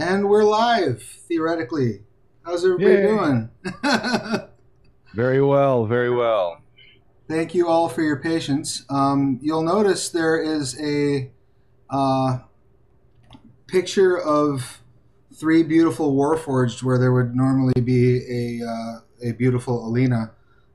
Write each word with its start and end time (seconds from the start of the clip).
And 0.00 0.28
we're 0.28 0.44
live, 0.44 1.02
theoretically. 1.02 2.02
How's 2.44 2.64
everybody 2.64 2.94
Yay. 2.94 3.02
doing? 3.02 3.50
Very 5.14 5.42
well, 5.42 5.86
very 5.86 6.10
well. 6.10 6.62
Thank 7.26 7.52
you 7.52 7.66
all 7.66 7.88
for 7.88 8.02
your 8.02 8.18
patience. 8.18 8.84
Um, 8.88 9.40
you'll 9.42 9.64
notice 9.64 10.10
there 10.10 10.40
is 10.40 10.80
a 10.80 11.32
uh, 11.90 12.38
picture 13.66 14.16
of 14.16 14.82
three 15.34 15.64
beautiful 15.64 16.14
Warforged 16.14 16.84
where 16.84 16.98
there 16.98 17.12
would 17.12 17.34
normally 17.34 17.80
be 17.80 18.60
a, 18.60 18.64
uh, 18.64 19.00
a 19.30 19.32
beautiful 19.32 19.84
Alina. 19.84 20.30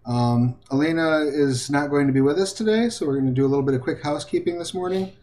Um, 0.05 0.57
Alina 0.69 1.19
is 1.19 1.69
not 1.69 1.89
going 1.89 2.07
to 2.07 2.13
be 2.13 2.21
with 2.21 2.37
us 2.37 2.51
today, 2.51 2.89
so 2.89 3.05
we're 3.05 3.19
going 3.19 3.27
to 3.27 3.31
do 3.31 3.45
a 3.45 3.47
little 3.47 3.63
bit 3.63 3.75
of 3.75 3.81
quick 3.81 4.03
housekeeping 4.03 4.59
this 4.59 4.73
morning 4.73 5.13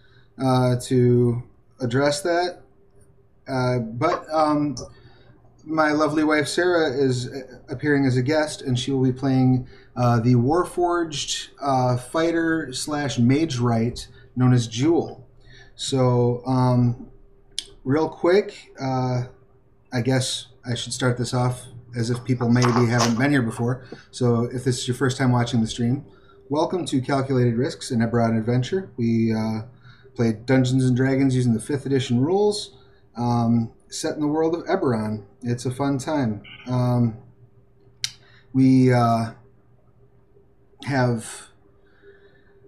uh, 0.43 0.77
to 0.85 1.43
address 1.81 2.23
that. 2.23 2.63
Uh, 3.51 3.79
but 3.79 4.25
um, 4.33 4.77
my 5.65 5.93
lovely 5.93 6.25
wife 6.25 6.49
Sarah 6.49 6.93
is 6.93 7.29
appearing 7.69 8.07
as 8.07 8.17
a 8.17 8.23
guest, 8.23 8.63
and 8.63 8.79
she 8.79 8.91
will 8.91 9.03
be 9.03 9.13
playing 9.13 9.67
uh, 9.97 10.21
the 10.21 10.35
Warforged 10.35 11.49
uh, 11.61 11.97
fighter 11.97 12.73
slash 12.73 13.19
Magewright 13.19 14.07
known 14.37 14.53
as 14.53 14.67
Jewel. 14.67 15.27
So, 15.75 16.43
um, 16.47 17.11
real 17.85 18.09
quick, 18.09 18.73
uh, 18.81 19.25
I 19.93 20.01
guess 20.03 20.47
I 20.65 20.75
should 20.75 20.93
start 20.93 21.19
this 21.19 21.35
off 21.35 21.65
as 21.97 22.11
if 22.11 22.23
people 22.25 22.49
maybe 22.49 22.87
haven't 22.87 23.19
been 23.19 23.31
here 23.31 23.43
before. 23.43 23.85
So, 24.11 24.45
if 24.45 24.65
this 24.65 24.79
is 24.79 24.89
your 24.89 24.95
first 24.95 25.19
time 25.19 25.33
watching 25.33 25.61
the 25.61 25.67
stream, 25.67 26.05
welcome 26.49 26.85
to 26.87 27.01
Calculated 27.01 27.57
Risks, 27.57 27.91
an 27.91 28.01
Eberron 28.01 28.39
adventure. 28.39 28.91
We 28.97 29.35
uh, 29.35 29.63
played 30.15 30.47
Dungeons 30.47 30.85
and 30.85 30.97
Dragons 30.97 31.35
using 31.35 31.55
the 31.55 31.61
fifth 31.61 31.87
edition 31.87 32.21
rules, 32.21 32.77
um, 33.21 33.73
set 33.89 34.15
in 34.15 34.21
the 34.21 34.27
world 34.27 34.55
of 34.55 34.65
Eberron. 34.65 35.25
It's 35.43 35.67
a 35.67 35.71
fun 35.71 35.99
time. 35.99 36.43
Um, 36.67 37.19
we 38.53 38.93
uh, 38.93 39.33
have 40.85 41.49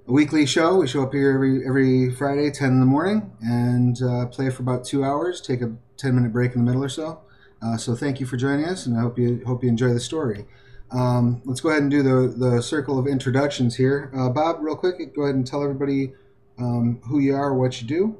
a 0.06 0.12
weekly 0.12 0.46
show. 0.46 0.76
We 0.76 0.86
show 0.86 1.02
up 1.02 1.12
here 1.12 1.32
every 1.32 1.66
every 1.66 2.14
Friday, 2.14 2.50
ten 2.50 2.70
in 2.70 2.80
the 2.80 2.86
morning, 2.86 3.32
and 3.40 4.00
uh, 4.02 4.26
play 4.26 4.50
for 4.50 4.62
about 4.62 4.84
two 4.84 5.02
hours. 5.02 5.40
Take 5.40 5.62
a 5.62 5.74
ten 5.96 6.14
minute 6.14 6.32
break 6.32 6.54
in 6.54 6.64
the 6.64 6.70
middle 6.70 6.84
or 6.84 6.88
so. 6.88 7.22
Uh, 7.62 7.76
so 7.76 7.94
thank 7.94 8.20
you 8.20 8.26
for 8.26 8.36
joining 8.36 8.66
us, 8.66 8.86
and 8.86 8.96
I 8.96 9.00
hope 9.00 9.18
you 9.18 9.42
hope 9.46 9.62
you 9.62 9.68
enjoy 9.68 9.92
the 9.92 10.00
story. 10.00 10.46
Um, 10.90 11.40
let's 11.44 11.60
go 11.60 11.70
ahead 11.70 11.82
and 11.82 11.90
do 11.90 12.02
the 12.02 12.28
the 12.28 12.62
circle 12.62 12.98
of 12.98 13.06
introductions 13.06 13.76
here. 13.76 14.10
Uh, 14.14 14.28
Bob, 14.28 14.58
real 14.60 14.76
quick, 14.76 15.14
go 15.14 15.22
ahead 15.22 15.34
and 15.34 15.46
tell 15.46 15.62
everybody 15.62 16.12
um, 16.58 17.00
who 17.08 17.18
you 17.18 17.34
are, 17.34 17.54
what 17.54 17.80
you 17.80 17.88
do. 17.88 18.18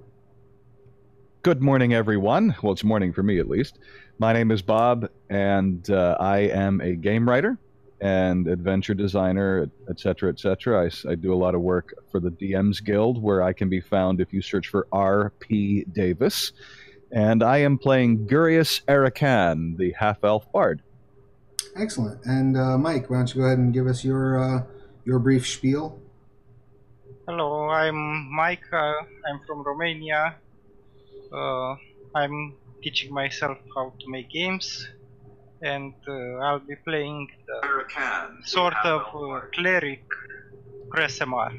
Good 1.42 1.60
morning, 1.60 1.92
everyone. 1.92 2.54
Well, 2.62 2.72
it's 2.72 2.84
morning 2.84 3.12
for 3.12 3.24
me 3.24 3.40
at 3.40 3.48
least. 3.48 3.80
My 4.20 4.32
name 4.32 4.52
is 4.52 4.62
Bob, 4.62 5.08
and 5.28 5.90
uh, 5.90 6.16
I 6.20 6.38
am 6.38 6.80
a 6.80 6.94
game 6.94 7.28
writer 7.28 7.58
and 8.00 8.46
adventure 8.46 8.94
designer, 8.94 9.68
etc., 9.90 10.30
etc. 10.30 10.88
I 11.08 11.16
do 11.16 11.34
a 11.34 11.34
lot 11.34 11.56
of 11.56 11.60
work 11.60 11.94
for 12.12 12.20
the 12.20 12.30
DM's 12.30 12.78
Guild, 12.78 13.20
where 13.20 13.42
I 13.42 13.52
can 13.52 13.68
be 13.68 13.80
found 13.80 14.20
if 14.20 14.32
you 14.32 14.40
search 14.40 14.68
for 14.68 14.86
R.P. 14.92 15.86
Davis. 15.90 16.52
And 17.10 17.42
I 17.42 17.58
am 17.58 17.76
playing 17.76 18.28
Gurius 18.28 18.84
Arakan, 18.84 19.76
the 19.76 19.96
half-elf 19.98 20.52
bard. 20.52 20.80
Excellent. 21.74 22.24
And 22.24 22.56
uh, 22.56 22.78
Mike, 22.78 23.10
why 23.10 23.16
don't 23.16 23.34
you 23.34 23.40
go 23.40 23.46
ahead 23.48 23.58
and 23.58 23.74
give 23.74 23.88
us 23.88 24.04
your 24.04 24.38
uh, 24.38 24.62
your 25.04 25.18
brief 25.18 25.48
spiel? 25.48 25.98
Hello, 27.26 27.68
I'm 27.68 28.32
Mike. 28.32 28.62
Uh, 28.72 28.76
I'm 29.28 29.40
from 29.44 29.64
Romania. 29.64 30.36
Uh, 31.32 31.76
I'm 32.14 32.54
teaching 32.82 33.12
myself 33.12 33.58
how 33.74 33.92
to 33.98 34.10
make 34.10 34.30
games, 34.30 34.88
and 35.62 35.94
uh, 36.06 36.44
I'll 36.44 36.58
be 36.58 36.76
playing 36.76 37.28
the 37.46 38.28
sort 38.44 38.74
of 38.84 39.02
uh, 39.14 39.40
cleric 39.54 40.04
Kresemar. 40.88 41.52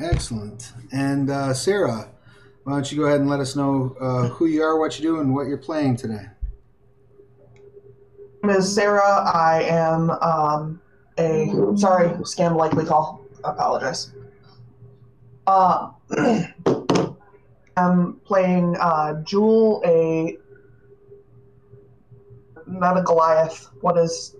Excellent. 0.00 0.72
And 0.92 1.30
uh, 1.30 1.54
Sarah, 1.54 2.08
why 2.64 2.72
don't 2.74 2.92
you 2.92 2.98
go 2.98 3.04
ahead 3.04 3.20
and 3.20 3.30
let 3.30 3.40
us 3.40 3.56
know 3.56 3.96
uh, 4.00 4.28
who 4.28 4.46
you 4.46 4.62
are, 4.62 4.78
what 4.78 4.98
you 4.98 5.02
do, 5.02 5.20
and 5.20 5.34
what 5.34 5.46
you're 5.46 5.58
playing 5.58 5.96
today? 5.96 6.26
name 8.42 8.56
is 8.56 8.74
Sarah. 8.74 9.30
I 9.32 9.62
am 9.62 10.10
um, 10.10 10.80
a 11.18 11.46
sorry 11.76 12.08
scam 12.22 12.56
likely 12.56 12.84
call. 12.84 13.24
Apologize. 13.44 14.12
Uh, 15.46 15.90
I'm 17.76 18.14
playing 18.24 18.76
uh, 18.78 19.22
Jewel, 19.22 19.82
a 19.84 20.36
not 22.66 22.98
a 22.98 23.02
Goliath. 23.02 23.68
What 23.80 23.96
is 23.98 24.36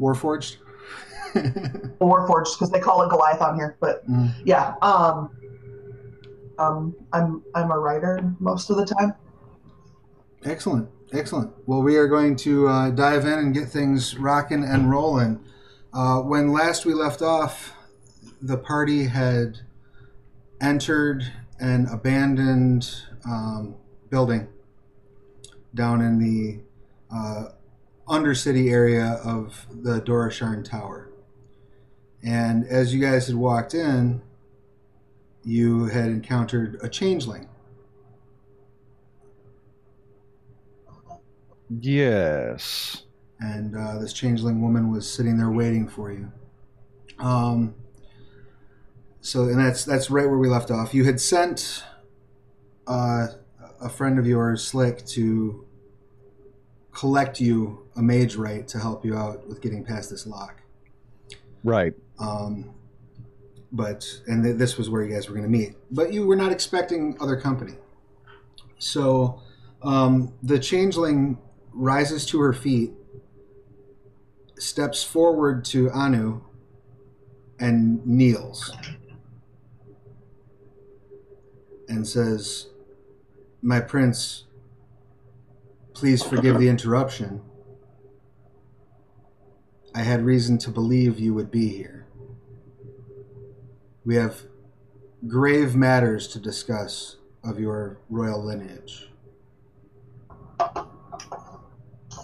Warforged. 0.00 0.56
Warforged? 1.34 2.54
Because 2.54 2.70
they 2.70 2.80
call 2.80 3.02
it 3.02 3.10
Goliath 3.10 3.40
on 3.40 3.56
here. 3.56 3.76
But 3.80 4.06
Mm. 4.08 4.32
yeah, 4.44 4.74
um, 4.82 5.30
um, 6.58 6.94
I'm 7.12 7.42
I'm 7.54 7.70
a 7.70 7.78
writer 7.78 8.32
most 8.38 8.70
of 8.70 8.76
the 8.76 8.86
time. 8.86 9.14
Excellent. 10.44 10.88
Excellent. 11.12 11.52
Well, 11.66 11.82
we 11.82 11.96
are 11.96 12.08
going 12.08 12.36
to 12.36 12.68
uh, 12.68 12.90
dive 12.90 13.24
in 13.24 13.32
and 13.38 13.54
get 13.54 13.68
things 13.68 14.16
rocking 14.18 14.64
and 14.64 14.90
rolling. 14.90 15.40
Uh, 15.92 16.20
when 16.20 16.52
last 16.52 16.84
we 16.84 16.94
left 16.94 17.22
off, 17.22 17.72
the 18.42 18.58
party 18.58 19.04
had 19.04 19.58
entered 20.60 21.32
an 21.58 21.86
abandoned 21.90 22.88
um, 23.24 23.76
building 24.10 24.48
down 25.74 26.00
in 26.00 26.18
the 26.18 26.60
uh, 27.14 27.50
undercity 28.08 28.70
area 28.70 29.20
of 29.24 29.66
the 29.70 30.00
Dorasharn 30.00 30.64
Tower. 30.64 31.10
And 32.22 32.66
as 32.66 32.94
you 32.94 33.00
guys 33.00 33.26
had 33.26 33.36
walked 33.36 33.74
in, 33.74 34.22
you 35.44 35.86
had 35.86 36.06
encountered 36.06 36.78
a 36.82 36.88
changeling. 36.88 37.48
Yes. 41.80 43.02
and 43.40 43.76
uh, 43.76 43.98
this 43.98 44.12
changeling 44.12 44.62
woman 44.62 44.90
was 44.90 45.10
sitting 45.10 45.36
there 45.36 45.50
waiting 45.50 45.88
for 45.88 46.10
you. 46.12 46.30
Um, 47.18 47.74
so, 49.26 49.42
and 49.42 49.58
that's 49.58 49.84
that's 49.84 50.08
right 50.08 50.28
where 50.28 50.38
we 50.38 50.48
left 50.48 50.70
off. 50.70 50.94
You 50.94 51.04
had 51.04 51.20
sent 51.20 51.82
uh, 52.86 53.26
a 53.80 53.88
friend 53.88 54.20
of 54.20 54.26
yours, 54.26 54.64
Slick, 54.64 55.04
to 55.06 55.66
collect 56.92 57.40
you 57.40 57.88
a 57.96 58.00
Magewright 58.00 58.68
to 58.68 58.78
help 58.78 59.04
you 59.04 59.16
out 59.16 59.48
with 59.48 59.60
getting 59.60 59.84
past 59.84 60.10
this 60.10 60.28
lock. 60.28 60.62
Right. 61.64 61.94
Um, 62.20 62.72
but 63.72 64.06
and 64.28 64.44
th- 64.44 64.58
this 64.58 64.78
was 64.78 64.88
where 64.88 65.02
you 65.02 65.12
guys 65.12 65.28
were 65.28 65.34
going 65.34 65.50
to 65.50 65.58
meet. 65.58 65.74
But 65.90 66.12
you 66.12 66.24
were 66.24 66.36
not 66.36 66.52
expecting 66.52 67.16
other 67.20 67.34
company. 67.36 67.74
So 68.78 69.42
um, 69.82 70.34
the 70.40 70.60
changeling 70.60 71.38
rises 71.72 72.26
to 72.26 72.38
her 72.42 72.52
feet, 72.52 72.92
steps 74.56 75.02
forward 75.02 75.64
to 75.64 75.90
Anu, 75.90 76.42
and 77.58 78.06
kneels, 78.06 78.72
and 81.88 82.06
says, 82.06 82.66
"My 83.62 83.80
prince, 83.80 84.44
please 85.94 86.22
forgive 86.22 86.58
the 86.58 86.68
interruption." 86.68 87.42
I 89.94 90.02
had 90.02 90.24
reason 90.24 90.58
to 90.58 90.70
believe 90.70 91.18
you 91.18 91.32
would 91.32 91.50
be 91.50 91.68
here. 91.68 92.06
We 94.04 94.16
have 94.16 94.46
grave 95.26 95.74
matters 95.74 96.28
to 96.28 96.38
discuss 96.38 97.16
of 97.42 97.58
your 97.58 97.98
royal 98.10 98.44
lineage. 98.44 99.10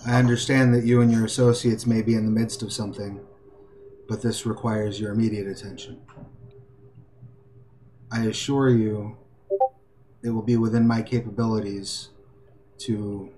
I 0.04 0.18
understand 0.18 0.74
that 0.74 0.84
you 0.84 1.00
and 1.00 1.10
your 1.10 1.24
associates 1.24 1.86
may 1.86 2.02
be 2.02 2.14
in 2.14 2.24
the 2.24 2.30
midst 2.30 2.62
of 2.62 2.72
something, 2.72 3.20
but 4.08 4.20
this 4.20 4.44
requires 4.44 5.00
your 5.00 5.12
immediate 5.12 5.46
attention. 5.46 6.02
I 8.10 8.26
assure 8.26 8.68
you 8.68 9.16
it 10.22 10.30
will 10.30 10.42
be 10.42 10.56
within 10.56 10.86
my 10.86 11.02
capabilities 11.02 12.10
to 12.78 13.30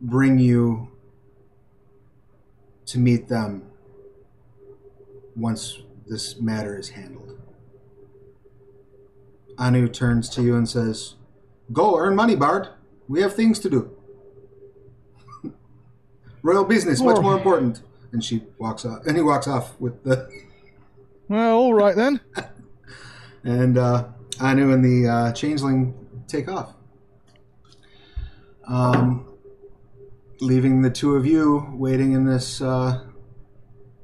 bring 0.00 0.38
you 0.38 0.90
to 2.86 2.98
meet 2.98 3.28
them 3.28 3.62
once 5.34 5.80
this 6.06 6.40
matter 6.40 6.78
is 6.78 6.90
handled. 6.90 7.38
Anu 9.58 9.88
turns 9.88 10.28
to 10.30 10.42
you 10.42 10.54
and 10.56 10.68
says, 10.68 11.14
Go 11.72 11.98
earn 11.98 12.14
money, 12.14 12.36
Bard. 12.36 12.68
We 13.08 13.22
have 13.22 13.34
things 13.34 13.58
to 13.60 13.70
do. 13.70 13.90
Royal 16.42 16.64
business, 16.64 17.00
much 17.00 17.20
more 17.20 17.36
important. 17.36 17.82
And 18.12 18.22
she 18.22 18.44
walks 18.58 18.84
off, 18.84 19.06
and 19.06 19.16
he 19.16 19.22
walks 19.22 19.48
off 19.48 19.78
with 19.80 20.04
the, 20.04 20.30
Well, 21.28 21.56
all 21.56 21.74
right 21.74 21.96
then. 21.96 22.20
and 23.46 23.78
uh, 23.78 24.08
Anu 24.40 24.72
and 24.72 24.84
the 24.84 25.08
uh, 25.08 25.32
changeling 25.32 25.94
take 26.26 26.48
off. 26.48 26.74
um, 28.66 29.26
leaving 30.40 30.82
the 30.82 30.90
two 30.90 31.14
of 31.14 31.24
you 31.24 31.66
waiting 31.72 32.12
in 32.12 32.26
this 32.26 32.60
uh, 32.60 33.04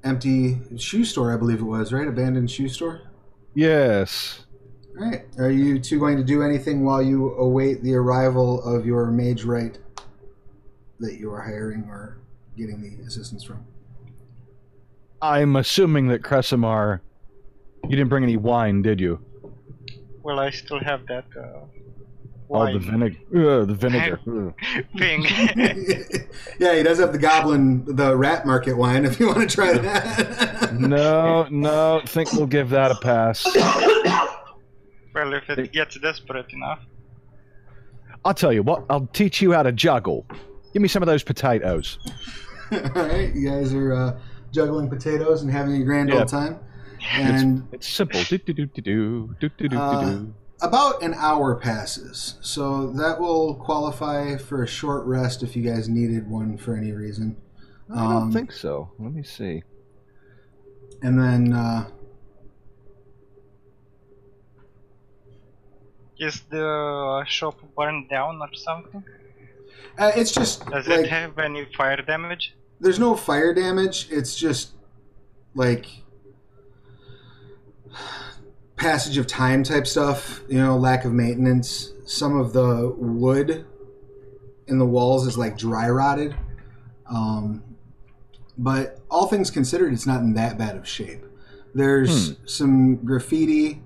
empty 0.05 0.59
shoe 0.79 1.05
store, 1.05 1.35
I 1.35 1.37
believe 1.37 1.61
it 1.61 1.65
was, 1.65 1.93
right? 1.93 2.07
Abandoned 2.09 2.51
shoe 2.51 2.69
store. 2.69 3.03
Yes. 3.55 4.47
All 4.99 5.05
right. 5.05 5.25
Are 5.39 5.51
you 5.51 5.79
two 5.79 5.99
going 5.99 6.17
to 6.17 6.25
do 6.25 6.43
anything 6.43 6.85
while 6.85 7.03
you 7.03 7.35
await 7.35 7.83
the 7.83 7.95
arrival 7.95 8.63
of 8.63 8.87
your 8.87 9.07
Magewright 9.07 9.79
that 11.01 11.19
you 11.19 11.33
are 11.33 11.43
hiring 11.43 11.85
or 11.89 12.19
getting 12.57 12.81
the 12.81 13.05
assistance 13.05 13.43
from? 13.43 13.65
I'm 15.21 15.57
assuming 15.57 16.09
that 16.09 16.23
Kresimar, 16.23 17.01
you 17.85 17.91
didn't 17.91 18.09
bring 18.09 18.25
any 18.25 18.37
wine, 18.37 18.83
did 18.83 19.01
you? 19.01 19.25
Well, 20.23 20.39
I 20.41 20.51
still 20.51 20.81
have 20.81 21.07
that 21.07 21.25
uh, 21.37 21.61
Oh, 22.55 22.71
the 22.71 22.79
vinegar. 22.81 23.17
Uh, 23.35 23.65
the 23.65 23.75
vinegar. 23.75 24.21
Ugh. 24.29 24.55
thing. 24.99 25.25
yeah, 26.61 26.75
he 26.77 26.83
does 26.83 26.99
have 26.99 27.13
the 27.13 27.19
goblin, 27.19 27.83
the 27.97 28.15
rat 28.15 28.45
market 28.47 28.77
wine. 28.77 29.07
If 29.07 29.19
you 29.19 29.29
want 29.29 29.49
to 29.49 29.55
try 29.55 29.73
that. 29.73 30.75
no, 30.79 31.47
no. 31.51 32.03
Think 32.07 32.33
we'll 32.35 32.47
give 32.47 32.69
that 32.71 32.91
a 32.91 32.95
pass. 32.97 33.47
well, 35.15 35.33
if 35.33 35.49
it 35.49 35.73
gets 35.73 35.99
desperate 35.99 36.53
enough. 36.53 36.81
I'll 38.25 38.35
tell 38.35 38.53
you 38.53 38.63
what. 38.63 38.85
I'll 38.91 39.07
teach 39.15 39.41
you 39.41 39.53
how 39.53 39.63
to 39.63 39.73
juggle. 39.73 40.27
Give 40.75 40.83
me 40.83 40.89
some 40.89 41.03
of 41.03 41.07
those 41.07 41.23
potatoes. 41.23 41.99
All 42.71 42.79
right, 43.07 43.35
you 43.35 43.49
guys 43.49 43.73
are 43.75 43.93
uh, 43.95 44.21
juggling 44.53 44.89
potatoes 44.91 45.43
and 45.43 45.51
having 45.51 45.81
a 45.81 45.85
grand 45.85 46.11
Yeah. 46.11 46.21
old 46.21 46.29
time. 46.29 46.61
And 47.11 47.67
It's 47.73 47.89
simple. 47.89 48.23
Do 48.25 48.39
do 48.39 48.53
do 48.53 48.67
do 48.67 48.81
do 48.83 49.35
do 49.41 49.49
do 49.49 49.69
do 49.69 49.79
Uh, 49.79 50.11
do. 50.11 50.35
about 50.63 51.03
an 51.03 51.15
hour 51.15 51.57
passes, 51.57 52.37
so 52.41 52.93
that 52.93 53.21
will 53.21 53.55
qualify 53.57 54.37
for 54.37 54.63
a 54.63 54.67
short 54.67 55.05
rest 55.07 55.43
if 55.43 55.57
you 55.57 55.63
guys 55.63 55.89
needed 55.89 56.29
one 56.31 56.57
for 56.57 56.77
any 56.77 56.93
reason. 56.93 57.37
I 57.91 57.97
don't 58.05 58.23
um, 58.23 58.33
think 58.33 58.53
so. 58.53 58.91
Let 58.99 59.13
me 59.13 59.23
see. 59.23 59.63
And 61.03 61.19
then, 61.19 61.53
uh, 61.53 61.89
Is 66.19 66.41
the 66.51 67.25
shop 67.27 67.59
burned 67.77 68.09
down 68.09 68.41
or 68.41 68.49
something? 68.55 69.03
uh, 69.99 70.13
it's 70.15 70.31
just 70.31 70.65
Does 70.67 70.87
like 70.87 71.01
it 71.01 71.09
have 71.11 71.37
any 71.39 71.65
fire 71.77 72.01
damage? 72.01 72.55
there's 72.81 72.99
no 72.99 73.17
fire 73.17 73.53
damage. 73.53 74.09
It's 74.11 74.37
just 74.37 74.73
like 75.55 75.87
passage 78.77 79.19
of 79.19 79.27
time 79.27 79.63
type 79.63 79.87
stuff. 79.87 80.43
You 80.49 80.59
know, 80.59 80.77
lack 80.77 81.05
of 81.05 81.13
maintenance. 81.13 81.93
Some 82.07 82.39
of 82.39 82.53
the 82.53 82.95
wood 82.97 83.65
in 84.67 84.79
the 84.79 84.87
walls 84.87 85.27
is 85.27 85.37
like 85.39 85.57
dry 85.57 85.89
rotted. 85.89 86.35
Um, 87.07 87.63
but 88.59 89.01
all 89.11 89.27
things 89.27 89.51
considered, 89.51 89.93
it's 89.93 90.07
not 90.07 90.21
in 90.21 90.35
that 90.35 90.59
bad 90.59 90.77
of 90.77 90.87
shape. 90.87 91.25
There's 91.75 92.37
some 92.45 92.97
graffiti, 92.97 93.83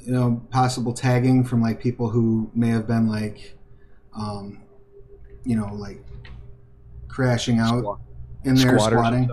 you 0.00 0.12
know, 0.12 0.42
possible 0.50 0.92
tagging 0.94 1.44
from 1.44 1.60
like 1.60 1.80
people 1.80 2.08
who 2.08 2.50
may 2.54 2.68
have 2.68 2.86
been 2.86 3.08
like, 3.08 3.56
um, 4.16 4.62
you 5.44 5.54
know, 5.54 5.74
like 5.74 6.02
crashing 7.08 7.58
out 7.58 7.80
Squat- 7.80 8.00
in 8.44 8.54
there 8.54 8.76
or 8.76 8.78
squatting. 8.78 9.30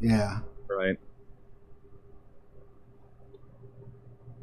Yeah. 0.00 0.40
Right. 0.68 0.98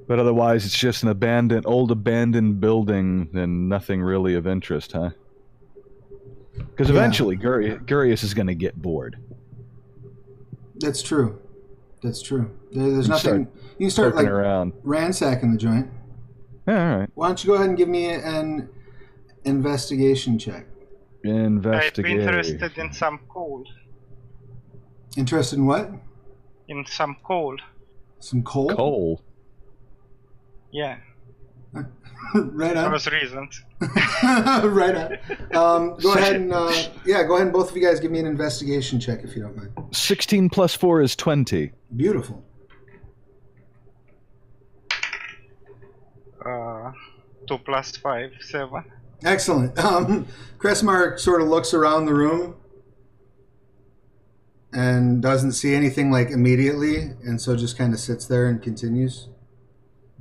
But 0.07 0.19
otherwise, 0.19 0.65
it's 0.65 0.77
just 0.77 1.03
an 1.03 1.09
abandoned, 1.09 1.65
old 1.65 1.91
abandoned 1.91 2.61
building 2.61 3.29
and 3.33 3.67
nothing 3.67 4.01
really 4.01 4.35
of 4.35 4.47
interest, 4.47 4.93
huh? 4.93 5.09
Because 6.57 6.87
Yeah. 6.89 6.95
eventually, 6.95 7.37
Guri- 7.37 7.83
Gurius 7.85 8.23
is 8.23 8.33
going 8.33 8.47
to 8.47 8.55
get 8.55 8.81
bored. 8.81 9.17
That's 10.79 11.01
true. 11.01 11.39
That's 12.01 12.21
true. 12.21 12.51
There, 12.71 12.89
there's 12.91 13.07
You 13.07 13.13
nothing. 13.13 13.47
you 13.77 13.85
can 13.87 13.89
start 13.89 14.15
like 14.15 14.27
around. 14.27 14.73
ransacking 14.83 15.51
the 15.51 15.57
joint. 15.57 15.89
Yeah, 16.67 16.91
all 16.93 16.99
right. 16.99 17.09
Why 17.15 17.27
don't 17.27 17.43
you 17.43 17.47
go 17.49 17.53
ahead 17.55 17.69
and 17.69 17.77
give 17.77 17.89
me 17.89 18.05
an 18.09 18.69
investigation 19.45 20.37
check? 20.39 20.67
Investigate. 21.23 22.05
I'd 22.05 22.17
be 22.17 22.21
interested 22.23 22.77
in 22.77 22.93
some 22.93 23.19
coal. 23.27 23.63
Interested 25.17 25.57
in 25.57 25.65
what? 25.65 25.89
In 26.69 26.85
some 26.85 27.17
coal. 27.23 27.57
Some 28.19 28.43
coal. 28.43 28.69
Coal. 28.69 29.21
Yeah, 30.77 30.97
right 32.35 32.77
on. 32.77 32.91
those 32.91 33.07
reasons. 33.07 33.63
right 33.81 34.95
on. 34.95 35.17
Um, 35.55 35.97
go 35.97 36.13
ahead 36.13 36.35
and 36.35 36.53
uh, 36.53 36.71
yeah, 37.03 37.23
go 37.23 37.33
ahead 37.33 37.47
and 37.47 37.51
both 37.53 37.71
of 37.71 37.75
you 37.75 37.81
guys 37.83 37.99
give 37.99 38.11
me 38.11 38.19
an 38.19 38.27
investigation 38.27 38.99
check 38.99 39.23
if 39.23 39.35
you 39.35 39.41
don't 39.41 39.57
mind. 39.57 39.71
16 39.91 40.49
plus 40.49 40.75
4 40.75 41.01
is 41.01 41.15
20. 41.15 41.71
Beautiful. 41.95 42.43
Uh, 46.45 46.91
two 47.47 47.57
plus 47.57 47.97
five, 47.97 48.31
seven. 48.41 48.83
Excellent. 49.25 49.77
Um, 49.83 50.27
Cressmar 50.59 51.19
sort 51.19 51.41
of 51.41 51.47
looks 51.47 51.73
around 51.73 52.05
the 52.05 52.13
room 52.13 52.55
and 54.71 55.23
doesn't 55.23 55.53
see 55.53 55.73
anything 55.73 56.11
like 56.11 56.29
immediately, 56.29 56.97
and 57.25 57.41
so 57.41 57.55
just 57.55 57.77
kind 57.79 57.93
of 57.95 57.99
sits 57.99 58.27
there 58.27 58.47
and 58.47 58.61
continues. 58.61 59.29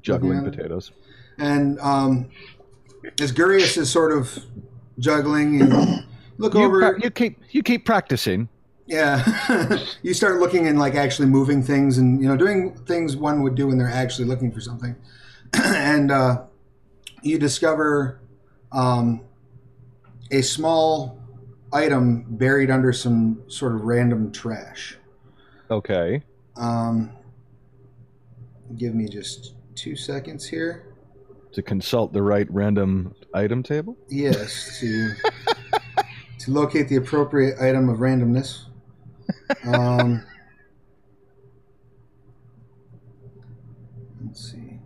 Juggling 0.06 0.38
Yeah. 0.44 0.50
potatoes. 0.50 0.92
And 1.38 1.80
um, 1.80 2.28
as 3.20 3.32
Gurius 3.32 3.76
is 3.76 3.90
sort 3.90 4.12
of 4.16 4.38
juggling, 5.00 5.54
you 5.58 5.66
look 6.38 6.54
You, 6.54 6.62
over. 6.62 6.92
pra- 6.92 7.02
you 7.02 7.10
keep 7.10 7.38
you 7.50 7.62
keep 7.64 7.84
practicing. 7.84 8.48
Yeah, 8.86 9.76
you 10.02 10.14
start 10.14 10.38
looking 10.38 10.68
and 10.68 10.78
like 10.78 10.94
actually 10.94 11.26
moving 11.26 11.60
things, 11.60 11.98
and 11.98 12.22
you 12.22 12.28
know, 12.28 12.36
doing 12.36 12.76
things 12.86 13.16
one 13.16 13.42
would 13.42 13.56
do 13.56 13.66
when 13.66 13.78
they're 13.78 13.90
actually 13.90 14.26
looking 14.28 14.52
for 14.52 14.60
something. 14.60 14.94
and 15.64 16.12
uh, 16.12 16.44
you 17.22 17.36
discover 17.40 18.20
um, 18.70 19.22
a 20.30 20.40
small 20.40 21.18
item 21.72 22.24
buried 22.28 22.70
under 22.70 22.92
some 22.92 23.42
sort 23.48 23.74
of 23.74 23.80
random 23.82 24.30
trash. 24.30 24.96
Okay. 25.68 26.22
Um, 26.54 27.10
give 28.76 28.94
me 28.94 29.08
just 29.08 29.54
two 29.76 29.94
seconds 29.94 30.46
here. 30.46 30.86
To 31.52 31.62
consult 31.62 32.12
the 32.12 32.22
right 32.22 32.46
random 32.50 33.14
item 33.32 33.62
table. 33.62 33.96
Yes, 34.08 34.78
to 34.80 35.12
to 36.40 36.50
locate 36.50 36.88
the 36.88 36.96
appropriate 36.96 37.60
item 37.60 37.88
of 37.88 37.98
randomness. 37.98 38.64
Um, 39.64 40.24
let's 44.24 44.52
see. 44.52 44.80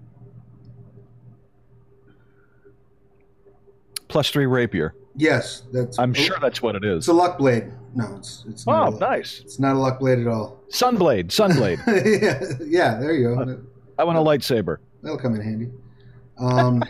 Plus 4.08 4.30
3 4.30 4.46
rapier. 4.46 4.94
Yes, 5.16 5.64
that's. 5.72 5.98
I'm 5.98 6.14
sure 6.14 6.36
that's 6.40 6.62
what 6.62 6.76
it 6.76 6.84
is. 6.84 6.98
it's 6.98 7.08
a 7.08 7.12
luck 7.12 7.38
blade. 7.38 7.72
No, 7.94 8.16
it's 8.16 8.44
it's 8.48 8.66
not. 8.66 8.92
Oh, 8.92 8.96
a 8.96 9.00
nice. 9.00 9.40
It's 9.40 9.58
not 9.58 9.74
a 9.74 9.78
luck 9.78 9.98
blade 9.98 10.20
at 10.20 10.28
all. 10.28 10.62
Sunblade. 10.70 11.28
Sunblade. 11.28 11.78
yeah, 12.22 12.40
yeah, 12.64 13.00
there 13.00 13.12
you 13.12 13.34
go. 13.34 13.60
I 14.00 14.04
want 14.04 14.16
a 14.16 14.22
lightsaber. 14.22 14.78
That'll 15.02 15.18
come 15.18 15.34
in 15.34 15.42
handy. 15.42 15.70
Um, 16.38 16.82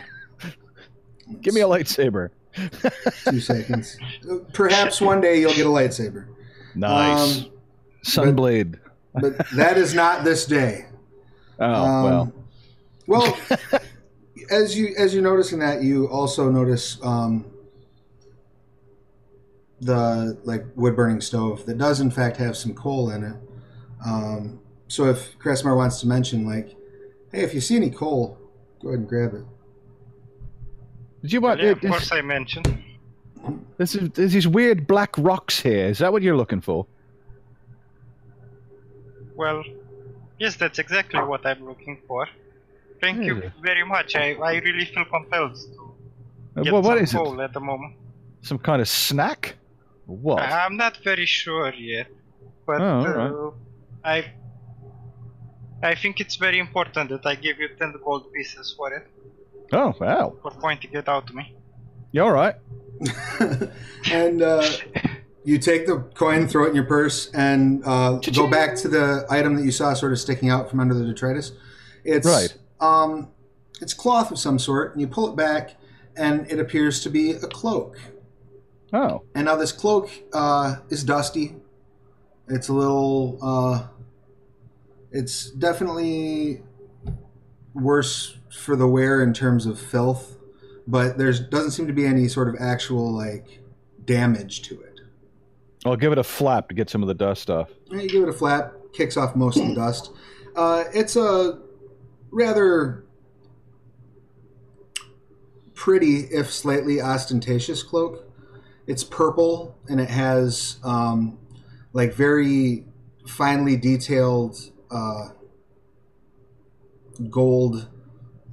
Give 1.41 1.53
me 1.53 1.59
a 1.59 1.65
lightsaber. 1.67 2.29
two 3.25 3.41
seconds. 3.41 3.97
Perhaps 4.53 5.01
one 5.01 5.19
day 5.19 5.39
you'll 5.41 5.53
get 5.53 5.65
a 5.65 5.69
lightsaber. 5.69 6.27
Nice. 6.73 7.39
Um, 7.41 7.51
Sunblade. 8.05 8.79
but 9.13 9.37
that 9.55 9.77
is 9.77 9.93
not 9.93 10.23
this 10.23 10.45
day. 10.45 10.85
Oh, 11.59 11.65
Um, 11.73 12.03
well. 12.05 12.33
Well, 13.07 13.37
as 14.51 14.77
you 14.77 14.93
as 14.97 15.13
you're 15.13 15.21
noticing 15.23 15.59
that, 15.59 15.83
you 15.83 16.07
also 16.07 16.49
notice 16.49 16.97
um, 17.03 17.45
the 19.81 20.39
like 20.45 20.65
wood 20.75 20.95
burning 20.95 21.19
stove 21.19 21.65
that 21.65 21.77
does 21.77 21.99
in 21.99 22.09
fact 22.09 22.37
have 22.37 22.55
some 22.55 22.73
coal 22.73 23.09
in 23.09 23.23
it. 23.25 23.35
Um, 24.05 24.61
so 24.87 25.05
if 25.05 25.37
Cressmar 25.39 25.75
wants 25.75 25.99
to 26.01 26.07
mention 26.07 26.45
like, 26.45 26.75
hey, 27.31 27.41
if 27.43 27.53
you 27.53 27.61
see 27.61 27.75
any 27.75 27.89
coal, 27.89 28.37
go 28.81 28.89
ahead 28.89 28.99
and 28.99 29.07
grab 29.09 29.33
it. 29.33 29.43
Did 31.21 31.33
you 31.33 31.41
want 31.41 31.61
yeah, 31.61 31.69
of 31.71 31.81
course 31.81 32.11
I 32.11 32.21
mentioned. 32.21 32.83
this 33.77 33.95
is 33.95 34.09
there's 34.11 34.33
these 34.33 34.47
weird 34.47 34.87
black 34.87 35.15
rocks 35.17 35.59
here. 35.59 35.85
Is 35.87 35.99
that 35.99 36.11
what 36.11 36.21
you're 36.23 36.37
looking 36.37 36.61
for? 36.61 36.85
Well, 39.35 39.63
yes, 40.39 40.55
that's 40.55 40.79
exactly 40.79 41.19
what 41.21 41.45
I'm 41.45 41.65
looking 41.65 41.99
for. 42.07 42.27
Thank 42.99 43.23
you 43.23 43.51
very 43.63 43.83
much. 43.83 44.15
I, 44.15 44.33
I 44.33 44.53
really 44.59 44.85
feel 44.85 45.05
compelled 45.05 45.55
to 45.55 45.93
Uh, 46.57 46.63
get 46.63 46.73
well, 46.73 46.81
what 46.83 46.97
some 46.97 47.03
is 47.03 47.13
it? 47.13 47.17
coal 47.17 47.41
at 47.41 47.53
the 47.53 47.59
moment. 47.59 47.95
Some 48.41 48.59
kind 48.59 48.81
of 48.81 48.87
snack? 48.87 49.55
What? 50.05 50.41
I'm 50.41 50.75
not 50.77 50.97
very 51.03 51.25
sure 51.25 51.73
yet, 51.73 52.07
but 52.67 52.81
Oh, 52.81 53.55
uh, 54.03 54.07
I 54.07 54.25
I 55.83 55.95
think 55.95 56.19
it's 56.19 56.35
very 56.35 56.59
important 56.59 57.09
that 57.09 57.25
I 57.25 57.35
give 57.35 57.59
you 57.59 57.69
ten 57.79 57.93
gold 58.03 58.31
pieces 58.33 58.73
for 58.77 58.93
it 58.93 59.07
oh, 59.73 59.95
wow. 59.99 60.35
for 60.41 60.51
pointing 60.51 60.91
it 60.93 61.07
out 61.07 61.27
to 61.27 61.33
me. 61.33 61.55
You're 62.11 62.25
all 62.25 62.31
right? 62.31 62.55
and 64.11 64.41
uh, 64.41 64.67
you 65.43 65.57
take 65.57 65.87
the 65.87 65.99
coin, 66.13 66.47
throw 66.47 66.65
it 66.65 66.69
in 66.69 66.75
your 66.75 66.85
purse, 66.85 67.31
and 67.33 67.81
uh, 67.85 68.19
go 68.33 68.47
back 68.47 68.75
to 68.77 68.87
the 68.87 69.25
item 69.29 69.55
that 69.55 69.63
you 69.63 69.71
saw 69.71 69.93
sort 69.93 70.11
of 70.11 70.19
sticking 70.19 70.49
out 70.49 70.69
from 70.69 70.79
under 70.79 70.93
the 70.93 71.05
detritus. 71.05 71.53
It's 72.03 72.27
Right. 72.27 72.55
Um, 72.79 73.29
it's 73.81 73.93
cloth 73.93 74.31
of 74.31 74.39
some 74.39 74.59
sort, 74.59 74.91
and 74.91 75.01
you 75.01 75.07
pull 75.07 75.29
it 75.29 75.35
back, 75.35 75.75
and 76.15 76.51
it 76.51 76.59
appears 76.59 77.01
to 77.03 77.09
be 77.09 77.31
a 77.31 77.47
cloak. 77.47 77.97
Oh, 78.93 79.23
And 79.33 79.45
now 79.45 79.55
this 79.55 79.71
cloak 79.71 80.09
uh, 80.33 80.77
is 80.89 81.03
dusty. 81.03 81.55
It's 82.47 82.67
a 82.67 82.73
little. 82.73 83.39
It's 85.11 85.51
definitely 85.51 86.61
worse 87.73 88.37
for 88.49 88.75
the 88.75 88.87
wear 88.87 89.21
in 89.21 89.33
terms 89.33 89.65
of 89.65 89.79
filth, 89.79 90.37
but 90.87 91.17
there's 91.17 91.39
doesn't 91.39 91.71
seem 91.71 91.87
to 91.87 91.93
be 91.93 92.05
any 92.05 92.27
sort 92.27 92.47
of 92.47 92.55
actual 92.59 93.11
like 93.11 93.59
damage 94.05 94.61
to 94.63 94.79
it. 94.81 95.01
I'll 95.85 95.95
give 95.95 96.11
it 96.11 96.17
a 96.17 96.23
flap 96.23 96.69
to 96.69 96.75
get 96.75 96.89
some 96.89 97.01
of 97.01 97.07
the 97.07 97.13
dust 97.13 97.49
off. 97.49 97.69
You 97.89 98.07
give 98.07 98.23
it 98.23 98.29
a 98.29 98.33
flap, 98.33 98.73
kicks 98.93 99.17
off 99.17 99.35
most 99.35 99.57
of 99.57 99.67
the 99.67 99.75
dust. 99.75 100.11
Uh, 100.55 100.83
it's 100.93 101.15
a 101.15 101.59
rather 102.31 103.03
pretty, 105.73 106.27
if 106.31 106.51
slightly 106.51 107.01
ostentatious 107.01 107.81
cloak. 107.83 108.31
It's 108.85 109.03
purple 109.03 109.75
and 109.89 109.99
it 109.99 110.09
has 110.09 110.77
um, 110.83 111.39
like 111.93 112.13
very 112.13 112.85
finely 113.25 113.77
detailed 113.77 114.71
uh, 114.91 115.29
gold, 117.29 117.87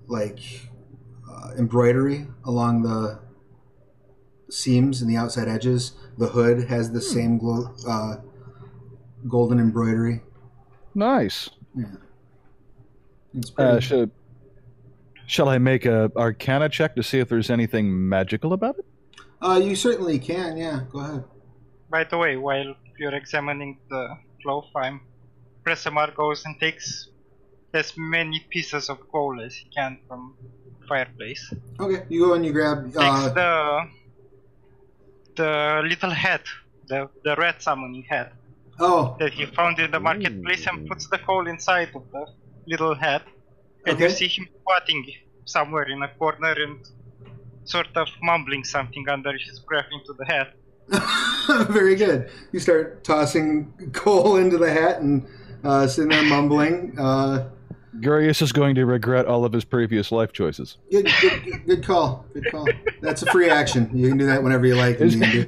like 0.07 0.41
uh, 1.31 1.51
embroidery 1.59 2.27
along 2.45 2.83
the 2.83 3.21
seams 4.51 5.03
and 5.03 5.11
the 5.11 5.17
outside 5.17 5.49
edges. 5.49 5.93
The 6.17 6.29
hood 6.29 6.69
has 6.69 6.93
the 6.93 7.01
same 7.01 7.39
glow, 7.39 7.75
uh, 7.87 8.17
golden 9.29 9.59
embroidery. 9.59 10.23
Nice. 10.95 11.51
It's 13.35 13.51
pretty. 13.51 13.77
Uh, 13.77 13.81
should, 13.81 14.11
shall 15.27 15.49
I 15.49 15.59
make 15.59 15.87
a 15.87 16.11
Arcana 16.17 16.69
check 16.69 16.97
to 16.97 17.03
see 17.03 17.19
if 17.19 17.29
there's 17.29 17.51
anything 17.51 18.09
magical 18.09 18.53
about 18.53 18.79
it? 18.79 18.87
Uh, 19.41 19.61
you 19.63 19.77
certainly 19.77 20.19
can. 20.19 20.57
Yeah, 20.57 20.81
go 20.91 20.99
ahead. 21.01 21.25
By 21.91 22.05
the 22.05 22.19
way, 22.19 22.37
while 22.37 22.75
you're 22.99 23.15
examining 23.15 23.79
the 23.89 24.19
cloth, 24.43 24.67
I'm 24.75 25.01
Presemar 25.69 26.15
goes 26.15 26.47
and 26.47 26.59
takes 26.59 27.11
as 27.75 27.93
many 27.99 28.41
pieces 28.49 28.89
of 28.89 28.97
coal 29.13 29.39
as 29.43 29.55
he 29.55 29.69
can 29.69 29.99
from 30.09 30.35
fireplace. 30.89 31.53
Okay, 31.79 32.07
you 32.09 32.25
go 32.25 32.33
and 32.33 32.45
you 32.47 32.53
grab. 32.53 32.85
Takes 32.85 32.97
Uh, 32.97 33.29
the 33.41 33.53
the 35.41 35.53
little 35.85 36.15
hat, 36.25 36.45
the 36.91 37.11
the 37.23 37.37
red 37.37 37.61
summoning 37.61 38.07
hat 38.09 38.33
oh, 38.81 39.15
that 39.21 39.33
he 39.35 39.45
found 39.45 39.79
in 39.79 39.91
the 39.91 40.01
marketplace, 40.01 40.67
and 40.67 40.89
puts 40.89 41.07
the 41.09 41.19
coal 41.19 41.47
inside 41.47 41.91
of 41.95 42.05
the 42.15 42.25
little 42.67 42.95
hat. 42.95 43.23
And 43.87 44.01
you 44.01 44.09
see 44.09 44.29
him 44.29 44.49
squatting 44.61 45.05
somewhere 45.45 45.87
in 45.95 46.03
a 46.03 46.11
corner 46.21 46.55
and 46.65 46.81
sort 47.65 47.93
of 48.03 48.09
mumbling 48.23 48.65
something 48.65 49.05
under 49.17 49.33
his 49.47 49.59
breath 49.69 49.91
into 49.97 50.13
the 50.19 50.27
hat. 50.35 50.49
very 51.81 51.97
good. 51.97 52.31
You 52.53 52.61
start 52.61 53.05
tossing 53.05 53.51
coal 53.93 54.37
into 54.37 54.57
the 54.57 54.73
hat 54.73 55.03
and 55.03 55.27
uh, 55.65 55.87
sitting 55.87 56.11
there 56.11 56.23
mumbling. 56.25 56.95
Uh, 56.99 57.49
Gurius 58.01 58.43
is 58.43 58.53
going 58.53 58.75
to 58.77 58.85
regret 58.87 59.27
all 59.27 59.45
of 59.45 59.53
his 59.53 59.65
previous 59.65 60.13
life 60.13 60.33
choices. 60.33 60.77
good, 60.91 61.09
good, 61.21 61.45
good- 61.45 61.67
good 61.67 61.85
call. 61.85 62.25
Good 62.35 62.51
call. 62.51 62.69
That's 63.01 63.23
a 63.23 63.27
free 63.33 63.51
action. 63.51 63.91
You 63.93 64.09
can 64.09 64.19
do 64.19 64.27
that 64.27 64.43
whenever 64.43 64.67
you 64.67 64.77
like. 64.77 65.01
in 65.01 65.09
Is- 65.09 65.17
D&D. 65.17 65.47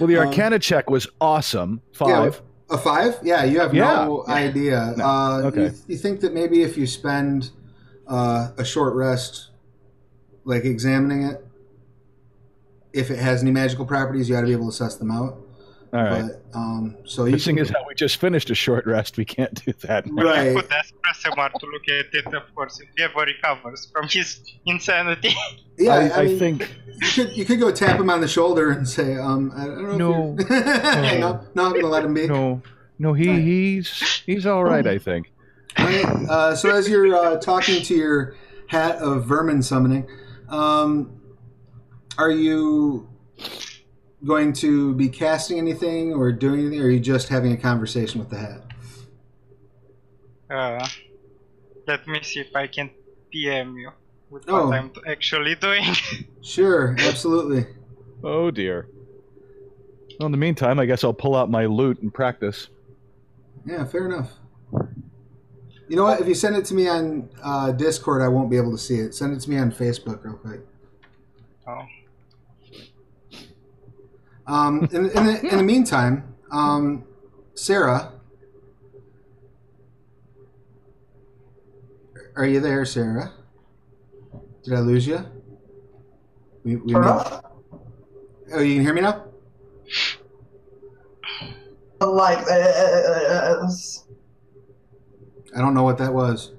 well, 0.00 0.08
the 0.08 0.16
Um, 0.18 0.26
Arcana 0.28 0.58
check 0.58 0.90
was 0.90 1.06
awesome. 1.20 1.80
Yeah, 2.00 2.06
Five. 2.06 2.42
a 2.70 2.78
five? 2.78 3.18
Yeah, 3.22 3.44
you 3.44 3.60
have 3.60 3.72
no 3.72 4.24
idea. 4.28 4.94
No. 4.96 5.04
Uh, 5.04 5.42
Okay. 5.46 5.64
you, 5.66 5.72
you 5.88 5.96
think 5.96 6.20
that 6.20 6.34
maybe 6.34 6.62
if 6.62 6.76
you 6.76 6.86
spend 6.86 7.50
uh, 8.06 8.48
a 8.56 8.64
short 8.64 8.94
rest, 8.94 9.50
like 10.44 10.64
examining 10.64 11.22
it, 11.24 11.43
if 12.94 13.10
it 13.10 13.18
has 13.18 13.42
any 13.42 13.50
magical 13.50 13.84
properties, 13.86 14.28
you 14.28 14.36
ought 14.36 14.42
to 14.42 14.46
be 14.46 14.52
able 14.52 14.70
to 14.70 14.76
suss 14.76 14.96
them 14.96 15.10
out. 15.10 15.36
all 15.92 16.02
right. 16.02 16.22
But 16.52 16.58
um, 16.58 16.96
so 17.04 17.24
you 17.24 17.32
The 17.32 17.38
thing 17.38 17.56
can- 17.56 17.64
is 17.64 17.70
how 17.70 17.84
we 17.88 17.94
just 17.94 18.16
finished 18.18 18.50
a 18.50 18.54
short 18.54 18.86
rest. 18.86 19.16
We 19.16 19.24
can't 19.24 19.54
do 19.64 19.72
that. 19.82 20.04
right. 20.10 20.48
You 20.52 20.60
could 20.62 20.72
ask 20.72 20.94
Presemar 21.04 21.52
to 21.52 21.66
look 21.66 21.82
at 21.88 22.06
it, 22.14 22.26
of 22.34 22.54
course, 22.54 22.80
if 22.80 22.88
he 22.96 23.02
ever 23.04 23.20
recovers 23.20 23.86
from 23.92 24.08
his 24.08 24.40
insanity. 24.66 25.34
Yeah, 25.76 25.90
I, 25.94 25.96
I, 26.08 26.20
I 26.20 26.24
mean, 26.26 26.38
think 26.38 26.74
you 27.02 27.08
could 27.16 27.36
you 27.36 27.44
could 27.44 27.58
go 27.58 27.72
tap 27.72 27.98
him 27.98 28.08
on 28.08 28.20
the 28.20 28.28
shoulder 28.28 28.70
and 28.70 28.88
say, 28.88 29.16
um, 29.16 29.52
I 29.56 29.64
don't 29.66 29.98
know. 29.98 30.34
No. 30.34 30.36
if 30.38 30.48
you're... 30.48 31.18
no, 31.20 31.40
no, 31.56 31.64
I'm 31.66 31.72
gonna 31.72 31.88
let 31.88 32.04
him 32.04 32.14
be. 32.14 32.28
no, 32.28 32.62
no. 33.00 33.12
He 33.12 33.28
Right. 33.28 33.40
he's 33.42 34.22
he's 34.24 34.46
all 34.46 34.64
right. 34.64 34.86
I 34.86 34.98
think. 34.98 35.32
All 35.76 35.86
right, 35.86 36.04
uh, 36.30 36.54
so 36.54 36.70
as 36.70 36.88
you're 36.88 37.12
uh, 37.12 37.36
talking 37.40 37.82
to 37.82 37.94
your 37.96 38.36
hat 38.68 38.96
of 38.98 39.24
vermin 39.26 39.60
summoning, 39.62 40.06
um, 40.48 41.20
are 42.18 42.30
you 42.30 43.08
going 44.24 44.52
to 44.54 44.94
be 44.94 45.08
casting 45.08 45.58
anything 45.58 46.12
or 46.14 46.32
doing 46.32 46.60
anything, 46.60 46.80
or 46.80 46.86
are 46.86 46.90
you 46.90 47.00
just 47.00 47.28
having 47.28 47.52
a 47.52 47.56
conversation 47.56 48.20
with 48.20 48.30
the 48.30 48.38
hat? 48.38 48.60
Uh, 50.50 50.86
let 51.86 52.06
me 52.06 52.20
see 52.22 52.40
if 52.40 52.54
I 52.54 52.66
can 52.66 52.90
PM 53.30 53.76
you 53.76 53.90
with 54.30 54.44
Oh. 54.48 54.68
what 54.68 54.78
I'm 54.78 54.92
actually 55.06 55.54
doing. 55.56 55.84
Sure, 56.42 56.94
absolutely. 56.98 57.64
Oh 58.22 58.50
dear. 58.50 58.86
Well, 60.20 60.26
in 60.26 60.32
the 60.32 60.36
meantime, 60.38 60.78
I 60.78 60.84
guess 60.84 61.02
I'll 61.02 61.14
pull 61.14 61.34
out 61.34 61.50
my 61.50 61.64
loot 61.64 62.02
and 62.02 62.12
practice. 62.12 62.68
Yeah, 63.64 63.86
fair 63.86 64.04
enough. 64.04 64.30
You 65.88 65.96
know 65.96 66.04
what? 66.04 66.20
If 66.20 66.28
you 66.28 66.34
send 66.34 66.54
it 66.56 66.66
to 66.66 66.74
me 66.74 66.86
on 66.86 67.30
uh, 67.42 67.72
Discord, 67.72 68.20
I 68.20 68.28
won't 68.28 68.50
be 68.50 68.58
able 68.58 68.72
to 68.72 68.78
see 68.78 68.96
it. 68.96 69.14
Send 69.14 69.34
it 69.34 69.40
to 69.40 69.48
me 69.50 69.56
on 69.56 69.72
Facebook 69.72 70.22
real 70.22 70.34
quick. 70.36 70.60
oh. 71.66 71.86
Um, 74.46 74.84
in, 74.92 75.06
in, 75.10 75.24
the, 75.26 75.40
in 75.52 75.56
the 75.58 75.62
meantime, 75.62 76.34
um, 76.50 77.04
Sarah, 77.54 78.12
are 82.36 82.46
you 82.46 82.60
there, 82.60 82.84
Sarah? 82.84 83.32
Did 84.62 84.74
I 84.74 84.80
lose 84.80 85.06
you? 85.06 85.24
We, 86.64 86.76
we 86.76 86.92
Turn 86.92 87.02
may- 87.02 87.08
off. 87.08 87.42
oh, 88.54 88.60
you 88.60 88.74
can 88.76 88.82
hear 88.84 88.94
me 88.94 89.00
now. 89.02 89.24
Like, 92.00 92.38
uh, 92.50 93.66
I 95.56 95.58
don't 95.60 95.72
know 95.74 95.84
what 95.84 95.96
that 95.98 96.12
was. 96.12 96.52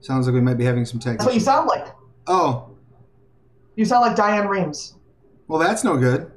Sounds 0.00 0.26
like 0.26 0.34
we 0.34 0.40
might 0.40 0.58
be 0.58 0.64
having 0.64 0.84
some 0.84 1.00
tech. 1.00 1.18
that's 1.18 1.24
what 1.26 1.34
you 1.34 1.40
sound 1.40 1.66
like. 1.68 1.86
Oh, 2.28 2.70
You 3.74 3.84
sound 3.84 4.02
like 4.06 4.16
Diane 4.16 4.46
Reams. 4.46 4.94
well, 5.48 5.58
that's 5.58 5.82
no 5.82 5.96
good. 5.96 6.30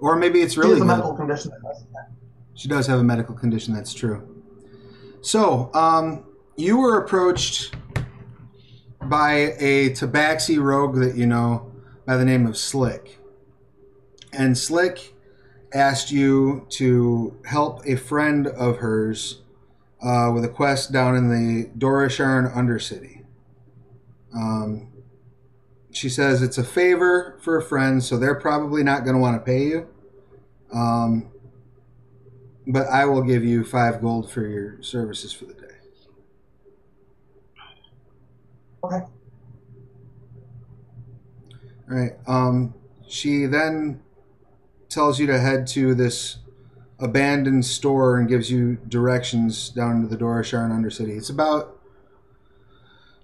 Or 0.00 0.16
maybe 0.16 0.40
it's 0.40 0.54
She 0.54 0.60
really 0.60 0.74
has 0.74 0.82
a 0.82 0.84
medical 0.84 1.14
condition. 1.14 1.50
that 1.50 1.62
does 1.62 1.84
that. 1.92 2.10
She 2.54 2.68
does 2.68 2.86
have 2.86 2.98
a 3.00 3.04
medical 3.04 3.34
condition, 3.34 3.74
that's 3.74 3.94
true. 3.94 4.42
So, 5.20 5.70
um, 5.74 6.24
you 6.56 6.78
were 6.78 6.98
approached 6.98 7.74
by 9.02 9.54
a 9.58 9.90
tabaxi 9.90 10.60
rogue 10.60 10.96
that 10.96 11.16
you 11.16 11.26
know 11.26 11.70
by 12.06 12.16
the 12.16 12.24
name 12.24 12.46
of 12.46 12.56
Slick. 12.56 13.18
And 14.32 14.58
Slick 14.58 15.14
asked 15.72 16.10
you 16.10 16.66
to 16.70 17.36
help 17.44 17.86
a 17.86 17.96
friend 17.96 18.46
of 18.48 18.78
hers 18.78 19.42
uh, 20.02 20.30
with 20.34 20.44
a 20.44 20.48
quest 20.48 20.92
down 20.92 21.16
in 21.16 21.28
the 21.28 21.68
Dorisharn 21.78 22.52
Undercity. 22.54 23.24
Um, 24.34 24.88
she 25.98 26.08
says 26.08 26.42
it's 26.42 26.58
a 26.58 26.64
favor 26.64 27.36
for 27.42 27.56
a 27.56 27.62
friend, 27.62 28.02
so 28.02 28.16
they're 28.16 28.38
probably 28.38 28.84
not 28.84 29.02
going 29.02 29.14
to 29.14 29.20
want 29.20 29.36
to 29.36 29.44
pay 29.44 29.64
you. 29.64 29.88
Um, 30.72 31.30
but 32.68 32.86
I 32.86 33.04
will 33.04 33.22
give 33.22 33.44
you 33.44 33.64
five 33.64 34.00
gold 34.00 34.30
for 34.30 34.46
your 34.46 34.80
services 34.80 35.32
for 35.32 35.46
the 35.46 35.54
day. 35.54 35.64
Okay. 38.84 39.00
All 41.90 41.96
right. 41.96 42.12
Um, 42.28 42.74
she 43.08 43.46
then 43.46 44.00
tells 44.88 45.18
you 45.18 45.26
to 45.26 45.40
head 45.40 45.66
to 45.68 45.94
this 45.94 46.36
abandoned 47.00 47.64
store 47.64 48.18
and 48.18 48.28
gives 48.28 48.50
you 48.50 48.78
directions 48.88 49.70
down 49.70 50.02
to 50.02 50.08
the 50.08 50.16
Dorisharn 50.16 50.70
Undercity. 50.70 51.16
It's 51.16 51.30
about 51.30 51.77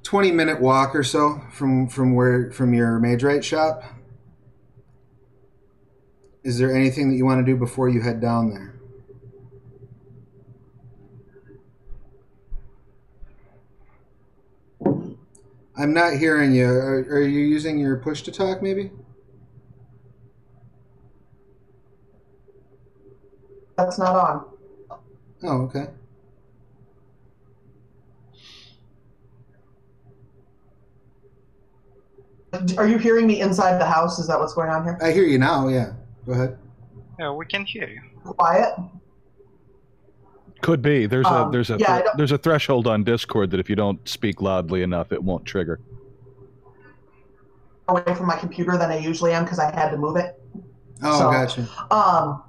twenty 0.05 0.31
minute 0.31 0.61
walk 0.61 0.95
or 0.95 1.03
so 1.03 1.43
from 1.51 1.89
from 1.89 2.15
where 2.15 2.53
from 2.53 2.73
your 2.73 3.01
right 3.01 3.45
shop. 3.45 3.83
Is 6.45 6.59
there 6.59 6.73
anything 6.77 7.11
that 7.11 7.17
you 7.17 7.25
want 7.25 7.45
to 7.45 7.53
do 7.53 7.57
before 7.57 7.89
you 7.89 8.03
head 8.03 8.21
down 8.21 8.51
there? 8.51 8.71
I'm 15.77 15.93
not 15.93 16.19
hearing 16.19 16.55
you. 16.55 16.69
Are, 16.69 16.99
are 16.99 17.23
you 17.23 17.41
using 17.41 17.79
your 17.79 17.97
push 17.97 18.23
to 18.23 18.31
talk, 18.31 18.63
maybe? 18.63 18.93
That's 23.77 23.99
not 23.99 24.15
on. 24.15 24.45
Oh, 25.43 25.63
okay. 25.63 25.87
Are 32.79 32.87
you 32.87 32.99
hearing 32.99 33.27
me 33.27 33.41
inside 33.41 33.79
the 33.81 33.85
house? 33.87 34.19
Is 34.19 34.27
that 34.29 34.39
what's 34.39 34.55
going 34.55 34.71
on 34.71 34.85
here? 34.85 34.99
I 35.03 35.13
hear 35.13 35.25
you 35.25 35.39
now. 35.39 35.69
Yeah. 35.69 35.93
Go 36.27 36.33
ahead. 36.33 36.59
Yeah, 37.19 37.33
we 37.33 37.47
can 37.47 37.65
hear 37.65 37.89
you. 37.89 38.01
Quiet. 38.25 38.75
Could 40.63 40.81
be. 40.83 41.07
There's 41.07 41.27
a 41.27 41.33
Um, 41.33 41.53
there's 41.53 41.71
a 41.71 41.77
yeah, 41.79 41.95
I 41.95 42.03
don't- 42.03 42.17
there's 42.17 42.33
a 42.33 42.39
threshold 42.39 42.87
on 42.87 43.05
Discord 43.05 43.51
that 43.51 43.61
if 43.61 43.69
you 43.69 43.77
don't 43.77 44.07
speak 44.09 44.41
loudly 44.41 44.83
enough, 44.83 45.13
it 45.13 45.23
won't 45.23 45.45
trigger. 45.45 45.81
Away 47.89 48.03
from 48.15 48.27
my 48.27 48.37
computer 48.37 48.79
than 48.79 48.91
I 48.91 48.97
usually 48.97 49.33
am 49.33 49.45
because 49.45 49.59
I 49.59 49.75
had 49.75 49.91
to 49.91 49.99
move 49.99 50.17
it. 50.17 50.41
Oh, 51.03 51.19
So- 51.19 51.31
gotcha. 51.31 51.69
Um, 51.91 52.43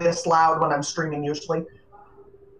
this 0.00 0.26
loud 0.26 0.60
when 0.60 0.72
I'm 0.72 0.82
streaming 0.82 1.22
usually. 1.22 1.64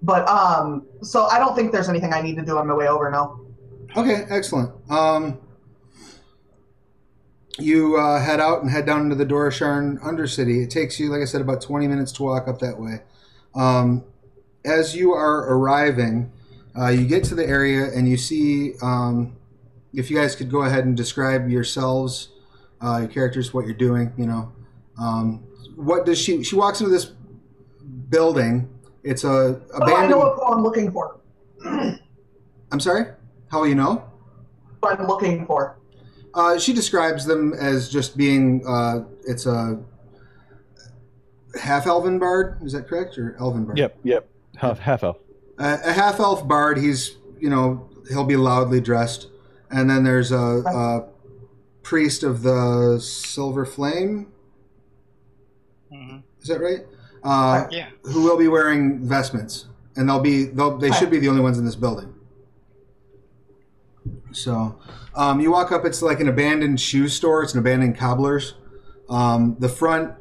But 0.02 0.28
um, 0.28 0.86
so 1.02 1.24
I 1.24 1.38
don't 1.38 1.56
think 1.56 1.72
there's 1.72 1.88
anything 1.88 2.12
I 2.12 2.20
need 2.20 2.36
to 2.36 2.44
do 2.44 2.58
on 2.58 2.66
my 2.68 2.74
way 2.74 2.86
over. 2.88 3.10
now. 3.10 3.40
Okay, 3.96 4.24
excellent. 4.28 4.70
Um, 4.90 5.38
you 7.58 7.96
uh, 7.96 8.20
head 8.20 8.40
out 8.40 8.62
and 8.62 8.70
head 8.70 8.86
down 8.86 9.02
into 9.02 9.14
the 9.14 9.26
Dorasharn 9.26 10.00
Undercity. 10.00 10.62
It 10.62 10.70
takes 10.70 10.98
you, 10.98 11.10
like 11.10 11.22
I 11.22 11.24
said, 11.24 11.40
about 11.40 11.60
20 11.60 11.86
minutes 11.88 12.12
to 12.12 12.22
walk 12.22 12.48
up 12.48 12.58
that 12.60 12.78
way. 12.78 13.02
Um, 13.54 14.04
as 14.64 14.96
you 14.96 15.12
are 15.12 15.54
arriving, 15.54 16.32
uh, 16.78 16.88
you 16.88 17.06
get 17.06 17.24
to 17.24 17.34
the 17.34 17.46
area 17.46 17.84
and 17.94 18.08
you 18.08 18.16
see. 18.16 18.74
Um, 18.82 19.36
if 19.92 20.10
you 20.10 20.16
guys 20.16 20.34
could 20.34 20.50
go 20.50 20.62
ahead 20.62 20.84
and 20.84 20.96
describe 20.96 21.48
yourselves, 21.48 22.30
uh, 22.80 22.98
your 22.98 23.08
characters, 23.08 23.54
what 23.54 23.64
you're 23.64 23.74
doing, 23.74 24.12
you 24.16 24.26
know. 24.26 24.52
Um, 25.00 25.44
what 25.76 26.04
does 26.04 26.18
she? 26.18 26.42
She 26.42 26.56
walks 26.56 26.80
into 26.80 26.90
this 26.90 27.12
building. 28.08 28.68
It's 29.02 29.24
a 29.24 29.60
Oh, 29.74 29.94
I 29.94 30.06
know 30.06 30.18
what 30.18 30.52
I'm 30.52 30.62
looking 30.62 30.90
for. 30.90 31.20
I'm 31.64 32.80
sorry. 32.80 33.06
How 33.48 33.60
will 33.60 33.68
you 33.68 33.74
know? 33.74 34.04
What 34.80 34.98
I'm 34.98 35.06
looking 35.06 35.46
for. 35.46 35.78
Uh, 36.34 36.58
she 36.58 36.72
describes 36.72 37.24
them 37.24 37.52
as 37.54 37.88
just 37.88 38.16
being 38.16 38.66
uh, 38.66 39.04
it's 39.26 39.46
a 39.46 39.80
half 41.60 41.86
elven 41.86 42.18
bard. 42.18 42.58
Is 42.64 42.72
that 42.72 42.88
correct 42.88 43.16
or 43.18 43.36
elven 43.38 43.64
bard? 43.64 43.78
Yep, 43.78 43.98
yep. 44.02 44.28
Half 44.56 44.78
half 44.80 45.04
elf. 45.04 45.18
A, 45.58 45.78
a 45.84 45.92
half 45.92 46.18
elf 46.20 46.46
bard. 46.46 46.78
He's 46.78 47.16
you 47.38 47.48
know 47.50 47.88
he'll 48.08 48.24
be 48.24 48.36
loudly 48.36 48.80
dressed, 48.80 49.28
and 49.70 49.88
then 49.88 50.02
there's 50.04 50.32
a, 50.32 50.36
a 50.66 51.08
priest 51.82 52.22
of 52.24 52.42
the 52.42 52.98
silver 53.00 53.64
flame. 53.64 54.32
hmm 55.90 56.18
Is 56.40 56.48
that 56.48 56.60
right? 56.60 56.80
Uh, 57.22 57.66
Yeah. 57.70 57.88
who 58.02 58.22
will 58.22 58.36
be 58.36 58.48
wearing 58.48 58.98
vestments, 59.06 59.66
and 59.96 60.08
they'll 60.08 60.20
be 60.20 60.44
they'll, 60.44 60.76
they 60.76 60.90
should 60.92 61.10
be 61.10 61.18
the 61.20 61.28
only 61.28 61.40
ones 61.40 61.58
in 61.58 61.64
this 61.64 61.76
building. 61.76 62.13
So, 64.34 64.78
um, 65.14 65.40
you 65.40 65.50
walk 65.52 65.72
up. 65.72 65.84
It's 65.84 66.02
like 66.02 66.20
an 66.20 66.28
abandoned 66.28 66.80
shoe 66.80 67.08
store. 67.08 67.42
It's 67.42 67.54
an 67.54 67.60
abandoned 67.60 67.96
cobbler's. 67.96 68.54
Um, 69.08 69.56
the 69.58 69.68
front 69.68 70.14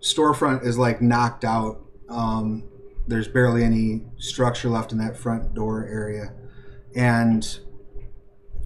storefront 0.00 0.64
is 0.64 0.78
like 0.78 1.00
knocked 1.00 1.44
out. 1.44 1.80
Um, 2.08 2.64
there's 3.08 3.28
barely 3.28 3.64
any 3.64 4.02
structure 4.18 4.68
left 4.68 4.92
in 4.92 4.98
that 4.98 5.16
front 5.16 5.54
door 5.54 5.86
area, 5.86 6.32
and 6.94 7.60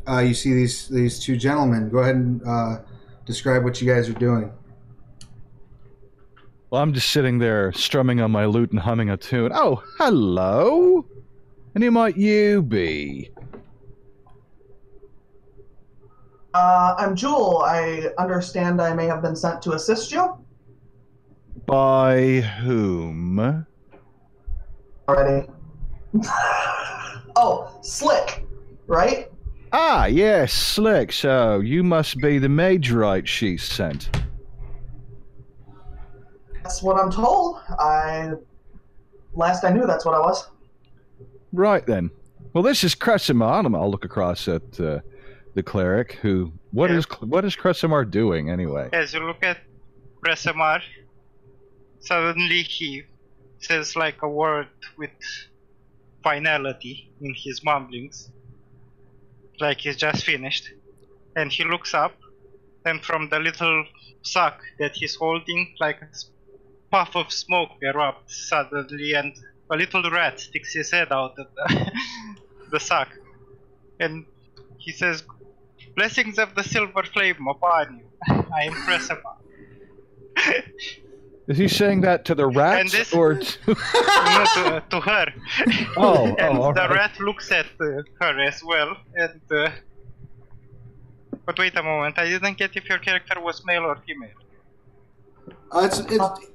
uh, 0.08 0.18
you 0.20 0.34
see 0.34 0.52
these 0.54 0.88
these 0.88 1.18
two 1.18 1.36
gentlemen. 1.36 1.88
Go 1.88 1.98
ahead 1.98 2.16
and 2.16 2.42
uh, 2.46 2.78
describe 3.24 3.64
what 3.64 3.80
you 3.80 3.92
guys 3.92 4.08
are 4.08 4.14
doing. 4.14 4.52
Well, 6.70 6.82
I'm 6.82 6.92
just 6.94 7.10
sitting 7.10 7.38
there 7.38 7.72
strumming 7.72 8.20
on 8.20 8.30
my 8.30 8.46
lute 8.46 8.70
and 8.70 8.80
humming 8.80 9.10
a 9.10 9.16
tune. 9.16 9.50
Oh, 9.52 9.82
hello. 9.98 11.04
And 11.74 11.82
who 11.82 11.90
might 11.90 12.16
you 12.16 12.62
be? 12.62 13.30
Uh, 16.52 16.94
I'm 16.98 17.14
Jewel. 17.14 17.62
I 17.64 18.10
understand 18.18 18.80
I 18.82 18.92
may 18.94 19.06
have 19.06 19.22
been 19.22 19.36
sent 19.36 19.62
to 19.62 19.72
assist 19.72 20.10
you 20.10 20.36
By 21.66 22.40
whom? 22.62 23.66
already. 25.08 25.48
oh, 27.36 27.78
Slick, 27.82 28.44
right? 28.86 29.30
Ah, 29.72 30.06
yes, 30.06 30.52
Slick. 30.52 31.12
So 31.12 31.60
you 31.60 31.82
must 31.84 32.18
be 32.18 32.38
the 32.38 32.48
Magewright 32.48 33.26
she 33.26 33.56
sent. 33.56 34.10
That's 36.62 36.82
what 36.82 36.96
I'm 37.02 37.10
told. 37.10 37.60
I 37.78 38.32
last 39.34 39.64
I 39.64 39.70
knew, 39.70 39.86
that's 39.86 40.04
what 40.04 40.14
I 40.14 40.20
was. 40.20 40.48
Right 41.52 41.86
then. 41.86 42.10
Well, 42.52 42.62
this 42.62 42.82
is 42.84 42.94
Cresimar. 42.96 43.64
and 43.66 43.76
I'll 43.76 43.90
look 43.90 44.04
across 44.04 44.48
at 44.48 44.80
uh, 44.80 45.00
the 45.54 45.62
cleric. 45.62 46.12
Who? 46.22 46.52
What 46.72 46.90
Yeah. 46.90 46.98
is 46.98 47.04
what 47.20 47.44
is 47.44 47.56
Cresimar 47.56 48.04
doing 48.10 48.50
anyway? 48.50 48.88
As 48.92 49.12
you 49.14 49.20
look 49.20 49.42
at 49.42 49.58
Presamar, 50.24 50.82
suddenly 52.00 52.62
he 52.62 53.02
says 53.58 53.96
like 53.96 54.22
a 54.22 54.28
word 54.28 54.68
with 54.96 55.10
finality 56.22 57.12
in 57.20 57.34
his 57.34 57.64
mumblings, 57.64 58.30
like 59.60 59.78
he's 59.78 59.96
just 59.96 60.24
finished. 60.24 60.70
And 61.36 61.52
he 61.52 61.64
looks 61.64 61.94
up, 61.94 62.16
and 62.84 63.02
from 63.04 63.28
the 63.28 63.38
little 63.38 63.84
sack 64.22 64.60
that 64.78 64.96
he's 64.96 65.14
holding, 65.14 65.74
like 65.80 66.02
a 66.02 66.08
puff 66.90 67.14
of 67.14 67.32
smoke 67.32 67.70
erupts 67.82 68.32
suddenly, 68.48 69.14
and 69.14 69.32
a 69.70 69.76
little 69.76 70.02
rat 70.10 70.40
sticks 70.40 70.72
his 70.74 70.90
head 70.90 71.12
out 71.12 71.34
of 71.38 71.46
the, 71.54 71.92
the 72.72 72.80
sack. 72.80 73.10
And 74.00 74.24
he 74.78 74.90
says, 74.90 75.22
Blessings 75.96 76.38
of 76.38 76.54
the 76.54 76.62
silver 76.62 77.02
flame 77.02 77.46
upon 77.48 77.98
you. 77.98 78.44
I 78.54 78.64
impress 78.66 79.10
upon. 79.10 79.36
Is 81.48 81.58
he 81.58 81.66
saying 81.68 82.02
that 82.02 82.24
to 82.26 82.34
the 82.34 82.46
rat 82.46 82.90
this- 82.90 83.12
or 83.12 83.34
to... 83.38 83.58
no, 83.66 84.44
to, 84.54 84.84
to 84.90 85.00
her. 85.00 85.26
Oh, 85.96 86.26
and 86.38 86.58
oh, 86.58 86.62
all 86.62 86.72
the 86.72 86.80
right. 86.82 86.90
rat 86.90 87.20
looks 87.20 87.50
at 87.50 87.66
uh, 87.80 88.02
her 88.20 88.40
as 88.40 88.62
well. 88.62 88.96
And 89.16 89.40
uh, 89.50 89.70
but 91.44 91.58
wait 91.58 91.76
a 91.76 91.82
moment, 91.82 92.18
I 92.18 92.26
didn't 92.28 92.56
get 92.56 92.76
if 92.76 92.88
your 92.88 92.98
character 92.98 93.40
was 93.40 93.64
male 93.66 93.82
or 93.84 93.96
female. 94.06 94.30
Uh, 95.72 95.80
it's 95.86 95.98
it's 96.00 96.50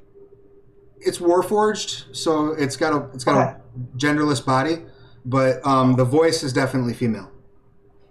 it's 1.02 1.18
warforged, 1.20 2.16
so 2.16 2.52
it's 2.54 2.78
got 2.78 2.94
a 2.94 3.10
it's 3.14 3.24
got 3.26 3.36
Okay. 3.38 3.58
a 3.58 3.98
genderless 3.98 4.44
body, 4.46 4.78
but 5.26 5.66
um, 5.68 5.96
the 5.96 6.06
voice 6.06 6.42
is 6.44 6.54
definitely 6.54 6.94
female. 6.94 7.30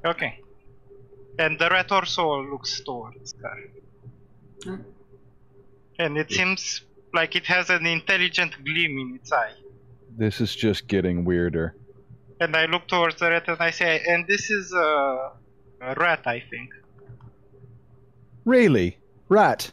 Okay. 0.04 0.40
And 1.38 1.58
the 1.58 1.68
rat 1.68 1.90
also 1.90 2.42
looks 2.42 2.80
towards 2.80 3.34
her. 3.42 3.56
Hmm. 4.62 4.82
And 5.98 6.16
it 6.18 6.30
seems 6.30 6.82
like 7.12 7.36
it 7.36 7.46
has 7.46 7.70
an 7.70 7.86
intelligent 7.86 8.52
gleam 8.64 8.98
in 8.98 9.14
its 9.16 9.32
eye. 9.32 9.52
This 10.16 10.40
is 10.40 10.54
just 10.54 10.86
getting 10.88 11.24
weirder. 11.24 11.74
And 12.40 12.56
I 12.56 12.66
look 12.66 12.86
towards 12.88 13.18
the 13.20 13.30
rat 13.30 13.48
and 13.48 13.56
I 13.60 13.70
say, 13.70 14.02
and 14.06 14.26
this 14.26 14.50
is 14.50 14.72
uh, 14.72 15.30
a 15.80 15.94
rat, 15.96 16.22
I 16.26 16.40
think. 16.50 16.70
Really? 18.44 18.98
Rat? 19.28 19.70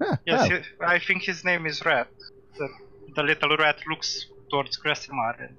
Ah, 0.00 0.18
Yes, 0.26 0.48
oh. 0.50 0.54
he- 0.56 0.62
I 0.84 0.98
think 0.98 1.22
his 1.24 1.44
name 1.44 1.66
is 1.66 1.84
Rat. 1.84 2.08
The, 2.56 2.68
the 3.16 3.22
little 3.22 3.56
rat 3.56 3.78
looks 3.88 4.26
towards 4.50 4.78
Kresimar 4.78 5.40
and 5.40 5.56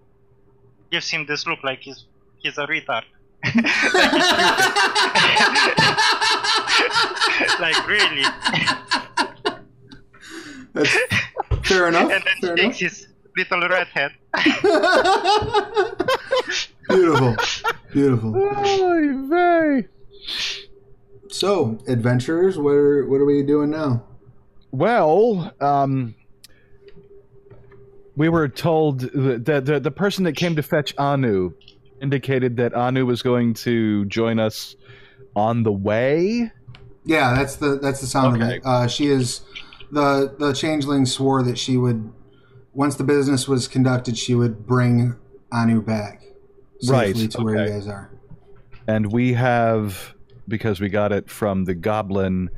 gives 0.92 1.10
him 1.10 1.26
this 1.26 1.46
look 1.46 1.60
like 1.64 1.80
he's 1.82 2.06
he's 2.38 2.58
a 2.58 2.66
retard. 2.66 3.04
Like, 3.44 3.54
he's 3.54 3.64
stupid. 5.50 5.76
like 7.60 7.88
really. 7.88 8.24
That's 10.74 10.98
fair 11.64 11.88
enough. 11.88 12.12
and 12.12 12.24
then 12.24 12.42
fair 12.42 12.56
he 12.56 12.62
enough. 12.64 12.78
takes 12.78 12.80
his 12.80 13.08
little 13.36 13.68
rat 13.70 13.88
head. 13.88 14.12
beautiful, 16.90 17.36
beautiful. 17.92 18.36
Oy 18.36 19.28
vey. 19.30 19.88
So, 21.30 21.78
adventurers, 21.88 22.58
what 22.58 22.72
are 22.74 23.08
what 23.08 23.22
are 23.22 23.26
we 23.26 23.44
doing 23.44 23.70
now? 23.70 24.04
Well, 24.72 25.54
um, 25.62 26.16
we 28.16 28.30
were 28.30 28.48
told 28.50 29.02
that 29.02 29.46
the, 29.46 29.62
the 29.62 29.80
the 29.80 29.92
person 29.92 30.24
that 30.26 30.36
came 30.36 30.56
to 30.56 30.64
fetch 30.64 30.94
Anu 30.98 31.54
indicated 32.02 32.58
that 32.58 32.74
Anu 32.74 33.06
was 33.06 33.22
going 33.22 33.54
to 33.56 34.06
join 34.06 34.40
us 34.40 34.76
on 35.36 35.64
the 35.64 35.72
way. 35.72 36.52
Yeah, 37.06 37.34
that's 37.36 37.56
the 37.58 37.80
that's 37.80 38.02
the 38.02 38.08
sound 38.08 38.42
of 38.42 38.48
it. 38.50 38.62
Uh, 38.66 38.88
she 38.88 39.08
is 39.08 39.42
the 39.92 40.36
the 40.38 40.54
changeling 40.54 41.06
swore 41.06 41.42
that 41.44 41.58
she 41.58 41.78
would 41.78 42.12
once 42.74 42.96
the 42.96 43.04
business 43.04 43.48
was 43.48 43.68
conducted, 43.68 44.18
she 44.18 44.36
would 44.36 44.66
bring 44.68 45.16
Anu 45.52 45.82
back 45.82 46.22
safely 46.82 47.24
Right, 47.24 47.32
to 47.32 47.42
where 47.44 47.66
you 47.66 47.72
guys 47.72 47.88
are. 47.88 48.12
and 48.88 49.12
we 49.12 49.34
have 49.34 50.14
because 50.48 50.80
we 50.80 50.90
got 50.90 51.12
it 51.12 51.30
from 51.30 51.66
the 51.66 51.74
goblin 51.76 52.50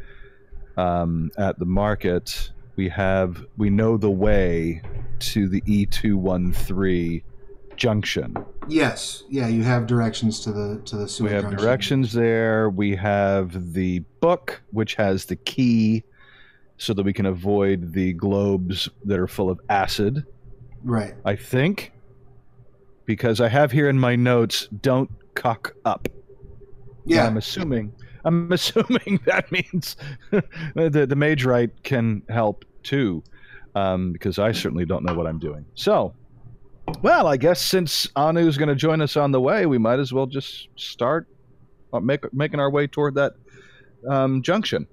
um, 0.77 1.31
at 1.37 1.57
the 1.59 1.65
market. 1.65 2.51
We 2.75 2.89
have 2.89 3.45
we 3.57 3.69
know 3.69 3.97
the 3.97 4.11
way 4.11 4.81
to 5.19 5.47
the 5.47 5.61
E 5.65 5.85
two 5.85 6.17
one 6.17 6.51
three 6.51 7.23
junction. 7.81 8.35
Yes, 8.67 9.23
yeah, 9.27 9.47
you 9.47 9.63
have 9.63 9.87
directions 9.87 10.39
to 10.41 10.51
the 10.51 10.79
to 10.85 10.97
the 10.97 11.09
sewer 11.09 11.27
We 11.29 11.33
have 11.33 11.43
junction. 11.45 11.59
directions 11.65 12.13
there. 12.13 12.69
We 12.69 12.95
have 12.95 13.73
the 13.73 13.99
book, 14.19 14.61
which 14.69 14.93
has 14.95 15.25
the 15.25 15.35
key, 15.35 16.03
so 16.77 16.93
that 16.93 17.01
we 17.01 17.11
can 17.11 17.25
avoid 17.25 17.91
the 17.93 18.13
globes 18.13 18.87
that 19.05 19.17
are 19.17 19.25
full 19.27 19.49
of 19.49 19.59
acid. 19.69 20.23
Right. 20.83 21.15
I 21.25 21.35
think, 21.35 21.91
because 23.05 23.41
I 23.41 23.47
have 23.47 23.71
here 23.71 23.89
in 23.89 23.97
my 23.97 24.15
notes, 24.15 24.67
"Don't 24.83 25.09
cock 25.33 25.73
up." 25.83 26.07
Yeah. 27.05 27.25
I'm 27.25 27.37
assuming. 27.37 27.91
I'm 28.25 28.51
assuming 28.59 29.19
that 29.25 29.51
means 29.51 29.95
the 30.29 30.41
the 31.09 31.15
Magewright 31.15 31.71
can 31.81 32.21
help 32.29 32.63
too, 32.83 33.23
um, 33.73 34.11
because 34.11 34.37
I 34.37 34.51
certainly 34.51 34.85
don't 34.85 35.03
know 35.03 35.15
what 35.15 35.25
I'm 35.25 35.39
doing. 35.39 35.65
So, 35.73 36.13
well, 37.01 37.27
I 37.27 37.37
guess 37.37 37.61
since 37.61 38.07
Anu's 38.15 38.57
going 38.57 38.69
to 38.69 38.75
join 38.75 39.01
us 39.01 39.17
on 39.17 39.31
the 39.31 39.41
way, 39.41 39.65
we 39.65 39.77
might 39.77 39.99
as 39.99 40.11
well 40.13 40.25
just 40.25 40.67
start 40.75 41.27
uh, 41.93 41.99
make, 41.99 42.31
making 42.33 42.59
our 42.59 42.69
way 42.69 42.87
toward 42.87 43.15
that 43.15 43.33
um, 44.09 44.41
junction, 44.41 44.87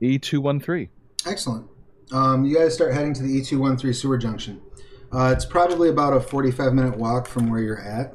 E 0.00 0.18
two 0.18 0.40
one 0.40 0.60
three. 0.60 0.88
Excellent. 1.26 1.66
Um, 2.12 2.44
you 2.44 2.56
guys 2.56 2.72
start 2.74 2.94
heading 2.94 3.12
to 3.14 3.22
the 3.22 3.40
E213 3.40 3.92
sewer 3.94 4.16
junction. 4.16 4.60
Uh, 5.12 5.32
it's 5.34 5.44
probably 5.44 5.88
about 5.88 6.12
a 6.12 6.20
45 6.20 6.72
minute 6.72 6.96
walk 6.96 7.26
from 7.26 7.50
where 7.50 7.60
you're 7.60 7.80
at. 7.80 8.14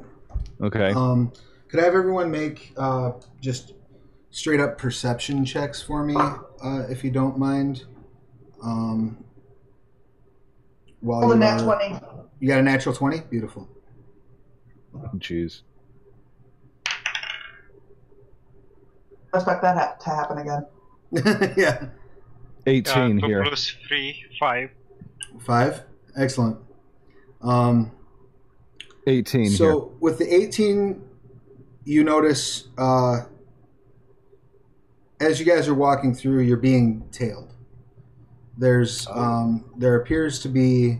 Okay. 0.62 0.92
Um, 0.92 1.30
could 1.68 1.78
I 1.80 1.84
have 1.84 1.94
everyone 1.94 2.30
make 2.30 2.72
uh, 2.78 3.12
just 3.42 3.74
straight 4.30 4.60
up 4.60 4.78
perception 4.78 5.44
checks 5.44 5.82
for 5.82 6.04
me, 6.04 6.14
uh, 6.16 6.86
if 6.88 7.04
you 7.04 7.10
don't 7.10 7.36
mind? 7.38 7.84
Um, 8.62 9.22
while 11.00 11.20
Roll 11.22 11.32
a 11.32 11.34
you, 11.34 11.40
nat 11.40 11.60
are- 11.60 11.64
20. 11.64 12.00
You 12.42 12.48
got 12.48 12.58
a 12.58 12.62
natural 12.62 12.92
20? 12.92 13.20
Beautiful. 13.30 13.68
Jeez. 15.18 15.60
expect 19.32 19.62
that 19.62 19.76
ha- 19.76 19.94
to 20.00 20.10
happen 20.10 20.38
again. 20.38 20.66
yeah. 21.56 21.86
Eighteen 22.66 23.20
two 23.20 23.26
here. 23.26 23.42
plus 23.44 23.74
three, 23.88 24.24
five. 24.40 24.70
Five. 25.40 25.82
Excellent. 26.16 26.58
Um, 27.40 27.92
Eighteen 29.06 29.46
here. 29.46 29.56
so 29.56 29.94
with 30.00 30.18
the 30.18 30.32
18 30.32 31.00
you 31.84 32.02
notice 32.04 32.68
uh, 32.76 33.20
as 35.20 35.38
you 35.40 35.46
guys 35.46 35.68
are 35.68 35.74
walking 35.74 36.14
through 36.14 36.40
you're 36.40 36.56
being 36.56 37.02
tailed 37.10 37.52
there's 38.58 39.06
Oh. 39.10 39.20
um, 39.20 39.64
there 39.76 39.96
appears 39.96 40.38
to 40.40 40.48
be 40.48 40.98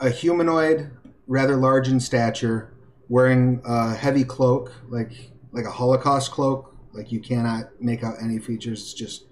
a 0.00 0.10
humanoid 0.10 0.90
rather 1.26 1.56
large 1.56 1.88
in 1.88 1.98
stature 2.00 2.72
wearing 3.08 3.60
a 3.64 3.94
heavy 3.94 4.24
cloak 4.24 4.72
like 4.88 5.30
like 5.52 5.64
a 5.64 5.70
holocaust 5.70 6.30
cloak 6.30 6.76
like 6.92 7.10
you 7.10 7.20
cannot 7.20 7.70
make 7.80 8.02
out 8.04 8.14
any 8.20 8.38
features 8.38 8.82
it's 8.82 8.94
just 8.94 9.24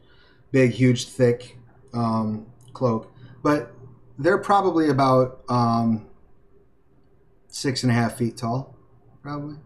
big 0.51 0.71
huge 0.71 1.09
thick 1.09 1.59
um, 1.93 2.47
cloak 2.73 3.13
but 3.43 3.75
they're 4.19 4.39
probably 4.39 4.89
about 4.89 5.43
um, 5.49 6.07
six 7.49 7.83
and 7.83 7.93
a 7.93 7.95
half 7.95 8.19
feet 8.19 8.37
tall, 8.37 8.77
probably. 9.23 9.57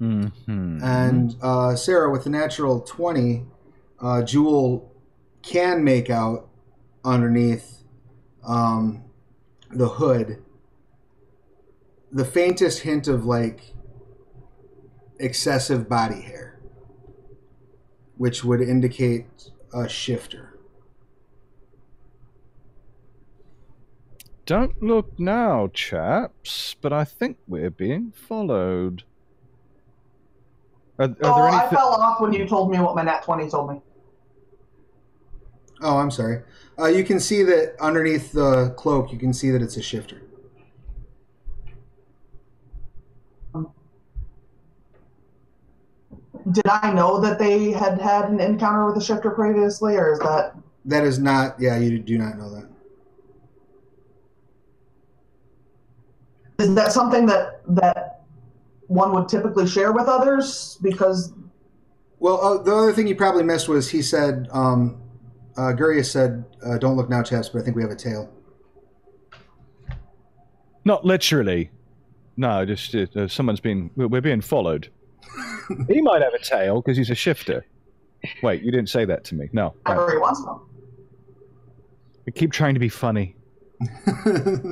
Mhm. 0.00 0.82
And 0.82 1.36
uh, 1.40 1.76
Sarah, 1.76 2.10
with 2.10 2.24
the 2.24 2.30
natural 2.30 2.80
20, 2.80 3.46
uh, 4.00 4.22
Jewel 4.22 4.92
can 5.42 5.84
make 5.84 6.10
out 6.10 6.48
underneath 7.04 7.82
um, 8.46 9.03
the 9.76 9.88
hood 9.88 10.42
the 12.14 12.24
faintest 12.24 12.80
hint 12.80 13.08
of 13.08 13.26
like 13.26 13.74
excessive 15.18 15.88
body 15.88 16.20
hair, 16.22 16.60
which 18.16 18.44
would 18.44 18.60
indicate 18.60 19.50
a 19.74 19.88
shifter. 19.88 20.56
Don't 24.46 24.80
look 24.80 25.18
now, 25.18 25.68
chaps, 25.72 26.76
but 26.80 26.92
I 26.92 27.04
think 27.04 27.38
we're 27.48 27.70
being 27.70 28.12
followed. 28.12 29.02
Are, 30.98 31.06
are 31.06 31.16
oh, 31.22 31.50
there 31.50 31.60
I 31.60 31.68
fell 31.68 31.94
off 31.94 32.20
when 32.20 32.32
you 32.32 32.46
told 32.46 32.70
me 32.70 32.78
what 32.78 32.94
my 32.94 33.02
nat 33.02 33.24
20 33.24 33.50
told 33.50 33.70
me. 33.70 33.80
Oh, 35.82 35.96
I'm 35.96 36.12
sorry. 36.12 36.42
Uh, 36.78 36.86
you 36.86 37.04
can 37.04 37.20
see 37.20 37.42
that 37.42 37.76
underneath 37.80 38.32
the 38.32 38.74
cloak, 38.76 39.12
you 39.12 39.18
can 39.18 39.32
see 39.32 39.50
that 39.50 39.62
it's 39.62 39.76
a 39.76 39.82
shifter. 39.82 40.22
Did 46.50 46.66
I 46.66 46.92
know 46.92 47.20
that 47.20 47.38
they 47.38 47.70
had 47.70 47.98
had 48.00 48.28
an 48.28 48.38
encounter 48.38 48.84
with 48.86 48.96
a 48.96 49.04
shifter 49.04 49.30
previously, 49.30 49.96
or 49.96 50.12
is 50.12 50.18
that 50.18 50.54
That 50.84 51.04
is 51.04 51.18
not. 51.18 51.58
Yeah, 51.58 51.78
you 51.78 51.98
do 51.98 52.18
not 52.18 52.36
know 52.36 52.50
that. 52.54 52.68
is 56.58 56.74
that 56.74 56.92
something 56.92 57.26
that 57.26 57.62
that 57.74 58.22
one 58.86 59.12
would 59.12 59.28
typically 59.28 59.66
share 59.66 59.92
with 59.92 60.06
others? 60.06 60.78
Because 60.82 61.32
Well, 62.18 62.40
uh, 62.40 62.62
the 62.62 62.74
other 62.74 62.92
thing 62.92 63.06
you 63.06 63.16
probably 63.16 63.42
missed 63.42 63.68
was 63.68 63.90
he 63.90 64.02
said, 64.02 64.48
um, 64.52 65.00
uh, 65.56 65.72
Gurius 65.72 66.06
said, 66.06 66.44
uh, 66.64 66.78
"Don't 66.78 66.96
look 66.96 67.08
now, 67.08 67.22
chaps," 67.22 67.48
but 67.48 67.60
I 67.60 67.64
think 67.64 67.76
we 67.76 67.82
have 67.82 67.90
a 67.90 67.96
tail. 67.96 68.30
Not 70.84 71.04
literally. 71.04 71.70
No, 72.36 72.64
just 72.64 72.94
uh, 72.94 73.06
uh, 73.16 73.28
someone's 73.28 73.60
been. 73.60 73.90
We're 73.96 74.08
we're 74.08 74.20
being 74.20 74.40
followed. 74.40 74.90
he 75.88 76.00
might 76.02 76.22
have 76.22 76.34
a 76.34 76.42
tail 76.42 76.80
because 76.80 76.96
he's 76.96 77.10
a 77.10 77.14
shifter. 77.14 77.64
Wait, 78.42 78.62
you 78.62 78.70
didn't 78.70 78.88
say 78.88 79.04
that 79.04 79.24
to 79.24 79.34
me. 79.34 79.48
No. 79.52 79.74
Right. 79.86 79.98
every 79.98 80.18
once 80.18 80.40
in. 80.40 80.46
I 82.26 82.30
keep 82.30 82.52
trying 82.52 82.74
to 82.74 82.80
be 82.80 82.88
funny. 82.88 83.36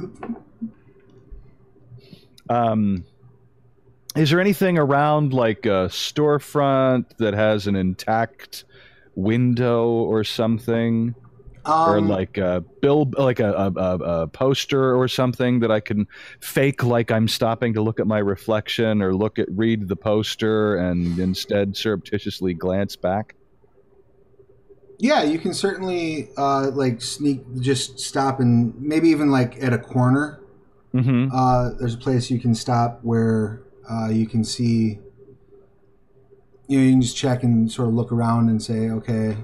Um, 2.49 3.05
is 4.14 4.31
there 4.31 4.40
anything 4.40 4.77
around 4.79 5.33
like 5.33 5.64
a 5.64 5.88
storefront 5.88 7.16
that 7.16 7.35
has 7.35 7.66
an 7.66 7.77
intact 7.77 8.64
window 9.14 9.88
or 9.88 10.25
something, 10.25 11.14
or 11.64 11.98
um, 11.98 12.09
like 12.09 12.38
a 12.38 12.64
bill, 12.81 13.11
like 13.16 13.40
a, 13.40 13.53
a, 13.53 13.72
a, 13.72 13.98
a 14.22 14.27
poster 14.29 14.94
or 14.96 15.09
something 15.09 15.61
that 15.61 15.70
I 15.70 15.81
can 15.81 16.07
fake 16.40 16.83
like 16.83 17.11
I'm 17.11 17.29
stopping 17.29 17.75
to 17.75 17.83
look 17.83 18.01
at 18.01 18.07
my 18.07 18.18
reflection 18.18 19.03
or 19.03 19.14
look 19.14 19.38
at 19.38 19.48
read 19.51 19.88
the 19.88 19.96
poster 19.96 20.77
and 20.77 21.18
instead 21.18 21.77
surreptitiously 21.77 22.55
glance 22.55 22.96
back? 22.96 23.35
yeah, 25.03 25.25
you 25.25 25.37
can 25.40 25.53
certainly 25.53 26.29
uh, 26.37 26.70
like 26.72 27.03
sneak, 27.03 27.40
just 27.59 27.98
stop 27.98 28.38
and 28.38 28.72
maybe 28.81 29.09
even 29.09 29.33
like 29.33 29.61
at 29.61 29.72
a 29.72 29.79
corner. 29.79 30.40
Mm-hmm. 30.94 31.35
Uh, 31.35 31.70
there's 31.81 31.94
a 31.94 31.98
place 31.98 32.31
you 32.31 32.38
can 32.38 32.55
stop 32.55 33.01
where 33.03 33.62
uh, 33.90 34.11
you 34.11 34.29
can 34.29 34.44
see. 34.44 35.01
You 36.73 36.79
know, 36.79 36.85
you 36.85 36.93
can 36.93 37.03
just 37.03 37.19
check 37.19 37.43
and 37.43 37.71
sort 37.71 37.89
of 37.89 37.95
look 37.95 38.13
around 38.13 38.49
and 38.49 38.63
say, 38.63 38.89
okay, 38.89 39.37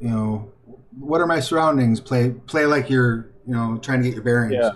you 0.00 0.08
know, 0.08 0.52
what 0.96 1.20
are 1.20 1.26
my 1.26 1.40
surroundings? 1.40 2.00
Play, 2.00 2.30
play 2.30 2.64
like 2.64 2.88
you're, 2.88 3.32
you 3.44 3.54
know, 3.56 3.76
trying 3.78 4.02
to 4.02 4.04
get 4.04 4.14
your 4.14 4.22
bearings. 4.22 4.54
Yeah. 4.54 4.70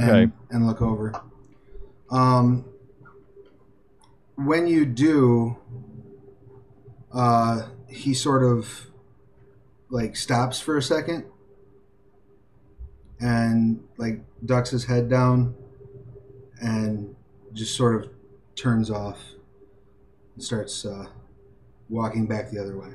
Okay. 0.00 0.22
and, 0.22 0.32
and 0.50 0.66
look 0.68 0.80
over. 0.80 1.12
Um, 2.08 2.66
when 4.36 4.68
you 4.68 4.86
do, 4.86 5.58
uh, 7.12 7.62
he 7.88 8.14
sort 8.14 8.44
of 8.44 8.86
like 9.88 10.14
stops 10.14 10.60
for 10.60 10.76
a 10.76 10.82
second 10.82 11.24
and 13.18 13.82
like 13.96 14.20
ducks 14.46 14.70
his 14.70 14.84
head 14.84 15.10
down 15.10 15.56
and 16.60 17.16
just 17.52 17.74
sort 17.74 18.04
of 18.04 18.10
turns 18.54 18.88
off 18.88 19.18
and 20.36 20.44
starts 20.44 20.86
uh, 20.86 21.06
walking 21.90 22.26
back 22.26 22.50
the 22.50 22.60
other 22.60 22.78
way. 22.78 22.88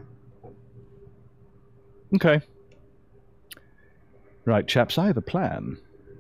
Okay. 2.16 2.42
Right, 4.46 4.68
chaps, 4.68 4.98
I 4.98 5.08
have 5.08 5.18
a 5.18 5.22
plan. 5.22 5.78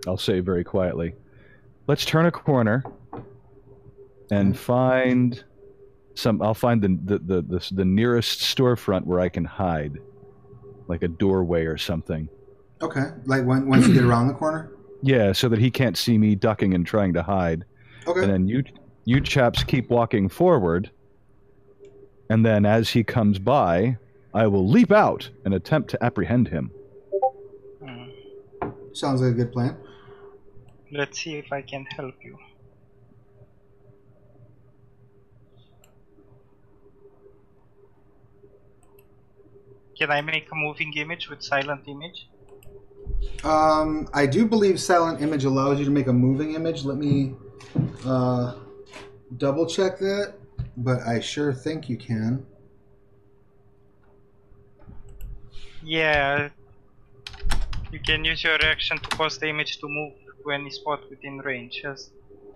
I'll 0.07 0.17
say 0.17 0.39
very 0.39 0.63
quietly. 0.63 1.15
Let's 1.87 2.05
turn 2.05 2.25
a 2.25 2.31
corner 2.31 2.83
and 4.31 4.49
hmm. 4.49 4.53
find 4.53 5.43
some 6.15 6.41
I'll 6.41 6.53
find 6.53 6.81
the 6.81 7.17
the, 7.17 7.19
the, 7.19 7.41
the, 7.41 7.73
the 7.73 7.85
nearest 7.85 8.39
storefront 8.39 9.05
where 9.05 9.19
I 9.19 9.29
can 9.29 9.45
hide. 9.45 9.97
Like 10.87 11.01
a 11.01 11.07
doorway 11.07 11.65
or 11.65 11.77
something. 11.77 12.29
Okay, 12.81 13.05
like 13.25 13.43
when, 13.43 13.67
once 13.67 13.87
you 13.87 13.93
get 13.93 14.03
around 14.03 14.27
the 14.27 14.33
corner. 14.33 14.71
Yeah, 15.01 15.33
so 15.33 15.49
that 15.49 15.59
he 15.59 15.69
can't 15.69 15.95
see 15.95 16.17
me 16.17 16.33
ducking 16.33 16.73
and 16.73 16.83
trying 16.83 17.13
to 17.13 17.21
hide. 17.21 17.63
Okay. 18.07 18.21
And 18.21 18.31
then 18.31 18.47
you 18.47 18.63
You 19.03 19.21
chaps 19.21 19.63
keep 19.63 19.91
walking 19.91 20.29
forward, 20.29 20.89
and 22.29 22.45
then 22.45 22.65
as 22.65 22.89
he 22.89 23.03
comes 23.03 23.39
by, 23.39 23.97
I 24.33 24.47
will 24.47 24.67
leap 24.67 24.91
out 24.91 25.29
and 25.43 25.53
attempt 25.53 25.89
to 25.91 26.03
apprehend 26.03 26.49
him. 26.49 26.71
Hmm. 27.83 28.09
Sounds 28.93 29.21
like 29.21 29.31
a 29.31 29.35
good 29.35 29.51
plan. 29.51 29.77
Let's 30.91 31.19
see 31.19 31.35
if 31.35 31.51
I 31.51 31.61
can 31.61 31.85
help 31.85 32.15
you. 32.23 32.37
Can 39.97 40.11
I 40.11 40.21
make 40.21 40.51
a 40.51 40.55
moving 40.55 40.93
image 40.97 41.29
with 41.29 41.41
silent 41.41 41.87
image? 41.87 42.27
Um, 43.43 44.09
I 44.13 44.25
do 44.25 44.45
believe 44.45 44.79
Silent 44.79 45.21
Image 45.21 45.45
allows 45.45 45.79
you 45.79 45.85
to 45.85 45.91
make 45.91 46.07
a 46.07 46.13
moving 46.13 46.55
image. 46.55 46.83
Let 46.83 46.97
me 46.97 47.35
uh, 48.05 48.55
double 49.37 49.65
check 49.65 49.99
that, 49.99 50.33
but 50.77 51.01
I 51.01 51.19
sure 51.19 51.53
think 51.53 51.89
you 51.89 51.97
can. 51.97 52.45
Yeah. 55.83 56.49
You 57.91 57.99
can 57.99 58.25
use 58.25 58.43
your 58.43 58.61
action 58.63 58.97
to 58.97 59.09
cause 59.15 59.37
the 59.37 59.47
image 59.47 59.77
to 59.79 59.87
move 59.87 60.13
to 60.43 60.51
any 60.51 60.69
spot 60.69 61.01
within 61.09 61.37
range. 61.39 61.81
Yes. 61.83 62.09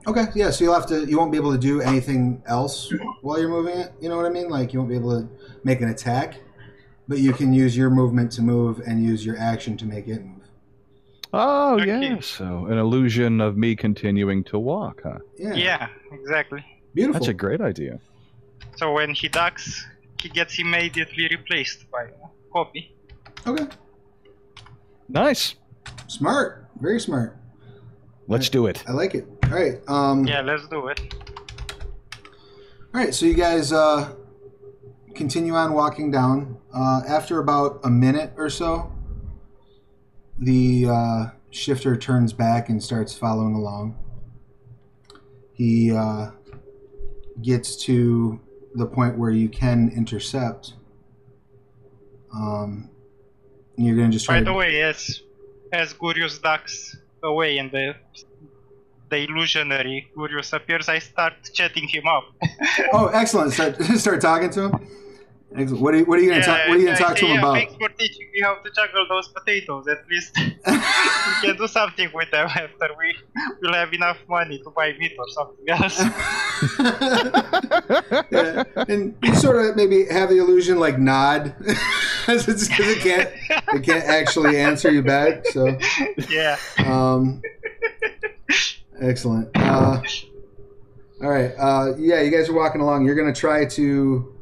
Okay, 0.08 0.25
yeah, 0.34 0.49
so 0.49 0.63
you'll 0.63 0.73
have 0.73 0.86
to, 0.88 1.05
you 1.05 1.17
won't 1.17 1.32
be 1.32 1.38
able 1.38 1.51
to 1.51 1.58
do 1.58 1.82
anything 1.82 2.41
else 2.47 2.91
while 3.21 3.38
you're 3.39 3.49
moving 3.49 3.77
it. 3.77 3.91
You 4.01 4.08
know 4.10 4.15
what 4.15 4.25
I 4.25 4.29
mean? 4.29 4.49
Like, 4.49 4.71
you 4.73 4.79
won't 4.79 4.89
be 4.89 4.95
able 4.95 5.21
to 5.21 5.29
make 5.63 5.82
an 5.82 5.89
attack, 5.89 6.39
but 7.08 7.19
you 7.19 7.34
can 7.34 7.51
use 7.53 7.75
your 7.75 7.89
movement 7.89 8.32
to 8.34 8.41
move 8.41 8.82
and 8.88 9.03
use 9.03 9.25
your 9.25 9.38
action 9.38 9.75
to 9.77 9.86
make 9.86 10.08
it 10.08 10.23
move. 10.23 10.36
Oh, 11.34 11.75
Okay. 11.79 11.86
yeah. 11.86 12.19
So, 12.21 12.65
an 12.67 12.77
illusion 12.77 13.41
of 13.41 13.58
me 13.58 13.75
continuing 13.75 14.43
to 14.45 14.58
walk, 14.58 15.01
huh? 15.03 15.19
Yeah, 15.38 15.53
Yeah, 15.53 15.88
exactly. 16.13 16.65
beautiful. 16.95 17.19
That's 17.19 17.27
a 17.29 17.34
great 17.34 17.62
idea. 17.62 17.99
So 18.78 18.93
when 18.93 19.13
he 19.13 19.28
ducks, 19.28 19.86
he 20.22 20.30
gets 20.30 20.60
immediately 20.60 21.28
replaced 21.30 21.89
by 21.91 22.04
a 22.04 22.30
copy. 22.54 22.95
Okay, 23.48 23.65
Nice. 25.08 25.56
smart, 26.08 26.67
very 26.80 27.00
smart. 27.00 27.38
Let's 28.28 28.50
do 28.50 28.67
it. 28.67 28.84
I 28.88 28.91
like 28.91 29.15
it. 29.15 29.28
All 29.45 29.50
right, 29.52 29.80
um, 29.88 30.26
Yeah, 30.28 30.41
let's 30.41 30.67
do 30.67 30.88
it. 30.88 31.00
All 32.93 33.02
right, 33.02 33.13
so 33.13 33.26
you 33.26 33.34
guys 33.34 33.72
uh, 33.74 34.13
continue 35.15 35.54
on 35.56 35.74
walking 35.74 36.12
down. 36.12 36.58
Uh, 36.74 37.02
after 37.08 37.39
about 37.39 37.80
a 37.84 37.89
minute 37.89 38.34
or 38.38 38.50
so, 38.50 38.91
the 40.38 40.86
uh, 40.89 41.26
shifter 41.52 41.98
turns 41.98 42.34
back 42.34 42.69
and 42.69 42.82
starts 42.84 43.17
following 43.17 43.56
along. 43.56 43.98
He 45.54 45.91
uh, 45.91 46.32
gets 47.41 47.76
to 47.86 48.39
the 48.75 48.86
point 48.86 49.17
where 49.17 49.32
you 49.32 49.49
can 49.49 49.91
intercept. 49.95 50.73
Um, 52.34 52.89
you're 53.75 53.95
gonna 53.95 54.10
just 54.10 54.25
try 54.25 54.36
By 54.36 54.39
to 54.39 54.45
the 54.45 54.53
way, 54.53 54.82
as 54.82 55.21
as 55.71 55.93
Gurius 55.93 56.41
ducks 56.41 56.97
away 57.23 57.58
and 57.58 57.71
the 57.71 57.95
the 59.10 59.23
illusionary 59.23 60.12
Gurius 60.15 60.53
appears, 60.53 60.89
I 60.89 60.99
start 60.99 61.34
chatting 61.53 61.88
him 61.88 62.08
up. 62.08 62.25
Oh, 62.93 63.08
excellent! 63.08 63.53
Start 63.53 63.82
start 63.97 64.21
talking 64.21 64.49
to 64.51 64.69
him. 64.69 64.88
Excellent. 65.55 65.81
What 65.81 65.95
are 65.95 65.97
you, 65.97 66.05
what 66.05 66.19
are 66.19 66.21
you 66.21 66.29
gonna 66.29 66.43
talk? 66.43 66.67
What 66.67 66.77
are 66.77 66.79
you 66.79 66.85
gonna 66.85 66.97
I 66.97 67.01
talk 67.01 67.15
to 67.17 67.25
him 67.25 67.31
yeah, 67.31 67.39
about? 67.39 67.53
Thanks 67.55 67.73
for 67.73 67.89
teaching 67.89 68.27
me 68.33 68.41
how 68.41 68.55
to 68.55 68.69
juggle 68.69 69.07
those 69.09 69.29
potatoes. 69.29 69.88
At 69.88 70.07
least 70.07 70.38
we 70.38 71.47
can 71.47 71.57
do 71.57 71.67
something 71.67 72.12
with 72.13 72.29
them 72.29 72.47
after 72.47 72.89
we 72.99 73.15
will 73.62 73.73
have 73.73 73.91
enough 73.91 74.17
money 74.27 74.59
to 74.59 74.69
buy 74.69 74.93
meat 74.99 75.15
or 75.17 75.27
something 75.29 75.69
else. 75.69 75.99
yeah. 78.31 78.63
And 78.89 79.15
you 79.23 79.35
sort 79.35 79.65
of 79.65 79.75
maybe 79.75 80.05
have 80.05 80.29
the 80.29 80.38
illusion 80.38 80.79
like 80.79 80.99
nod, 80.99 81.55
because 81.59 82.47
it 82.47 82.99
can't 82.99 83.29
it 83.73 83.83
can't 83.83 84.05
actually 84.05 84.59
answer 84.59 84.91
you 84.91 85.01
back. 85.01 85.47
So, 85.47 85.79
yeah. 86.29 86.57
um, 86.85 87.41
excellent. 89.01 89.49
Uh, 89.55 90.01
all 91.23 91.29
right. 91.29 91.53
Uh, 91.57 91.95
yeah, 91.97 92.21
you 92.21 92.29
guys 92.29 92.49
are 92.49 92.53
walking 92.53 92.81
along. 92.81 93.05
You're 93.05 93.15
gonna 93.15 93.33
try 93.33 93.65
to 93.65 94.38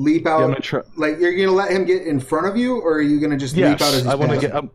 leap 0.00 0.24
Yeah, 0.24 0.36
I'm 0.36 0.42
out. 0.42 0.46
gonna 0.48 0.60
try. 0.60 0.80
like 0.96 1.18
you're 1.20 1.36
gonna 1.36 1.56
let 1.56 1.70
him 1.70 1.84
get 1.84 2.02
in 2.06 2.20
front 2.20 2.46
of 2.46 2.56
you, 2.56 2.80
or 2.80 2.94
are 2.94 3.02
you 3.02 3.20
gonna 3.20 3.36
just 3.36 3.56
leap 3.56 3.64
out 3.66 3.80
as 3.80 3.80
Yes, 3.80 3.96
he's 4.02 4.06
I 4.06 4.14
want 4.14 4.32
to 4.32 4.38
get. 4.40 4.54
Um, 4.54 4.70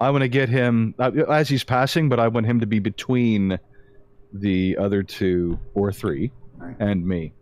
I 0.00 0.10
want 0.10 0.22
to 0.22 0.28
get 0.28 0.48
him 0.50 0.94
uh, 0.98 1.10
as 1.28 1.48
he's 1.48 1.64
passing, 1.64 2.08
but 2.10 2.20
I 2.20 2.28
want 2.28 2.44
him 2.46 2.60
to 2.60 2.66
be 2.66 2.78
between 2.80 3.58
the 4.32 4.76
other 4.78 5.02
two 5.02 5.58
or 5.74 5.90
three 5.90 6.30
Alright. 6.60 6.76
and 6.80 7.06
me. 7.06 7.32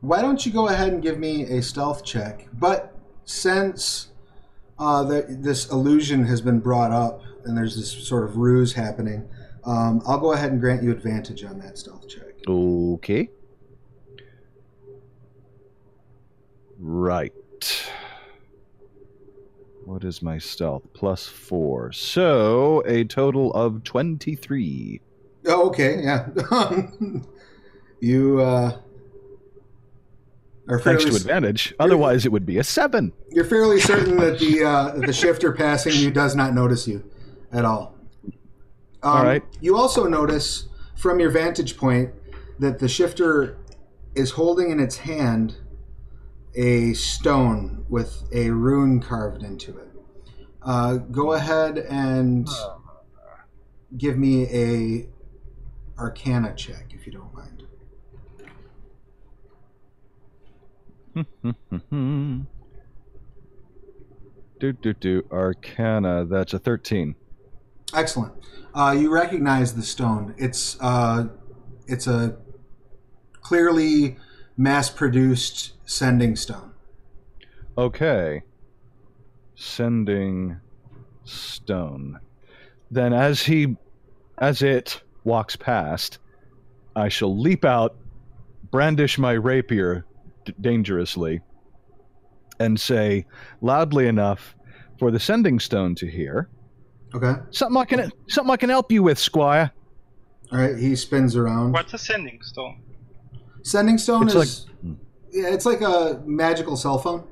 Why 0.00 0.20
don't 0.20 0.44
you 0.44 0.50
go 0.50 0.66
ahead 0.66 0.92
and 0.92 1.00
give 1.00 1.20
me 1.20 1.44
a 1.44 1.62
stealth 1.62 2.04
check? 2.04 2.48
But 2.54 2.92
since 3.24 4.08
uh, 4.80 5.04
the, 5.04 5.26
this 5.28 5.70
illusion 5.70 6.24
has 6.24 6.40
been 6.40 6.58
brought 6.58 6.90
up 6.90 7.22
and 7.44 7.56
there's 7.56 7.76
this 7.76 7.92
sort 7.92 8.24
of 8.24 8.36
ruse 8.36 8.72
happening, 8.72 9.28
um, 9.64 10.02
I'll 10.04 10.18
go 10.18 10.32
ahead 10.32 10.50
and 10.50 10.60
grant 10.60 10.82
you 10.82 10.90
advantage 10.90 11.44
on 11.44 11.60
that 11.60 11.78
stealth 11.78 12.08
check. 12.08 12.34
Okay. 12.48 13.28
Right. 16.82 17.32
What 19.84 20.02
is 20.02 20.20
my 20.20 20.38
stealth? 20.38 20.82
Plus 20.94 21.28
four. 21.28 21.92
So 21.92 22.82
a 22.86 23.04
total 23.04 23.52
of 23.52 23.84
23. 23.84 25.00
Oh, 25.46 25.68
okay, 25.68 26.02
yeah. 26.02 26.28
you 28.00 28.40
uh, 28.40 28.78
are 30.68 30.80
Thanks 30.80 31.04
to 31.04 31.14
advantage. 31.14 31.72
Otherwise, 31.78 32.26
it 32.26 32.32
would 32.32 32.46
be 32.46 32.58
a 32.58 32.64
seven. 32.64 33.12
you're 33.30 33.44
fairly 33.44 33.78
certain 33.78 34.16
that 34.16 34.40
the 34.40 34.64
uh, 34.64 34.92
the 35.06 35.12
shifter 35.12 35.52
passing 35.52 35.94
you 35.94 36.10
does 36.10 36.34
not 36.34 36.52
notice 36.52 36.88
you 36.88 37.08
at 37.52 37.64
all. 37.64 37.96
Um, 39.04 39.16
All 39.16 39.22
right. 39.22 39.42
You 39.60 39.76
also 39.76 40.06
notice 40.06 40.68
from 40.96 41.20
your 41.20 41.30
vantage 41.30 41.76
point 41.76 42.10
that 42.58 42.80
the 42.80 42.88
shifter 42.88 43.58
is 44.16 44.32
holding 44.32 44.70
in 44.70 44.80
its 44.80 44.98
hand 44.98 45.56
a 46.54 46.92
stone 46.94 47.84
with 47.88 48.24
a 48.32 48.50
rune 48.50 49.00
carved 49.00 49.42
into 49.42 49.76
it. 49.78 49.88
Uh, 50.62 50.96
go 50.96 51.32
ahead 51.32 51.78
and 51.78 52.48
give 53.96 54.16
me 54.16 54.46
a 54.46 55.08
Arcana 55.98 56.54
check 56.54 56.92
if 56.94 57.06
you 57.06 57.12
don't 57.12 57.34
mind. 57.34 57.62
do 64.60 64.72
do 64.72 64.94
do. 64.94 65.26
Arcana. 65.30 66.24
That's 66.24 66.54
a 66.54 66.58
13. 66.58 67.14
Excellent. 67.94 68.32
Uh, 68.74 68.96
you 68.98 69.12
recognize 69.12 69.74
the 69.74 69.82
stone. 69.82 70.34
It's 70.38 70.78
uh, 70.80 71.26
it's 71.86 72.06
a 72.06 72.36
clearly 73.42 74.16
mass-produced 74.56 75.72
sending 75.84 76.36
stone. 76.36 76.72
Okay. 77.76 78.42
Sending 79.54 80.60
stone. 81.24 82.18
Then 82.90 83.12
as 83.12 83.42
he 83.42 83.76
as 84.38 84.62
it 84.62 85.02
walks 85.24 85.56
past, 85.56 86.18
I 86.96 87.08
shall 87.08 87.36
leap 87.38 87.64
out, 87.64 87.96
brandish 88.70 89.18
my 89.18 89.32
rapier 89.32 90.04
d- 90.44 90.54
dangerously, 90.60 91.40
and 92.58 92.78
say 92.78 93.24
loudly 93.60 94.08
enough 94.08 94.56
for 94.98 95.10
the 95.10 95.20
sending 95.20 95.60
stone 95.60 95.94
to 95.96 96.06
hear, 96.06 96.48
Okay. 97.14 97.34
"Something 97.50 97.76
I 97.80 97.84
can 97.84 98.10
something 98.28 98.50
I 98.52 98.56
can 98.56 98.70
help 98.70 98.90
you 98.90 99.02
with, 99.02 99.18
squire." 99.18 99.70
All 100.50 100.58
right. 100.58 100.76
He 100.76 100.96
spins 100.96 101.36
around. 101.36 101.72
What's 101.72 101.94
a 101.94 101.98
sending 101.98 102.40
stone? 102.42 102.80
Sending 103.62 103.98
stone 103.98 104.24
It's 104.24 104.34
is 104.34 104.66
yeah, 105.32 105.48
it's 105.48 105.64
like 105.64 105.80
a 105.80 106.22
magical 106.26 106.76
cell 106.76 106.98
phone. 106.98 107.26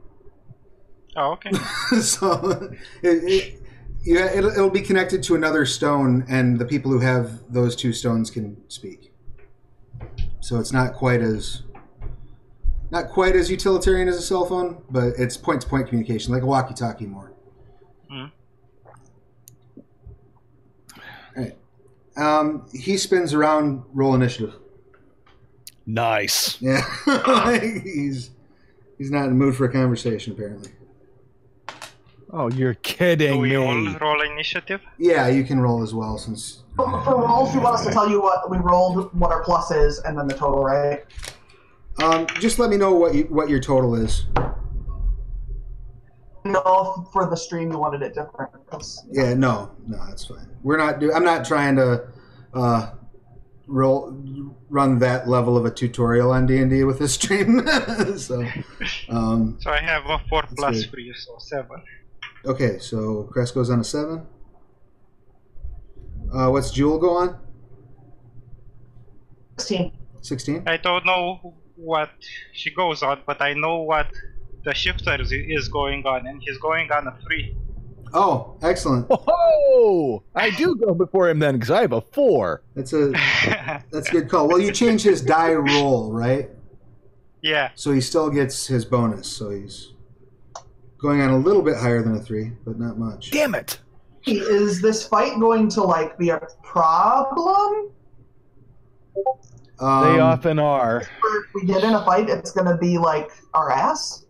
Oh, 1.16 1.32
okay. 1.32 1.50
so 2.00 2.72
it, 3.02 3.24
it, 3.24 3.62
yeah, 4.02 4.32
it'll, 4.32 4.50
it'll 4.50 4.70
be 4.70 4.80
connected 4.80 5.22
to 5.24 5.34
another 5.34 5.66
stone, 5.66 6.24
and 6.28 6.58
the 6.58 6.64
people 6.64 6.90
who 6.90 7.00
have 7.00 7.52
those 7.52 7.76
two 7.76 7.92
stones 7.92 8.30
can 8.30 8.56
speak. 8.68 9.12
So 10.40 10.58
it's 10.58 10.72
not 10.72 10.94
quite 10.94 11.20
as 11.20 11.62
not 12.90 13.10
quite 13.10 13.36
as 13.36 13.50
utilitarian 13.50 14.08
as 14.08 14.16
a 14.16 14.22
cell 14.22 14.46
phone, 14.46 14.82
but 14.90 15.12
it's 15.18 15.36
point 15.36 15.60
to 15.62 15.68
point 15.68 15.88
communication, 15.88 16.32
like 16.32 16.42
a 16.42 16.46
walkie-talkie 16.46 17.06
more. 17.06 17.32
Hmm. 18.10 18.24
All 21.36 21.44
right. 21.44 21.56
Um, 22.16 22.66
he 22.72 22.96
spins 22.96 23.34
around. 23.34 23.84
Roll 23.92 24.14
initiative. 24.14 24.54
Nice. 25.94 26.60
Yeah, 26.60 26.80
he's 27.82 28.30
he's 28.98 29.10
not 29.10 29.24
in 29.24 29.30
the 29.30 29.34
mood 29.34 29.56
for 29.56 29.64
a 29.64 29.72
conversation 29.72 30.32
apparently. 30.32 30.70
Oh, 32.32 32.48
you're 32.48 32.74
Do 32.74 32.80
kidding 32.82 33.40
we 33.40 33.56
all 33.56 33.74
me. 33.74 33.96
roll 34.00 34.20
initiative? 34.22 34.80
Yeah, 34.98 35.26
you 35.26 35.42
can 35.42 35.58
roll 35.58 35.82
as 35.82 35.92
well 35.92 36.16
since. 36.16 36.62
For 36.76 36.86
for 37.02 37.16
rolls, 37.26 37.52
you 37.54 37.60
want 37.60 37.74
us 37.74 37.84
to 37.86 37.92
tell 37.92 38.08
you 38.08 38.22
what 38.22 38.48
we 38.48 38.58
rolled, 38.58 39.12
what 39.18 39.32
our 39.32 39.42
plus 39.42 39.72
is, 39.72 39.98
and 40.00 40.16
then 40.16 40.28
the 40.28 40.34
total, 40.34 40.62
right? 40.62 41.04
Um, 42.00 42.26
just 42.38 42.58
let 42.60 42.70
me 42.70 42.76
know 42.76 42.92
what 42.94 43.14
you, 43.14 43.24
what 43.24 43.48
your 43.48 43.58
total 43.60 43.96
is. 43.96 44.26
No, 46.44 47.06
for 47.12 47.28
the 47.28 47.36
stream 47.36 47.70
you 47.70 47.78
wanted 47.78 48.02
it 48.02 48.14
different. 48.14 48.50
'cause- 48.70 49.04
Yeah, 49.10 49.34
no, 49.34 49.72
no, 49.86 49.98
that's 50.06 50.24
fine. 50.24 50.48
We're 50.62 50.78
not 50.78 51.00
do. 51.00 51.12
I'm 51.12 51.24
not 51.24 51.44
trying 51.44 51.76
to 51.76 52.04
uh, 52.54 52.90
roll 53.70 54.12
run 54.68 54.98
that 54.98 55.28
level 55.28 55.56
of 55.56 55.64
a 55.64 55.70
tutorial 55.70 56.32
on 56.32 56.46
D 56.46 56.58
and 56.58 56.70
D 56.70 56.84
with 56.84 56.98
this 56.98 57.14
stream. 57.14 57.66
so, 58.18 58.44
um, 59.08 59.56
So 59.60 59.70
I 59.70 59.80
have 59.80 60.04
a 60.06 60.18
4 60.28 60.44
plus 60.56 60.82
good. 60.82 60.90
3, 60.90 61.14
so 61.16 61.36
7. 61.38 61.66
okay, 62.46 62.78
so 62.78 63.24
Crest 63.32 63.54
goes 63.54 63.70
on 63.70 63.80
a 63.80 63.84
seven. 63.84 64.26
Uh, 66.32 66.48
what's 66.50 66.70
Jewel 66.70 66.98
go 66.98 67.10
on? 67.16 67.38
16. 69.58 69.92
Sixteen. 70.22 70.62
I 70.66 70.76
don't 70.76 71.04
know 71.06 71.54
what 71.76 72.10
she 72.52 72.70
goes 72.74 73.02
on, 73.02 73.22
but 73.26 73.40
I 73.40 73.54
know 73.54 73.78
what 73.82 74.06
the 74.64 74.74
shifter 74.74 75.18
is- 75.20 75.32
is 75.32 75.68
going 75.68 76.04
on, 76.06 76.26
and 76.26 76.42
he's 76.42 76.58
going 76.58 76.90
on 76.92 77.06
a 77.06 77.16
3. 77.26 77.56
Oh, 78.12 78.56
excellent. 78.62 79.06
Oh, 79.10 80.22
I 80.34 80.50
do 80.50 80.74
go 80.76 80.94
before 80.94 81.28
him 81.30 81.38
then 81.38 81.54
because 81.54 81.70
I 81.70 81.82
have 81.82 81.92
a 81.92 82.00
four. 82.00 82.62
That's 82.74 82.92
a 82.92 83.12
that's 83.92 84.08
a 84.08 84.12
good 84.12 84.28
call. 84.28 84.48
Well, 84.48 84.58
you 84.58 84.72
change 84.72 85.02
his 85.02 85.22
die 85.22 85.52
roll, 85.54 86.12
right? 86.12 86.50
yeah, 87.42 87.70
So 87.74 87.92
he 87.92 88.00
still 88.00 88.28
gets 88.28 88.66
his 88.66 88.84
bonus. 88.84 89.26
So 89.28 89.50
he's 89.50 89.92
going 90.98 91.20
on 91.22 91.30
a 91.30 91.38
little 91.38 91.62
bit 91.62 91.76
higher 91.76 92.02
than 92.02 92.16
a 92.16 92.20
three, 92.20 92.52
but 92.66 92.78
not 92.78 92.98
much. 92.98 93.30
Damn 93.30 93.54
it. 93.54 93.78
Is 94.26 94.82
this 94.82 95.06
fight 95.06 95.38
going 95.40 95.68
to 95.70 95.82
like 95.82 96.18
be 96.18 96.28
a 96.30 96.40
problem? 96.62 97.90
Um, 99.78 100.12
They 100.12 100.20
often 100.20 100.58
are. 100.58 101.00
If 101.00 101.54
we 101.54 101.64
get 101.64 101.82
in 101.84 101.94
a 101.94 102.04
fight, 102.04 102.28
it's 102.28 102.50
going 102.52 102.66
to 102.66 102.76
be 102.76 102.98
like 102.98 103.30
our 103.54 103.70
ass? 103.70 104.26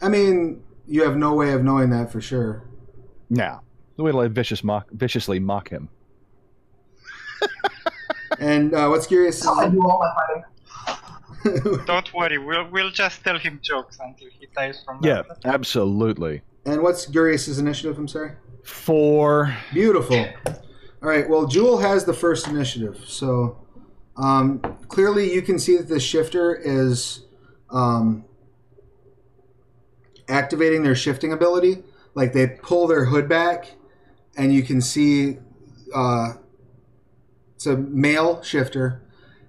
I 0.00 0.08
mean, 0.08 0.62
you 0.86 1.02
have 1.04 1.16
no 1.18 1.34
way 1.34 1.52
of 1.52 1.62
knowing 1.62 1.90
that 1.90 2.10
for 2.10 2.20
sure. 2.22 2.64
Now, 3.30 3.62
the 3.96 4.02
way 4.02 4.10
to 4.10 4.16
like 4.16 4.32
vicious 4.32 4.62
mock, 4.64 4.90
viciously 4.90 5.38
mock 5.38 5.70
him. 5.70 5.88
And 8.38 8.72
uh, 8.74 8.88
what's 8.88 9.06
curious 9.06 9.40
That's 9.40 9.54
how 9.54 9.60
I 9.60 9.66
is 9.66 9.72
do 9.72 9.82
all 9.82 9.98
my 9.98 10.10
fighting. 10.16 11.84
don't 11.86 12.14
worry, 12.14 12.38
we'll, 12.38 12.68
we'll 12.70 12.90
just 12.90 13.22
tell 13.22 13.38
him 13.38 13.60
jokes 13.62 13.98
until 14.00 14.28
he 14.38 14.46
dies 14.54 14.82
from 14.84 15.00
that. 15.02 15.26
Yeah, 15.44 15.52
absolutely. 15.52 16.42
and 16.64 16.82
what's 16.82 17.06
Gurius's 17.06 17.58
initiative? 17.58 17.98
I'm 17.98 18.08
sorry. 18.08 18.32
Four. 18.64 19.54
Beautiful. 19.72 20.26
All 20.46 21.08
right. 21.08 21.28
Well, 21.28 21.46
Jewel 21.46 21.78
has 21.78 22.04
the 22.04 22.14
first 22.14 22.48
initiative, 22.48 23.02
so 23.06 23.58
um, 24.16 24.60
clearly 24.88 25.32
you 25.32 25.42
can 25.42 25.58
see 25.58 25.76
that 25.76 25.88
the 25.88 26.00
shifter 26.00 26.54
is 26.54 27.26
um, 27.70 28.24
activating 30.28 30.82
their 30.82 30.94
shifting 30.94 31.32
ability. 31.32 31.82
Like 32.14 32.32
they 32.32 32.46
pull 32.46 32.86
their 32.86 33.04
hood 33.06 33.28
back, 33.28 33.74
and 34.36 34.52
you 34.52 34.62
can 34.62 34.80
see 34.80 35.38
uh, 35.94 36.34
it's 37.54 37.66
a 37.66 37.76
male 37.76 38.42
shifter. 38.42 39.02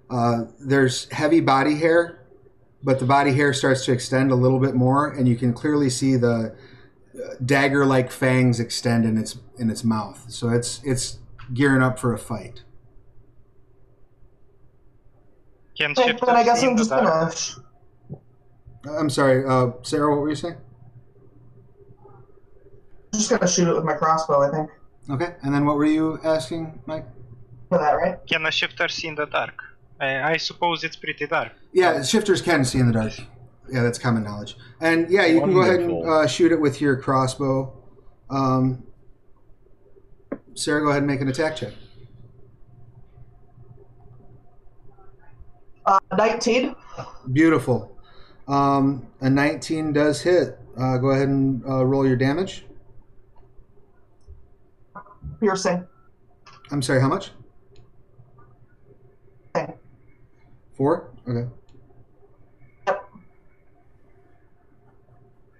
Uh, 0.09 0.45
there's 0.59 1.09
heavy 1.11 1.39
body 1.39 1.75
hair, 1.75 2.25
but 2.83 2.99
the 2.99 3.05
body 3.05 3.33
hair 3.33 3.53
starts 3.53 3.85
to 3.85 3.91
extend 3.91 4.31
a 4.31 4.35
little 4.35 4.59
bit 4.59 4.75
more, 4.75 5.07
and 5.09 5.27
you 5.27 5.35
can 5.35 5.53
clearly 5.53 5.89
see 5.89 6.15
the 6.17 6.55
dagger-like 7.45 8.11
fangs 8.11 8.59
extend 8.59 9.05
in 9.05 9.17
its 9.17 9.37
in 9.57 9.69
its 9.69 9.83
mouth. 9.83 10.25
So 10.29 10.49
it's 10.49 10.81
it's 10.83 11.19
gearing 11.53 11.81
up 11.81 11.99
for 11.99 12.13
a 12.13 12.19
fight. 12.19 12.63
Can 15.77 15.95
Okay, 15.97 16.11
shifters 16.11 16.27
then 16.27 16.35
I 16.35 16.43
guess 16.43 16.61
see 16.61 16.67
in 16.67 16.71
I'm 16.71 16.77
just 16.77 16.89
dark? 16.89 17.05
going 17.05 17.31
to. 17.31 17.61
I'm 18.85 19.09
sorry, 19.09 19.45
uh, 19.45 19.71
Sarah. 19.83 20.11
What 20.11 20.21
were 20.21 20.29
you 20.29 20.35
saying? 20.35 20.57
Just 23.13 23.29
gonna 23.29 23.47
shoot 23.47 23.67
it 23.67 23.75
with 23.75 23.83
my 23.83 23.93
crossbow, 23.93 24.41
I 24.41 24.51
think. 24.51 24.69
Okay, 25.09 25.35
and 25.43 25.53
then 25.53 25.65
what 25.65 25.75
were 25.75 25.85
you 25.85 26.19
asking, 26.23 26.81
Mike? 26.85 27.05
For 27.69 27.77
that, 27.77 27.93
right? 27.93 28.17
Can 28.27 28.45
a 28.45 28.51
shifter 28.51 28.87
see 28.87 29.07
in 29.07 29.15
the 29.15 29.25
dark? 29.25 29.61
I, 29.99 30.33
I 30.33 30.37
suppose 30.37 30.83
it's 30.83 30.95
pretty 30.95 31.27
dark. 31.27 31.51
Yeah, 31.73 32.01
shifters 32.03 32.41
can 32.41 32.65
see 32.65 32.79
in 32.79 32.87
the 32.87 32.93
dark. 32.93 33.13
Yeah, 33.71 33.83
that's 33.83 33.99
common 33.99 34.23
knowledge. 34.23 34.57
And 34.79 35.09
yeah, 35.09 35.25
you 35.25 35.39
can 35.39 35.53
go 35.53 35.61
ahead 35.61 35.79
and 35.79 36.09
uh, 36.09 36.27
shoot 36.27 36.51
it 36.51 36.59
with 36.59 36.81
your 36.81 36.97
crossbow. 36.97 37.73
Um, 38.29 38.83
Sarah, 40.53 40.81
go 40.81 40.89
ahead 40.89 41.03
and 41.03 41.07
make 41.07 41.21
an 41.21 41.29
attack 41.29 41.55
check. 41.55 41.73
Uh, 45.85 45.99
19. 46.17 46.75
Beautiful. 47.31 47.97
Um, 48.47 49.07
a 49.21 49.29
19 49.29 49.93
does 49.93 50.21
hit. 50.21 50.59
Uh, 50.77 50.97
go 50.97 51.11
ahead 51.11 51.29
and 51.29 51.63
uh, 51.65 51.85
roll 51.85 52.05
your 52.05 52.15
damage. 52.15 52.65
Piercing. 55.41 55.85
I'm 56.69 56.81
sorry, 56.83 57.01
how 57.01 57.07
much? 57.07 57.31
Okay. 59.55 59.73
Four? 60.77 61.11
Okay. 61.27 61.49
Yep. 62.87 63.09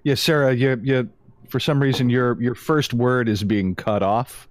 Yeah, 0.03 0.15
Sarah, 0.15 0.53
you, 0.53 0.79
you, 0.83 1.09
for 1.49 1.59
some 1.59 1.81
reason, 1.81 2.09
your 2.09 2.39
your 2.41 2.55
first 2.55 2.93
word 2.93 3.27
is 3.27 3.43
being 3.43 3.73
cut 3.75 4.03
off. 4.03 4.47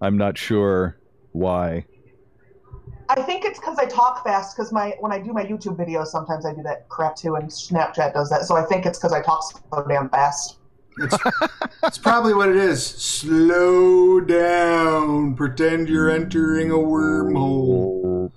I'm 0.00 0.18
not 0.18 0.36
sure 0.36 0.98
why. 1.30 1.86
I 3.08 3.22
think 3.22 3.44
it's 3.44 3.60
because 3.60 3.78
I 3.78 3.86
talk 3.86 4.24
fast. 4.24 4.56
Because 4.56 4.72
my 4.72 4.96
when 4.98 5.12
I 5.12 5.20
do 5.20 5.32
my 5.32 5.44
YouTube 5.44 5.76
videos, 5.76 6.08
sometimes 6.08 6.44
I 6.44 6.52
do 6.52 6.62
that 6.64 6.88
crap 6.88 7.14
too, 7.14 7.36
and 7.36 7.48
Snapchat 7.48 8.12
does 8.12 8.28
that. 8.30 8.42
So 8.42 8.56
I 8.56 8.64
think 8.64 8.86
it's 8.86 8.98
because 8.98 9.12
I 9.12 9.22
talk 9.22 9.42
so 9.44 9.86
damn 9.88 10.08
fast. 10.10 10.58
It's, 10.98 11.16
it's 11.84 11.98
probably 11.98 12.34
what 12.34 12.48
it 12.50 12.56
is. 12.56 12.84
Slow 12.84 14.20
down. 14.20 15.34
Pretend 15.34 15.88
you're 15.88 16.10
entering 16.10 16.70
a 16.70 16.74
wormhole. 16.74 18.30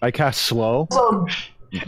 I 0.00 0.10
cast 0.10 0.42
slow. 0.42 0.88
Also, 0.90 1.26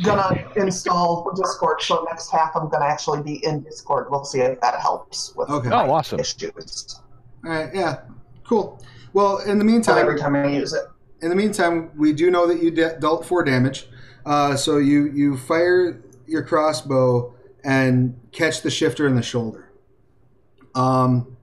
gonna 0.02 0.48
install 0.56 1.30
Discord. 1.34 1.82
So 1.82 2.04
next 2.08 2.30
half, 2.30 2.52
I'm 2.56 2.68
gonna 2.68 2.84
actually 2.86 3.22
be 3.22 3.44
in 3.44 3.60
Discord. 3.62 4.06
We'll 4.10 4.24
see 4.24 4.40
if 4.40 4.60
that 4.60 4.80
helps 4.80 5.34
with 5.36 5.48
Okay. 5.50 5.68
Oh, 5.70 5.90
awesome. 5.90 6.20
issues. 6.20 7.00
All 7.44 7.50
right. 7.50 7.70
Yeah. 7.74 8.00
Cool. 8.48 8.82
Well, 9.12 9.38
in 9.38 9.58
the 9.58 9.62
So 9.62 9.66
meantime, 9.66 9.98
every 9.98 10.18
time 10.18 10.34
I 10.36 10.46
use 10.48 10.72
it. 10.72 10.84
in 11.22 11.28
the 11.28 11.36
meantime, 11.36 11.90
we 11.96 12.12
do 12.12 12.30
know 12.30 12.46
that 12.46 12.62
you 12.62 12.70
de- 12.70 12.98
dealt 12.98 13.24
four 13.26 13.44
damage. 13.44 13.86
Uh, 14.26 14.56
so 14.56 14.78
you 14.78 15.06
you 15.12 15.36
fire 15.36 16.02
your 16.26 16.42
crossbow 16.42 17.34
and 17.64 18.18
catch 18.32 18.62
the 18.62 18.70
shifter 18.70 19.06
in 19.06 19.14
the 19.14 19.22
shoulder. 19.22 19.63
Um, 20.74 21.36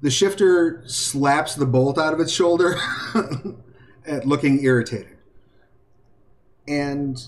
the 0.00 0.10
shifter 0.10 0.82
slaps 0.86 1.54
the 1.54 1.66
bolt 1.66 1.98
out 1.98 2.14
of 2.14 2.20
its 2.20 2.32
shoulder, 2.32 2.76
at 4.06 4.26
looking 4.26 4.64
irritated. 4.64 5.18
And 6.66 7.22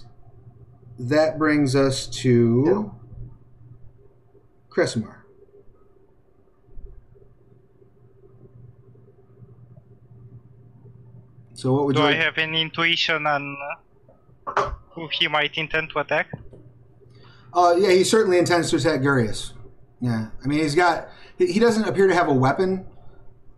that 0.99 1.39
brings 1.39 1.75
us 1.75 2.07
to 2.07 2.95
Kresimar. 4.71 5.17
So 11.55 11.73
what 11.73 11.87
would 11.87 11.97
Do 11.97 12.03
you 12.03 12.09
I 12.09 12.15
have 12.15 12.39
any 12.39 12.61
intuition 12.61 13.25
on 13.25 13.57
uh, 14.49 14.73
who 14.91 15.09
he 15.13 15.29
might 15.29 15.57
intend 15.57 15.91
to 15.91 16.01
attack? 16.01 16.29
Uh, 17.55 17.77
yeah, 17.79 17.93
he 17.93 18.03
certainly 18.03 18.39
intends 18.39 18.71
to 18.71 18.77
attack 18.77 19.01
Gurius. 19.01 19.53
Yeah, 20.03 20.31
I 20.43 20.47
mean, 20.49 20.59
he's 20.59 20.75
got. 20.75 21.09
He, 21.39 21.47
he 21.47 21.61
doesn't 21.61 21.85
appear 21.85 22.09
to 22.09 22.15
have 22.15 22.29
a 22.29 22.35
weapon. 22.35 22.87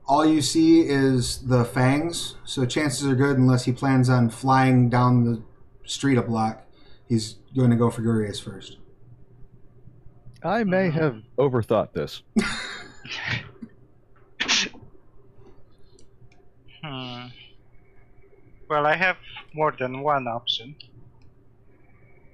All 0.07 0.27
you 0.27 0.43
see 0.43 0.83
is 0.83 1.39
the 1.39 1.65
fangs, 1.65 2.37
so 2.45 2.67
chances 2.67 3.07
are 3.07 3.15
good, 3.15 3.39
unless 3.39 3.65
he 3.65 3.73
plans 3.73 4.11
on 4.11 4.29
flying 4.29 4.91
down 4.91 5.25
the 5.25 5.43
street 5.87 6.19
a 6.19 6.23
block, 6.23 6.67
he's 7.09 7.37
going 7.57 7.71
to 7.71 7.77
go 7.77 7.91
for 7.91 8.03
Gurius 8.03 8.43
first. 8.43 8.77
I 10.43 10.65
may 10.65 10.91
have 10.91 11.23
overthought 11.39 11.95
this. 11.95 12.23
Hmm. 16.85 17.29
Well, 18.69 18.87
I 18.87 18.95
have 18.95 19.17
more 19.55 19.73
than 19.79 20.03
one 20.03 20.29
option. 20.29 20.77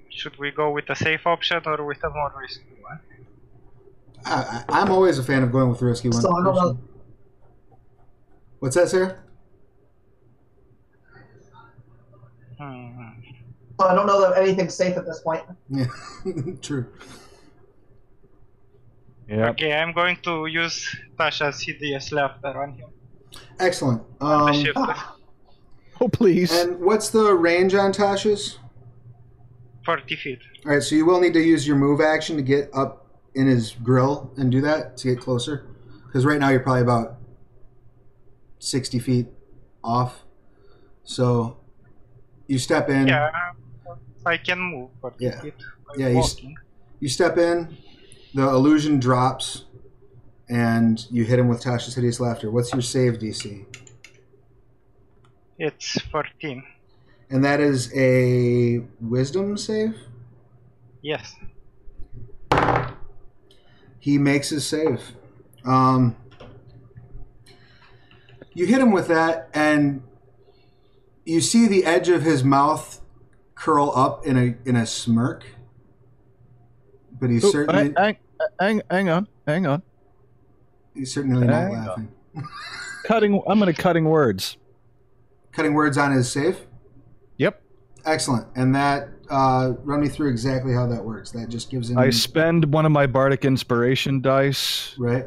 Should 0.09 0.37
we 0.37 0.51
go 0.51 0.71
with 0.71 0.89
a 0.89 0.95
safe 0.95 1.25
option 1.25 1.61
or 1.65 1.85
with 1.85 2.03
a 2.03 2.09
more 2.09 2.33
risky 2.37 2.65
one? 2.65 2.70
I, 4.25 4.63
I, 4.69 4.81
I'm 4.81 4.91
always 4.91 5.17
a 5.17 5.23
fan 5.23 5.43
of 5.43 5.51
going 5.51 5.69
with 5.69 5.81
risky 5.81 6.09
ones. 6.09 6.21
So 6.21 6.35
I 6.35 6.43
don't 6.43 6.55
know. 6.55 6.79
What's 8.59 8.75
that, 8.75 8.89
Sarah? 8.89 9.17
Hmm. 12.59 12.91
So 13.79 13.87
I 13.87 13.95
don't 13.95 14.05
know 14.05 14.21
that 14.21 14.39
anything's 14.41 14.75
safe 14.75 14.95
at 14.95 15.05
this 15.05 15.21
point. 15.21 15.43
Yeah, 15.69 15.85
true. 16.61 16.85
Yep. 19.27 19.49
Okay, 19.51 19.73
I'm 19.73 19.93
going 19.93 20.17
to 20.23 20.45
use 20.45 20.95
Tasha's 21.17 21.61
hideous 21.61 22.11
laughter 22.11 22.61
on 22.61 22.73
him. 22.73 22.89
Excellent. 23.59 24.03
Um. 24.19 24.65
Oh, 26.03 26.07
please. 26.09 26.51
and 26.51 26.79
what's 26.79 27.09
the 27.09 27.33
range 27.33 27.75
on 27.75 27.93
Tasha's? 27.93 28.57
40 29.85 30.15
feet. 30.15 30.39
All 30.65 30.71
right, 30.73 30.83
so 30.83 30.95
you 30.95 31.05
will 31.05 31.19
need 31.19 31.33
to 31.33 31.39
use 31.39 31.65
your 31.65 31.75
move 31.75 32.01
action 32.01 32.35
to 32.37 32.41
get 32.41 32.69
up 32.73 33.00
in 33.33 33.47
his 33.47 33.71
grill 33.83 34.31
and 34.37 34.51
do 34.51 34.61
that 34.61 34.97
to 34.97 35.07
get 35.13 35.19
closer. 35.19 35.65
Because 36.05 36.25
right 36.25 36.39
now 36.39 36.49
you're 36.49 36.59
probably 36.59 36.81
about 36.81 37.17
60 38.59 38.99
feet 38.99 39.27
off. 39.83 40.23
So 41.03 41.57
you 42.47 42.57
step 42.59 42.89
in. 42.89 43.07
Yeah, 43.07 43.29
I 44.25 44.37
can 44.37 44.59
move 44.59 44.89
40 45.01 45.17
Yeah. 45.23 45.41
Yeah, 45.97 46.07
you. 46.09 46.23
You 46.99 47.09
step 47.09 47.37
in, 47.37 47.77
the 48.33 48.47
illusion 48.47 48.99
drops, 48.99 49.65
and 50.47 51.05
you 51.09 51.23
hit 51.23 51.39
him 51.39 51.47
with 51.47 51.63
Tasha's 51.63 51.95
Hideous 51.95 52.19
Laughter. 52.19 52.51
What's 52.51 52.71
your 52.71 52.81
save 52.81 53.13
DC? 53.13 53.65
It's 55.57 55.99
14. 56.11 56.63
And 57.29 57.43
that 57.43 57.59
is 57.59 57.91
a 57.95 58.83
wisdom 58.99 59.57
save? 59.57 59.95
Yes. 61.01 61.35
He 64.01 64.17
makes 64.17 64.49
his 64.49 64.65
save. 64.65 65.13
Um, 65.63 66.15
you 68.53 68.65
hit 68.65 68.81
him 68.81 68.91
with 68.91 69.07
that, 69.07 69.47
and 69.53 70.01
you 71.23 71.39
see 71.39 71.67
the 71.67 71.85
edge 71.85 72.09
of 72.09 72.23
his 72.23 72.43
mouth 72.43 72.99
curl 73.53 73.93
up 73.95 74.25
in 74.25 74.37
a 74.37 74.55
in 74.67 74.75
a 74.75 74.87
smirk. 74.87 75.45
But 77.19 77.29
he's 77.29 77.45
Ooh, 77.45 77.51
certainly 77.51 77.93
hang, 77.95 78.17
hang, 78.59 78.81
hang 78.89 79.09
on, 79.09 79.27
hang 79.45 79.67
on. 79.67 79.83
he's 80.95 81.13
certainly 81.13 81.45
not 81.45 81.53
hang 81.53 81.75
on. 81.75 81.85
laughing. 81.85 82.07
Cutting. 83.05 83.41
I'm 83.47 83.59
going 83.59 83.71
to 83.71 83.79
cutting 83.79 84.05
words. 84.05 84.57
Cutting 85.51 85.75
words 85.75 85.97
on 85.99 86.11
his 86.11 86.31
save. 86.31 86.65
Excellent. 88.05 88.47
And 88.55 88.73
that 88.75 89.09
uh, 89.29 89.73
run 89.83 90.01
me 90.01 90.09
through 90.09 90.29
exactly 90.29 90.73
how 90.73 90.87
that 90.87 91.03
works. 91.03 91.31
That 91.31 91.49
just 91.49 91.69
gives 91.69 91.89
him 91.89 91.97
I 91.97 92.09
spend 92.09 92.73
one 92.73 92.85
of 92.85 92.91
my 92.91 93.07
bardic 93.07 93.45
inspiration 93.45 94.21
dice 94.21 94.95
right. 94.97 95.25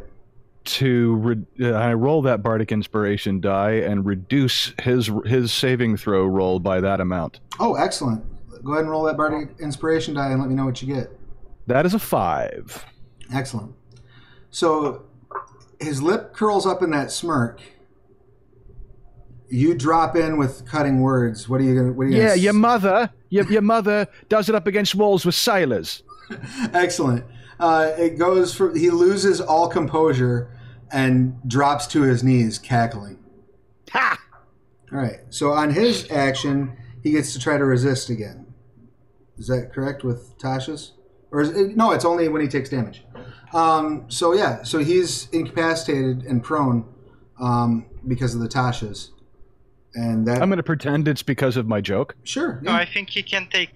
to 0.64 1.14
re- 1.16 1.46
uh, 1.60 1.72
I 1.72 1.94
roll 1.94 2.22
that 2.22 2.42
bardic 2.42 2.72
inspiration 2.72 3.40
die 3.40 3.72
and 3.72 4.04
reduce 4.04 4.72
his 4.82 5.10
his 5.24 5.52
saving 5.52 5.96
throw 5.96 6.26
roll 6.26 6.58
by 6.58 6.80
that 6.80 7.00
amount. 7.00 7.40
Oh, 7.58 7.74
excellent. 7.74 8.24
Go 8.62 8.72
ahead 8.72 8.82
and 8.82 8.90
roll 8.90 9.04
that 9.04 9.16
bardic 9.16 9.56
inspiration 9.60 10.14
die 10.14 10.30
and 10.30 10.40
let 10.40 10.48
me 10.48 10.54
know 10.54 10.64
what 10.64 10.80
you 10.82 10.94
get. 10.94 11.10
That 11.66 11.86
is 11.86 11.94
a 11.94 11.98
five. 11.98 12.84
Excellent. 13.32 13.74
So 14.50 15.04
his 15.80 16.02
lip 16.02 16.32
curls 16.32 16.66
up 16.66 16.82
in 16.82 16.90
that 16.90 17.10
smirk. 17.10 17.60
You 19.54 19.74
drop 19.74 20.16
in 20.16 20.36
with 20.36 20.66
cutting 20.66 21.00
words. 21.00 21.48
What 21.48 21.60
are 21.60 21.64
you 21.64 21.76
gonna? 21.76 21.92
What 21.92 22.06
are 22.06 22.10
you 22.10 22.16
Yeah, 22.16 22.28
gonna 22.30 22.40
your 22.40 22.52
mother, 22.54 23.10
your, 23.28 23.50
your 23.50 23.62
mother 23.62 24.08
does 24.28 24.48
it 24.48 24.54
up 24.54 24.66
against 24.66 24.94
walls 24.94 25.24
with 25.24 25.34
sailors. 25.36 26.02
Excellent. 26.72 27.24
Uh, 27.60 27.92
it 27.96 28.18
goes 28.18 28.52
for 28.52 28.74
he 28.76 28.90
loses 28.90 29.40
all 29.40 29.68
composure 29.68 30.50
and 30.90 31.36
drops 31.48 31.86
to 31.88 32.02
his 32.02 32.24
knees, 32.24 32.58
cackling. 32.58 33.18
Ha! 33.92 34.18
All 34.92 34.98
right. 34.98 35.20
So 35.30 35.52
on 35.52 35.70
his 35.70 36.10
action, 36.10 36.76
he 37.02 37.12
gets 37.12 37.32
to 37.34 37.38
try 37.38 37.56
to 37.56 37.64
resist 37.64 38.10
again. 38.10 38.46
Is 39.38 39.46
that 39.46 39.72
correct 39.72 40.02
with 40.02 40.36
Tasha's? 40.38 40.92
Or 41.30 41.40
is 41.42 41.50
it, 41.50 41.76
no? 41.76 41.92
It's 41.92 42.04
only 42.04 42.28
when 42.28 42.42
he 42.42 42.48
takes 42.48 42.70
damage. 42.70 43.04
Um, 43.52 44.06
so 44.08 44.32
yeah. 44.32 44.64
So 44.64 44.78
he's 44.78 45.28
incapacitated 45.30 46.24
and 46.24 46.42
prone 46.42 46.86
um, 47.40 47.86
because 48.06 48.34
of 48.34 48.40
the 48.40 48.48
Tasha's, 48.48 49.12
and 49.94 50.26
that 50.26 50.42
I'm 50.42 50.48
going 50.48 50.56
to 50.58 50.62
pretend 50.62 51.06
it's 51.08 51.22
because 51.22 51.56
of 51.56 51.66
my 51.66 51.80
joke. 51.80 52.16
sure. 52.24 52.58
No. 52.62 52.72
I 52.72 52.84
think 52.86 53.10
he 53.10 53.22
can 53.22 53.48
take. 53.50 53.70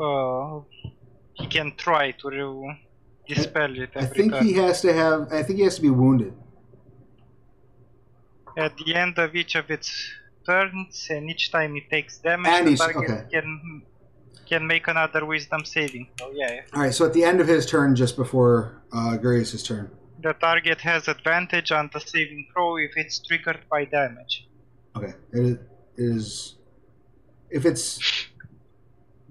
Uh, 0.00 0.60
he 1.34 1.46
can 1.46 1.74
try 1.76 2.12
to 2.12 2.28
re- 2.30 2.80
dispel 3.28 3.78
it 3.78 3.90
I 3.96 4.06
think 4.06 4.32
turn. 4.32 4.44
he 4.44 4.52
has 4.54 4.80
to 4.82 4.92
have. 4.92 5.32
I 5.32 5.42
think 5.42 5.58
he 5.58 5.64
has 5.64 5.76
to 5.76 5.82
be 5.82 5.90
wounded. 5.90 6.32
At 8.56 8.76
the 8.76 8.94
end 8.94 9.18
of 9.18 9.36
each 9.36 9.54
of 9.54 9.70
its 9.70 10.10
turns, 10.46 11.06
and 11.10 11.30
each 11.30 11.52
time 11.52 11.76
it 11.76 11.88
takes 11.90 12.18
damage, 12.18 12.50
And 12.50 12.66
the 12.66 12.70
he's- 12.70 12.80
target 12.80 13.10
okay. 13.10 13.24
can 13.30 13.82
can 14.48 14.66
make 14.66 14.88
another 14.88 15.26
Wisdom 15.26 15.62
saving. 15.64 16.08
So 16.18 16.30
yeah, 16.32 16.62
All 16.74 16.80
right. 16.82 16.94
So 16.94 17.04
at 17.04 17.12
the 17.12 17.22
end 17.22 17.40
of 17.40 17.46
his 17.48 17.66
turn, 17.66 17.94
just 17.94 18.16
before 18.16 18.82
uh, 18.92 19.16
Gurius's 19.18 19.62
turn. 19.62 19.90
the 20.20 20.32
target 20.32 20.80
has 20.80 21.06
advantage 21.06 21.70
on 21.70 21.90
the 21.92 22.00
saving 22.00 22.46
throw 22.52 22.76
if 22.78 22.92
it's 22.96 23.18
triggered 23.20 23.60
by 23.70 23.84
damage. 23.84 24.47
Okay. 24.98 25.14
It 25.32 25.40
is- 25.44 25.58
it 25.96 26.04
is 26.16 26.54
if 27.50 27.64
it's 27.66 27.98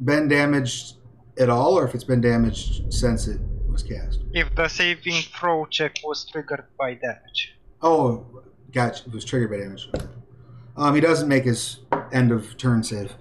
been 0.03 0.28
damaged 0.28 0.95
at 1.39 1.49
all, 1.49 1.78
or 1.78 1.86
if 1.88 1.93
it's 1.95 2.03
been 2.03 2.20
damaged 2.22 2.91
since 2.91 3.28
it 3.28 3.39
was 3.70 3.84
cast. 3.84 4.20
If 4.34 4.53
the 4.55 4.68
saving 4.68 5.22
throw 5.38 5.65
check 5.68 5.95
was 6.03 6.26
triggered 6.26 6.65
by 6.78 6.95
damage. 6.95 7.53
Oh, 7.82 8.26
gotcha. 8.72 9.03
It 9.07 9.13
was 9.13 9.24
triggered 9.24 9.51
by 9.51 9.57
damage. 9.57 9.89
Um, 10.76 10.93
he 10.95 11.01
doesn't 11.01 11.28
make 11.28 11.43
his 11.45 11.80
end 12.11 12.32
of 12.32 12.57
turn 12.57 12.84
save, 12.84 13.15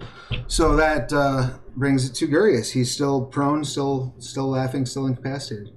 so 0.47 0.75
that 0.75 1.11
uh, 1.13 1.57
brings 1.75 2.07
it 2.09 2.13
to 2.15 2.27
Gurius. 2.27 2.71
He's 2.71 2.91
still 2.91 3.23
prone, 3.25 3.63
still 3.63 4.13
still 4.19 4.49
laughing, 4.49 4.85
still 4.85 5.05
incapacitated. 5.07 5.73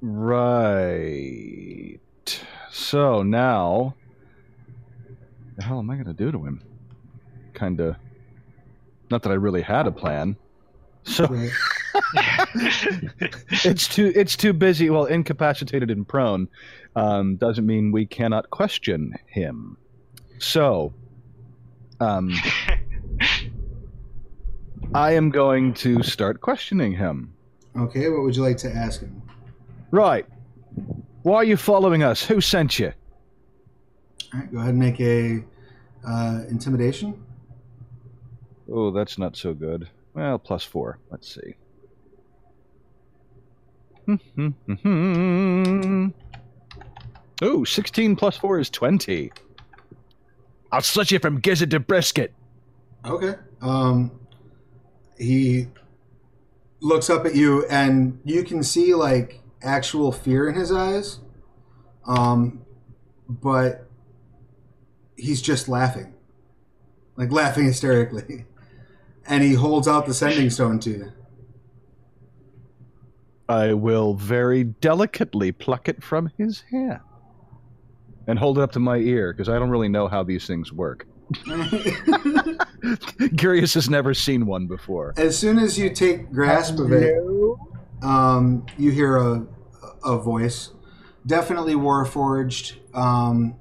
Right. 0.00 1.98
So 2.70 3.22
now, 3.22 3.94
the 5.56 5.62
hell 5.62 5.78
am 5.78 5.90
I 5.90 5.94
going 5.94 6.06
to 6.06 6.12
do 6.12 6.32
to 6.32 6.44
him? 6.44 6.62
Kind 7.54 7.80
of. 7.80 7.96
Not 9.10 9.22
that 9.22 9.30
I 9.30 9.34
really 9.34 9.62
had 9.62 9.86
a 9.86 9.92
plan. 9.92 10.36
So 11.04 11.26
Right. 11.26 11.50
it's 13.64 13.88
too 13.88 14.12
it's 14.14 14.36
too 14.36 14.52
busy. 14.52 14.88
Well, 14.88 15.06
incapacitated 15.06 15.90
and 15.90 16.06
prone 16.06 16.48
um, 16.96 17.36
doesn't 17.36 17.66
mean 17.66 17.92
we 17.92 18.06
cannot 18.06 18.50
question 18.50 19.14
him. 19.26 19.76
So, 20.38 20.94
um, 22.00 22.32
I 24.94 25.12
am 25.12 25.30
going 25.30 25.74
to 25.74 26.02
start 26.02 26.40
questioning 26.40 26.92
him. 26.92 27.34
Okay. 27.76 28.08
What 28.08 28.22
would 28.22 28.36
you 28.36 28.42
like 28.42 28.58
to 28.58 28.72
ask 28.72 29.00
him? 29.00 29.22
Right. 29.90 30.26
Why 31.22 31.36
are 31.36 31.44
you 31.44 31.56
following 31.56 32.02
us? 32.02 32.24
Who 32.24 32.40
sent 32.40 32.78
you? 32.78 32.92
All 34.32 34.40
right. 34.40 34.52
Go 34.52 34.58
ahead 34.58 34.70
and 34.70 34.78
make 34.78 35.00
a 35.00 35.44
uh, 36.06 36.42
intimidation. 36.48 37.22
Oh, 38.70 38.90
that's 38.90 39.18
not 39.18 39.36
so 39.36 39.52
good. 39.52 39.88
Well, 40.14 40.38
plus 40.38 40.64
four. 40.64 40.98
Let's 41.10 41.34
see. 41.34 41.56
oh, 47.42 47.64
16 47.64 48.16
plus 48.16 48.36
four 48.36 48.58
is 48.58 48.70
20. 48.70 49.30
I'll 50.72 50.80
slit 50.80 51.10
you 51.10 51.18
from 51.18 51.40
gizzard 51.40 51.70
to 51.70 51.80
brisket. 51.80 52.32
Okay. 53.04 53.34
Um, 53.60 54.10
he 55.18 55.68
looks 56.80 57.10
up 57.10 57.26
at 57.26 57.34
you, 57.34 57.66
and 57.66 58.18
you 58.24 58.42
can 58.42 58.62
see 58.62 58.94
like 58.94 59.40
actual 59.62 60.12
fear 60.12 60.48
in 60.48 60.54
his 60.54 60.72
eyes. 60.72 61.18
Um, 62.06 62.64
but 63.28 63.86
he's 65.22 65.40
just 65.40 65.68
laughing, 65.68 66.12
like 67.16 67.30
laughing 67.30 67.64
hysterically, 67.64 68.44
and 69.26 69.42
he 69.42 69.54
holds 69.54 69.86
out 69.88 70.06
the 70.06 70.14
sending 70.14 70.50
stone 70.50 70.78
to 70.80 70.90
you. 70.90 71.12
I 73.48 73.74
will 73.74 74.14
very 74.14 74.64
delicately 74.64 75.52
pluck 75.52 75.88
it 75.88 76.02
from 76.02 76.30
his 76.38 76.62
hand 76.70 77.00
and 78.26 78.38
hold 78.38 78.58
it 78.58 78.62
up 78.62 78.72
to 78.72 78.80
my 78.80 78.96
ear 78.96 79.32
because 79.32 79.48
I 79.48 79.58
don't 79.58 79.70
really 79.70 79.88
know 79.88 80.08
how 80.08 80.22
these 80.22 80.46
things 80.46 80.72
work. 80.72 81.06
Gurius 83.36 83.74
has 83.74 83.88
never 83.90 84.14
seen 84.14 84.46
one 84.46 84.66
before. 84.66 85.14
as 85.16 85.36
soon 85.38 85.58
as 85.58 85.78
you 85.78 85.90
take 85.90 86.30
grasp 86.30 86.78
of 86.78 86.92
it, 86.92 87.16
um, 88.02 88.66
you 88.78 88.90
hear 88.90 89.16
a, 89.16 89.46
a 90.04 90.18
voice, 90.18 90.70
definitely 91.26 91.74
warforged, 91.74 92.76
um, 92.94 93.56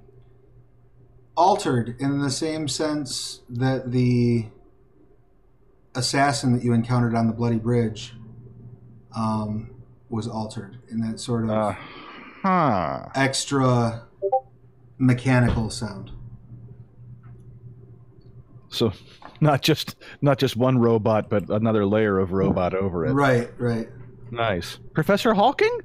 altered 1.42 1.96
in 2.00 2.20
the 2.22 2.30
same 2.30 2.68
sense 2.68 3.42
that 3.50 3.92
the 3.92 4.46
assassin 5.96 6.54
that 6.54 6.64
you 6.64 6.72
encountered 6.72 7.16
on 7.16 7.26
the 7.26 7.34
bloody 7.34 7.58
bridge 7.58 8.14
um, 9.16 9.72
was 10.10 10.28
altered 10.28 10.78
in 10.92 11.02
that 11.02 11.20
sort 11.20 11.46
of 11.46 11.50
Uh 11.50 11.74
huh. 12.44 13.06
extra 13.16 14.04
mechanical 15.00 15.72
sound. 15.72 16.12
So, 18.70 18.94
not 19.42 19.64
just 19.64 19.96
not 20.22 20.38
just 20.38 20.56
one 20.56 20.78
robot, 20.78 21.28
but 21.28 21.50
another 21.50 21.86
layer 21.88 22.20
of 22.20 22.32
robot 22.34 22.76
over 22.76 23.06
it. 23.08 23.14
Right, 23.14 23.50
right. 23.58 23.90
Nice, 24.30 24.78
Professor 24.94 25.34
Hawking. 25.34 25.76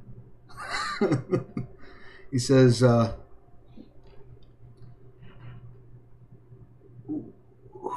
he 2.31 2.37
says, 2.39 2.81
uh, 2.83 3.13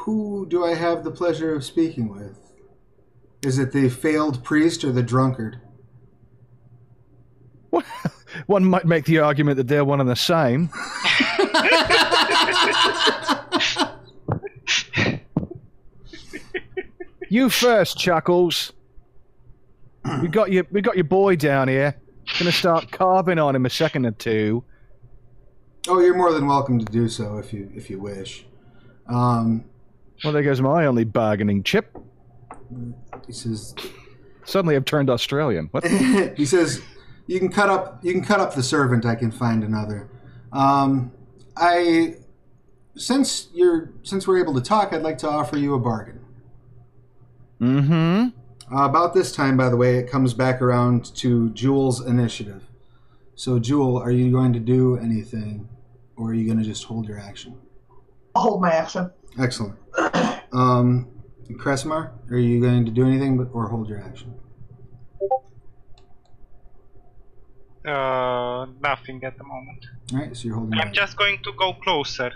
"Who 0.01 0.47
do 0.47 0.65
I 0.65 0.75
have 0.75 1.05
the 1.05 1.11
pleasure 1.11 1.55
of 1.55 1.65
speaking 1.65 2.09
with? 2.09 2.37
Is 3.43 3.59
it 3.59 3.73
the 3.73 3.89
failed 3.89 4.45
priest 4.45 4.85
or 4.85 4.93
the 4.93 5.03
drunkard?" 5.03 5.61
One 8.47 8.65
might 8.65 8.85
make 8.85 9.05
the 9.05 9.19
argument 9.19 9.57
that 9.57 9.69
they're 9.69 9.85
one 9.85 10.01
and 10.01 10.09
the 10.09 10.17
same. 10.17 10.71
You 17.33 17.49
first, 17.49 17.97
Chuckles. 17.97 18.73
We 20.21 20.27
got 20.27 20.51
your 20.51 20.67
we 20.73 20.81
got 20.81 20.97
your 20.97 21.05
boy 21.05 21.37
down 21.37 21.69
here. 21.69 21.95
Gonna 22.41 22.51
start 22.51 22.91
carving 22.91 23.39
on 23.39 23.55
him 23.55 23.65
a 23.67 23.71
second 23.71 24.05
or 24.05 24.11
two. 24.11 24.65
Oh, 25.87 26.01
you're 26.01 26.17
more 26.17 26.33
than 26.33 26.49
welcome 26.49 26.81
to 26.81 26.85
do 26.85 27.09
so 27.09 27.39
if 27.39 27.53
you 27.53 27.71
if 27.73 27.89
you 27.89 28.01
wish. 28.01 28.47
Um, 29.07 29.65
Well, 30.23 30.33
there 30.33 30.43
goes 30.43 30.61
my 30.61 30.87
only 30.87 31.05
bargaining 31.05 31.63
chip. 31.63 31.97
he 33.27 33.33
says, 33.33 33.75
Suddenly, 34.45 34.77
I've 34.77 34.85
turned 34.85 35.11
Australian. 35.11 35.69
What? 35.71 35.87
he 36.37 36.45
says, 36.45 36.83
"You 37.27 37.39
can 37.39 37.51
cut 37.51 37.69
up. 37.69 38.05
You 38.05 38.13
can 38.13 38.25
cut 38.25 38.41
up 38.41 38.55
the 38.55 38.63
servant. 38.63 39.07
I 39.07 39.15
can 39.15 39.31
find 39.31 39.63
another. 39.63 40.09
Um, 40.53 41.13
I, 41.57 42.17
since 42.97 43.49
you're 43.55 43.93
since 44.03 44.27
we're 44.27 44.41
able 44.41 44.55
to 44.55 44.61
talk, 44.61 44.93
I'd 44.93 45.03
like 45.03 45.19
to 45.19 45.29
offer 45.29 45.57
you 45.57 45.75
a 45.75 45.79
bargain. 45.79 46.21
Mm-hmm. 47.61 48.75
Uh, 48.75 48.85
about 48.85 49.15
this 49.15 49.33
time, 49.33 49.57
by 49.57 49.69
the 49.69 49.77
way, 49.77 49.99
it 49.99 50.11
comes 50.11 50.33
back 50.33 50.63
around 50.63 51.15
to 51.17 51.51
Jewel's 51.51 52.05
initiative. 52.05 52.65
So, 53.35 53.59
Jewel, 53.59 53.99
are 53.99 54.11
you 54.11 54.31
going 54.31 54.53
to 54.53 54.61
do 54.61 54.97
anything, 54.97 55.69
or 56.17 56.31
are 56.31 56.35
you 56.35 56.45
going 56.47 56.59
to 56.59 56.65
just 56.65 56.85
hold 56.85 57.07
your 57.07 57.19
action? 57.19 57.57
I'll 58.35 58.43
hold 58.43 58.63
my 58.63 58.71
action. 58.71 59.11
Excellent. 59.39 59.77
Um, 60.53 61.09
Kresimar, 61.53 62.13
are 62.31 62.39
you 62.39 62.61
going 62.61 62.85
to 62.85 62.91
do 62.91 63.07
anything 63.07 63.37
but, 63.37 63.49
or 63.53 63.69
hold 63.69 63.89
your 63.89 64.03
action? 64.03 64.35
Uh, 67.85 68.67
nothing 68.81 69.23
at 69.25 69.37
the 69.39 69.45
moment. 69.45 69.87
All 70.13 70.19
right, 70.19 70.37
so 70.37 70.47
you're 70.47 70.57
holding. 70.57 70.79
I'm 70.79 70.93
just 70.93 71.17
going 71.17 71.43
to 71.43 71.53
go 71.59 71.73
closer. 71.73 72.33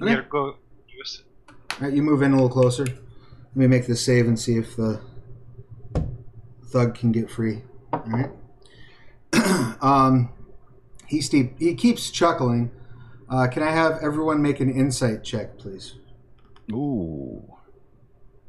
Okay. 0.00 0.10
Here, 0.10 0.22
go. 0.28 0.56
Use. 0.88 1.22
All 1.48 1.56
right, 1.80 1.92
you 1.92 2.02
move 2.02 2.22
in 2.22 2.32
a 2.32 2.34
little 2.34 2.48
closer. 2.48 2.84
Let 2.84 3.56
me 3.56 3.66
make 3.66 3.86
this 3.86 4.04
save 4.04 4.26
and 4.26 4.38
see 4.38 4.56
if 4.56 4.76
the 4.76 5.00
thug 6.66 6.94
can 6.94 7.12
get 7.12 7.30
free. 7.30 7.62
All 7.92 8.04
right. 8.06 8.30
um, 9.82 10.30
he 11.06 11.20
steep, 11.20 11.58
he 11.58 11.74
keeps 11.74 12.10
chuckling. 12.10 12.70
Uh, 13.28 13.48
can 13.48 13.62
I 13.62 13.70
have 13.70 13.98
everyone 14.02 14.40
make 14.40 14.60
an 14.60 14.70
insight 14.70 15.24
check, 15.24 15.58
please? 15.58 15.94
Ooh. 16.72 17.42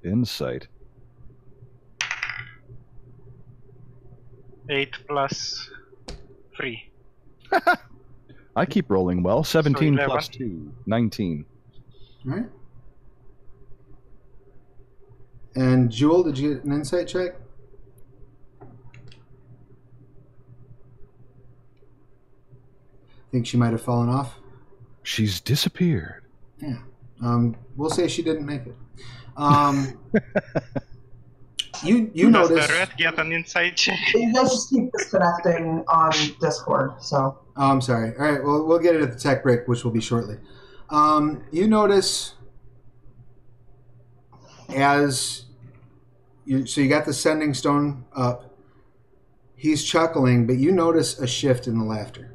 Insight. 0.03 0.67
Eight 4.69 4.93
plus 5.07 5.69
three. 6.55 6.91
I 8.55 8.65
keep 8.65 8.89
rolling 8.89 9.23
well. 9.23 9.43
17 9.43 9.93
11. 9.93 10.09
plus 10.09 10.27
2. 10.29 10.73
19. 10.87 11.45
All 12.25 12.33
right. 12.33 12.45
And 15.55 15.91
Jewel, 15.91 16.23
did 16.23 16.37
you 16.37 16.55
get 16.55 16.63
an 16.65 16.71
insight 16.73 17.07
check? 17.07 17.35
I 18.61 18.65
think 23.31 23.45
she 23.45 23.57
might 23.57 23.71
have 23.71 23.81
fallen 23.81 24.09
off. 24.09 24.39
She's 25.03 25.39
disappeared. 25.39 26.23
Yeah. 26.61 26.77
Um, 27.21 27.55
we'll 27.75 27.89
say 27.89 28.07
she 28.07 28.21
didn't 28.21 28.45
make 28.45 28.65
it. 28.65 28.75
Um, 29.35 29.99
you 31.83 32.09
you 32.13 32.31
Does 32.31 32.49
notice? 32.49 32.67
the 32.67 32.73
red 32.73 32.89
get 32.97 33.19
an 33.19 33.31
inside 33.31 33.75
check? 33.75 33.99
You 34.13 34.33
guys 34.33 34.49
just 34.49 34.69
keep 34.69 34.91
disconnecting 34.91 35.83
on 35.87 36.11
Discord, 36.41 37.01
so. 37.01 37.39
Oh, 37.55 37.71
I'm 37.71 37.81
sorry. 37.81 38.15
All 38.17 38.25
right. 38.31 38.43
Well, 38.43 38.65
we'll 38.65 38.79
get 38.79 38.95
it 38.95 39.01
at 39.01 39.11
the 39.13 39.19
tech 39.19 39.43
break, 39.43 39.67
which 39.67 39.83
will 39.83 39.91
be 39.91 40.01
shortly. 40.01 40.37
Um, 40.89 41.43
you 41.51 41.67
notice 41.67 42.35
as 44.75 45.45
you 46.45 46.65
so 46.65 46.81
you 46.81 46.89
got 46.89 47.05
the 47.05 47.13
sending 47.13 47.53
stone 47.53 48.05
up. 48.15 48.55
He's 49.55 49.83
chuckling, 49.83 50.45
but 50.45 50.57
you 50.57 50.71
notice 50.71 51.17
a 51.17 51.25
shift 51.25 51.67
in 51.67 51.79
the 51.79 51.85
laughter. 51.85 52.31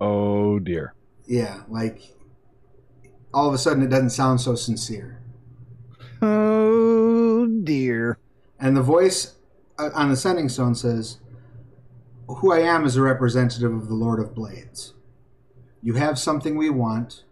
Oh 0.00 0.58
dear. 0.58 0.94
Yeah, 1.26 1.62
like 1.68 2.02
all 3.34 3.48
of 3.48 3.54
a 3.54 3.58
sudden 3.58 3.82
it 3.82 3.88
doesn't 3.88 4.10
sound 4.10 4.40
so 4.40 4.54
sincere. 4.54 5.18
Oh 6.20 7.46
dear. 7.46 8.18
And 8.60 8.76
the 8.76 8.82
voice 8.82 9.34
uh, 9.78 9.90
on 9.94 10.10
the 10.10 10.16
sending 10.16 10.48
stone 10.48 10.74
says, 10.74 11.18
Who 12.28 12.52
I 12.52 12.60
am 12.60 12.84
is 12.84 12.96
a 12.96 13.02
representative 13.02 13.72
of 13.74 13.88
the 13.88 13.94
Lord 13.94 14.20
of 14.20 14.34
Blades. 14.34 14.94
You 15.82 15.94
have 15.94 16.18
something 16.18 16.56
we 16.56 16.70
want. 16.70 17.24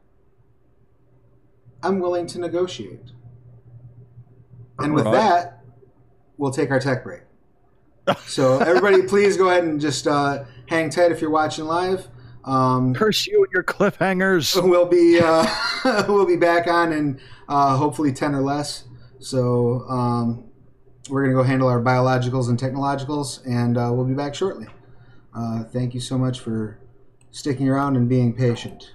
I'm 1.83 2.01
willing 2.01 2.27
to 2.29 2.39
negotiate. 2.41 3.13
And 4.79 4.95
with 4.95 5.05
Right. 5.05 5.13
that, 5.15 5.63
we'll 6.37 6.51
take 6.51 6.71
our 6.71 6.81
tech 6.81 7.05
break. 7.05 7.23
So, 8.27 8.59
everybody, 8.59 9.03
please 9.07 9.37
go 9.37 9.49
ahead 9.51 9.65
and 9.65 9.81
just 9.81 10.07
uh, 10.09 10.45
hang 10.67 10.91
tight 10.91 11.13
if 11.13 11.21
you're 11.21 11.31
watching 11.31 11.67
live. 11.67 12.09
Um, 12.51 12.95
Curse 12.95 13.29
you 13.29 13.45
and 13.45 13.53
your 13.53 13.63
cliffhangers. 13.63 14.61
we'll 14.69 14.87
be 14.87 15.21
uh, 15.23 15.47
we'll 16.09 16.27
be 16.27 16.37
back 16.37 16.67
on 16.67 16.93
in 16.93 17.21
uh, 17.49 17.77
hopefully 17.77 18.13
ten 18.13 18.35
or 18.35 18.41
less. 18.41 18.85
So 19.21 19.83
um, 19.89 20.51
we're 21.09 21.23
gonna 21.23 21.35
go 21.35 21.45
handle 21.45 21.69
our 21.69 21.81
biologicals 21.81 22.49
and 22.49 22.59
technologicals, 22.59 23.47
and 23.47 23.79
uh, 23.79 23.91
we'll 23.93 24.05
be 24.05 24.15
back 24.15 24.35
shortly. 24.35 24.67
Uh, 25.33 25.63
thank 25.63 25.95
you 25.95 26.01
so 26.01 26.19
much 26.19 26.41
for 26.41 26.81
sticking 27.31 27.69
around 27.69 27.97
and 27.97 28.09
being 28.09 28.35
patient. 28.35 28.95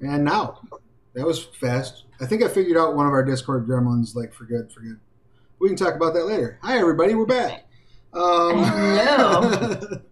And 0.00 0.24
now, 0.24 0.60
that 1.14 1.24
was 1.24 1.44
fast. 1.44 2.06
I 2.20 2.26
think 2.26 2.42
I 2.42 2.48
figured 2.48 2.76
out 2.76 2.96
one 2.96 3.06
of 3.06 3.12
our 3.12 3.24
Discord 3.24 3.68
gremlins 3.68 4.16
like 4.16 4.32
for 4.32 4.44
good. 4.44 4.72
For 4.72 4.80
good. 4.80 4.98
We 5.60 5.68
can 5.68 5.76
talk 5.76 5.94
about 5.94 6.14
that 6.14 6.24
later. 6.26 6.58
Hi 6.62 6.78
everybody, 6.78 7.14
we're 7.14 7.26
back. 7.26 7.68
Um, 8.12 8.64
Hello. 8.64 10.00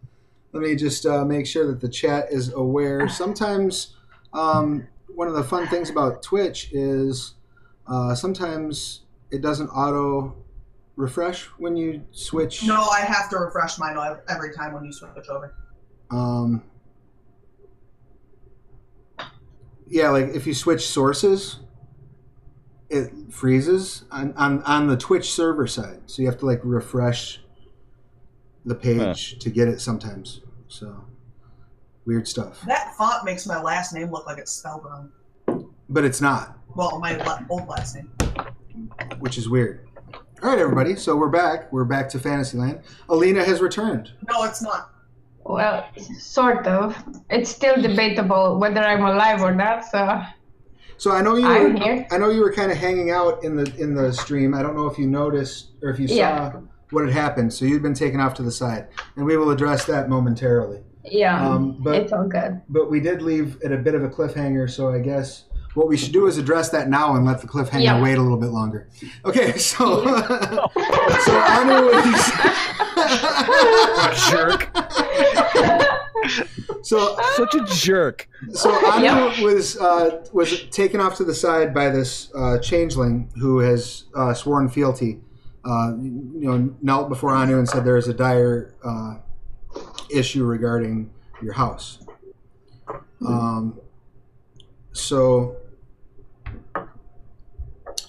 let 0.56 0.62
me 0.62 0.74
just 0.74 1.04
uh, 1.04 1.22
make 1.24 1.46
sure 1.46 1.66
that 1.66 1.80
the 1.80 1.88
chat 1.88 2.28
is 2.30 2.50
aware. 2.52 3.08
Sometimes 3.08 3.94
um, 4.32 4.88
one 5.14 5.28
of 5.28 5.34
the 5.34 5.44
fun 5.44 5.66
things 5.68 5.90
about 5.90 6.22
Twitch 6.22 6.70
is 6.72 7.34
uh, 7.86 8.14
sometimes 8.14 9.02
it 9.30 9.42
doesn't 9.42 9.68
auto 9.68 10.34
refresh 10.96 11.44
when 11.58 11.76
you 11.76 12.02
switch. 12.10 12.64
No, 12.64 12.80
I 12.80 13.00
have 13.00 13.28
to 13.30 13.36
refresh 13.36 13.78
mine 13.78 13.98
every 14.30 14.54
time 14.54 14.72
when 14.72 14.86
you 14.86 14.92
switch 14.92 15.28
over. 15.28 15.54
Um, 16.10 16.62
yeah, 19.86 20.08
like 20.08 20.28
if 20.28 20.46
you 20.46 20.54
switch 20.54 20.86
sources, 20.86 21.58
it 22.88 23.10
freezes 23.30 24.04
on, 24.10 24.32
on, 24.34 24.62
on 24.62 24.86
the 24.86 24.96
Twitch 24.96 25.30
server 25.30 25.66
side. 25.66 26.00
So 26.06 26.22
you 26.22 26.28
have 26.28 26.38
to 26.38 26.46
like 26.46 26.60
refresh 26.62 27.40
the 28.64 28.74
page 28.74 29.38
to 29.38 29.50
get 29.50 29.68
it 29.68 29.80
sometimes. 29.80 30.40
So 30.68 31.04
weird 32.04 32.26
stuff. 32.26 32.62
That 32.66 32.94
font 32.96 33.24
makes 33.24 33.46
my 33.46 33.60
last 33.60 33.92
name 33.92 34.10
look 34.10 34.26
like 34.26 34.38
it's 34.38 34.52
spelled 34.52 34.84
wrong. 34.84 35.10
But 35.88 36.04
it's 36.04 36.20
not. 36.20 36.58
Well, 36.74 36.98
my 36.98 37.44
old 37.48 37.68
last 37.68 37.94
name. 37.96 38.10
which 39.18 39.38
is 39.38 39.48
weird. 39.48 39.86
All 40.42 40.50
right, 40.50 40.58
everybody. 40.58 40.96
So 40.96 41.16
we're 41.16 41.28
back. 41.28 41.72
We're 41.72 41.84
back 41.84 42.08
to 42.10 42.18
Fantasyland. 42.18 42.80
Alina 43.08 43.44
has 43.44 43.60
returned. 43.60 44.12
No, 44.30 44.44
it's 44.44 44.60
not. 44.60 44.90
Well, 45.44 45.88
sort 46.18 46.66
of. 46.66 46.96
It's 47.30 47.48
still 47.48 47.80
debatable 47.80 48.58
whether 48.58 48.80
I'm 48.80 49.04
alive 49.04 49.40
or 49.42 49.54
not, 49.54 49.84
so 49.84 50.20
So 50.98 51.12
I 51.12 51.22
know 51.22 51.36
you. 51.36 51.46
I'm 51.46 51.74
Were, 51.74 51.80
here. 51.80 52.06
I 52.10 52.18
know 52.18 52.30
you 52.30 52.40
were 52.40 52.52
kind 52.52 52.72
of 52.72 52.78
hanging 52.78 53.10
out 53.10 53.44
in 53.44 53.56
the 53.56 53.72
in 53.78 53.94
the 53.94 54.12
stream. 54.12 54.54
I 54.54 54.62
don't 54.62 54.74
know 54.76 54.86
if 54.86 54.98
you 54.98 55.06
noticed 55.06 55.68
or 55.82 55.90
if 55.90 56.00
you 56.00 56.08
saw 56.08 56.14
Yeah. 56.14 56.52
What 56.90 57.04
had 57.04 57.12
happened. 57.12 57.52
So 57.52 57.64
you'd 57.64 57.82
been 57.82 57.94
taken 57.94 58.20
off 58.20 58.34
to 58.34 58.42
the 58.42 58.52
side, 58.52 58.88
and 59.16 59.24
we 59.26 59.36
will 59.36 59.50
address 59.50 59.84
that 59.86 60.08
momentarily. 60.08 60.80
yeah, 61.04 61.48
Um, 61.48 61.76
but 61.80 61.94
it's 61.96 62.12
all 62.12 62.26
good. 62.26 62.60
but 62.68 62.90
we 62.90 63.00
did 63.00 63.22
leave 63.22 63.60
at 63.62 63.72
a 63.72 63.76
bit 63.78 63.94
of 63.94 64.02
a 64.04 64.08
cliffhanger. 64.08 64.68
So 64.70 64.92
I 64.92 64.98
guess 64.98 65.44
what 65.74 65.88
we 65.88 65.96
should 65.96 66.12
do 66.12 66.26
is 66.26 66.38
address 66.38 66.70
that 66.70 66.88
now 66.88 67.14
and 67.16 67.24
let 67.26 67.40
the 67.40 67.46
cliffhanger 67.46 67.82
Yeah. 67.82 68.00
wait 68.02 68.18
a 68.18 68.22
little 68.22 68.38
bit 68.38 68.50
longer. 68.50 68.88
Okay. 69.24 69.52
So 69.58 70.04
so 70.06 71.38
Anu 71.38 71.86
was. 71.86 72.32
A 72.98 74.14
jerk. 74.30 74.70
so 76.82 77.16
Such 77.36 77.54
a 77.54 77.64
jerk. 77.66 78.28
So 78.52 78.70
Anu 78.86 79.04
Yep. 79.04 79.38
was 79.42 79.76
uh, 79.76 80.24
was 80.32 80.62
taken 80.70 81.00
off 81.00 81.16
to 81.16 81.24
the 81.24 81.34
side 81.34 81.74
by 81.74 81.90
this 81.90 82.30
uh, 82.34 82.58
changeling 82.58 83.28
who 83.40 83.58
has 83.60 84.04
uh, 84.14 84.34
sworn 84.34 84.68
fealty. 84.68 85.20
Uh, 85.66 85.96
you 85.96 86.46
know, 86.48 86.72
knelt 86.80 87.08
before 87.08 87.32
Anu 87.32 87.58
and 87.58 87.68
said 87.68 87.84
there 87.84 87.96
is 87.96 88.06
a 88.06 88.14
dire 88.14 88.74
uh, 88.84 89.16
issue 90.08 90.44
regarding 90.44 91.10
your 91.42 91.54
house. 91.54 91.98
Um, 93.26 93.80
so 94.92 95.56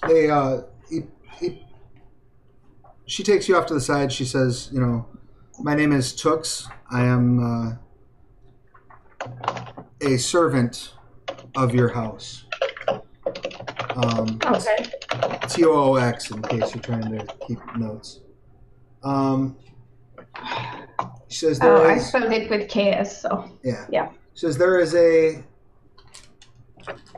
they, 0.06 0.30
uh, 0.30 0.60
he, 0.88 1.00
he, 1.40 1.66
she 3.06 3.24
takes 3.24 3.48
you 3.48 3.56
off 3.56 3.66
to 3.66 3.74
the 3.74 3.80
side. 3.80 4.12
She 4.12 4.24
says, 4.24 4.68
"You 4.72 4.80
know, 4.80 5.06
my 5.58 5.74
name 5.74 5.90
is 5.90 6.14
Tooks. 6.14 6.68
I 6.92 7.06
am 7.06 7.78
uh, 9.20 9.26
a 10.00 10.16
servant 10.16 10.92
of 11.56 11.74
your 11.74 11.88
house." 11.88 12.44
Um, 13.98 14.38
Okay. 14.44 14.90
T 15.48 15.64
O 15.64 15.72
O 15.72 15.94
X 15.96 16.30
in 16.30 16.40
case 16.42 16.72
you're 16.74 16.82
trying 16.82 17.10
to 17.18 17.26
keep 17.46 17.58
notes. 17.76 18.20
Um, 19.02 19.56
she 21.28 21.46
says 21.46 21.58
Oh, 21.62 21.78
there 21.78 21.90
I 21.90 21.94
is 21.96 22.06
spelled 22.06 22.32
it 22.32 22.48
with 22.48 22.68
KS, 22.68 23.20
so 23.22 23.50
yeah. 23.64 23.86
yeah. 23.90 24.08
She 24.34 24.40
says 24.46 24.56
there 24.56 24.78
is 24.78 24.94
a 24.94 25.42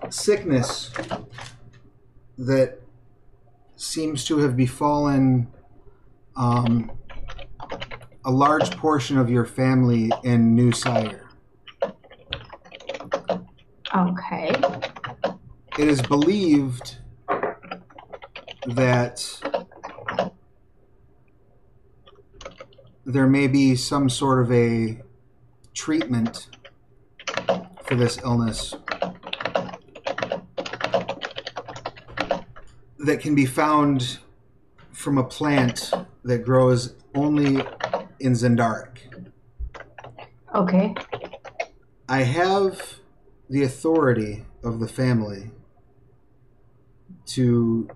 sickness 0.08 0.90
that 2.38 2.80
seems 3.76 4.24
to 4.26 4.38
have 4.38 4.56
befallen 4.56 5.48
um, 6.36 6.90
a 8.24 8.30
large 8.30 8.70
portion 8.78 9.18
of 9.18 9.28
your 9.30 9.44
family 9.44 10.10
in 10.24 10.54
New 10.54 10.72
Cyre. 10.72 11.28
Okay. 13.94 14.54
It 15.80 15.88
is 15.88 16.02
believed 16.02 16.98
that 18.66 19.40
there 23.06 23.26
may 23.26 23.46
be 23.46 23.76
some 23.76 24.10
sort 24.10 24.42
of 24.42 24.52
a 24.52 25.00
treatment 25.72 26.48
for 27.82 27.94
this 27.94 28.18
illness 28.18 28.74
that 32.98 33.20
can 33.20 33.34
be 33.34 33.46
found 33.46 34.18
from 34.92 35.16
a 35.16 35.24
plant 35.24 35.92
that 36.24 36.44
grows 36.44 36.94
only 37.14 37.64
in 38.20 38.34
Xen'drik. 38.34 38.98
Okay. 40.54 40.94
I 42.06 42.24
have 42.24 42.96
the 43.48 43.62
authority 43.62 44.44
of 44.62 44.78
the 44.78 44.86
family 44.86 45.52
to 47.30 47.88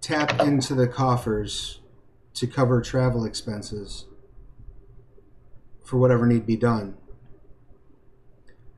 tap 0.00 0.40
into 0.40 0.74
the 0.74 0.88
coffers 0.88 1.80
to 2.34 2.46
cover 2.46 2.80
travel 2.80 3.24
expenses 3.24 4.06
for 5.84 5.96
whatever 5.98 6.26
need 6.26 6.44
be 6.46 6.56
done. 6.56 6.96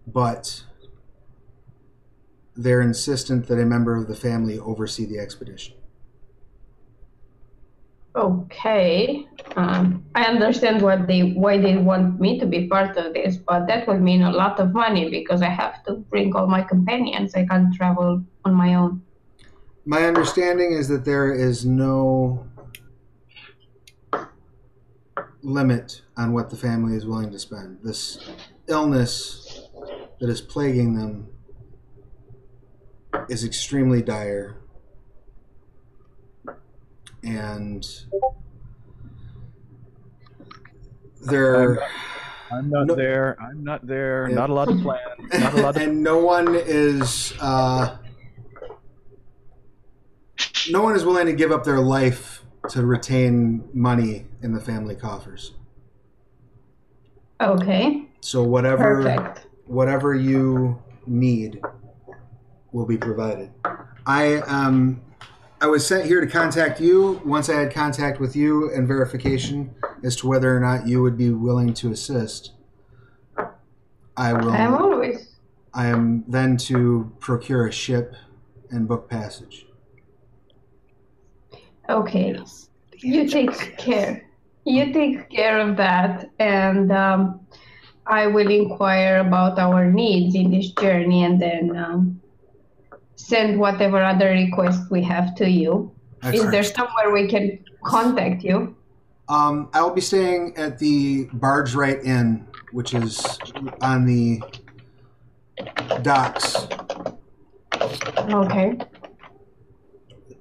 But 0.06 0.64
they're 2.54 2.82
insistent 2.82 3.46
that 3.48 3.58
a 3.58 3.64
member 3.64 3.96
of 3.96 4.06
the 4.06 4.14
family 4.14 4.58
oversee 4.58 5.06
the 5.06 5.18
expedition. 5.18 5.74
Okay. 8.16 9.26
Um, 9.56 10.04
I 10.14 10.24
understand 10.24 10.82
what 10.82 11.08
they 11.08 11.32
why 11.32 11.58
they 11.58 11.76
want 11.76 12.20
me 12.20 12.38
to 12.38 12.46
be 12.46 12.68
part 12.68 12.96
of 12.96 13.12
this, 13.12 13.38
but 13.38 13.66
that 13.66 13.88
would 13.88 14.02
mean 14.02 14.22
a 14.22 14.30
lot 14.30 14.60
of 14.60 14.72
money 14.72 15.10
because 15.10 15.42
I 15.42 15.48
have 15.48 15.82
to 15.84 15.94
bring 15.94 16.34
all 16.36 16.46
my 16.46 16.62
companions. 16.62 17.34
I 17.34 17.44
can't 17.44 17.74
travel 17.74 18.22
on 18.44 18.54
my 18.54 18.74
own. 18.74 19.02
My 19.86 20.04
understanding 20.04 20.72
is 20.72 20.88
that 20.88 21.04
there 21.04 21.32
is 21.32 21.66
no 21.66 22.46
limit 25.42 26.00
on 26.16 26.32
what 26.32 26.48
the 26.50 26.56
family 26.56 26.96
is 26.96 27.04
willing 27.04 27.30
to 27.30 27.38
spend. 27.38 27.78
This 27.82 28.18
illness 28.66 29.68
that 30.20 30.30
is 30.30 30.40
plaguing 30.40 30.94
them 30.94 31.28
is 33.28 33.44
extremely 33.44 34.00
dire. 34.00 34.56
And 37.22 37.86
there 41.26 41.78
I'm 42.50 42.70
not 42.70 42.86
No- 42.86 42.94
there. 42.94 43.36
I'm 43.40 43.64
not 43.64 43.86
there. 43.86 44.28
Not 44.28 44.50
a 44.50 44.54
lot 44.54 44.68
of 44.68 44.80
plan. 44.80 44.98
Not 45.40 45.54
a 45.54 45.62
lot 45.62 45.76
of. 45.76 45.82
and 45.82 46.02
no 46.02 46.18
one 46.18 46.54
is 46.54 47.32
uh, 47.40 47.96
no 50.70 50.82
one 50.82 50.94
is 50.94 51.04
willing 51.04 51.26
to 51.26 51.32
give 51.32 51.52
up 51.52 51.64
their 51.64 51.80
life 51.80 52.44
to 52.70 52.84
retain 52.84 53.68
money 53.72 54.26
in 54.42 54.52
the 54.52 54.60
family 54.60 54.94
coffers. 54.94 55.52
Okay. 57.40 58.06
So 58.20 58.42
whatever 58.42 59.02
Perfect. 59.02 59.46
whatever 59.66 60.14
you 60.14 60.82
need 61.06 61.60
will 62.72 62.86
be 62.86 62.96
provided. 62.96 63.50
I 64.06 64.36
um 64.46 65.02
I 65.60 65.66
was 65.66 65.86
sent 65.86 66.06
here 66.06 66.20
to 66.20 66.26
contact 66.26 66.80
you 66.80 67.20
once 67.24 67.48
I 67.48 67.60
had 67.60 67.72
contact 67.72 68.20
with 68.20 68.34
you 68.36 68.72
and 68.72 68.86
verification 68.86 69.74
as 70.02 70.16
to 70.16 70.26
whether 70.26 70.54
or 70.54 70.60
not 70.60 70.86
you 70.86 71.02
would 71.02 71.16
be 71.16 71.30
willing 71.30 71.74
to 71.74 71.90
assist. 71.90 72.52
I 74.16 74.32
will 74.32 74.50
I'm 74.50 74.74
always 74.74 75.34
I 75.74 75.86
am 75.86 76.24
then 76.28 76.56
to 76.58 77.12
procure 77.18 77.66
a 77.66 77.72
ship 77.72 78.14
and 78.70 78.86
book 78.86 79.10
passage. 79.10 79.66
Okay. 81.88 82.38
You 82.98 83.28
take 83.28 83.76
care. 83.76 84.24
You 84.64 84.92
take 84.92 85.28
care 85.30 85.58
of 85.60 85.76
that, 85.76 86.30
and 86.38 86.90
um, 86.90 87.40
I 88.06 88.26
will 88.26 88.50
inquire 88.50 89.18
about 89.18 89.58
our 89.58 89.90
needs 89.90 90.34
in 90.34 90.50
this 90.50 90.70
journey, 90.70 91.24
and 91.24 91.40
then 91.40 91.76
um, 91.76 92.20
send 93.16 93.58
whatever 93.58 94.02
other 94.02 94.30
requests 94.30 94.90
we 94.90 95.02
have 95.02 95.34
to 95.36 95.48
you. 95.48 95.92
Is 96.32 96.50
there 96.50 96.62
somewhere 96.62 97.12
we 97.12 97.28
can 97.28 97.62
contact 97.84 98.42
you? 98.42 98.74
Um, 99.28 99.68
I 99.72 99.82
will 99.82 99.94
be 99.94 100.00
staying 100.00 100.54
at 100.56 100.78
the 100.78 101.28
Barge 101.34 101.74
Right 101.74 102.02
Inn, 102.02 102.46
which 102.72 102.94
is 102.94 103.38
on 103.80 104.06
the 104.06 104.40
docks. 106.02 106.66
Okay. 107.80 108.78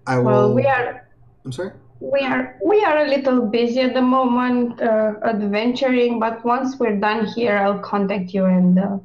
I 0.06 0.18
will. 0.18 0.26
Well, 0.26 0.54
we 0.54 0.66
are 0.66 1.08
I'm 1.46 1.52
sorry. 1.52 1.72
we 2.00 2.22
are 2.22 2.58
we 2.64 2.84
are 2.84 3.06
a 3.06 3.08
little 3.08 3.46
busy 3.48 3.80
at 3.82 3.94
the 3.94 4.02
moment, 4.02 4.82
uh, 4.82 5.14
adventuring. 5.24 6.20
But 6.20 6.44
once 6.46 6.78
we're 6.78 7.00
done 7.00 7.26
here, 7.26 7.58
I'll 7.58 7.80
contact 7.80 8.34
you 8.34 8.46
and 8.46 8.80
uh, 8.80 8.98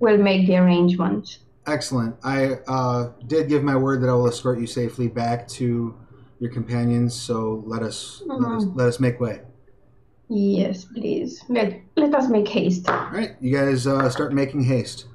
we'll 0.00 0.18
make 0.18 0.46
the 0.46 0.56
arrangements. 0.56 1.40
Excellent. 1.66 2.16
I 2.22 2.58
uh, 2.68 3.12
did 3.26 3.48
give 3.48 3.62
my 3.62 3.76
word 3.76 4.02
that 4.02 4.08
I 4.08 4.12
will 4.12 4.28
escort 4.28 4.60
you 4.60 4.66
safely 4.66 5.08
back 5.08 5.48
to 5.48 5.96
your 6.38 6.50
companions. 6.50 7.14
So 7.14 7.62
let 7.66 7.82
us 7.82 8.22
let 8.26 8.40
us, 8.40 8.64
let 8.74 8.88
us 8.88 9.00
make 9.00 9.20
way. 9.20 9.40
Yes, 10.28 10.84
please. 10.84 11.42
Let 11.48 11.80
let 11.96 12.14
us 12.14 12.28
make 12.28 12.48
haste. 12.48 12.88
All 12.88 13.10
right, 13.10 13.36
you 13.40 13.56
guys 13.56 13.86
uh, 13.86 14.08
start 14.10 14.32
making 14.32 14.64
haste. 14.64 15.06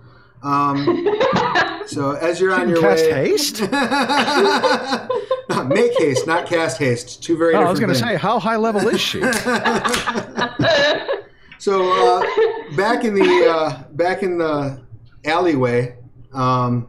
Um, 0.44 1.08
so 1.86 2.12
as 2.12 2.40
you're 2.40 2.54
on 2.54 2.70
your 2.70 2.82
Cast 2.82 3.06
way, 3.06 3.30
haste? 3.30 3.62
Make 5.68 5.98
haste, 5.98 6.28
not 6.28 6.48
cast 6.48 6.78
haste. 6.78 7.24
Two 7.24 7.38
very. 7.38 7.56
Oh, 7.56 7.62
I 7.62 7.70
was 7.70 7.80
going 7.80 7.94
to 7.94 7.96
say, 7.96 8.16
how 8.16 8.40
high 8.40 8.58
level 8.58 8.88
is 8.88 9.00
she? 9.00 9.20
so 11.60 11.92
uh, 11.92 12.22
back 12.76 13.04
in 13.04 13.14
the 13.14 13.48
uh, 13.50 13.84
back 13.92 14.24
in 14.24 14.38
the 14.38 14.82
alleyway, 15.26 15.98
um, 16.34 16.88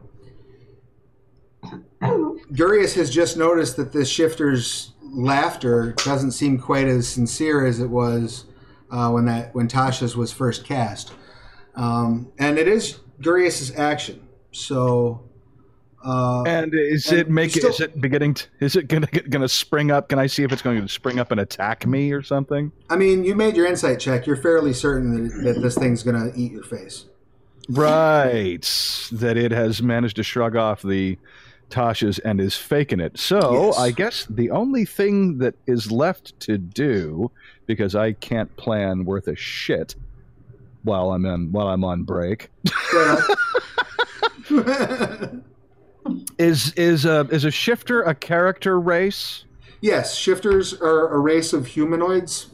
Gurius 2.00 2.94
has 2.94 3.10
just 3.10 3.36
noticed 3.36 3.76
that 3.76 3.92
this 3.92 4.08
shifter's 4.08 4.92
laughter 5.02 5.92
doesn't 6.04 6.32
seem 6.32 6.58
quite 6.58 6.86
as 6.86 7.08
sincere 7.08 7.66
as 7.66 7.80
it 7.80 7.90
was 7.90 8.46
uh, 8.90 9.10
when 9.10 9.26
that 9.26 9.54
when 9.54 9.68
Tasha's 9.68 10.16
was 10.16 10.32
first 10.32 10.64
cast, 10.64 11.12
um, 11.74 12.32
and 12.38 12.58
it 12.58 12.68
is 12.68 13.00
Gurius's 13.20 13.76
action. 13.76 14.26
So. 14.52 15.28
Uh, 16.04 16.42
And 16.42 16.74
is 16.74 17.06
And 17.08 17.18
it 17.20 17.30
make 17.30 17.50
still- 17.52 17.70
is 17.70 17.80
it 17.80 18.00
beginning? 18.00 18.34
To, 18.34 18.46
is 18.60 18.74
it 18.76 18.88
gonna 18.88 19.06
gonna 19.06 19.48
spring 19.48 19.90
up? 19.90 20.08
Can 20.08 20.18
I 20.18 20.26
see 20.26 20.42
if 20.42 20.52
it's 20.52 20.62
going 20.62 20.80
to 20.82 20.88
spring 20.88 21.18
up 21.20 21.30
and 21.30 21.40
attack 21.40 21.86
me 21.86 22.12
or 22.12 22.22
something? 22.22 22.72
I 22.90 22.96
mean, 22.96 23.24
you 23.24 23.34
made 23.34 23.56
your 23.56 23.66
insight 23.66 24.00
check. 24.00 24.26
You're 24.26 24.36
fairly 24.36 24.72
certain 24.72 25.28
that, 25.28 25.44
that 25.54 25.60
this 25.62 25.76
thing's 25.76 26.02
going 26.02 26.16
to 26.32 26.36
eat 26.38 26.52
your 26.52 26.64
face. 26.64 27.04
Right, 27.68 28.62
that 29.12 29.36
it 29.36 29.52
has 29.52 29.80
managed 29.82 30.16
to 30.16 30.24
shrug 30.24 30.56
off 30.56 30.82
the 30.82 31.16
Tasha's 31.70 32.18
and 32.18 32.40
is 32.40 32.56
faking 32.56 32.98
it. 33.00 33.16
So 33.18 33.66
Yes. 33.66 33.78
I 33.78 33.90
guess 33.92 34.26
the 34.28 34.50
only 34.50 34.84
thing 34.84 35.38
that 35.38 35.54
is 35.66 35.90
left 35.92 36.38
to 36.40 36.58
do, 36.58 37.30
because 37.66 37.94
I 37.94 38.12
can't 38.14 38.54
plan 38.56 39.04
worth 39.04 39.28
a 39.28 39.36
shit 39.36 39.94
while 40.82 41.12
I'm 41.12 41.24
in 41.24 41.52
while 41.52 41.68
I'm 41.68 41.84
on 41.84 42.02
break, 42.02 42.50
is 46.38 46.72
is 46.74 47.04
a 47.04 47.20
is 47.30 47.44
a 47.44 47.50
shifter 47.50 48.02
a 48.02 48.14
character 48.14 48.80
race? 48.80 49.44
yes, 49.80 50.14
shifters 50.16 50.74
are 50.80 51.08
a 51.14 51.18
race 51.18 51.52
of 51.52 51.66
humanoids 51.66 52.48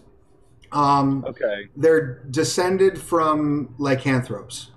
Um, 0.73 1.25
Okay. 1.27 1.69
they're 1.77 2.23
descended 2.31 2.99
from 2.99 3.75
lycanthropes. 3.79 4.71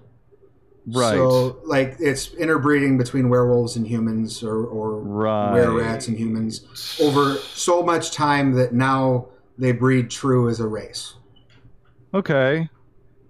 Right. 0.88 1.14
So, 1.16 1.60
like, 1.66 1.98
it's 2.00 2.34
interbreeding 2.34 2.98
between 2.98 3.30
werewolves 3.30 3.76
and 3.76 3.86
humans, 3.86 4.42
or, 4.42 4.66
or 4.66 5.00
right. 5.00 5.54
were 5.54 5.74
rats 5.80 6.08
and 6.08 6.18
humans, 6.18 6.66
over 7.02 7.36
so 7.36 7.84
much 7.84 8.12
time 8.12 8.54
that 8.54 8.74
now 8.74 9.28
they 9.60 9.74
breed 9.74 10.10
true 10.10 10.50
as 10.50 10.60
a 10.60 10.68
race. 10.68 11.16
Okay. 12.14 12.68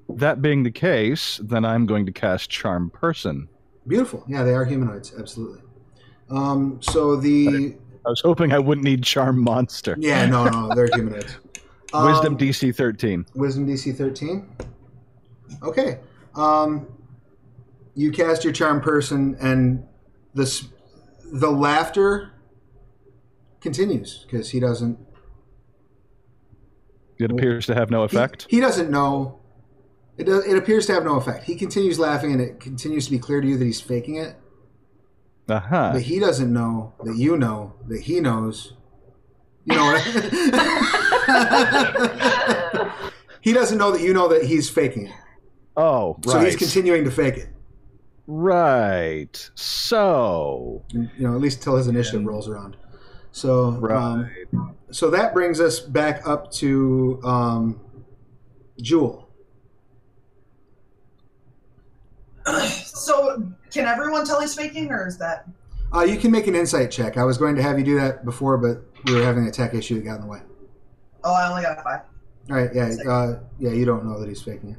That 0.07 0.41
being 0.41 0.63
the 0.63 0.71
case, 0.71 1.39
then 1.43 1.65
I'm 1.65 1.85
going 1.85 2.05
to 2.05 2.11
cast 2.11 2.49
Charm 2.49 2.89
Person. 2.89 3.49
Beautiful. 3.91 4.23
Yeah, 4.25 4.43
they 4.45 4.53
are 4.53 4.63
humanoids. 4.63 5.13
Absolutely. 5.19 5.59
Um, 6.29 6.79
so 6.81 7.17
the 7.17 7.75
I 8.05 8.09
was 8.09 8.21
hoping 8.21 8.53
I 8.53 8.57
wouldn't 8.59 8.85
need 8.85 9.03
Charm 9.03 9.37
Monster. 9.43 9.97
yeah, 9.99 10.25
no, 10.25 10.45
no, 10.45 10.73
they're 10.73 10.87
humanoids. 10.93 11.35
Wisdom 11.93 12.33
Um, 12.33 12.37
DC 12.37 12.73
13. 12.73 13.25
Wisdom 13.35 13.67
DC 13.67 13.93
13. 13.97 14.47
Okay. 15.61 15.99
Um, 16.35 16.87
you 17.93 18.13
cast 18.13 18.45
your 18.45 18.53
charm 18.53 18.79
person, 18.79 19.35
and 19.41 19.83
this 20.33 20.69
the 21.33 21.51
laughter 21.51 22.31
continues 23.59 24.25
because 24.25 24.49
he 24.51 24.61
doesn't 24.61 24.97
It 27.17 27.29
appears 27.29 27.65
to 27.65 27.75
have 27.75 27.91
no 27.91 27.99
he- 27.99 28.05
effect. 28.05 28.47
He, 28.49 28.61
doesn't 28.61 28.89
know. 28.89 29.40
It 30.21 30.25
does, 30.25 30.45
it 30.45 30.55
appears 30.55 30.85
to 30.85 30.93
have 30.93 31.03
no 31.03 31.15
effect. 31.15 31.45
He 31.45 31.55
continues 31.55 31.97
laughing, 31.97 32.31
and 32.31 32.39
it 32.39 32.59
continues 32.59 33.05
to 33.05 33.11
be 33.11 33.17
clear 33.17 33.41
to 33.41 33.47
you 33.47 33.57
that 33.57 33.65
he's 33.65 33.81
faking 33.81 34.17
it. 34.17 34.35
Uh 35.49 35.59
huh. 35.59 35.89
But 35.93 36.03
he 36.03 36.19
doesn't 36.19 36.53
know 36.53 36.93
that 37.03 37.17
you 37.17 37.37
know 37.37 37.73
that 37.87 38.01
he 38.01 38.19
knows. 38.19 38.73
You 39.65 39.77
know 39.77 39.85
what? 39.85 40.03
he 43.41 43.51
doesn't 43.51 43.79
know 43.79 43.89
that 43.91 44.01
you 44.01 44.13
know 44.13 44.27
that 44.27 44.45
he's 44.45 44.69
faking 44.69 45.07
it. 45.07 45.13
Oh, 45.75 46.19
right. 46.25 46.31
So 46.31 46.39
he's 46.45 46.55
continuing 46.55 47.03
to 47.05 47.11
fake 47.11 47.37
it. 47.37 47.49
right. 48.27 49.49
So. 49.55 50.85
you 50.93 51.09
know, 51.17 51.33
at 51.33 51.41
least 51.41 51.63
till 51.63 51.77
his 51.77 51.87
initiative 51.87 52.23
rolls 52.25 52.47
around. 52.47 52.77
So, 53.31 53.71
Right. 53.71 54.27
um, 54.53 54.75
so 54.91 55.09
that 55.09 55.33
brings 55.33 55.59
us 55.59 55.79
back 55.79 56.27
up 56.27 56.51
to 56.53 57.19
um, 57.23 57.79
Jewel. 58.79 59.20
So, 63.01 63.41
can 63.71 63.85
everyone 63.85 64.25
tell 64.25 64.39
he's 64.41 64.53
faking, 64.55 64.91
or 64.91 65.07
is 65.07 65.17
that? 65.17 65.47
Uh, 65.93 66.01
you 66.03 66.17
can 66.17 66.29
make 66.31 66.45
an 66.47 66.55
insight 66.55 66.91
check. 66.91 67.17
I 67.17 67.23
was 67.23 67.37
going 67.37 67.55
to 67.55 67.61
have 67.63 67.79
you 67.79 67.83
do 67.85 67.95
that 67.99 68.23
before, 68.25 68.57
but 68.57 68.83
we 69.05 69.15
were 69.15 69.23
having 69.23 69.47
a 69.47 69.51
tech 69.51 69.73
issue 69.73 69.95
that 69.95 70.03
got 70.05 70.15
in 70.15 70.21
the 70.21 70.27
way. 70.27 70.39
Oh, 71.23 71.33
I 71.33 71.49
only 71.49 71.63
got 71.63 71.79
a 71.79 71.81
five. 71.81 72.01
All 72.49 72.55
right, 72.57 72.69
yeah, 72.73 72.91
uh, 73.09 73.39
yeah, 73.59 73.71
you 73.71 73.85
don't 73.85 74.05
know 74.05 74.19
that 74.19 74.29
he's 74.29 74.41
faking 74.41 74.71
it. 74.71 74.77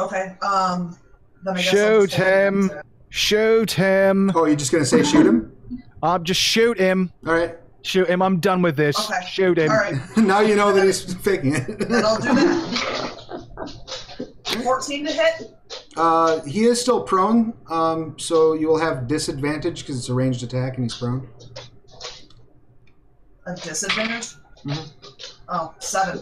Okay. 0.00 0.36
Um. 0.42 0.96
Then 1.44 1.54
I 1.56 1.62
guess 1.62 1.68
I'll 1.74 2.00
Shoot 2.00 2.06
just 2.10 2.18
go 2.18 2.24
ahead 2.24 2.46
and 2.52 2.56
him. 2.64 2.68
say- 2.68 2.80
Shoot 3.10 3.70
him. 3.72 4.32
Oh, 4.34 4.44
you're 4.46 4.56
just 4.56 4.72
gonna 4.72 4.84
say 4.84 5.02
shoot 5.02 5.24
him? 5.26 5.52
I'm 6.02 6.24
just 6.24 6.40
shoot 6.40 6.76
him. 6.78 7.10
All 7.26 7.32
right. 7.34 7.56
Shoot 7.82 8.08
him. 8.08 8.20
I'm 8.20 8.40
done 8.40 8.62
with 8.62 8.76
this. 8.76 8.98
Okay. 9.08 9.20
Shoot 9.26 9.58
him. 9.58 9.70
All 9.70 9.76
right. 9.76 9.94
now 10.16 10.40
you 10.40 10.56
know 10.56 10.72
that 10.72 10.84
he's 10.84 11.14
faking 11.14 11.52
Then 11.52 11.64
it. 11.78 12.04
I'll 12.04 12.18
do 12.20 12.34
that. 12.34 12.92
Fourteen 14.66 15.06
to 15.06 15.12
hit. 15.12 15.54
uh, 15.96 16.40
he 16.42 16.64
is 16.64 16.80
still 16.80 17.02
prone, 17.04 17.54
um, 17.68 18.18
so 18.18 18.54
you 18.54 18.66
will 18.66 18.78
have 18.78 19.06
disadvantage 19.06 19.82
because 19.82 19.96
it's 19.96 20.08
a 20.08 20.14
ranged 20.14 20.42
attack 20.42 20.74
and 20.76 20.84
he's 20.84 20.96
prone. 20.96 21.28
A 23.46 23.54
disadvantage. 23.54 24.34
Mhm. 24.64 24.90
Oh, 25.48 25.72
seven. 25.78 26.18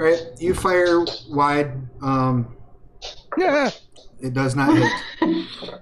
All 0.00 0.06
right, 0.06 0.20
you 0.40 0.54
fire 0.54 1.04
wide. 1.30 1.72
Um, 2.02 2.56
Yeah. 3.38 3.70
It 4.20 4.34
does 4.34 4.56
not 4.56 4.76
hit. 4.76 4.90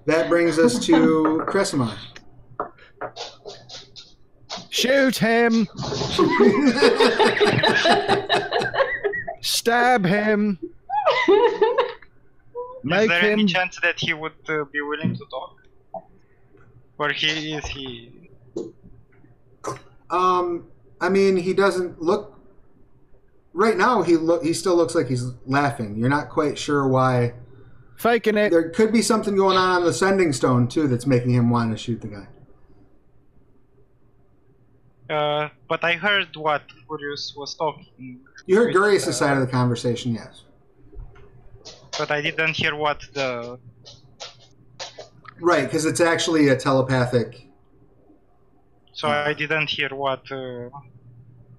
that 0.06 0.28
brings 0.28 0.58
us 0.58 0.78
to 0.86 1.42
Kresimar. 1.46 1.96
Shoot 4.70 5.16
him. 5.16 5.66
Stab 9.42 10.04
him. 10.04 10.58
Is 12.80 12.84
Make 12.84 13.08
there 13.10 13.32
any 13.32 13.44
chance 13.44 13.78
that 13.82 14.00
he 14.00 14.14
would 14.14 14.32
uh, 14.48 14.64
be 14.72 14.80
willing 14.80 15.14
to 15.14 15.24
talk? 15.30 15.56
Or 16.98 17.10
he 17.10 17.54
is 17.54 17.66
he? 17.66 18.30
um, 20.10 20.66
I 21.00 21.08
mean, 21.08 21.36
he 21.36 21.52
doesn't 21.52 22.00
look. 22.00 22.38
Right 23.52 23.76
now, 23.76 24.02
he 24.02 24.16
look. 24.16 24.42
He 24.42 24.52
still 24.52 24.76
looks 24.76 24.94
like 24.94 25.08
he's 25.08 25.32
laughing. 25.46 25.96
You're 25.96 26.08
not 26.08 26.30
quite 26.30 26.58
sure 26.58 26.86
why. 26.86 27.34
Faking 27.98 28.38
it. 28.38 28.50
There 28.50 28.70
could 28.70 28.92
be 28.92 29.02
something 29.02 29.36
going 29.36 29.58
on 29.58 29.76
on 29.76 29.84
the 29.84 29.92
sending 29.92 30.32
stone 30.32 30.68
too 30.68 30.88
that's 30.88 31.06
making 31.06 31.32
him 31.32 31.50
want 31.50 31.70
to 31.72 31.76
shoot 31.76 32.00
the 32.00 32.08
guy. 32.08 32.28
Uh, 35.10 35.48
but 35.68 35.82
I 35.82 35.94
heard 35.94 36.36
what 36.36 36.62
Gurius 36.88 37.36
was 37.36 37.54
talking, 37.56 38.20
You 38.46 38.56
heard 38.56 38.68
Wait, 38.68 38.76
Gurius' 38.76 39.08
uh, 39.08 39.12
side 39.12 39.36
of 39.36 39.40
the 39.40 39.48
conversation, 39.50 40.14
yes. 40.14 40.44
But 42.00 42.10
I 42.10 42.22
didn't 42.22 42.56
hear 42.56 42.74
what 42.74 43.00
the. 43.12 43.58
Right, 45.38 45.64
because 45.64 45.84
it's 45.84 46.00
actually 46.00 46.48
a 46.48 46.56
telepathic. 46.56 47.46
So 48.94 49.08
I 49.08 49.34
didn't 49.34 49.68
hear 49.68 49.90
what 49.90 50.20
uh, 50.32 50.70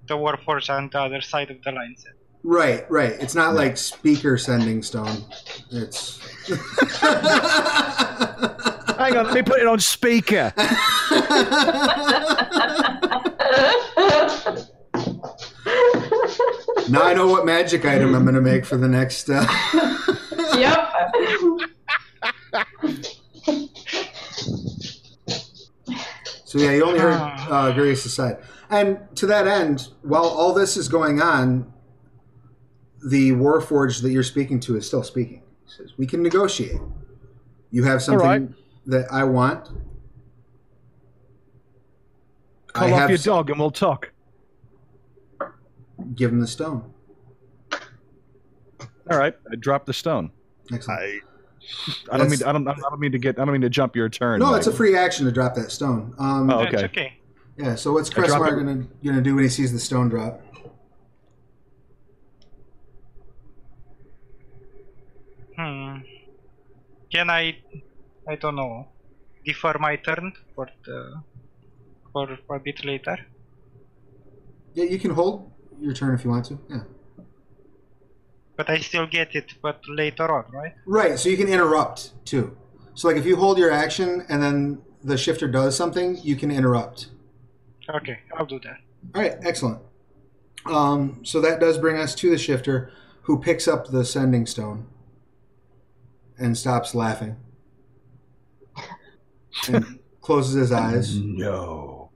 the 0.08 0.16
Warforged 0.24 0.68
on 0.68 0.90
the 0.92 1.00
other 1.00 1.20
side 1.20 1.50
of 1.52 1.62
the 1.62 1.70
line 1.70 1.94
said. 1.96 2.14
Right, 2.42 2.90
right. 2.90 3.12
It's 3.20 3.36
not 3.36 3.54
like 3.54 3.76
speaker 3.76 4.36
sending 4.36 4.82
stone. 4.82 5.24
It's. 5.70 6.18
Hang 8.98 9.16
on. 9.16 9.26
Let 9.26 9.34
me 9.34 9.42
put 9.42 9.60
it 9.60 9.68
on 9.68 9.78
speaker. 9.78 10.52
now 16.88 17.02
I 17.04 17.14
know 17.14 17.28
what 17.28 17.46
magic 17.46 17.84
item 17.84 18.16
I'm 18.16 18.24
going 18.24 18.34
to 18.34 18.40
make 18.40 18.64
for 18.64 18.76
the 18.76 18.88
next. 18.88 19.30
Uh... 19.30 19.46
yep. 20.56 20.92
So 26.44 26.58
yeah, 26.58 26.72
you 26.72 26.84
only 26.84 26.98
heard 26.98 27.14
uh, 27.14 27.72
Gurius' 27.72 28.08
side. 28.08 28.36
And 28.68 28.98
to 29.16 29.26
that 29.26 29.46
end, 29.46 29.88
while 30.02 30.26
all 30.26 30.52
this 30.52 30.76
is 30.76 30.86
going 30.86 31.22
on, 31.22 31.72
the 33.02 33.32
Warforged 33.32 34.02
that 34.02 34.10
you're 34.10 34.22
speaking 34.22 34.60
to 34.60 34.76
is 34.76 34.86
still 34.86 35.02
speaking. 35.02 35.42
He 35.64 35.72
says, 35.72 35.94
"We 35.96 36.06
can 36.06 36.22
negotiate. 36.22 36.80
You 37.70 37.84
have 37.84 38.02
something 38.02 38.26
right. 38.26 38.48
that 38.84 39.10
I 39.10 39.24
want. 39.24 39.70
Call 42.72 42.88
I 42.88 42.92
off 42.92 43.08
your 43.08 43.18
dog 43.18 43.48
and 43.48 43.58
we'll 43.58 43.70
talk. 43.70 44.12
Give 46.14 46.30
him 46.30 46.40
the 46.40 46.46
stone. 46.46 46.92
All 49.10 49.18
right. 49.18 49.34
I 49.50 49.56
drop 49.56 49.86
the 49.86 49.92
stone. 49.94 50.30
Excellent. 50.72 51.00
I. 51.00 51.20
I 52.10 52.18
don't 52.18 52.30
mean. 52.30 52.42
I 52.42 52.52
don't. 52.52 52.66
I 52.68 52.74
don't 52.74 53.00
mean 53.00 53.12
to 53.12 53.18
get. 53.18 53.38
I 53.38 53.44
don't 53.44 53.52
mean 53.52 53.60
to 53.62 53.70
jump 53.70 53.94
your 53.94 54.08
turn. 54.08 54.40
no, 54.40 54.46
Mike. 54.50 54.58
it's 54.58 54.66
a 54.66 54.72
free 54.72 54.96
action 54.96 55.26
to 55.26 55.32
drop 55.32 55.54
that 55.54 55.70
stone. 55.70 56.14
Um, 56.18 56.50
Oh, 56.50 56.62
That's 56.64 56.74
okay. 56.74 56.84
okay. 56.86 57.12
Yeah. 57.56 57.74
So 57.76 57.92
what's 57.92 58.10
I 58.10 58.26
dropped 58.26 58.32
Kresimar 58.32 58.56
gonna 58.58 58.86
gonna 59.04 59.20
do 59.22 59.34
when 59.36 59.44
he 59.44 59.50
sees 59.50 59.72
the 59.72 59.78
stone 59.78 60.08
drop? 60.08 60.40
Hmm. 65.56 65.98
Can 67.12 67.30
I? 67.30 67.58
I 68.28 68.36
don't 68.36 68.56
know. 68.56 68.88
Defer 69.44 69.76
my 69.78 69.96
turn 69.96 70.32
for 70.54 70.68
the 70.84 71.22
for 72.12 72.38
a 72.56 72.60
bit 72.60 72.84
later. 72.84 73.18
Yeah, 74.74 74.84
you 74.84 74.98
can 74.98 75.10
hold 75.10 75.50
your 75.80 75.92
turn 75.92 76.14
if 76.14 76.24
you 76.24 76.30
want 76.30 76.46
to. 76.46 76.58
Yeah. 76.68 76.82
But 78.64 78.74
I 78.74 78.78
still 78.78 79.08
get 79.08 79.34
it, 79.34 79.54
but 79.60 79.80
later 79.88 80.30
on, 80.32 80.44
right? 80.52 80.72
Right, 80.86 81.18
so 81.18 81.28
you 81.28 81.36
can 81.36 81.48
interrupt 81.48 82.12
too. 82.24 82.56
So 82.94 83.08
like 83.08 83.16
if 83.16 83.26
you 83.26 83.34
hold 83.34 83.58
your 83.58 83.72
action 83.72 84.24
and 84.28 84.40
then 84.40 84.80
the 85.02 85.18
shifter 85.18 85.48
does 85.48 85.76
something, 85.76 86.16
you 86.22 86.36
can 86.36 86.52
interrupt. 86.52 87.08
Okay, 87.92 88.20
I'll 88.36 88.46
do 88.46 88.60
that. 88.60 88.76
All 89.16 89.20
right, 89.22 89.34
excellent. 89.42 89.80
Um, 90.66 91.24
so 91.24 91.40
that 91.40 91.58
does 91.58 91.76
bring 91.76 91.96
us 91.96 92.14
to 92.14 92.30
the 92.30 92.38
shifter, 92.38 92.92
who 93.22 93.40
picks 93.40 93.66
up 93.66 93.88
the 93.88 94.04
sending 94.04 94.46
stone 94.46 94.86
and 96.38 96.56
stops 96.56 96.94
laughing 96.94 97.34
and 99.66 99.98
closes 100.20 100.54
his 100.54 100.70
eyes 100.70 101.16
No. 101.18 102.12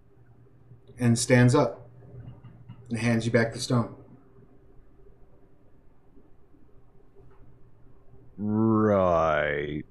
and 1.01 1.19
stands 1.19 1.57
up 1.57 1.89
and 2.89 2.99
hands 3.01 3.27
you 3.27 3.33
back 3.33 3.53
the 3.53 3.59
stone. 3.59 3.96
Right. 8.37 9.83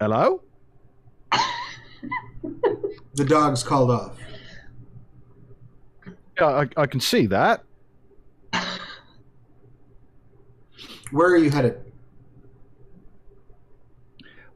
Hello? 0.00 0.42
The 3.14 3.24
dog's 3.24 3.64
called 3.64 3.90
off. 3.90 4.16
Yeah, 6.40 6.46
I, 6.46 6.68
I 6.76 6.86
can 6.86 7.00
see 7.00 7.26
that. 7.26 7.64
Where 11.10 11.28
are 11.30 11.36
you 11.36 11.50
headed? 11.50 11.80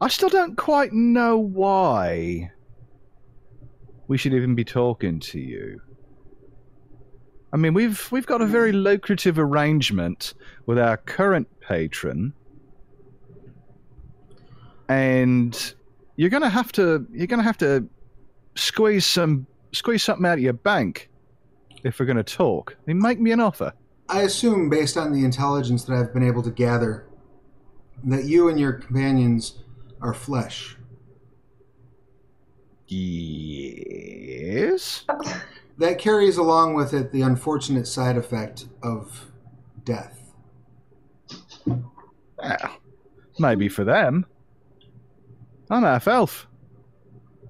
I 0.00 0.06
still 0.06 0.28
don't 0.28 0.56
quite 0.56 0.92
know 0.92 1.38
why 1.38 2.52
we 4.06 4.16
should 4.16 4.32
even 4.32 4.54
be 4.54 4.64
talking 4.64 5.18
to 5.18 5.40
you. 5.40 5.80
I 7.52 7.58
mean, 7.58 7.74
we've 7.74 8.10
we've 8.10 8.26
got 8.26 8.40
a 8.40 8.46
very 8.46 8.72
lucrative 8.72 9.38
arrangement 9.38 10.32
with 10.64 10.78
our 10.78 10.96
current 10.96 11.48
patron, 11.60 12.32
and 14.88 15.74
you're 16.16 16.30
gonna 16.30 16.48
have 16.48 16.72
to 16.72 17.06
you're 17.12 17.26
gonna 17.26 17.42
have 17.42 17.58
to 17.58 17.86
squeeze 18.54 19.04
some 19.04 19.46
squeeze 19.72 20.02
something 20.02 20.24
out 20.24 20.38
of 20.38 20.40
your 20.40 20.54
bank 20.54 21.10
if 21.84 22.00
we're 22.00 22.06
gonna 22.06 22.22
talk. 22.22 22.74
I 22.78 22.80
mean, 22.86 22.98
make 22.98 23.20
me 23.20 23.32
an 23.32 23.40
offer. 23.40 23.74
I 24.08 24.22
assume, 24.22 24.70
based 24.70 24.96
on 24.96 25.12
the 25.12 25.24
intelligence 25.24 25.84
that 25.84 25.94
I've 25.94 26.14
been 26.14 26.26
able 26.26 26.42
to 26.42 26.50
gather, 26.50 27.06
that 28.04 28.24
you 28.24 28.48
and 28.48 28.58
your 28.58 28.72
companions 28.72 29.62
are 30.00 30.14
flesh. 30.14 30.76
Yes. 32.88 33.74
That 35.78 35.98
carries 35.98 36.36
along 36.36 36.74
with 36.74 36.92
it 36.94 37.12
the 37.12 37.22
unfortunate 37.22 37.86
side 37.86 38.16
effect 38.16 38.66
of 38.82 39.32
death. 39.84 40.18
Well, 41.66 42.78
maybe 43.38 43.68
for 43.68 43.84
them. 43.84 44.26
I'm 45.70 45.82
half 45.84 46.06
elf, 46.06 46.46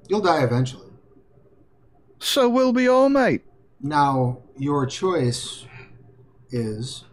You'll 0.08 0.20
die 0.20 0.44
eventually. 0.44 0.88
so 2.20 2.48
will 2.48 2.72
be 2.72 2.86
all, 2.86 3.08
mate. 3.08 3.42
Now, 3.80 4.42
your 4.56 4.86
choice 4.86 5.66
is 6.50 7.04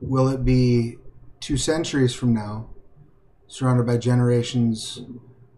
will 0.00 0.28
it 0.28 0.44
be 0.44 0.98
two 1.40 1.56
centuries 1.56 2.14
from 2.14 2.34
now, 2.34 2.68
surrounded 3.46 3.86
by 3.86 3.96
generations 3.96 5.00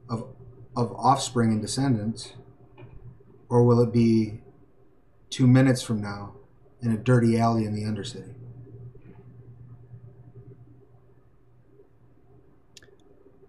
of, 0.08 0.28
of 0.76 0.92
offspring 0.92 1.50
and 1.50 1.60
descendants, 1.60 2.34
or 3.48 3.64
will 3.64 3.80
it 3.80 3.92
be 3.92 4.40
two 5.30 5.46
minutes 5.46 5.82
from 5.82 6.00
now 6.00 6.34
in 6.82 6.92
a 6.92 6.96
dirty 6.96 7.38
alley 7.38 7.64
in 7.64 7.74
the 7.74 7.82
Undercity? 7.82 8.34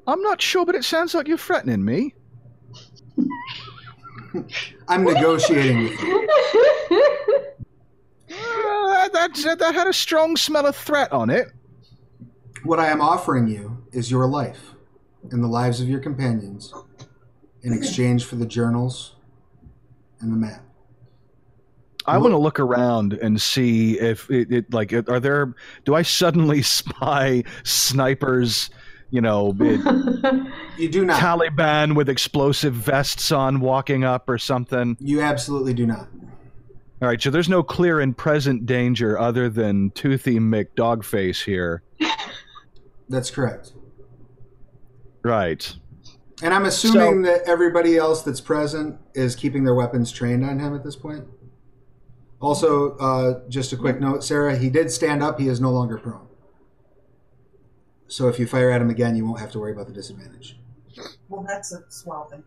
I'm 0.07 0.21
not 0.21 0.41
sure, 0.41 0.65
but 0.65 0.75
it 0.75 0.84
sounds 0.84 1.13
like 1.13 1.27
you're 1.27 1.38
threatening 1.38 1.86
me. 1.86 2.13
I'm 4.88 5.03
negotiating 5.03 5.84
with 5.84 6.01
you. 6.01 6.27
Uh, 8.32 9.09
that, 9.09 9.34
that, 9.43 9.59
that 9.59 9.75
had 9.75 9.88
a 9.88 9.93
strong 9.93 10.36
smell 10.36 10.65
of 10.65 10.75
threat 10.75 11.11
on 11.11 11.29
it. 11.29 11.47
What 12.63 12.79
I 12.79 12.89
am 12.89 13.01
offering 13.01 13.47
you 13.47 13.84
is 13.91 14.11
your 14.11 14.27
life 14.27 14.75
and 15.32 15.43
the 15.43 15.47
lives 15.47 15.82
of 15.82 15.89
your 15.89 15.99
companions 15.99 16.73
in 17.63 17.73
exchange 17.73 18.25
for 18.25 18.36
the 18.36 18.45
journals 18.45 19.15
and 20.19 20.32
the 20.32 20.38
map. 20.38 20.63
I 22.05 22.17
want 22.17 22.31
to 22.31 22.37
look 22.37 22.59
around 22.59 23.13
and 23.13 23.41
see 23.41 23.99
if 23.99 24.29
it, 24.31 24.51
it 24.51 24.73
like 24.73 24.91
are 24.93 25.19
there. 25.19 25.53
Do 25.85 25.95
I 25.95 26.01
suddenly 26.01 26.61
spy 26.63 27.43
snipers? 27.63 28.69
You 29.09 29.21
know, 29.21 29.55
it- 29.59 30.47
You 30.77 30.89
do 30.89 31.05
not. 31.05 31.19
Taliban 31.21 31.95
with 31.95 32.09
explosive 32.09 32.73
vests 32.73 33.31
on 33.31 33.59
walking 33.59 34.03
up 34.03 34.29
or 34.29 34.37
something. 34.37 34.95
You 34.99 35.21
absolutely 35.21 35.73
do 35.73 35.85
not. 35.85 36.07
All 37.01 37.07
right, 37.07 37.19
so 37.21 37.31
there's 37.31 37.49
no 37.49 37.63
clear 37.63 37.99
and 37.99 38.15
present 38.15 38.67
danger 38.67 39.17
other 39.19 39.49
than 39.49 39.89
Toothy 39.91 40.37
McDogface 40.39 41.43
here. 41.43 41.81
That's 43.09 43.31
correct. 43.31 43.73
Right. 45.23 45.75
And 46.43 46.53
I'm 46.53 46.65
assuming 46.65 47.23
that 47.23 47.41
everybody 47.47 47.97
else 47.97 48.21
that's 48.21 48.39
present 48.41 48.97
is 49.13 49.35
keeping 49.35 49.63
their 49.63 49.75
weapons 49.75 50.11
trained 50.11 50.45
on 50.45 50.59
him 50.59 50.75
at 50.75 50.83
this 50.83 50.95
point. 50.95 51.25
Also, 52.41 52.97
uh, 52.97 53.47
just 53.49 53.71
a 53.71 53.77
quick 53.77 53.99
note, 54.01 54.23
Sarah, 54.23 54.57
he 54.57 54.69
did 54.69 54.91
stand 54.91 55.21
up. 55.21 55.39
He 55.39 55.47
is 55.47 55.61
no 55.61 55.71
longer 55.71 55.97
prone. 55.99 56.27
So 58.07 58.27
if 58.27 58.39
you 58.39 58.47
fire 58.47 58.71
at 58.71 58.81
him 58.81 58.89
again, 58.89 59.15
you 59.15 59.25
won't 59.25 59.39
have 59.39 59.51
to 59.51 59.59
worry 59.59 59.71
about 59.71 59.87
the 59.87 59.93
disadvantage. 59.93 60.59
Well, 61.29 61.45
that's 61.47 61.71
a 61.71 61.83
swell 61.89 62.25
thing. 62.29 62.43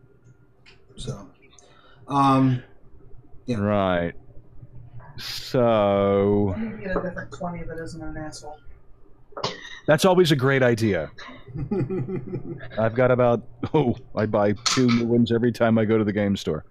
So, 0.97 1.31
um, 2.09 2.63
Yeah. 3.47 3.59
Right. 3.59 4.15
So 5.17 6.55
You 6.59 6.65
can 6.65 6.81
get 6.81 6.97
a 6.97 7.03
different 7.03 7.33
20 7.33 7.63
that 7.65 7.79
isn't 7.79 8.03
an 8.03 8.17
asshole. 8.17 8.59
that's 9.87 10.05
always 10.05 10.33
a 10.33 10.37
great 10.37 10.63
idea. 10.63 11.11
I've 12.79 12.95
got 12.95 13.11
about 13.11 13.43
oh, 13.73 13.95
I 14.17 14.27
buy 14.27 14.53
two 14.65 14.89
new 14.89 15.07
ones 15.07 15.31
every 15.31 15.53
time 15.53 15.79
I 15.79 15.85
go 15.85 15.97
to 15.99 16.05
the 16.05 16.13
game 16.13 16.37
store. 16.37 16.65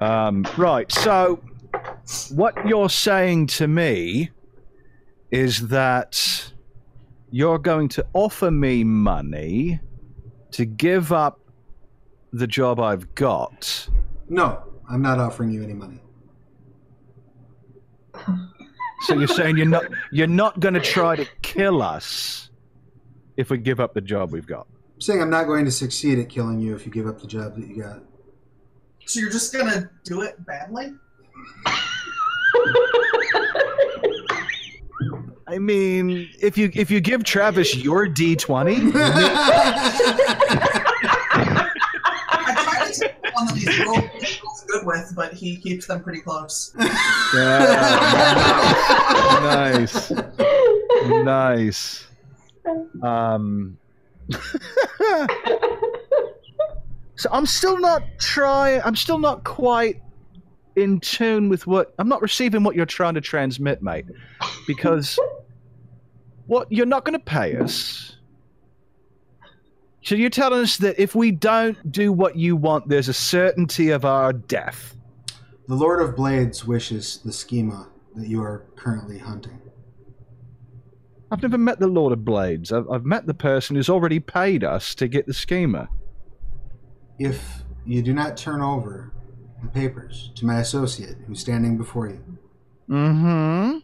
Um, 0.00 0.46
right. 0.56 0.90
So 0.90 1.42
what 2.30 2.54
you're 2.66 2.90
saying 2.90 3.46
to 3.48 3.66
me 3.66 4.30
is 5.30 5.68
that 5.68 6.52
you're 7.30 7.58
going 7.58 7.88
to 7.88 8.06
offer 8.12 8.50
me 8.50 8.84
money 8.84 9.80
to 10.52 10.64
give 10.64 11.12
up 11.12 11.40
the 12.32 12.46
job 12.46 12.78
I've 12.80 13.14
got. 13.14 13.88
no, 14.28 14.62
I'm 14.88 15.00
not 15.02 15.18
offering 15.18 15.50
you 15.50 15.62
any 15.62 15.72
money. 15.72 16.00
So 19.02 19.14
you're 19.14 19.26
saying 19.26 19.56
you're 19.56 19.66
not 19.66 19.84
you're 20.10 20.26
not 20.26 20.60
going 20.60 20.74
to 20.74 20.80
try 20.80 21.16
to 21.16 21.26
kill 21.40 21.82
us 21.82 22.50
if 23.36 23.50
we 23.50 23.58
give 23.58 23.80
up 23.80 23.94
the 23.94 24.00
job 24.00 24.32
we've 24.32 24.46
got. 24.46 24.66
I'm 24.94 25.00
saying 25.00 25.22
I'm 25.22 25.30
not 25.30 25.44
going 25.44 25.64
to 25.64 25.70
succeed 25.70 26.18
at 26.18 26.28
killing 26.28 26.60
you 26.60 26.74
if 26.74 26.84
you 26.86 26.92
give 26.92 27.06
up 27.06 27.20
the 27.20 27.26
job 27.26 27.56
that 27.56 27.66
you 27.66 27.82
got. 27.82 28.02
So 29.06 29.20
you're 29.20 29.30
just 29.30 29.52
gonna 29.52 29.90
do 30.04 30.22
it 30.22 30.44
badly? 30.46 30.94
I 35.48 35.58
mean, 35.58 36.30
if 36.40 36.56
you 36.56 36.70
if 36.74 36.90
you 36.90 37.00
give 37.00 37.24
Travis 37.24 37.76
your 37.76 38.06
D20, 38.06 38.92
I 38.94 39.00
tried 42.64 42.92
to 42.92 43.00
take 43.00 43.14
one 43.34 43.46
that 43.46 43.56
he's 43.56 43.78
real 43.78 43.92
real 43.92 44.08
good 44.68 44.86
with, 44.86 45.12
but 45.14 45.32
he 45.34 45.56
keeps 45.56 45.86
them 45.86 46.02
pretty 46.02 46.20
close. 46.20 46.74
Yeah, 47.34 47.70
nice, 49.42 50.10
nice. 51.06 52.06
Um, 53.02 53.76
so 57.22 57.28
I'm 57.30 57.46
still 57.46 57.78
not 57.78 58.02
trying. 58.18 58.82
I'm 58.84 58.96
still 58.96 59.18
not 59.18 59.44
quite 59.44 60.02
in 60.74 60.98
tune 60.98 61.48
with 61.48 61.68
what 61.68 61.94
I'm 62.00 62.08
not 62.08 62.20
receiving 62.20 62.64
what 62.64 62.74
you're 62.74 62.84
trying 62.84 63.14
to 63.14 63.20
transmit, 63.20 63.80
mate. 63.80 64.06
Because 64.66 65.20
what 66.48 66.66
you're 66.72 66.84
not 66.84 67.04
going 67.04 67.16
to 67.16 67.24
pay 67.24 67.56
us. 67.56 68.16
So 70.02 70.16
you're 70.16 70.30
telling 70.30 70.62
us 70.62 70.78
that 70.78 70.98
if 70.98 71.14
we 71.14 71.30
don't 71.30 71.92
do 71.92 72.12
what 72.12 72.34
you 72.34 72.56
want, 72.56 72.88
there's 72.88 73.08
a 73.08 73.14
certainty 73.14 73.90
of 73.90 74.04
our 74.04 74.32
death. 74.32 74.96
The 75.68 75.76
Lord 75.76 76.02
of 76.02 76.16
Blades 76.16 76.64
wishes 76.64 77.20
the 77.24 77.32
schema 77.32 77.86
that 78.16 78.26
you 78.26 78.42
are 78.42 78.66
currently 78.74 79.18
hunting. 79.18 79.60
I've 81.30 81.40
never 81.40 81.56
met 81.56 81.78
the 81.78 81.86
Lord 81.86 82.12
of 82.12 82.24
Blades. 82.24 82.72
I've, 82.72 82.90
I've 82.90 83.04
met 83.04 83.26
the 83.26 83.34
person 83.34 83.76
who's 83.76 83.88
already 83.88 84.18
paid 84.18 84.64
us 84.64 84.96
to 84.96 85.06
get 85.06 85.26
the 85.26 85.32
schema. 85.32 85.88
If 87.24 87.62
you 87.84 88.02
do 88.02 88.12
not 88.12 88.36
turn 88.36 88.60
over 88.60 89.12
the 89.62 89.68
papers 89.68 90.32
to 90.36 90.44
my 90.44 90.58
associate 90.58 91.16
who's 91.26 91.38
standing 91.40 91.76
before 91.78 92.08
you, 92.08 92.20
Mm-hmm. 92.90 93.78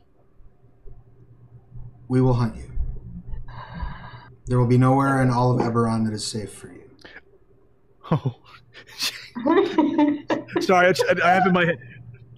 we 2.08 2.20
will 2.20 2.34
hunt 2.34 2.56
you. 2.56 2.72
There 4.46 4.58
will 4.58 4.66
be 4.66 4.76
nowhere 4.78 5.22
in 5.22 5.30
all 5.30 5.52
of 5.52 5.60
Eberron 5.64 6.04
that 6.06 6.12
is 6.12 6.26
safe 6.26 6.52
for 6.52 6.72
you. 6.72 6.82
Oh. 8.10 8.34
Sorry, 10.60 10.88
I, 10.88 10.94
I 11.24 11.30
have 11.34 11.46
in 11.46 11.52
my 11.52 11.64
head. 11.66 11.78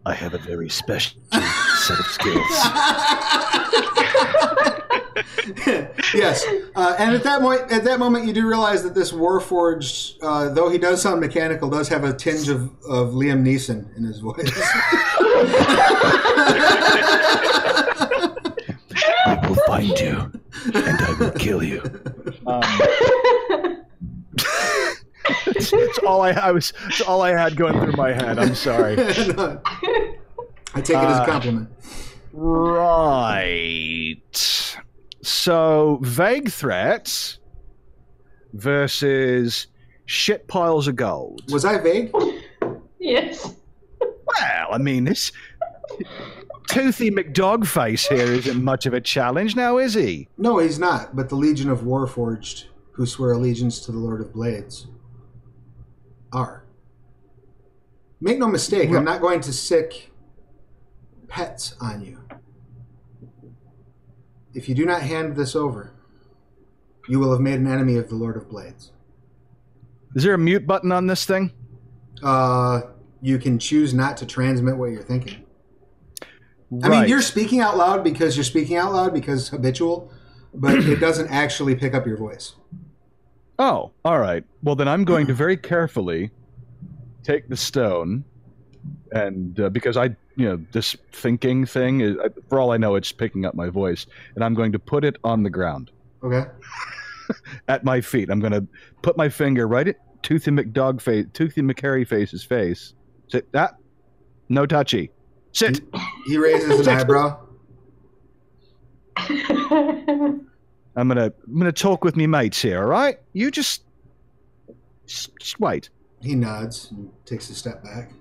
I 0.05 0.13
have 0.15 0.35
a 0.35 0.39
very 0.39 0.69
special 0.69 1.21
set 1.31 1.99
of 1.99 2.07
skills. 2.07 2.47
yes, 6.15 6.45
uh, 6.75 6.97
and 6.99 7.15
at 7.15 7.23
that 7.25 7.41
point, 7.41 7.63
at 7.71 7.85
that 7.85 7.99
moment, 7.99 8.27
you 8.27 8.33
do 8.33 8.47
realize 8.47 8.83
that 8.83 8.95
this 8.95 9.13
Warforged, 9.13 10.17
uh, 10.23 10.49
though 10.53 10.69
he 10.69 10.79
does 10.79 11.01
sound 11.03 11.21
mechanical, 11.21 11.69
does 11.71 11.89
have 11.89 12.05
a 12.05 12.13
tinge 12.15 12.49
of, 12.49 12.63
of 12.85 13.11
Liam 13.15 13.43
Neeson 13.43 13.97
in 13.97 14.05
his 14.05 14.19
voice. 14.21 14.51
I 19.27 19.47
will 19.49 19.55
find 19.67 19.99
you, 19.99 20.31
and 20.75 21.01
I 21.01 21.15
will 21.19 21.31
kill 21.33 21.63
you. 21.63 21.83
Um, 22.47 22.63
That's, 25.47 25.71
that's 25.71 25.99
all 25.99 26.23
I, 26.23 26.31
I 26.31 26.51
was. 26.51 26.73
That's 26.85 27.03
all 27.03 27.23
I 27.23 27.31
had 27.31 27.55
going 27.55 27.75
through 27.75 27.93
my 27.93 28.13
head. 28.13 28.39
I'm 28.39 28.55
sorry. 28.55 28.97
No, 29.37 29.61
I 30.75 30.81
take 30.81 30.97
it 30.97 31.05
as 31.05 31.19
a 31.19 31.23
Uh, 31.23 31.27
compliment. 31.27 31.69
Right. 32.33 34.17
So 35.23 35.99
vague 36.03 36.51
threats 36.51 37.39
versus 38.53 39.67
shit 40.07 40.49
piles 40.49 40.89
of 40.89 40.97
gold. 40.97 41.43
Was 41.51 41.65
I 41.65 41.79
vague? 41.79 42.13
Yes. 42.99 43.55
Well, 44.01 44.69
I 44.71 44.79
mean, 44.79 45.05
this 45.05 45.33
toothy 46.69 47.11
McDogface 47.11 48.09
here 48.09 48.33
isn't 48.33 48.63
much 48.63 48.87
of 48.87 48.95
a 48.95 49.01
challenge 49.01 49.57
now, 49.57 49.79
is 49.79 49.95
he? 49.95 50.29
No, 50.39 50.59
he's 50.59 50.79
not. 50.79 51.17
But 51.17 51.29
the 51.29 51.37
Legion 51.37 51.69
of 51.69 51.81
Warforged, 51.81 52.67
who 52.93 53.07
swear 53.07 53.33
allegiance 53.33 53.81
to 53.81 53.93
the 53.93 53.99
Lord 53.99 54.21
of 54.21 54.33
Blades, 54.33 54.87
are. 56.33 56.65
Make 58.21 58.39
no 58.39 58.49
mistake, 58.49 58.91
I'm 58.91 59.05
not 59.05 59.21
going 59.21 59.41
to 59.41 59.53
sick 59.53 60.13
pets 61.29 61.75
on 61.81 62.05
you. 62.05 62.20
If 64.55 64.69
you 64.69 64.75
do 64.75 64.85
not 64.85 65.03
hand 65.03 65.37
this 65.37 65.55
over, 65.55 65.93
you 67.09 67.19
will 67.19 67.33
have 67.33 67.41
made 67.41 67.59
an 67.61 67.67
enemy 67.67 67.97
of 67.97 68.09
the 68.09 68.15
Lord 68.15 68.37
of 68.37 68.49
Blades. 68.49 68.93
Is 70.15 70.25
there 70.25 70.35
a 70.35 70.39
mute 70.39 70.67
button 70.67 70.91
on 70.91 71.07
this 71.07 71.25
thing? 71.25 71.53
Uh, 72.23 72.83
you 73.23 73.39
can 73.39 73.59
choose 73.59 73.95
not 73.95 74.17
to 74.19 74.27
transmit 74.27 74.77
what 74.77 74.91
you're 74.91 75.03
thinking. 75.03 75.45
I 76.83 76.89
mean, 76.89 77.09
you're 77.09 77.23
speaking 77.23 77.61
out 77.61 77.77
loud 77.77 78.05
because 78.05 78.37
you're 78.37 78.45
speaking 78.45 78.77
out 78.77 78.93
loud 78.93 79.13
because 79.13 79.49
habitual, 79.49 80.13
but 80.55 80.79
it 80.79 80.97
doesn't 81.01 81.29
actually 81.29 81.75
pick 81.75 81.95
up 81.95 82.07
your 82.07 82.17
voice. 82.17 82.55
Oh, 83.59 83.93
all 84.05 84.19
right. 84.19 84.45
Well, 84.63 84.77
then 84.77 84.89
I'm 84.89 85.05
going 85.05 85.27
to 85.27 85.35
very 85.45 85.57
carefully 85.57 86.31
take 87.23 87.49
the 87.49 87.57
stone, 87.57 88.25
and 89.13 89.59
uh, 89.61 89.69
because 89.71 89.97
I, 89.97 90.05
you 90.37 90.47
know, 90.49 90.61
this 90.73 90.97
thinking 91.13 91.67
thing 91.67 92.01
is, 92.01 92.17
I- 92.23 92.29
for 92.49 92.59
all 92.61 92.73
I 92.73 92.77
know, 92.77 92.95
it's 92.97 93.13
picking 93.13 93.45
up 93.45 93.55
my 93.55 93.69
voice, 93.69 94.07
and 94.35 94.45
I'm 94.45 94.55
going 94.55 94.73
to 94.73 94.79
put 94.79 95.05
it 95.05 95.17
on 95.25 95.43
the 95.43 95.51
ground 95.51 95.91
Okay. 96.23 96.45
at 97.69 97.85
my 97.85 98.01
feet. 98.01 98.31
I'm 98.31 98.41
going 98.41 98.53
to 98.53 98.67
put 99.03 99.17
my 99.17 99.29
finger 99.29 99.67
right 99.67 99.89
at 99.89 99.97
Toothy 100.23 100.51
McDog 100.51 101.01
face, 101.01 101.27
Toothy 101.33 101.63
McCary 101.63 102.07
face's 102.07 102.45
face. 102.45 102.95
Sit 103.29 103.51
that. 103.53 103.75
No 104.49 104.67
touchy. 104.67 105.11
Sit. 105.53 105.81
He 106.27 106.37
raises 106.37 106.87
an 106.87 106.89
eyebrow. 106.99 107.39
I'm 109.17 111.09
gonna 111.09 111.33
I'm 111.47 111.59
gonna 111.59 111.73
talk 111.73 112.05
with 112.05 112.17
me 112.17 112.27
mates 112.27 112.61
here. 112.61 112.81
All 112.83 112.89
right. 112.89 113.19
You 113.33 113.51
just 113.51 113.83
just, 115.07 115.37
just 115.39 115.61
wait. 115.61 115.89
He 116.21 116.35
nods 116.35 116.91
and 116.91 117.11
takes 117.25 117.49
a 117.51 117.55
step 117.55 117.83
back. 117.83 118.13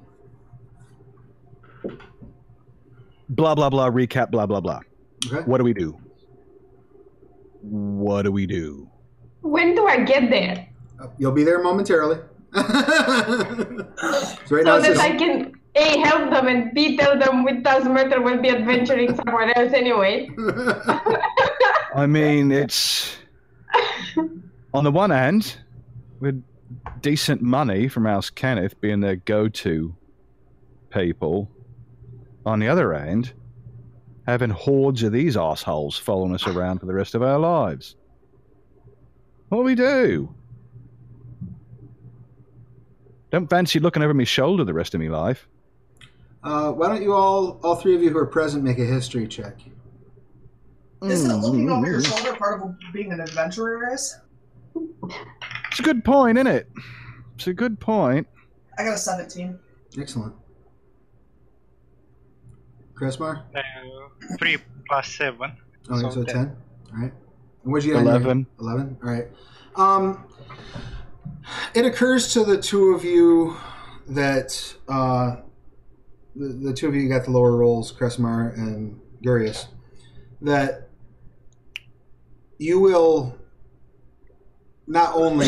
Blah 3.29 3.55
blah 3.55 3.69
blah. 3.69 3.89
Recap. 3.89 4.31
Blah 4.31 4.45
blah 4.45 4.59
blah. 4.59 4.79
Okay. 5.25 5.43
What 5.45 5.57
do 5.57 5.63
we 5.63 5.73
do? 5.73 5.97
What 7.61 8.23
do 8.23 8.31
we 8.31 8.45
do? 8.45 8.89
when 9.41 9.75
do 9.75 9.87
I 9.87 10.03
get 10.03 10.29
there? 10.29 10.67
Uh, 11.01 11.07
you'll 11.17 11.31
be 11.31 11.43
there 11.43 11.61
momentarily. 11.61 12.19
so 12.55 12.61
right 12.61 13.85
So 14.47 14.55
now 14.61 14.79
that 14.79 14.95
just, 14.95 15.01
I 15.01 15.15
can 15.15 15.53
A 15.75 15.99
help 15.99 16.31
them 16.31 16.47
and 16.47 16.73
B 16.73 16.97
tell 16.97 17.17
them 17.17 17.43
with 17.43 17.63
Tasmatter 17.63 18.23
will 18.23 18.41
be 18.41 18.49
adventuring 18.49 19.15
somewhere 19.15 19.51
else 19.57 19.73
anyway. 19.73 20.29
I 21.95 22.05
mean, 22.05 22.51
it's 22.51 23.17
on 24.73 24.83
the 24.83 24.91
one 24.91 25.11
hand, 25.11 25.57
with 26.19 26.43
decent 27.01 27.41
money 27.41 27.87
from 27.87 28.05
House 28.05 28.29
Cannith 28.29 28.79
being 28.81 28.99
their 28.99 29.15
go-to 29.15 29.95
people. 30.91 31.49
On 32.49 32.57
the 32.57 32.67
other 32.67 32.91
hand, 32.95 33.31
having 34.25 34.49
hordes 34.49 35.03
of 35.03 35.11
these 35.11 35.37
assholes 35.37 35.95
following 35.99 36.33
us 36.33 36.47
around 36.47 36.79
for 36.79 36.87
the 36.87 36.93
rest 36.95 37.13
of 37.13 37.21
our 37.21 37.37
lives. 37.37 37.95
What 39.49 39.59
do 39.59 39.63
we 39.65 39.75
do? 39.75 40.33
Don't 43.29 43.47
fancy 43.47 43.79
looking 43.79 44.01
over 44.01 44.15
my 44.15 44.23
shoulder 44.23 44.63
the 44.63 44.73
rest 44.73 44.95
of 44.95 45.01
my 45.01 45.09
life. 45.09 45.47
uh, 46.43 46.71
why 46.71 46.87
don't 46.87 47.03
you 47.03 47.13
all, 47.13 47.59
all 47.63 47.75
three 47.75 47.95
of 47.95 48.01
you 48.01 48.09
who 48.09 48.17
are 48.17 48.25
present, 48.25 48.63
make 48.63 48.79
a 48.79 48.85
history 48.85 49.27
check? 49.27 49.59
Isn't 51.03 51.31
looking 51.41 51.69
over 51.69 51.85
your 51.85 52.01
Mm. 52.01 52.07
shoulder 52.17 52.35
part 52.35 52.63
of 52.63 52.75
being 52.91 53.11
an 53.11 53.19
adventurer 53.21 53.93
is? 53.93 54.17
It's 55.69 55.79
a 55.79 55.83
good 55.83 56.03
point, 56.03 56.39
isn't 56.39 56.47
it? 56.47 56.67
It's 57.35 57.45
a 57.45 57.53
good 57.53 57.79
point. 57.79 58.25
I 58.79 58.85
got 58.85 58.95
a 58.95 58.97
17. 58.97 59.59
Excellent. 59.99 60.33
Kresimar? 62.99 63.43
Uh, 63.55 63.61
three 64.37 64.57
plus 64.87 65.07
seven. 65.07 65.55
Okay, 65.89 66.01
So 66.01 66.09
so 66.09 66.23
10. 66.23 66.35
10. 66.35 66.57
All 66.93 67.01
right. 67.01 67.13
And 67.63 67.71
what'd 67.71 67.87
you 67.87 67.93
get? 67.93 68.01
11. 68.01 68.45
11? 68.59 68.97
All 69.03 69.09
right. 69.09 69.27
Um, 69.75 70.25
it 71.73 71.85
occurs 71.85 72.33
to 72.33 72.43
the 72.43 72.57
two 72.61 72.93
of 72.93 73.03
you 73.03 73.55
that 74.07 74.75
uh, 74.87 75.37
the, 76.35 76.47
the 76.47 76.73
two 76.73 76.87
of 76.87 76.95
you 76.95 77.07
got 77.07 77.25
the 77.25 77.31
lower 77.31 77.55
rolls, 77.55 77.91
Kresimar 77.91 78.53
and 78.57 78.99
Gurius, 79.23 79.67
that 80.41 80.89
you 82.57 82.79
will 82.79 83.35
not 84.87 85.13
only 85.15 85.47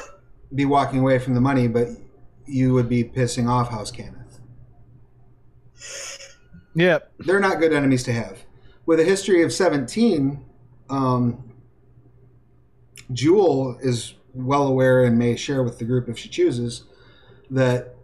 be 0.54 0.64
walking 0.64 1.00
away 1.00 1.18
from 1.18 1.34
the 1.34 1.40
money, 1.40 1.68
but 1.68 1.88
you 2.46 2.72
would 2.72 2.88
be 2.88 3.04
pissing 3.04 3.48
off 3.48 3.70
House 3.70 3.92
Cannith. 3.92 4.19
Yep. 6.74 7.12
they're 7.20 7.40
not 7.40 7.58
good 7.58 7.72
enemies 7.72 8.02
to 8.04 8.12
have. 8.12 8.44
With 8.86 9.00
a 9.00 9.04
history 9.04 9.42
of 9.42 9.52
17, 9.52 10.44
um, 10.88 11.52
Jewel 13.12 13.76
is 13.80 14.14
well 14.34 14.66
aware 14.66 15.04
and 15.04 15.18
may 15.18 15.36
share 15.36 15.62
with 15.62 15.78
the 15.78 15.84
group 15.84 16.08
if 16.08 16.18
she 16.18 16.28
chooses 16.28 16.84
that 17.50 17.96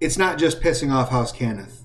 it's 0.00 0.18
not 0.18 0.38
just 0.38 0.60
pissing 0.60 0.92
off 0.92 1.10
House 1.10 1.32
Cannith. 1.32 1.84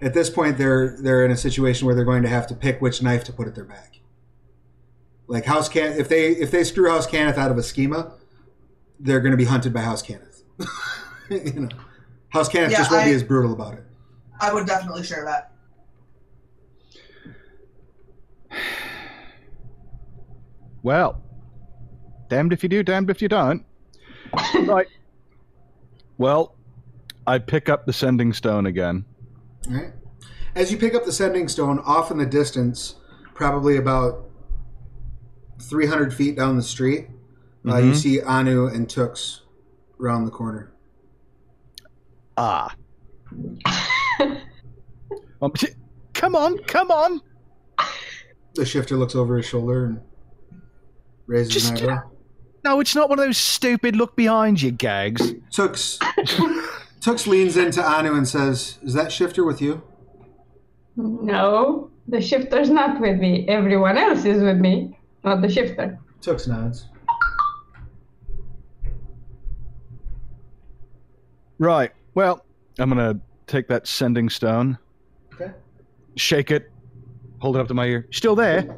At 0.00 0.14
this 0.14 0.30
point, 0.30 0.56
they're 0.56 0.96
they're 1.00 1.24
in 1.24 1.30
a 1.30 1.36
situation 1.36 1.84
where 1.84 1.94
they're 1.94 2.06
going 2.06 2.22
to 2.22 2.28
have 2.28 2.46
to 2.46 2.54
pick 2.54 2.80
which 2.80 3.02
knife 3.02 3.22
to 3.24 3.32
put 3.32 3.46
at 3.46 3.54
their 3.54 3.64
back. 3.64 4.00
Like 5.26 5.44
House 5.44 5.68
Can, 5.68 5.92
if 5.92 6.08
they 6.08 6.28
if 6.28 6.50
they 6.50 6.64
screw 6.64 6.88
House 6.88 7.06
Cannith 7.06 7.36
out 7.36 7.50
of 7.50 7.58
a 7.58 7.62
schema, 7.62 8.14
they're 8.98 9.20
going 9.20 9.32
to 9.32 9.36
be 9.36 9.44
hunted 9.44 9.74
by 9.74 9.82
House 9.82 10.02
Cannith. 10.02 10.42
you 11.30 11.60
know, 11.60 11.68
House 12.30 12.48
Cannith 12.48 12.70
Yeah, 12.70 12.78
just 12.78 12.90
won't 12.90 13.04
be 13.04 13.12
as 13.12 13.22
brutal 13.22 13.52
about 13.52 13.74
it. 13.74 13.84
I 14.40 14.52
would 14.52 14.66
definitely 14.66 15.02
share 15.04 15.24
that. 15.24 15.52
Well, 20.82 21.20
damned 22.28 22.54
if 22.54 22.62
you 22.62 22.68
do, 22.70 22.82
damned 22.82 23.10
if 23.10 23.20
you 23.20 23.28
don't. 23.28 23.66
right. 24.64 24.86
Well, 26.16 26.54
I 27.26 27.38
pick 27.38 27.68
up 27.68 27.84
the 27.84 27.92
sending 27.92 28.32
stone 28.32 28.64
again. 28.64 29.04
All 29.68 29.74
right. 29.74 29.92
As 30.54 30.72
you 30.72 30.78
pick 30.78 30.94
up 30.94 31.04
the 31.04 31.12
sending 31.12 31.48
stone, 31.48 31.80
off 31.80 32.10
in 32.10 32.16
the 32.16 32.24
distance, 32.24 32.96
probably 33.34 33.76
about 33.76 34.24
300 35.60 36.14
feet 36.14 36.34
down 36.34 36.56
the 36.56 36.62
street, 36.62 37.08
uh, 37.68 37.76
you 37.76 37.92
Mhm. 37.92 37.96
see 37.96 38.22
Anu 38.22 38.66
and 38.66 38.88
Tux 38.88 39.40
around 40.00 40.24
the 40.24 40.30
corner. 40.30 40.72
Ah. 42.38 42.74
Um, 45.42 45.52
t- 45.52 45.68
come 46.12 46.36
on, 46.36 46.58
come 46.64 46.90
on. 46.90 47.22
The 48.54 48.66
shifter 48.66 48.96
looks 48.96 49.14
over 49.14 49.38
his 49.38 49.46
shoulder 49.46 49.86
and 49.86 50.00
raises 51.26 51.54
Just 51.54 51.70
an 51.70 51.76
get 51.76 51.88
eyebrow. 51.88 52.10
No, 52.62 52.80
it's 52.80 52.94
not 52.94 53.08
one 53.08 53.18
of 53.18 53.24
those 53.24 53.38
stupid 53.38 53.96
look 53.96 54.16
behind 54.16 54.60
you 54.60 54.70
gags. 54.70 55.32
Tux, 55.50 55.96
Tux 57.00 57.26
leans 57.26 57.56
into 57.56 57.82
Anu 57.82 58.14
and 58.14 58.28
says, 58.28 58.78
Is 58.82 58.92
that 58.92 59.10
shifter 59.10 59.44
with 59.44 59.62
you? 59.62 59.82
No, 60.96 61.90
the 62.06 62.20
shifter's 62.20 62.68
not 62.68 63.00
with 63.00 63.18
me. 63.18 63.48
Everyone 63.48 63.96
else 63.96 64.26
is 64.26 64.42
with 64.42 64.58
me, 64.58 64.98
not 65.24 65.40
the 65.40 65.48
shifter. 65.48 65.98
Tux 66.20 66.46
nods. 66.46 66.86
Right. 71.58 71.92
Well, 72.14 72.44
I'm 72.78 72.90
going 72.90 73.14
to 73.14 73.20
take 73.50 73.68
that 73.68 73.86
sending 73.86 74.28
stone, 74.30 74.78
Okay. 75.34 75.50
shake 76.16 76.50
it, 76.50 76.70
hold 77.38 77.56
it 77.56 77.60
up 77.60 77.68
to 77.68 77.74
my 77.74 77.86
ear. 77.86 78.06
Still 78.12 78.36
there? 78.36 78.76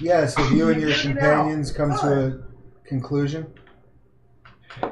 Yes, 0.00 0.38
if 0.38 0.50
you 0.52 0.70
and 0.70 0.80
your 0.80 0.94
companions 0.94 1.70
come 1.70 1.90
to 1.98 2.26
a 2.26 2.88
conclusion. 2.88 3.46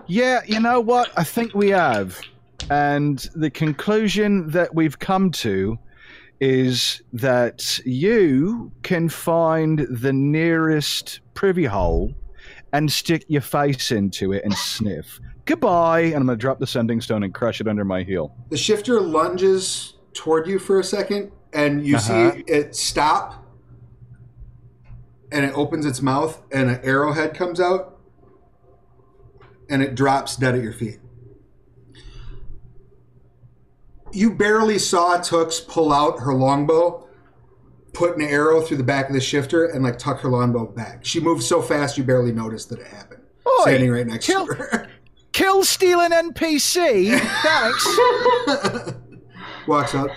Yeah, 0.06 0.40
you 0.46 0.60
know 0.60 0.80
what? 0.80 1.10
I 1.16 1.24
think 1.24 1.54
we 1.54 1.70
have. 1.70 2.20
And 2.70 3.18
the 3.34 3.50
conclusion 3.50 4.50
that 4.50 4.74
we've 4.74 4.98
come 4.98 5.30
to 5.32 5.78
is 6.40 7.02
that 7.12 7.80
you 7.84 8.70
can 8.82 9.08
find 9.08 9.80
the 9.90 10.12
nearest 10.12 11.20
privy 11.34 11.64
hole 11.64 12.14
and 12.72 12.90
stick 12.90 13.24
your 13.28 13.40
face 13.42 13.90
into 13.90 14.32
it 14.32 14.44
and 14.44 14.54
sniff. 14.54 15.20
Goodbye. 15.44 16.00
And 16.00 16.16
I'm 16.16 16.26
going 16.26 16.38
to 16.38 16.40
drop 16.40 16.58
the 16.58 16.66
sending 16.66 17.00
stone 17.00 17.22
and 17.22 17.34
crush 17.34 17.60
it 17.60 17.68
under 17.68 17.84
my 17.84 18.02
heel. 18.02 18.34
The 18.50 18.56
shifter 18.56 19.00
lunges 19.00 19.94
toward 20.14 20.46
you 20.46 20.58
for 20.58 20.78
a 20.80 20.84
second, 20.84 21.32
and 21.52 21.84
you 21.86 21.96
Uh-huh. 21.96 22.32
see 22.34 22.44
it 22.46 22.76
stop, 22.76 23.44
and 25.30 25.44
it 25.44 25.52
opens 25.56 25.86
its 25.86 26.00
mouth, 26.02 26.40
and 26.52 26.70
an 26.70 26.80
arrowhead 26.82 27.34
comes 27.34 27.60
out, 27.60 27.98
and 29.68 29.82
it 29.82 29.94
drops 29.94 30.36
dead 30.36 30.54
at 30.54 30.62
your 30.62 30.72
feet. 30.72 30.98
You 34.12 34.34
barely 34.34 34.78
saw 34.78 35.16
Tux 35.18 35.66
pull 35.66 35.90
out 35.92 36.20
her 36.20 36.34
longbow, 36.34 37.06
put 37.94 38.16
an 38.16 38.22
arrow 38.22 38.60
through 38.60 38.76
the 38.76 38.82
back 38.84 39.08
of 39.08 39.14
the 39.14 39.20
shifter, 39.20 39.64
and 39.64 39.82
like 39.82 39.98
tuck 39.98 40.20
her 40.20 40.28
longbow 40.28 40.66
back. 40.66 41.04
She 41.04 41.18
moved 41.20 41.42
so 41.42 41.62
fast 41.62 41.96
you 41.96 42.04
barely 42.04 42.32
noticed 42.32 42.68
that 42.68 42.78
it 42.80 42.86
happened. 42.88 43.22
Standing 43.62 43.90
right 43.90 44.06
next 44.06 44.26
kill- 44.26 44.46
to 44.46 44.54
her. 44.54 44.88
Kill 45.32 45.64
stealing 45.64 46.10
NPC? 46.10 47.18
Thanks. 47.42 48.94
Walks 49.66 49.94
up. 49.94 50.10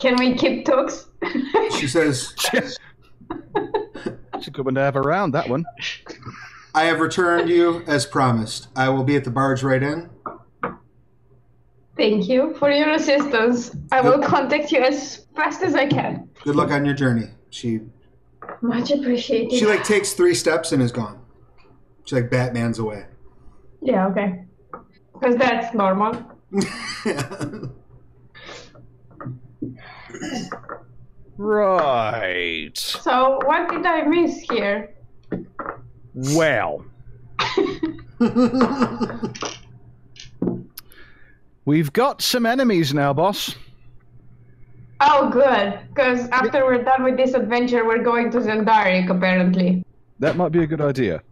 Can 0.00 0.16
we 0.16 0.34
keep 0.34 0.64
talks? 0.64 1.06
She 1.78 1.86
says, 1.86 2.34
It's 2.52 4.46
a 4.46 4.50
good 4.50 4.64
one 4.64 4.74
to 4.74 4.80
have 4.80 4.96
around, 4.96 5.32
that 5.32 5.48
one. 5.48 5.64
I 6.74 6.84
have 6.84 6.98
returned 7.00 7.48
you 7.48 7.82
as 7.86 8.06
promised. 8.06 8.68
I 8.74 8.88
will 8.88 9.04
be 9.04 9.14
at 9.16 9.24
the 9.24 9.30
barge 9.30 9.62
right 9.62 9.82
in. 9.82 10.10
Thank 11.96 12.28
you 12.28 12.54
for 12.58 12.70
your 12.70 12.90
assistance. 12.90 13.76
I 13.92 14.00
will 14.00 14.18
contact 14.20 14.72
you 14.72 14.80
as 14.80 15.26
fast 15.36 15.62
as 15.62 15.74
I 15.74 15.86
can. 15.86 16.28
Good 16.42 16.56
luck 16.56 16.70
on 16.70 16.84
your 16.84 16.94
journey. 16.94 17.28
She 17.50 17.80
Much 18.62 18.90
appreciated. 18.90 19.52
she 19.58 19.66
like 19.66 19.84
takes 19.84 20.12
three 20.14 20.34
steps 20.34 20.72
and 20.72 20.82
is 20.82 20.90
gone. 20.90 21.20
She 22.04 22.16
like 22.16 22.30
Batman's 22.30 22.78
away. 22.78 23.04
Yeah, 23.82 24.06
okay. 24.08 24.44
Because 25.12 25.36
that's 25.36 25.74
normal. 25.74 26.14
Right. 31.38 32.76
So, 32.76 33.40
what 33.44 33.68
did 33.68 33.84
I 33.84 34.02
miss 34.02 34.38
here? 34.42 34.94
Well, 36.14 36.84
we've 41.64 41.92
got 41.92 42.22
some 42.22 42.46
enemies 42.46 42.94
now, 42.94 43.12
boss. 43.12 43.56
Oh, 45.00 45.30
good. 45.30 45.80
Because 45.88 46.28
after 46.28 46.64
we're 46.64 46.84
done 46.84 47.02
with 47.02 47.16
this 47.16 47.34
adventure, 47.34 47.84
we're 47.84 48.04
going 48.04 48.30
to 48.30 48.38
Xen'drik, 48.38 49.10
apparently. 49.10 49.84
That 50.20 50.36
might 50.36 50.52
be 50.52 50.62
a 50.62 50.66
good 50.66 50.80
idea. 50.80 51.22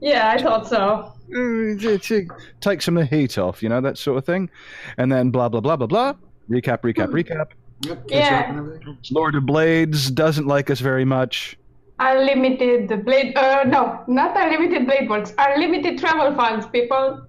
Yeah, 0.00 0.30
I 0.30 0.42
thought 0.42 0.66
so. 0.66 1.12
To- 1.32 1.98
to 1.98 2.26
Take 2.60 2.82
some 2.82 2.96
of 2.96 3.08
the 3.08 3.16
heat 3.16 3.38
off, 3.38 3.62
you 3.62 3.68
know, 3.68 3.80
that 3.80 3.98
sort 3.98 4.18
of 4.18 4.24
thing. 4.24 4.50
And 4.98 5.10
then 5.12 5.30
blah, 5.30 5.48
blah, 5.48 5.60
blah, 5.60 5.76
blah, 5.76 5.86
blah. 5.86 6.14
Recap, 6.48 6.80
recap, 6.82 7.08
recap. 7.08 7.46
Yep, 7.82 8.04
Yeah. 8.08 8.40
up 8.40 8.48
and 8.48 8.58
everything. 8.58 8.98
Lord 9.12 9.34
of 9.36 9.46
Blades 9.46 10.10
doesn't 10.10 10.46
like 10.46 10.70
us 10.70 10.80
very 10.80 11.04
much. 11.04 11.56
Unlimited 11.98 13.04
blade. 13.04 13.36
Uh, 13.36 13.64
no, 13.64 14.02
not 14.08 14.34
unlimited 14.36 14.86
blade 14.86 15.08
works. 15.08 15.34
Unlimited 15.38 15.98
travel 15.98 16.34
funds, 16.34 16.66
people. 16.66 17.26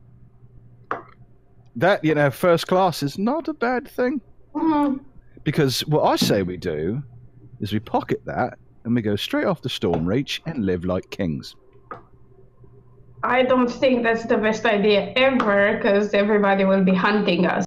That, 1.76 2.04
you 2.04 2.16
know, 2.16 2.30
first 2.32 2.68
class 2.68 3.04
is 3.04 3.18
not 3.18 3.48
a 3.48 3.54
bad 3.54 3.88
thing. 3.88 4.22
Mhm. 4.54 5.00
Because 5.44 5.82
what 5.88 6.04
I 6.04 6.16
say 6.16 6.44
we 6.44 6.58
do 6.58 7.02
is 7.60 7.72
we 7.74 7.80
pocket 7.80 8.22
that 8.26 8.58
and 8.84 8.96
we 8.96 9.02
go 9.02 9.16
straight 9.16 9.46
off 9.46 9.62
the 9.62 9.70
Storm 9.70 10.06
Reach 10.06 10.42
and 10.46 10.66
live 10.66 10.84
like 10.86 11.10
kings. 11.12 11.56
I 13.24 13.44
don't 13.44 13.70
think 13.70 14.04
that's 14.04 14.26
the 14.26 14.38
best 14.38 14.66
idea 14.66 15.14
ever, 15.16 15.78
because 15.78 16.14
everybody 16.14 16.66
will 16.66 16.84
be 16.84 16.94
hunting 16.94 17.46
us. 17.46 17.66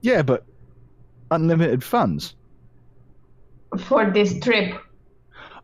Yeah, 0.00 0.22
but 0.22 0.44
unlimited 1.30 1.82
funds. 1.82 2.34
for 3.78 4.10
this 4.10 4.38
trip. 4.40 4.80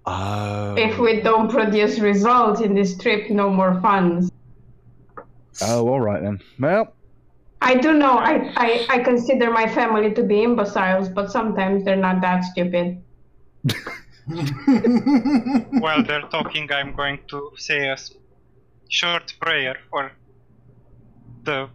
Oh. 0.04 0.74
If 0.76 0.98
we 0.98 1.20
don't 1.22 1.48
produce 1.48 2.00
results 2.00 2.60
in 2.60 2.74
this 2.74 2.98
trip, 2.98 3.30
no 3.30 3.48
more 3.48 3.80
funds. 3.80 4.30
Oh, 5.62 5.88
all 5.88 6.00
right 6.00 6.20
then. 6.20 6.40
Well, 6.58 6.92
I 7.60 7.76
do 7.76 7.92
know 7.94 8.18
I, 8.18 8.52
I, 8.56 8.86
I 8.88 8.98
consider 8.98 9.52
my 9.52 9.68
family 9.68 10.12
to 10.14 10.22
be 10.24 10.42
imbeciles, 10.42 11.08
but 11.08 11.30
sometimes 11.30 11.84
they're 11.84 11.94
not 11.94 12.20
that 12.22 12.42
stupid. 12.42 13.00
While 14.26 16.04
they're 16.04 16.28
talking, 16.30 16.70
I'm 16.72 16.94
going 16.94 17.18
to 17.28 17.50
say 17.56 17.88
a 17.88 17.96
short 18.88 19.34
prayer 19.40 19.76
for 19.90 20.12
the 21.44 21.68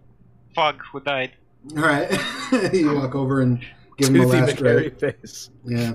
fog 0.55 0.81
who 0.91 1.01
died. 1.01 1.33
All 1.75 1.83
right. 1.83 2.09
you 2.73 2.95
walk 2.95 3.15
over 3.15 3.41
and 3.41 3.59
give 3.97 4.09
him 4.09 4.21
a 4.21 4.25
last 4.25 4.55
McCary 4.55 4.83
right. 4.83 4.99
face. 4.99 5.49
Yeah. 5.65 5.93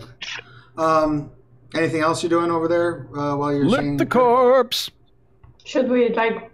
Um, 0.77 1.31
anything 1.75 2.03
else 2.03 2.23
you're 2.23 2.31
doing 2.31 2.51
over 2.51 2.69
there 2.69 3.09
uh, 3.17 3.37
while 3.37 3.53
you're 3.53 3.71
saying 3.71 3.97
the 3.97 4.07
corpse. 4.07 4.91
Should 5.65 5.89
we, 5.89 6.11
like, 6.11 6.51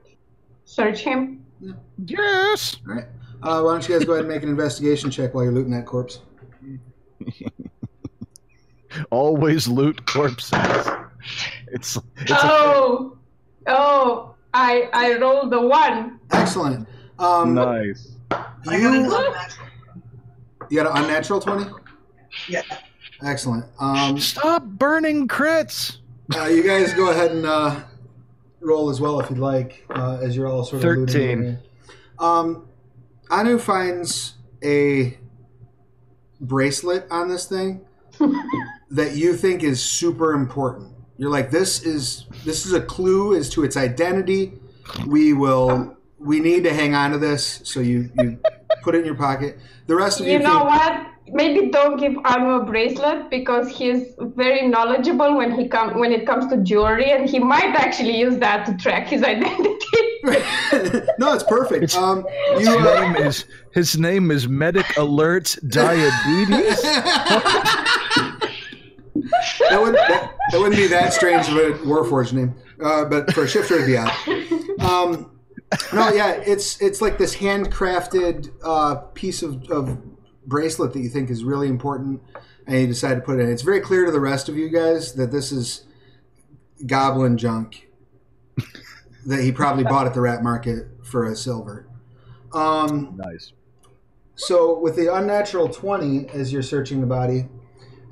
search 0.65 1.01
him? 1.01 1.45
Yes. 2.05 2.77
All 2.87 2.95
right. 2.95 3.07
Uh, 3.43 3.63
why 3.63 3.73
don't 3.73 3.89
you 3.89 3.97
guys 3.97 4.05
go 4.05 4.13
ahead 4.13 4.25
and 4.25 4.33
make 4.33 4.43
an 4.43 4.49
investigation 4.49 5.11
check 5.11 5.35
while 5.35 5.45
you're 5.45 5.53
looting 5.53 5.73
that 5.73 5.87
corpse? 5.87 6.21
Always 9.11 9.69
loot 9.69 10.05
corpses. 10.07 10.53
It's 11.69 11.99
it's 12.17 12.31
a 12.31 12.39
oh! 12.43 13.19
Oh! 13.67 14.35
I, 14.55 14.89
I 14.93 15.19
rolled 15.19 15.51
the 15.53 15.61
one. 15.61 16.21
Excellent. 16.33 16.89
Um, 17.19 17.55
nice. 17.55 18.17
I 18.31 18.37
got 18.65 18.73
an 18.73 19.05
you, 19.05 19.17
unnatural. 19.17 19.69
you 20.71 20.83
got 20.83 20.97
an 20.97 21.05
unnatural 21.05 21.41
20? 21.41 21.71
Yeah. 22.49 22.63
Excellent. 23.23 23.67
Um, 23.79 24.19
Stop 24.19 24.65
burning 24.65 25.29
crits. 25.29 25.99
uh, 26.35 26.45
you 26.45 26.63
guys 26.63 26.95
go 26.95 27.11
ahead 27.11 27.33
and 27.33 27.45
uh, 27.45 27.81
roll 28.61 28.89
as 28.91 29.01
well 29.01 29.21
if 29.21 29.29
you'd 29.29 29.39
like, 29.39 29.85
uh, 29.91 30.19
as 30.23 30.37
you're 30.37 30.47
all 30.47 30.65
sort 30.65 30.83
of 30.85 30.97
looting 30.97 31.59
13. 31.59 31.59
Um, 32.19 32.69
Anu 33.31 33.59
finds 33.59 34.35
a 34.65 35.19
bracelet 36.41 37.07
on 37.11 37.29
this 37.29 37.47
thing 37.47 37.85
that 38.91 39.15
you 39.17 39.37
think 39.37 39.63
is 39.63 39.83
super 39.83 40.33
important. 40.33 40.93
You're 41.17 41.31
like, 41.31 41.51
this 41.51 41.83
is 41.85 42.27
this 42.45 42.65
is 42.67 42.73
a 42.73 42.81
clue 42.81 43.35
as 43.37 43.49
to 43.51 43.65
its 43.65 43.77
identity. 43.77 44.53
We 45.07 45.33
will 45.33 45.97
we 46.19 46.41
need 46.41 46.65
to 46.65 46.73
hang 46.73 46.95
on 46.95 47.11
to 47.13 47.19
this. 47.19 47.61
So 47.65 47.81
you 47.81 48.11
you 48.19 48.39
put 48.83 48.95
it 48.95 49.01
in 49.01 49.05
your 49.05 49.15
pocket. 49.17 49.59
The 49.87 49.97
rest 49.97 50.21
of 50.21 50.27
you, 50.27 50.33
You 50.35 50.39
know 50.41 50.59
think, 50.59 50.71
what? 50.71 51.07
Maybe 51.31 51.69
don't 51.71 51.99
give 51.99 52.17
Anu 52.25 52.63
a 52.63 52.65
bracelet 52.65 53.29
because 53.29 53.69
he's 53.69 54.15
very 54.19 54.67
knowledgeable 54.67 55.37
when 55.37 55.53
he 55.53 55.69
come 55.69 55.99
when 55.99 56.11
it 56.13 56.27
comes 56.27 56.47
to 56.51 56.57
jewelry, 56.59 57.11
and 57.11 57.29
he 57.29 57.39
might 57.39 57.75
actually 57.75 58.17
use 58.19 58.39
that 58.39 58.65
to 58.67 58.75
track 58.79 59.09
his 59.09 59.23
identity. 59.35 59.85
no, 61.19 61.35
it's 61.35 61.43
perfect. 61.45 61.85
It's- 61.85 61.97
um, 61.97 62.25
His 62.57 62.67
you, 62.69 62.79
uh, 62.79 63.01
name 63.01 63.17
is 63.17 63.45
his 63.73 63.99
name 63.99 64.31
is 64.31 64.49
Medic 64.49 64.97
Alert 64.97 65.57
Diabetes. 65.69 66.81
That, 69.71 69.81
wouldn't, 69.81 69.97
that, 69.97 70.35
that 70.51 70.59
wouldn't 70.59 70.77
be 70.77 70.87
that 70.89 71.13
strange 71.13 71.49
of 71.49 71.57
a 71.57 71.73
Warforged 71.85 72.33
name, 72.33 72.55
uh, 72.83 73.05
but 73.05 73.33
for 73.33 73.45
a 73.45 73.49
shifter 73.49 73.75
it'd 73.75 73.87
be 73.87 73.97
odd. 73.97 74.13
Um, 74.81 75.39
no, 75.93 76.09
yeah, 76.11 76.33
it's 76.33 76.81
it's 76.81 77.03
like 77.03 77.19
this 77.19 77.37
handcrafted 77.37 78.51
uh, 78.65 78.95
piece 79.15 79.43
of, 79.43 79.71
of 79.71 79.99
bracelet 80.47 80.93
that 80.95 81.01
you 81.01 81.09
think 81.09 81.31
is 81.31 81.45
really 81.45 81.69
important, 81.69 82.23
and 82.67 82.81
you 82.81 82.87
decide 82.87 83.15
to 83.17 83.21
put 83.21 83.39
it 83.39 83.43
in. 83.43 83.51
It's 83.51 83.63
very 83.63 83.81
clear 83.81 84.07
to 84.07 84.13
the 84.13 84.21
rest 84.21 84.49
of 84.49 84.57
you 84.57 84.71
guys 84.71 85.15
that 85.15 85.31
this 85.31 85.53
is 85.53 85.85
goblin 86.87 87.37
junk 87.37 87.89
that 89.27 89.43
he 89.43 89.53
probably 89.53 89.85
bought 89.85 90.07
at 90.07 90.15
the 90.15 90.21
rat 90.21 90.43
market 90.43 90.87
for 91.03 91.27
a 91.27 91.37
silver. 91.37 91.87
Um, 92.55 93.15
nice. 93.17 93.53
so, 94.37 94.79
with 94.79 94.97
the 94.97 95.15
unnatural 95.15 95.69
20, 95.69 96.31
as 96.31 96.53
you're 96.53 96.63
searching 96.63 97.01
the 97.01 97.07
body, 97.07 97.47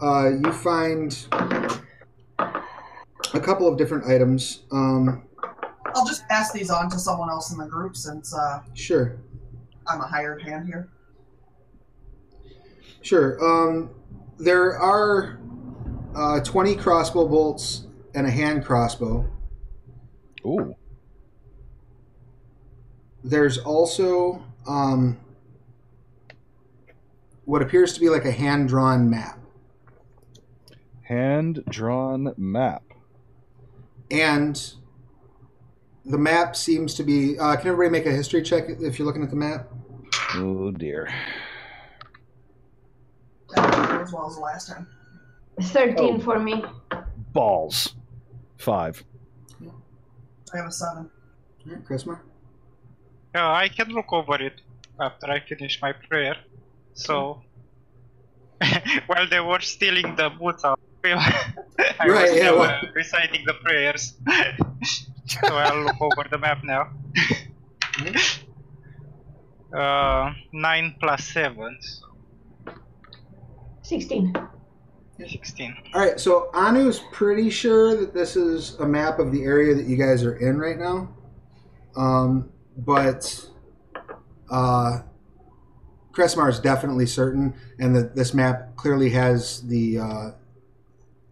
uh, 0.03 0.31
you 0.43 0.53
find 0.53 1.27
a 2.39 3.41
couple 3.41 3.69
of 3.69 3.79
different 3.79 4.07
items. 4.07 4.63
Um, 4.71 5.27
I'll 5.95 6.07
just 6.07 6.27
pass 6.29 6.53
these 6.53 6.71
on 6.71 6.91
to 6.91 6.99
someone 6.99 7.31
else 7.31 7.53
in 7.53 7.59
the 7.59 7.67
group 7.67 7.97
since 7.97 8.35
uh, 8.35 8.61
sure, 8.75 9.19
I'm 9.87 10.01
a 10.01 10.07
hired 10.07 10.43
hand 10.43 10.67
here. 10.67 10.89
sure. 13.03 13.43
Um, 13.43 13.91
there 14.39 14.79
are 14.79 15.39
uh, 16.15 16.41
20 16.41 16.77
crossbow 16.77 17.27
bolts 17.27 17.87
and 18.15 18.27
a 18.27 18.31
hand 18.31 18.65
crossbow. 18.65 19.27
Ooh. 20.45 20.75
There's 23.25 23.59
also 23.59 24.45
um, 24.69 25.19
what 27.45 27.63
appears 27.63 27.93
to 27.95 28.01
be 28.01 28.09
like 28.09 28.25
a 28.25 28.31
hand 28.31 28.69
drawn 28.69 29.09
map. 29.11 29.39
Hand 31.09 31.63
drawn 31.69 32.35
map. 32.37 32.83
And 34.11 34.61
the 36.05 36.19
map 36.19 36.57
seems 36.57 36.95
to 36.95 37.05
be. 37.05 37.39
Uh, 37.39 37.57
can 37.57 37.69
everybody 37.69 37.91
make 37.91 38.07
a 38.07 38.11
history 38.13 38.43
check 38.43 38.65
if 38.69 38.99
you're 38.99 39.07
looking 39.07 39.23
at 39.23 39.31
the 39.31 39.37
map? 39.37 39.69
Oh 40.35 40.71
dear. 40.73 41.09
As 43.57 44.13
well 44.13 44.27
as 44.29 44.35
the 44.37 44.41
last 44.41 44.69
time. 44.69 44.87
13 45.61 45.97
Oh. 45.99 46.19
for 46.21 46.39
me. 46.39 46.65
Balls. 47.33 47.95
Five. 48.59 49.03
I 50.53 50.57
have 50.59 50.67
a 50.67 50.73
seven. 50.73 51.11
All 51.67 51.73
right, 51.73 51.85
Kresimar. 51.85 52.21
Uh, 53.35 53.51
I 53.53 53.69
can 53.69 53.89
look 53.91 54.13
over 54.13 54.41
it 54.43 54.61
after 55.01 55.27
I 55.31 55.41
finish 55.41 55.81
my 55.83 55.93
prayer. 55.93 56.37
So, 56.95 57.43
while 59.07 59.29
they 59.29 59.41
were 59.41 59.61
stealing 59.61 60.15
the 60.17 60.31
boots 60.31 60.65
out, 60.65 60.79
I 61.19 62.07
Right, 62.09 62.09
was 62.09 62.31
yeah, 62.33 62.37
still, 62.37 62.59
well- 62.59 62.71
uh, 62.83 62.87
reciting 62.95 63.45
the 63.47 63.55
prayers. 63.55 64.15
so 65.27 65.39
I'll 65.49 65.83
look 65.85 66.01
over 66.01 66.25
the 66.31 66.39
map 66.39 66.63
now. 66.65 66.91
Uh, 69.75 70.33
nine 70.53 70.95
plus 71.01 71.25
seven, 71.25 71.77
so 71.81 72.07
16. 73.83 74.33
sixteen. 75.29 75.75
All 75.93 76.01
right, 76.01 76.19
so 76.21 76.51
Anu's 76.55 77.01
pretty 77.13 77.51
sure 77.51 77.97
that 77.97 78.15
this 78.15 78.37
is 78.37 78.75
a 78.81 78.87
map 78.87 79.19
of 79.19 79.33
the 79.33 79.43
area 79.45 79.75
that 79.75 79.87
you 79.87 79.97
guys 79.97 80.23
are 80.25 80.37
in 80.37 80.59
right 80.59 80.79
now. 80.79 81.09
Um, 81.97 82.51
but 82.77 83.49
uh, 84.51 85.01
Kresimar 86.13 86.49
is 86.49 86.61
definitely 86.61 87.07
certain, 87.07 87.55
and 87.79 87.95
that 87.97 88.15
this 88.15 88.33
map 88.35 88.77
clearly 88.77 89.11
has 89.11 89.63
the 89.67 89.99
uh, 89.99 90.31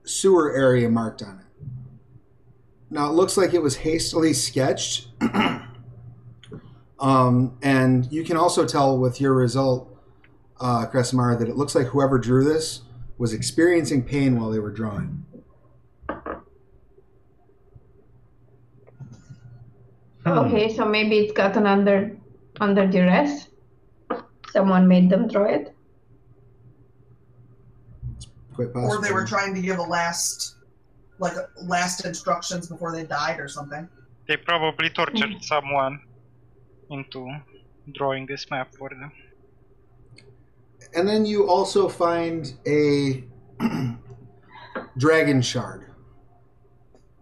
sewer 0.05 0.55
area 0.55 0.89
marked 0.89 1.23
on 1.23 1.41
it. 1.41 1.45
Now, 2.91 3.09
it 3.09 3.15
looks 3.15 3.37
like 3.37 3.55
it 3.55 3.63
was 3.63 3.77
hastily 3.77 4.33
sketched. 4.33 5.09
um, 7.01 7.59
and 7.63 8.11
you 8.13 8.25
can 8.25 8.37
also 8.37 8.67
tell 8.67 8.99
with 8.99 9.21
your 9.21 9.35
result, 9.35 9.91
uh, 10.61 10.87
Kresimar, 10.87 11.39
that 11.39 11.49
it 11.49 11.57
looks 11.57 11.75
like 11.75 11.89
whoever 11.89 12.19
drew 12.19 12.45
this 12.45 12.83
was 13.19 13.33
experiencing 13.33 14.05
pain 14.05 14.39
while 14.39 14.51
they 14.51 14.59
were 14.59 14.71
drawing. 14.71 15.25
Hmm. 20.25 20.39
Okay, 20.39 20.75
so 20.75 20.87
maybe 20.87 21.19
it's 21.19 21.33
gotten 21.33 21.67
under 21.67 22.17
under 22.61 22.87
duress. 22.87 23.49
Someone 24.53 24.89
made 24.89 25.11
them 25.11 25.29
draw 25.29 25.45
it. 25.45 25.74
Quite 28.55 28.73
possible. 28.73 28.95
Or 28.95 29.01
they 29.01 29.13
were 29.13 29.25
trying 29.25 29.55
to 29.55 29.61
give 29.61 29.79
a 29.79 29.83
last, 29.83 30.57
like 31.19 31.35
last 31.63 32.05
instructions 32.05 32.69
before 32.69 32.93
they 32.93 33.05
died 33.05 33.41
or 33.41 33.49
something. 33.49 33.89
They 34.29 34.37
probably 34.37 34.91
tortured 34.91 35.43
someone 35.43 36.01
into 36.91 37.37
drawing 37.93 38.27
this 38.27 38.49
map 38.51 38.75
for 38.75 38.89
them. 38.89 39.13
And 40.95 41.09
then 41.09 41.27
you 41.27 41.49
also 41.49 41.89
find 41.89 42.55
a 42.67 43.25
dragon 44.99 45.43
shard. 45.43 45.91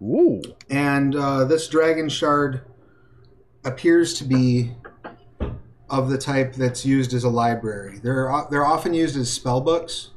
Ooh. 0.01 0.41
And 0.69 1.15
uh, 1.15 1.45
this 1.45 1.67
dragon 1.67 2.09
shard 2.09 2.61
appears 3.65 4.13
to 4.15 4.23
be 4.23 4.73
of 5.89 6.09
the 6.09 6.17
type 6.17 6.53
that's 6.53 6.85
used 6.85 7.13
as 7.13 7.23
a 7.23 7.29
library. 7.29 7.99
They're, 8.03 8.31
they're 8.51 8.65
often 8.65 8.93
used 8.93 9.17
as 9.17 9.31
spell 9.31 9.61
books 9.61 10.11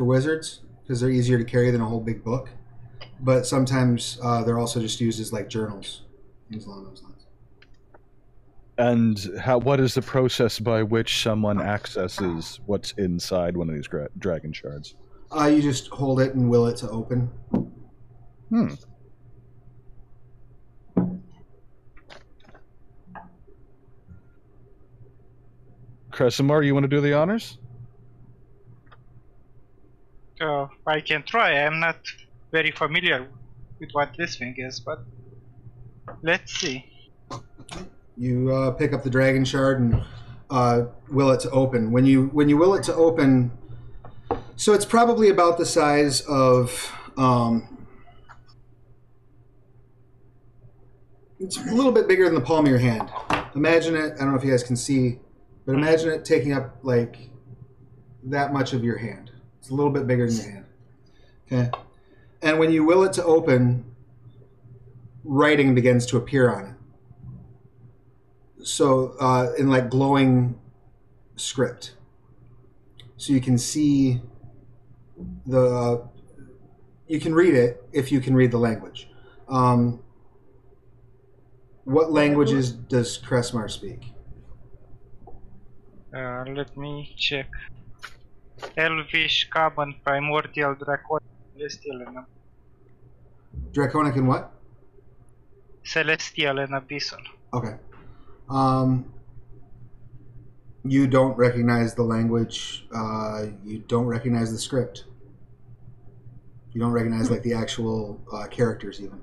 for 0.00 0.06
wizards 0.06 0.62
because 0.82 0.98
they're 0.98 1.10
easier 1.10 1.36
to 1.36 1.44
carry 1.44 1.70
than 1.70 1.82
a 1.82 1.84
whole 1.84 2.00
big 2.00 2.24
book. 2.24 2.48
But 3.20 3.44
sometimes 3.44 4.18
uh, 4.22 4.42
they're 4.44 4.58
also 4.58 4.80
just 4.80 4.98
used 4.98 5.20
as 5.20 5.30
like 5.30 5.50
journals, 5.50 6.04
things 6.50 6.64
along 6.64 6.84
those 6.84 7.02
lines. 7.02 7.26
And 8.78 9.38
how? 9.38 9.58
What 9.58 9.78
is 9.78 9.92
the 9.92 10.00
process 10.00 10.58
by 10.58 10.82
which 10.82 11.22
someone 11.22 11.60
accesses 11.60 12.60
what's 12.64 12.92
inside 12.92 13.58
one 13.58 13.68
of 13.68 13.74
these 13.74 13.88
gra- 13.88 14.08
dragon 14.18 14.54
shards? 14.54 14.94
Uh, 15.30 15.48
you 15.48 15.60
just 15.60 15.88
hold 15.88 16.18
it 16.18 16.34
and 16.34 16.48
will 16.48 16.66
it 16.66 16.78
to 16.78 16.88
open. 16.88 17.30
Hmm. 18.48 18.68
Kresimar, 26.10 26.64
you 26.64 26.72
want 26.72 26.84
to 26.84 26.88
do 26.88 27.02
the 27.02 27.12
honors? 27.12 27.58
Uh, 30.40 30.68
I 30.86 31.00
can 31.00 31.22
try. 31.22 31.52
I'm 31.52 31.80
not 31.80 31.98
very 32.50 32.70
familiar 32.70 33.28
with 33.78 33.90
what 33.92 34.14
this 34.16 34.36
thing 34.36 34.54
is, 34.56 34.80
but 34.80 35.04
let's 36.22 36.58
see. 36.58 36.86
You 38.16 38.52
uh, 38.52 38.70
pick 38.72 38.92
up 38.92 39.02
the 39.02 39.10
dragon 39.10 39.44
shard 39.44 39.80
and 39.80 40.02
uh, 40.50 40.84
will 41.10 41.30
it 41.30 41.40
to 41.40 41.50
open. 41.50 41.92
When 41.92 42.06
you 42.06 42.26
when 42.28 42.48
you 42.48 42.56
will 42.56 42.74
it 42.74 42.82
to 42.84 42.94
open, 42.94 43.50
so 44.56 44.72
it's 44.72 44.84
probably 44.84 45.28
about 45.28 45.58
the 45.58 45.66
size 45.66 46.22
of. 46.22 46.92
Um, 47.16 47.86
it's 51.38 51.56
a 51.56 51.74
little 51.74 51.92
bit 51.92 52.06
bigger 52.06 52.26
than 52.26 52.34
the 52.34 52.40
palm 52.40 52.66
of 52.66 52.70
your 52.70 52.78
hand. 52.78 53.10
Imagine 53.54 53.94
it. 53.94 54.14
I 54.14 54.18
don't 54.18 54.32
know 54.32 54.36
if 54.36 54.44
you 54.44 54.50
guys 54.50 54.62
can 54.62 54.76
see, 54.76 55.18
but 55.64 55.74
imagine 55.74 56.10
it 56.10 56.24
taking 56.24 56.52
up 56.52 56.78
like 56.82 57.30
that 58.24 58.52
much 58.52 58.72
of 58.72 58.84
your 58.84 58.98
hand. 58.98 59.29
It's 59.60 59.70
a 59.70 59.74
little 59.74 59.92
bit 59.92 60.06
bigger 60.06 60.28
than 60.28 60.36
your 60.36 60.50
hand. 60.50 60.64
Okay, 61.46 61.70
and 62.42 62.58
when 62.58 62.72
you 62.72 62.84
will 62.84 63.04
it 63.04 63.12
to 63.12 63.24
open, 63.24 63.84
writing 65.22 65.74
begins 65.74 66.06
to 66.06 66.16
appear 66.16 66.50
on 66.50 66.64
it. 66.64 66.74
So 68.66 69.14
uh, 69.20 69.52
in 69.58 69.70
like 69.70 69.90
glowing 69.90 70.58
script. 71.36 71.94
So 73.16 73.32
you 73.32 73.40
can 73.40 73.58
see 73.58 74.20
the 75.46 76.08
you 77.06 77.20
can 77.20 77.34
read 77.34 77.54
it 77.54 77.84
if 77.92 78.12
you 78.12 78.20
can 78.20 78.34
read 78.34 78.50
the 78.50 78.58
language. 78.58 79.08
Um, 79.48 80.00
what 81.84 82.12
languages 82.12 82.70
does 82.70 83.18
Kresimar 83.18 83.70
speak? 83.70 84.12
Uh, 86.14 86.44
let 86.46 86.76
me 86.76 87.12
check. 87.16 87.48
Elvish, 88.76 89.48
Common, 89.50 89.94
Primordial, 90.04 90.74
Draconic, 90.74 91.22
Celestial, 91.56 92.00
and 92.02 92.26
draconic 93.72 94.16
and 94.16 94.28
what 94.28 94.52
Celestial 95.84 96.58
and 96.58 96.72
Abyssal. 96.72 97.20
okay 97.52 97.76
um, 98.48 99.12
you 100.84 101.06
don't 101.06 101.36
recognize 101.36 101.94
the 101.94 102.02
language 102.02 102.86
uh, 102.94 103.46
you 103.64 103.78
don't 103.78 104.06
recognize 104.06 104.50
the 104.52 104.58
script 104.58 105.04
you 106.72 106.80
don't 106.80 106.92
recognize 106.92 107.30
like 107.30 107.42
the 107.42 107.54
actual 107.54 108.20
uh, 108.32 108.46
characters 108.46 109.00
even 109.00 109.20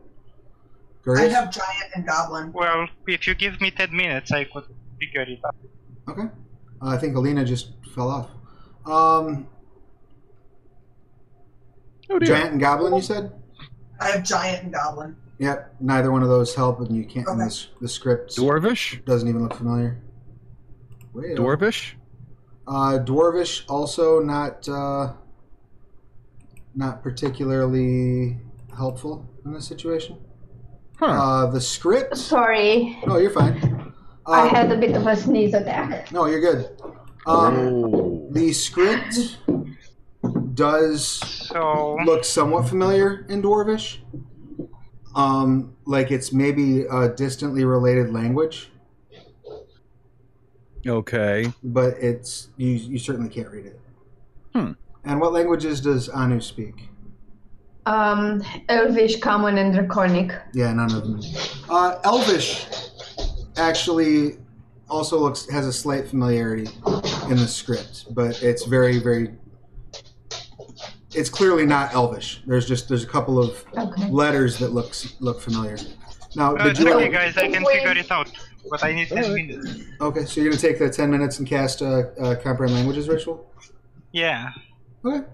I 1.15 1.27
have 1.29 1.51
giant 1.51 1.91
and 1.95 2.05
goblin. 2.05 2.51
Well, 2.51 2.89
if 3.07 3.27
you 3.27 3.33
give 3.33 3.61
me 3.61 3.71
10 3.71 3.95
minutes, 3.95 4.31
I 4.33 4.43
could 4.43 4.65
figure 4.99 5.21
it 5.21 5.39
out. 5.45 5.55
Okay. 6.09 6.27
Uh, 6.81 6.87
I 6.89 6.97
think 6.97 7.15
Alina 7.15 7.45
just 7.45 7.71
fell 7.95 8.09
off. 8.09 8.29
Um, 8.87 9.47
Oh 12.09 12.19
dear. 12.19 12.27
Giant 12.29 12.51
and 12.53 12.59
Goblin, 12.61 12.95
you 12.95 13.01
said? 13.01 13.33
I 13.99 14.11
have 14.11 14.23
giant 14.23 14.63
and 14.63 14.73
goblin. 14.73 15.15
Yep. 15.39 15.75
Neither 15.81 16.09
one 16.11 16.23
of 16.23 16.29
those 16.29 16.55
help, 16.55 16.79
and 16.79 16.95
you 16.95 17.03
can't. 17.03 17.27
And 17.27 17.35
Okay. 17.41 17.45
this, 17.49 17.67
the 17.81 17.87
script 17.89 18.35
Dwarvish. 18.37 19.03
doesn't 19.05 19.27
even 19.27 19.43
look 19.43 19.53
familiar. 19.55 19.99
Way 21.13 21.33
up. 21.33 21.37
Dwarvish. 21.39 21.93
Uh, 22.65 22.99
Dwarvish 23.03 23.63
also 23.67 24.19
not 24.21 24.67
uh, 24.69 25.13
not 26.75 27.03
particularly 27.03 28.37
helpful 28.75 29.27
in 29.45 29.53
this 29.53 29.67
situation. 29.67 30.17
Huh. 30.99 31.05
Uh, 31.07 31.45
the 31.51 31.59
script. 31.61 32.15
Sorry, 32.17 32.97
No, 33.05 33.17
you're 33.17 33.31
fine. 33.31 33.93
Uh, 34.25 34.31
I 34.31 34.47
had 34.47 34.71
a 34.71 34.77
bit 34.77 34.95
of 34.95 35.05
a 35.07 35.15
sneeze 35.15 35.53
attack. 35.53 36.11
No, 36.11 36.25
you're 36.25 36.41
good. 36.41 36.69
Um, 37.25 37.57
oh. 37.57 38.06
The 38.31 38.53
script 38.53 39.37
does 40.53 41.03
So, 41.47 41.97
look 42.05 42.23
somewhat 42.23 42.67
familiar 42.67 43.25
in 43.29 43.41
Dwarvish. 43.41 43.99
Um, 45.15 45.75
like 45.85 46.11
it's 46.11 46.31
maybe 46.31 46.81
a 46.83 47.09
distantly 47.09 47.65
related 47.65 48.13
language, 48.13 48.69
Okay. 50.85 51.51
but 51.63 51.93
it's 51.99 52.49
you, 52.57 52.69
you 52.73 52.99
certainly 52.99 53.29
can't 53.29 53.49
read 53.49 53.65
it. 53.65 53.79
Hmm. 54.53 54.71
And 55.03 55.19
what 55.19 55.33
languages 55.33 55.81
does 55.81 56.07
Anu 56.09 56.39
speak? 56.39 56.89
Um, 57.87 58.43
Elvish, 58.69 59.19
Common, 59.21 59.57
and 59.57 59.73
Draconic. 59.73 60.33
Yeah, 60.53 60.73
none 60.73 60.93
of 60.93 61.03
them. 61.03 61.21
Uh, 61.69 61.99
Elvish 62.03 62.67
actually 63.55 64.37
also 64.89 65.19
looks 65.19 65.49
has 65.49 65.65
a 65.67 65.73
slight 65.73 66.07
familiarity 66.07 66.69
in 67.29 67.37
the 67.37 67.47
script, 67.47 68.13
but 68.13 68.41
it's 68.41 68.65
very 68.65 68.99
very 68.99 69.33
it's 71.15 71.29
clearly 71.29 71.65
not 71.65 71.93
Elvish. 71.93 72.41
There's 72.45 72.67
just 72.67 72.87
there's 72.89 73.03
a 73.03 73.07
couple 73.07 73.39
of 73.39 73.63
Okay. 73.77 74.09
letters 74.09 74.57
that 74.59 74.73
looks 74.73 75.15
look 75.19 75.41
familiar. 75.41 75.77
Now, 76.35 76.55
Uh, 76.55 76.63
did 76.65 76.77
you? 76.79 76.93
okay, 76.93 77.09
guys. 77.09 77.37
I 77.37 77.49
can 77.49 77.63
Wait. 77.63 77.77
figure 77.77 77.97
it 77.97 78.11
out, 78.11 78.29
but 78.69 78.83
I 78.83 78.93
need 78.93 79.07
10 79.07 79.33
minutes. 79.33 79.79
Okay, 80.01 80.25
so 80.25 80.41
you're 80.41 80.49
gonna 80.51 80.61
take 80.61 80.77
the 80.79 80.89
ten 80.89 81.09
minutes 81.09 81.39
and 81.39 81.47
cast 81.47 81.81
a, 81.81 82.11
a 82.21 82.35
comprehend 82.35 82.75
languages 82.75 83.07
ritual. 83.09 83.49
Yeah. 84.11 84.51
Okay. 85.03 85.25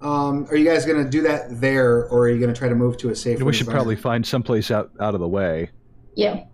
Um, 0.00 0.46
are 0.50 0.56
you 0.56 0.64
guys 0.64 0.84
gonna 0.84 1.08
do 1.08 1.22
that 1.22 1.60
there, 1.60 2.06
or 2.08 2.24
are 2.24 2.28
you 2.30 2.40
gonna 2.40 2.52
try 2.52 2.68
to 2.68 2.74
move 2.74 2.96
to 2.98 3.10
a 3.10 3.16
safe? 3.16 3.40
we 3.42 3.52
should 3.52 3.68
probably 3.68 3.96
find 3.96 4.24
someplace 4.26 4.70
out 4.70 4.90
out 5.00 5.14
of 5.14 5.20
the 5.20 5.28
way. 5.28 5.70
Yeah, 6.14 6.44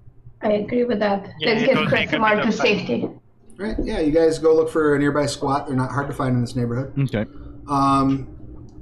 I 0.43 0.53
agree 0.53 0.85
with 0.85 1.01
that. 1.01 1.33
Yeah, 1.41 1.53
Let's 1.53 1.65
get 1.67 1.77
will 1.77 1.87
take 1.89 2.13
a 2.13 2.17
Kresimar 2.17 2.37
bit 2.37 2.43
to 2.43 2.49
of 2.49 2.55
safety. 2.55 3.09
Right. 3.57 3.77
Yeah, 3.83 3.99
you 4.01 4.13
guys 4.13 4.39
go 4.39 4.55
look 4.55 4.71
for 4.71 4.95
a 4.95 4.99
nearby 4.99 5.27
squat. 5.27 5.67
They're 5.67 5.77
not 5.77 5.91
hard 5.91 6.07
to 6.09 6.15
find 6.15 6.35
in 6.35 6.41
this 6.41 6.55
neighborhood. 6.55 6.93
Okay. 6.97 7.29
Um, 7.69 8.29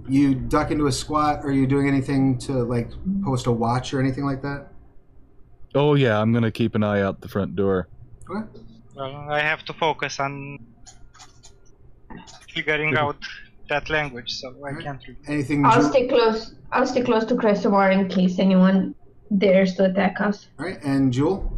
you 0.06 0.34
duck 0.34 0.70
into 0.70 0.86
a 0.86 0.92
squat. 0.92 1.40
Are 1.44 1.50
you 1.50 1.66
doing 1.66 1.88
anything 1.88 2.36
to 2.40 2.52
like 2.64 2.90
post 3.24 3.46
a 3.46 3.52
watch 3.52 3.94
or 3.94 4.00
anything 4.00 4.24
like 4.24 4.42
that? 4.42 4.68
Oh 5.74 5.94
yeah, 5.94 6.20
I'm 6.20 6.32
gonna 6.32 6.50
keep 6.52 6.74
an 6.74 6.82
eye 6.82 7.00
out 7.00 7.20
the 7.22 7.28
front 7.28 7.56
door. 7.56 7.88
Okay. 8.30 8.46
Well, 8.94 9.14
I 9.30 9.40
have 9.40 9.64
to 9.64 9.72
focus 9.72 10.20
on 10.20 10.58
figuring 12.52 12.96
out 12.96 13.16
that 13.68 13.90
language, 13.90 14.32
so 14.32 14.54
I 14.64 14.80
can't 14.80 15.00
really. 15.06 15.18
Anything? 15.26 15.64
I'll 15.64 15.82
Ju- 15.82 15.88
stay 15.88 16.06
close. 16.06 16.54
I'll 16.72 16.86
stay 16.86 17.02
close 17.02 17.24
to 17.26 17.34
Kresimar 17.34 17.92
in 17.92 18.08
case 18.08 18.38
anyone 18.38 18.94
dares 19.36 19.74
to 19.76 19.84
attack 19.84 20.20
us. 20.20 20.48
All 20.58 20.66
right, 20.66 20.82
and 20.82 21.12
Jewel. 21.12 21.52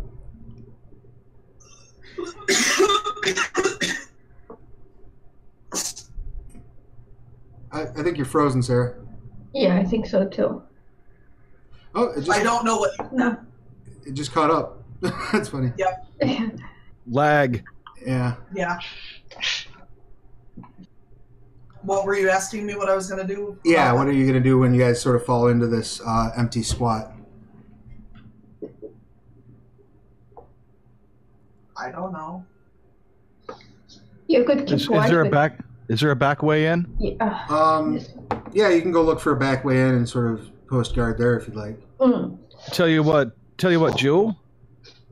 I, 7.73 7.83
I 7.83 8.03
think 8.03 8.17
you're 8.17 8.27
frozen, 8.27 8.63
Sarah. 8.63 8.95
Yeah, 9.55 9.77
I 9.77 9.85
think 9.85 10.07
so 10.07 10.27
too. 10.27 10.63
Oh, 11.95 12.05
it 12.17 12.29
I 12.29 12.43
don't 12.43 12.65
know 12.65 12.79
what. 12.79 13.13
No. 13.13 13.37
it 14.07 14.13
just 14.13 14.33
caught 14.33 14.51
up. 14.51 14.83
That's 15.33 15.49
funny. 15.49 15.73
Lag. 17.11 17.65
Yeah. 18.07 18.37
Yeah. 18.55 18.79
What 21.83 22.05
were 22.05 22.17
you 22.17 22.29
asking 22.31 22.67
me? 22.67 22.75
What 22.75 22.89
I 22.89 22.95
was 22.95 23.09
gonna 23.09 23.27
do? 23.27 23.59
Yeah. 23.65 23.93
Uh, 23.93 23.97
What 23.97 24.07
are 24.07 24.13
you 24.13 24.27
gonna 24.27 24.41
do 24.41 24.59
when 24.59 24.75
you 24.75 24.81
guys 24.81 25.01
sort 25.01 25.17
of 25.17 25.25
fall 25.25 25.49
into 25.49 25.67
this 25.67 26.01
uh, 26.07 26.31
empty 26.37 26.63
squat? 26.63 27.13
I 31.79 31.91
don't 31.91 32.13
know. 32.13 32.45
You 34.27 34.45
could 34.45 34.67
keep 34.67 34.77
Is, 34.77 34.83
is 34.83 34.89
there 34.89 35.23
a 35.23 35.31
back? 35.31 35.61
Is 35.89 36.01
there 36.01 36.11
a 36.11 36.17
back 36.17 36.43
way 36.43 36.67
in? 36.67 36.87
Yeah. 36.99 37.47
Um, 37.49 38.01
yeah, 38.53 38.69
you 38.69 38.83
can 38.83 38.93
go 38.93 39.03
look 39.03 39.21
for 39.21 39.33
a 39.33 39.37
back 39.37 39.65
way 39.65 39.81
in 39.81 39.95
and 39.95 40.09
sort 40.09 40.33
of 40.33 40.51
post 40.69 40.95
guard 40.95 41.17
there 41.17 41.39
if 41.39 41.47
you'd 41.47 41.57
like. 41.57 41.81
Mm. 41.99 42.39
Tell 42.73 42.89
you 42.89 43.03
what. 43.03 43.33
Tell 43.57 43.73
you 43.73 43.81
what, 43.81 43.97
Jewel. 43.97 44.39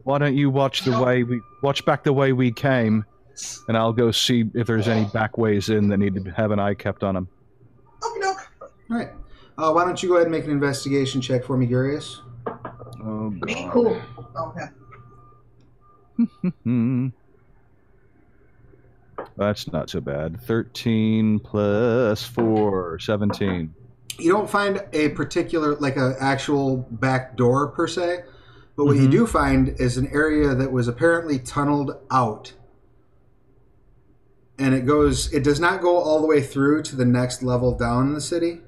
Why 0.05 0.19
don't 0.19 0.37
you 0.37 0.51
watch 0.51 0.83
the 0.83 1.03
way 1.03 1.23
we 1.23 1.41
watch 1.63 1.85
back 1.85 2.05
the 2.05 2.13
way 2.13 2.33
we 2.33 2.53
came, 2.53 3.05
and 3.69 3.77
I'll 3.77 3.93
go 3.93 4.11
see 4.11 4.45
if 4.55 4.67
there's 4.67 4.87
any 4.87 5.07
back 5.07 5.39
ways 5.39 5.69
in 5.69 5.89
that 5.89 5.97
need 5.97 6.15
to 6.15 6.31
have 6.33 6.51
an 6.51 6.61
eye 6.61 6.75
kept 6.75 7.03
on 7.03 7.15
them. 7.15 7.29
Okay, 8.05 8.21
doke. 8.21 8.51
All 8.61 8.97
right. 8.97 9.09
Uh, 9.59 9.73
why 9.73 9.85
don't 9.85 10.01
you 10.03 10.11
go 10.11 10.17
ahead 10.17 10.27
and 10.27 10.33
make 10.33 10.45
an 10.45 10.51
investigation 10.51 11.21
check 11.21 11.43
for 11.45 11.57
me, 11.57 11.67
Gurius? 11.67 12.19
Oh 13.03 13.31
god. 13.31 13.73
Cool. 13.73 14.03
Okay. 14.39 14.67
That's 19.37 19.71
not 19.73 19.91
so 19.91 20.01
bad. 20.01 20.41
13 20.43 21.41
plus 21.41 22.23
4, 22.23 22.99
17. 22.99 23.75
You 24.19 24.33
don't 24.33 24.49
find 24.49 24.83
a 24.93 25.11
particular, 25.11 25.75
like 25.77 25.97
an 25.97 26.15
actual 26.19 26.79
back 26.91 27.37
door 27.37 27.69
per 27.69 27.87
se, 27.87 28.21
but 28.77 28.87
what 28.87 28.97
you 28.97 29.09
Mhm. 29.09 29.11
do 29.11 29.27
find 29.27 29.69
is 29.81 29.99
an 29.99 30.07
area 30.09 30.55
that 30.55 30.73
was 30.73 30.89
apparently 30.89 31.39
tunneled 31.39 31.97
out, 32.11 32.55
and 34.59 34.75
it 34.75 34.87
goes. 34.87 35.31
It 35.35 35.45
does 35.45 35.61
not 35.61 35.83
go 35.83 35.97
all 35.99 36.21
the 36.23 36.27
way 36.27 36.41
through 36.43 36.83
to 36.85 36.97
the 36.97 37.05
next 37.05 37.43
level 37.43 37.77
down 37.77 38.07
in 38.09 38.15
the 38.15 38.21
city. 38.23 38.63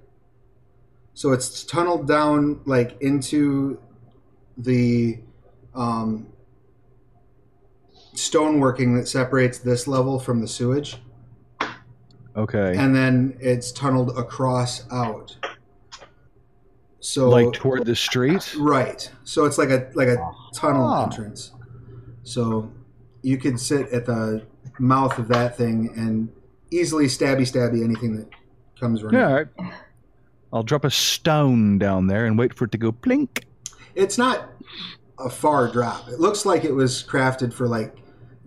So 1.15 1.33
it's 1.33 1.65
tunneled 1.65 2.07
down 2.07 2.61
like 2.67 3.01
into 3.01 3.79
the 4.57 5.19
um, 5.75 6.27
stoneworking 8.19 8.99
that 8.99 9.07
separates 9.07 9.59
this 9.59 9.87
level 9.87 10.19
from 10.19 10.41
the 10.41 10.49
sewage 10.49 10.99
Okay. 12.37 12.77
and 12.77 12.95
then 12.95 13.37
it's 13.41 13.73
tunneled 13.73 14.17
across 14.19 14.85
out. 14.93 15.37
So 17.01 17.29
like 17.29 17.53
toward 17.53 17.87
the 17.87 17.95
street? 17.97 18.55
right, 18.59 19.09
so 19.25 19.45
it's 19.45 19.57
like 19.59 19.71
a 19.71 19.89
like 19.95 20.09
a 20.09 20.17
tunnel 20.53 20.85
Ah. 20.85 21.05
entrance. 21.05 21.53
So 22.25 22.71
you 23.23 23.39
could 23.39 23.59
sit 23.59 23.89
at 23.91 24.05
the 24.07 24.43
mouth 24.79 25.19
of 25.19 25.29
that 25.29 25.57
thing 25.57 25.91
and 25.97 26.29
easily 26.71 27.07
stabby 27.07 27.43
stabby 27.43 27.83
anything 27.85 28.17
that 28.17 28.29
comes 28.79 29.03
running. 29.03 29.21
Yeah, 29.21 29.29
all 29.29 29.35
right. 29.35 29.47
I'll 30.53 30.63
drop 30.63 30.85
a 30.85 30.91
stone 30.91 31.79
down 31.79 32.07
there 32.09 32.27
and 32.27 32.39
wait 32.39 32.55
for 32.55 32.65
it 32.65 32.73
to 32.73 32.79
go 32.79 32.91
plink. 32.93 33.45
It's 33.95 34.19
not 34.19 34.51
a 35.19 35.29
far 35.31 35.69
drop. 35.71 36.09
It 36.09 36.21
looks 36.21 36.45
like 36.47 36.65
it 36.65 36.73
was 36.73 37.03
crafted 37.03 37.53
for 37.53 37.69
like 37.69 37.95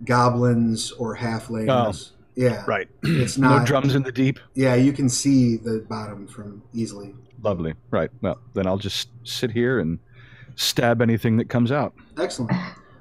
goblins 0.04 0.92
or 0.92 1.16
halflings. 1.16 2.10
Yeah, 2.34 2.64
Right. 2.66 2.88
It's 3.02 3.36
no 3.36 3.62
drums 3.64 3.94
in 3.94 4.02
the 4.02 4.12
deep. 4.12 4.40
Yeah, 4.54 4.74
you 4.74 4.92
can 4.92 5.08
see 5.08 5.56
the 5.56 5.84
bottom 5.88 6.26
from 6.26 6.62
easily. 6.72 7.14
Lovely. 7.42 7.74
Right. 7.90 8.10
Well, 8.22 8.38
then 8.54 8.66
I'll 8.66 8.78
just 8.78 9.08
sit 9.24 9.50
here 9.50 9.80
and 9.80 9.98
stab 10.56 11.02
anything 11.02 11.36
that 11.36 11.48
comes 11.48 11.70
out. 11.72 11.94
Excellent. 12.18 12.52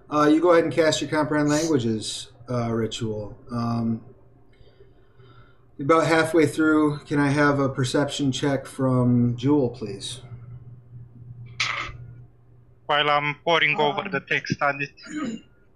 Uh, 0.10 0.28
you 0.28 0.42
go 0.42 0.52
ahead 0.52 0.66
and 0.66 0.74
cast 0.74 1.00
your 1.02 1.10
comprehend 1.10 1.50
languages 1.50 2.32
uh, 2.50 2.70
ritual. 2.72 3.38
Um, 3.52 4.02
about 5.80 6.06
halfway 6.06 6.46
through, 6.46 7.00
can 7.06 7.20
I 7.20 7.30
have 7.30 7.60
a 7.60 7.70
perception 7.70 8.32
check 8.32 8.66
from 8.66 9.36
Jewel, 9.38 9.70
please? 9.70 10.22
While 12.86 13.10
I'm 13.10 13.36
poring 13.46 13.78
over 13.80 14.08
the 14.10 14.20
text, 14.20 14.58
and 14.62 14.82
it, 14.82 14.90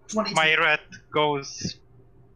22. 0.08 0.36
my 0.36 0.56
rat 0.56 0.82
goes 1.12 1.78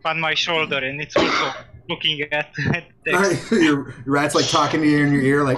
on 0.05 0.19
my 0.19 0.33
shoulder, 0.33 0.77
and 0.77 1.01
it's 1.01 1.15
also 1.15 1.51
looking 1.89 2.21
at 2.31 2.53
the 3.05 3.13
All 3.15 3.21
text. 3.23 3.51
right, 3.51 3.61
your 3.61 3.93
rat's 4.05 4.35
like 4.35 4.47
talking 4.47 4.81
to 4.81 4.87
you 4.87 5.05
in 5.05 5.13
your 5.13 5.21
ear, 5.21 5.43
like, 5.43 5.57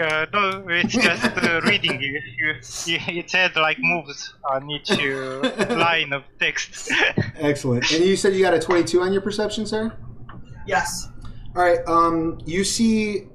Uh, 0.00 0.24
no, 0.32 0.64
it's 0.68 0.94
just 0.94 1.24
uh, 1.36 1.60
reading. 1.64 2.00
You, 2.00 2.18
you, 2.38 2.54
you, 2.86 2.98
it 3.20 3.28
said 3.30 3.54
like 3.56 3.76
moves 3.78 4.32
on 4.50 4.68
each 4.70 4.90
uh, 4.90 5.40
line 5.76 6.12
of 6.14 6.24
text. 6.40 6.90
excellent. 7.36 7.90
And 7.92 8.02
you 8.02 8.16
said 8.16 8.32
you 8.34 8.40
got 8.42 8.54
a 8.54 8.58
22 8.58 9.00
on 9.02 9.12
your 9.12 9.20
perception, 9.20 9.66
sir? 9.66 9.92
Yes. 10.66 11.08
All 11.54 11.62
right. 11.62 11.80
Um, 11.86 12.38
you 12.46 12.64
see 12.64 13.28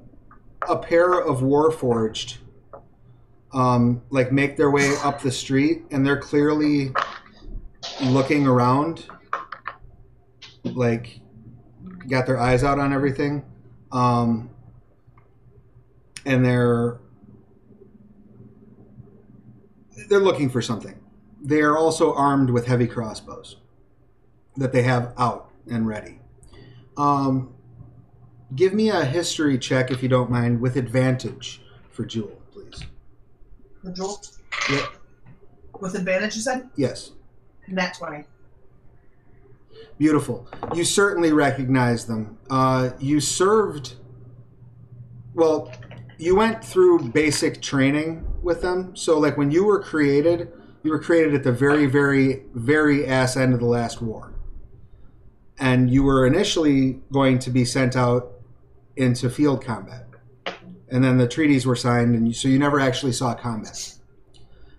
a 0.68 0.76
pair 0.76 1.20
of 1.20 1.38
Warforged, 1.38 2.38
um, 3.52 4.02
like 4.10 4.32
make 4.32 4.56
their 4.56 4.70
way 4.70 4.94
up 5.02 5.20
the 5.22 5.32
street, 5.32 5.84
and 5.90 6.06
they're 6.06 6.20
clearly 6.20 6.92
looking 8.02 8.46
around, 8.46 9.06
like 10.64 11.20
got 12.08 12.26
their 12.26 12.38
eyes 12.38 12.64
out 12.64 12.78
on 12.78 12.92
everything, 12.92 13.44
um, 13.92 14.50
and 16.24 16.44
they're 16.44 16.98
they're 20.08 20.20
looking 20.20 20.48
for 20.48 20.62
something. 20.62 20.98
They 21.40 21.60
are 21.60 21.76
also 21.76 22.14
armed 22.14 22.50
with 22.50 22.66
heavy 22.66 22.86
crossbows 22.86 23.56
that 24.56 24.72
they 24.72 24.82
have 24.82 25.14
out 25.16 25.50
and 25.70 25.86
ready. 25.86 26.18
Um, 26.96 27.54
give 28.54 28.72
me 28.74 28.90
a 28.90 29.04
history 29.04 29.58
check 29.58 29.90
if 29.90 30.02
you 30.02 30.08
don't 30.08 30.30
mind, 30.30 30.60
with 30.60 30.76
advantage 30.76 31.62
for 31.90 32.04
Jewel. 32.04 32.37
The 33.82 33.92
jewel. 33.92 34.20
Yep. 34.70 34.84
With 35.80 35.94
advantage, 35.94 36.36
you 36.36 36.42
said? 36.42 36.68
Yes. 36.76 37.12
Nat 37.68 37.94
20. 37.94 38.24
Beautiful. 39.98 40.48
You 40.74 40.84
certainly 40.84 41.32
recognize 41.32 42.06
them. 42.06 42.38
Uh, 42.50 42.90
you 42.98 43.20
served. 43.20 43.96
Well, 45.34 45.72
you 46.18 46.36
went 46.36 46.64
through 46.64 47.10
basic 47.10 47.62
training 47.62 48.26
with 48.42 48.62
them. 48.62 48.96
So, 48.96 49.18
like 49.18 49.36
when 49.36 49.50
you 49.50 49.64
were 49.64 49.80
created, 49.80 50.52
you 50.82 50.90
were 50.90 50.98
created 50.98 51.34
at 51.34 51.44
the 51.44 51.52
very, 51.52 51.86
very, 51.86 52.44
very 52.54 53.06
ass 53.06 53.36
end 53.36 53.54
of 53.54 53.60
the 53.60 53.66
last 53.66 54.00
war. 54.00 54.32
And 55.58 55.90
you 55.90 56.02
were 56.02 56.26
initially 56.26 57.00
going 57.12 57.38
to 57.40 57.50
be 57.50 57.64
sent 57.64 57.96
out 57.96 58.32
into 58.96 59.30
field 59.30 59.64
combat. 59.64 60.07
And 60.90 61.04
then 61.04 61.18
the 61.18 61.28
treaties 61.28 61.66
were 61.66 61.76
signed, 61.76 62.14
and 62.14 62.34
so 62.34 62.48
you 62.48 62.58
never 62.58 62.80
actually 62.80 63.12
saw 63.12 63.34
combat. 63.34 63.94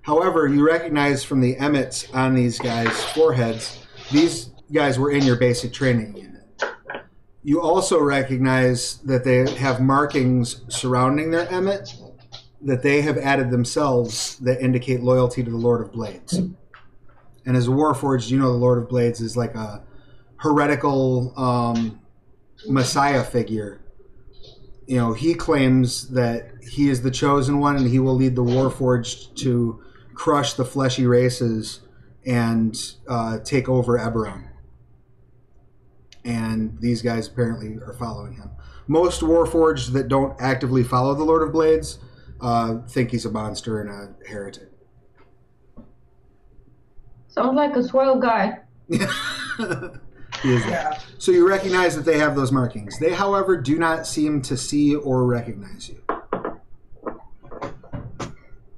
However, 0.01 0.47
you 0.47 0.65
recognize 0.65 1.23
from 1.23 1.41
the 1.41 1.55
emmets 1.57 2.11
on 2.13 2.33
these 2.33 2.57
guys' 2.57 3.03
foreheads, 3.11 3.85
these 4.11 4.49
guys 4.73 4.97
were 4.97 5.11
in 5.11 5.23
your 5.23 5.35
basic 5.35 5.71
training 5.71 6.17
unit. 6.17 6.63
You 7.43 7.61
also 7.61 8.01
recognize 8.01 8.97
that 8.99 9.23
they 9.23 9.49
have 9.55 9.81
markings 9.81 10.61
surrounding 10.67 11.31
their 11.31 11.47
emmet 11.49 11.93
that 12.61 12.83
they 12.83 13.01
have 13.01 13.17
added 13.17 13.51
themselves 13.51 14.37
that 14.39 14.61
indicate 14.61 15.01
loyalty 15.01 15.43
to 15.43 15.49
the 15.49 15.57
Lord 15.57 15.81
of 15.81 15.91
Blades. 15.91 16.33
And 17.45 17.57
as 17.57 17.67
a 17.67 17.71
Warforged, 17.71 18.29
you 18.29 18.37
know 18.37 18.51
the 18.51 18.57
Lord 18.57 18.77
of 18.77 18.89
Blades 18.89 19.21
is 19.21 19.37
like 19.37 19.55
a 19.55 19.83
heretical 20.37 21.33
um, 21.37 21.99
messiah 22.67 23.23
figure. 23.23 23.81
You 24.89 24.95
know, 24.95 25.13
he 25.13 25.35
claims 25.35 26.07
that 26.09 26.49
he 26.67 26.89
is 26.89 27.03
the 27.03 27.11
chosen 27.11 27.59
one 27.59 27.75
and 27.75 27.87
he 27.87 27.99
will 27.99 28.15
lead 28.15 28.35
the 28.35 28.43
Warforged 28.43 29.35
to 29.35 29.83
crush 30.15 30.53
the 30.53 30.65
fleshy 30.65 31.05
races 31.05 31.81
and 32.25 32.75
uh, 33.07 33.37
take 33.37 33.69
over 33.69 33.99
Eberron. 33.99 34.47
And 36.25 36.75
these 36.81 37.03
guys 37.03 37.27
apparently 37.27 37.75
are 37.75 37.93
following 37.99 38.33
him. 38.33 38.49
Most 38.87 39.21
Warforged 39.21 39.93
that 39.93 40.07
don't 40.07 40.35
actively 40.41 40.83
follow 40.83 41.13
the 41.13 41.23
Lord 41.23 41.43
of 41.43 41.51
Blades 41.51 41.99
uh, 42.41 42.79
think 42.87 43.11
he's 43.11 43.25
a 43.25 43.31
monster 43.31 43.81
and 43.81 43.91
a 43.91 44.27
heretic. 44.27 44.71
Sounds 47.27 47.55
like 47.55 47.75
a 47.75 47.83
swell 47.83 48.19
guy. 48.19 48.57
he 50.41 50.51
is 50.53 50.63
that. 50.65 50.71
Yeah. 50.71 50.99
So 51.17 51.31
you 51.31 51.47
recognize 51.47 51.95
that 51.95 52.05
they 52.05 52.17
have 52.17 52.35
those 52.35 52.51
markings. 52.51 52.97
They, 52.99 53.13
however, 53.13 53.57
do 53.57 53.77
not 53.77 54.07
seem 54.07 54.41
to 54.43 54.55
see 54.57 54.95
or 54.95 55.25
recognize 55.25 55.89
you. 55.89 56.01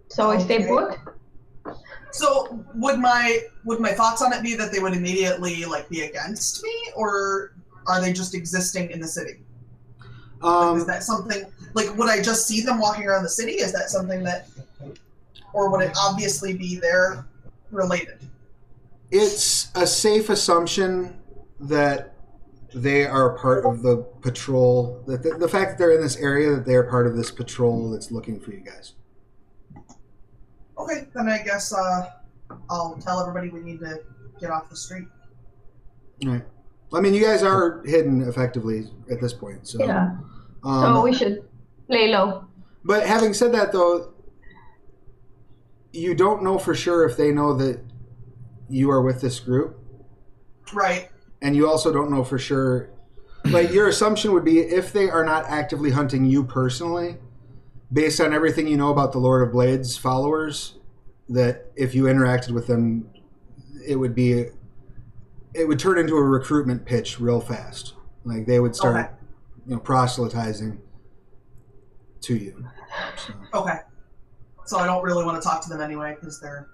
So 0.10 0.32
I 0.32 0.38
stay 0.40 0.68
Okay. 0.68 0.68
put. 0.68 1.76
So 2.12 2.64
would 2.76 3.00
my 3.00 3.40
would 3.64 3.80
my 3.80 3.94
thoughts 3.94 4.22
on 4.22 4.34
it 4.34 4.44
be 4.44 4.56
that 4.56 4.72
they 4.72 4.80
would 4.80 4.94
immediately 4.94 5.64
like 5.66 5.88
be 5.88 6.02
against 6.02 6.62
me, 6.64 6.92
or 6.96 7.54
are 7.88 8.02
they 8.02 8.12
just 8.12 8.36
existing 8.36 8.92
in 8.92 9.00
the 9.00 9.08
city? 9.08 9.40
Like, 10.42 10.76
is 10.76 10.82
Um, 10.82 10.88
that 10.88 11.04
something 11.04 11.46
like 11.74 11.96
would 11.98 12.10
I 12.10 12.22
just 12.22 12.48
see 12.48 12.62
them 12.62 12.80
walking 12.80 13.06
around 13.08 13.24
the 13.24 13.30
city? 13.30 13.54
Is 13.54 13.72
that 13.72 13.90
something 13.90 14.24
that, 14.24 14.48
or 15.54 15.70
would 15.70 15.82
it 15.82 15.96
obviously 15.98 16.58
be 16.58 16.78
they're 16.78 17.24
related? 17.72 18.18
it's 19.14 19.68
a 19.76 19.86
safe 19.86 20.30
assumption 20.30 21.14
that 21.62 22.16
they 22.74 23.06
are 23.06 23.38
part 23.38 23.66
of 23.66 23.82
the 23.84 23.98
patrol. 24.22 25.04
That 25.08 25.24
the, 25.24 25.32
the 25.38 25.48
fact 25.48 25.72
that 25.72 25.78
they're 25.78 25.92
in 25.92 26.02
this 26.02 26.18
area, 26.18 26.56
that 26.56 26.66
they 26.66 26.76
are 26.76 26.84
part 26.84 27.08
of 27.08 27.16
this 27.16 27.32
patrol 27.32 27.92
that's 27.92 28.12
looking 28.12 28.40
for 28.40 28.52
you 28.52 28.62
guys. 28.62 28.94
Okay, 30.78 31.08
then 31.14 31.30
I 31.30 31.44
guess 31.44 31.74
uh, 31.74 32.10
I'll 32.70 32.98
tell 32.98 33.20
everybody 33.20 33.50
we 33.50 33.60
need 33.62 33.80
to 33.82 34.00
get 34.40 34.50
off 34.50 34.70
the 34.70 34.76
street. 34.76 35.08
All 36.26 36.32
right. 36.34 36.44
I 36.94 37.00
mean, 37.00 37.14
you 37.14 37.22
guys 37.24 37.44
are 37.44 37.82
hidden 37.86 38.22
effectively 38.28 38.90
at 39.10 39.22
this 39.22 39.34
point. 39.34 39.68
So, 39.68 39.84
Yeah. 39.86 40.18
um, 40.64 40.82
So 40.96 41.02
we 41.04 41.14
should 41.14 41.48
lay 41.88 42.10
low. 42.10 42.46
But 42.84 43.06
having 43.06 43.34
said 43.34 43.54
that, 43.54 43.72
though, 43.72 44.14
you 45.94 46.16
don't 46.16 46.44
know 46.44 46.58
for 46.58 46.74
sure 46.74 47.08
if 47.08 47.16
they 47.16 47.32
know 47.32 47.54
that 47.54 47.80
you 48.70 48.90
are 48.90 49.02
with 49.02 49.22
this 49.22 49.40
group, 49.40 49.78
Right. 50.74 51.11
And 51.42 51.56
you 51.56 51.68
also 51.70 51.92
don't 51.92 52.12
know 52.12 52.24
for 52.24 52.38
sure. 52.38 52.90
Like 53.46 53.72
your 53.72 53.88
assumption 53.88 54.34
would 54.34 54.46
be 54.46 54.60
if 54.60 54.94
they 54.94 55.10
are 55.10 55.26
not 55.26 55.46
actively 55.46 55.90
hunting 55.90 56.26
you 56.26 56.44
personally, 56.44 57.18
based 57.92 58.22
on 58.22 58.34
everything 58.34 58.68
you 58.68 58.78
know 58.78 58.90
about 58.92 59.12
the 59.12 59.18
Lord 59.18 59.42
of 59.42 59.52
Blades 59.52 59.98
followers, 59.98 60.76
that 61.30 61.66
if 61.76 61.96
you 61.96 62.04
interacted 62.04 62.52
with 62.52 62.68
them, 62.68 63.10
it 63.86 63.96
would 63.96 64.14
be, 64.14 64.46
it 65.54 65.68
would 65.68 65.80
turn 65.80 65.98
into 65.98 66.16
a 66.16 66.24
recruitment 66.24 66.86
pitch 66.86 67.20
real 67.20 67.42
fast. 67.42 67.96
Like 68.24 68.46
they 68.46 68.60
would 68.60 68.76
start, 68.76 68.98
Okay. 68.98 69.10
you 69.66 69.74
know, 69.74 69.80
proselytizing 69.80 70.80
to 72.22 72.36
you. 72.36 72.68
So. 73.18 73.34
Okay. 73.62 73.80
So 74.66 74.78
I 74.78 74.86
don't 74.86 75.04
really 75.04 75.26
want 75.26 75.42
to 75.42 75.48
talk 75.48 75.64
to 75.64 75.70
them 75.70 75.82
anyway 75.82 76.16
because 76.20 76.40
they're 76.40 76.70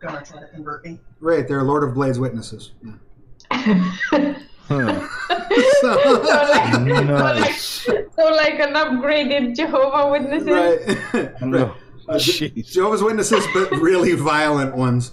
gonna 0.00 0.24
try 0.24 0.40
to 0.40 0.48
convert 0.48 0.84
me. 0.84 0.98
Right, 1.20 1.46
they're 1.46 1.62
Lord 1.62 1.84
of 1.84 1.94
Blades 1.94 2.18
witnesses. 2.18 2.72
Yeah. 2.84 2.92
Huh. 3.64 4.34
so, 5.80 6.20
like, 6.22 6.80
Nice. 6.82 7.84
so 8.16 8.24
like 8.30 8.58
an 8.60 8.74
upgraded 8.74 9.54
Jehovah 9.56 10.10
Witnesses. 10.10 10.48
right. 10.48 11.40
No. 11.42 11.66
right. 11.66 11.74
Uh, 12.08 12.18
Jehovah's 12.18 13.02
Witnesses, 13.02 13.46
but 13.54 13.70
really 13.72 14.12
violent 14.14 14.76
ones. 14.76 15.12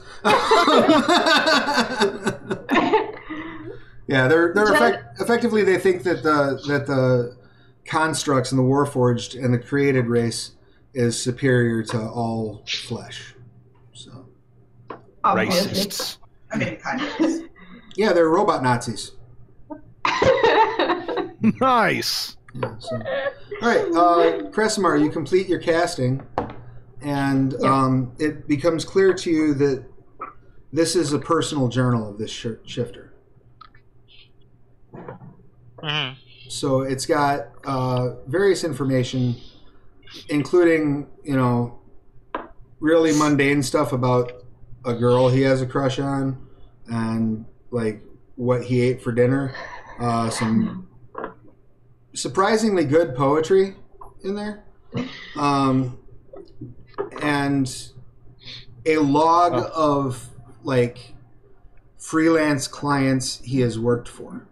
yeah, 4.07 4.27
they're 4.27 4.53
they're 4.53 4.65
Je- 4.67 4.73
effect- 4.73 5.21
effectively 5.21 5.63
they 5.63 5.77
think 5.77 6.03
that 6.03 6.23
the 6.23 6.61
that 6.67 6.87
the 6.87 7.37
constructs 7.85 8.51
and 8.51 8.59
the 8.59 8.63
Warforged 8.63 9.41
and 9.41 9.53
the 9.53 9.59
created 9.59 10.07
race 10.07 10.51
is 10.93 11.21
superior 11.21 11.83
to 11.83 11.99
all 12.09 12.63
flesh. 12.67 13.35
So 13.93 14.25
Obviously. 15.23 15.71
Racists. 15.71 16.17
I 16.51 16.57
mean, 16.57 16.75
kind 16.77 17.01
of. 17.01 17.49
Yeah, 17.95 18.13
they're 18.13 18.29
robot 18.29 18.63
Nazis. 18.63 19.11
Nice. 21.59 22.37
Yeah, 22.53 22.75
so. 22.77 22.95
All 23.63 23.67
right, 23.67 23.85
uh, 23.95 24.49
Kresimar, 24.51 25.01
you 25.03 25.09
complete 25.09 25.47
your 25.49 25.57
casting, 25.59 26.21
and 27.01 27.55
Yeah. 27.59 27.73
um, 27.73 28.11
it 28.19 28.47
becomes 28.47 28.85
clear 28.85 29.11
to 29.15 29.31
you 29.31 29.53
that 29.55 29.83
this 30.71 30.95
is 30.95 31.13
a 31.13 31.19
personal 31.19 31.67
journal 31.67 32.07
of 32.09 32.19
this 32.19 32.29
sh- 32.29 32.47
shifter. 32.65 33.13
Mhm. 35.81 36.15
So 36.49 36.81
it's 36.81 37.05
got 37.07 37.49
uh, 37.63 38.15
various 38.27 38.63
information, 38.63 39.35
including 40.29 41.07
you 41.23 41.35
know 41.37 41.79
really 42.79 43.17
mundane 43.17 43.63
stuff 43.63 43.93
about 43.93 44.31
a 44.85 44.93
girl 44.93 45.29
he 45.29 45.41
has 45.41 45.61
a 45.61 45.65
crush 45.65 45.97
on, 45.97 46.37
and 46.87 47.45
like 47.71 48.03
what 48.35 48.63
he 48.63 48.81
ate 48.81 49.01
for 49.01 49.11
dinner. 49.11 49.55
Uh, 49.99 50.29
some 50.29 50.87
surprisingly 52.13 52.85
good 52.85 53.15
poetry 53.15 53.75
in 54.23 54.35
there, 54.35 54.63
um, 55.37 55.97
and 57.21 57.91
a 58.85 58.97
log 58.97 59.69
of 59.73 60.29
like 60.63 61.13
freelance 61.97 62.67
clients 62.67 63.39
he 63.41 63.61
has 63.61 63.79
worked 63.79 64.07
for. 64.07 64.47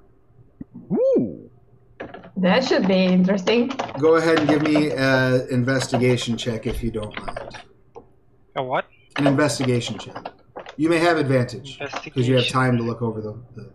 Ooh. 0.91 1.49
that 2.37 2.63
should 2.63 2.87
be 2.87 3.05
interesting. 3.05 3.71
Go 3.99 4.15
ahead 4.15 4.39
and 4.39 4.47
give 4.47 4.61
me 4.61 4.91
an 4.91 5.47
investigation 5.49 6.37
check 6.37 6.67
if 6.67 6.83
you 6.83 6.91
don't 6.91 7.17
mind. 7.25 7.57
A 8.55 8.63
what? 8.63 8.85
An 9.17 9.27
investigation 9.27 9.97
check. 9.97 10.31
You 10.79 10.87
may 10.87 10.99
have 10.99 11.17
advantage 11.17 11.77
because 12.05 12.25
you 12.25 12.35
have 12.37 12.47
time 12.47 12.77
to 12.77 12.83
look 12.83 13.01
over 13.01 13.19
the. 13.19 13.37
the 13.53 13.69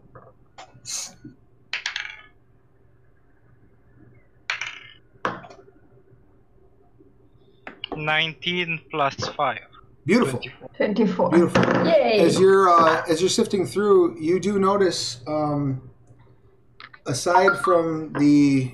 19 7.94 8.80
plus 8.90 9.16
5. 9.16 9.58
beautiful, 10.06 10.40
24. 10.78 11.28
24. 11.28 11.30
beautiful. 11.30 11.86
Yay! 11.86 12.20
As 12.20 12.40
you're 12.40 12.70
uh, 12.70 13.04
as 13.06 13.20
you're 13.20 13.28
sifting 13.28 13.66
through, 13.66 14.18
you 14.18 14.40
do 14.40 14.58
notice, 14.58 15.20
um, 15.26 15.90
aside 17.04 17.58
from 17.58 18.14
the 18.14 18.72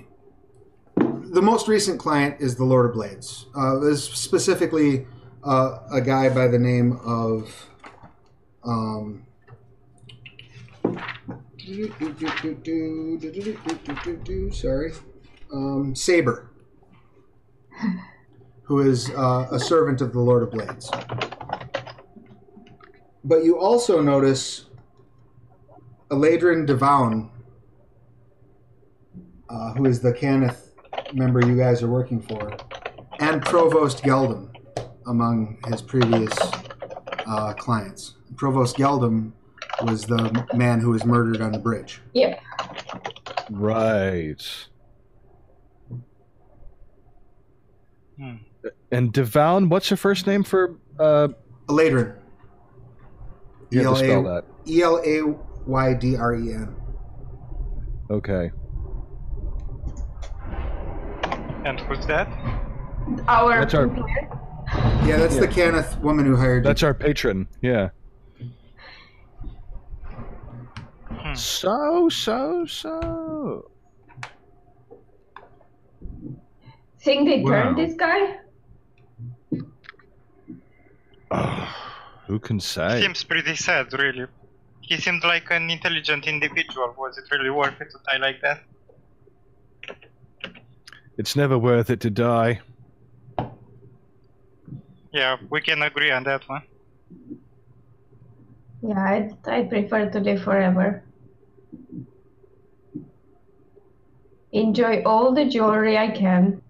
the 0.96 1.42
most 1.42 1.66
recent 1.66 1.98
client 1.98 2.36
is 2.38 2.54
the 2.54 2.64
Lord 2.64 2.86
of 2.86 2.92
Blades. 2.92 3.46
Uh, 3.56 3.80
there's 3.80 4.04
specifically 4.04 5.08
uh, 5.42 5.80
a 5.90 6.00
guy 6.00 6.28
by 6.28 6.46
the 6.46 6.60
name 6.60 7.00
of. 7.04 7.66
Um, 8.64 9.26
sorry, 14.52 14.92
um, 15.52 15.94
Saber, 15.94 16.50
who 18.62 18.80
is 18.80 19.10
uh, 19.10 19.46
a 19.50 19.58
servant 19.58 20.00
of 20.00 20.12
the 20.12 20.20
Lord 20.20 20.42
of 20.42 20.50
Blades. 20.50 20.90
But 23.24 23.44
you 23.44 23.58
also 23.58 24.00
notice 24.02 24.66
Elaydren 26.10 26.66
Devown, 26.66 27.30
uh, 29.48 29.72
who 29.74 29.86
is 29.86 30.00
the 30.00 30.12
Cannith 30.12 30.72
member 31.12 31.44
you 31.46 31.56
guys 31.56 31.82
are 31.82 31.88
working 31.88 32.20
for, 32.20 32.56
and 33.20 33.42
Provost 33.42 34.02
Geldum 34.02 34.52
among 35.06 35.58
his 35.66 35.82
previous 35.82 36.32
uh, 37.26 37.52
clients. 37.54 38.14
Provost 38.36 38.76
Geldum 38.76 39.32
was 39.84 40.02
the 40.02 40.46
man 40.54 40.80
who 40.80 40.90
was 40.90 41.04
murdered 41.04 41.40
on 41.40 41.52
the 41.52 41.58
bridge. 41.58 42.00
Yep. 42.14 42.40
Right. 43.50 44.42
Hmm. 48.18 48.34
And 48.92 49.12
Devown, 49.12 49.68
what's 49.68 49.90
your 49.90 49.96
first 49.96 50.26
name 50.26 50.42
for? 50.44 50.76
Uh, 50.98 51.28
Elaydren. 51.68 52.16
you 53.70 53.82
have 53.84 53.94
to 53.94 53.98
spell 53.98 54.22
that. 54.24 54.44
E 54.66 54.82
L 54.82 55.00
A 55.04 55.22
Y 55.66 55.94
D 55.94 56.16
R 56.16 56.34
E 56.34 56.52
N. 56.52 56.74
Okay. 58.10 58.50
And 61.64 61.78
who's 61.80 62.06
that? 62.06 62.26
Our 63.28 63.60
That's 63.60 63.74
our- 63.74 63.86
Yeah, 65.06 65.16
that's 65.16 65.36
the 65.36 65.46
Yeah. 65.46 65.52
Cannith 65.52 66.00
woman 66.00 66.26
who 66.26 66.36
hired 66.36 66.64
you. 66.64 66.68
That's 66.68 66.82
our 66.82 66.94
patron. 66.94 67.48
Yeah. 67.62 67.90
Hmm. 71.30 71.36
So 71.36 72.08
so 72.08 72.66
so. 72.66 73.70
Think 77.00 77.28
they 77.28 77.42
Wow. 77.42 77.50
turned 77.50 77.78
this 77.78 77.94
guy? 77.94 78.36
who 82.26 82.38
can 82.40 82.58
say? 82.58 83.00
Seems 83.00 83.22
pretty 83.24 83.54
sad, 83.54 83.92
really. 83.92 84.26
He 84.80 84.96
seemed 84.96 85.22
like 85.22 85.50
an 85.50 85.70
intelligent 85.70 86.26
individual. 86.26 86.94
Was 86.98 87.16
it 87.18 87.24
really 87.30 87.50
worth 87.50 87.80
it 87.80 87.90
to 87.90 87.98
die 88.10 88.18
like 88.18 88.40
that? 88.42 88.62
It's 91.16 91.36
never 91.36 91.56
worth 91.58 91.90
it 91.90 92.00
to 92.00 92.10
die. 92.10 92.60
Yeah, 95.12 95.36
we 95.48 95.60
can 95.60 95.82
agree 95.82 96.10
on 96.10 96.24
that 96.24 96.48
one. 96.48 96.62
Yeah, 98.82 99.04
I'd, 99.04 99.36
I'd 99.46 99.70
prefer 99.70 100.10
to 100.10 100.20
live 100.20 100.42
forever. 100.42 101.02
Enjoy 104.52 105.02
all 105.04 105.32
the 105.32 105.44
jewelry 105.44 105.96
I 105.96 106.10
can. 106.10 106.60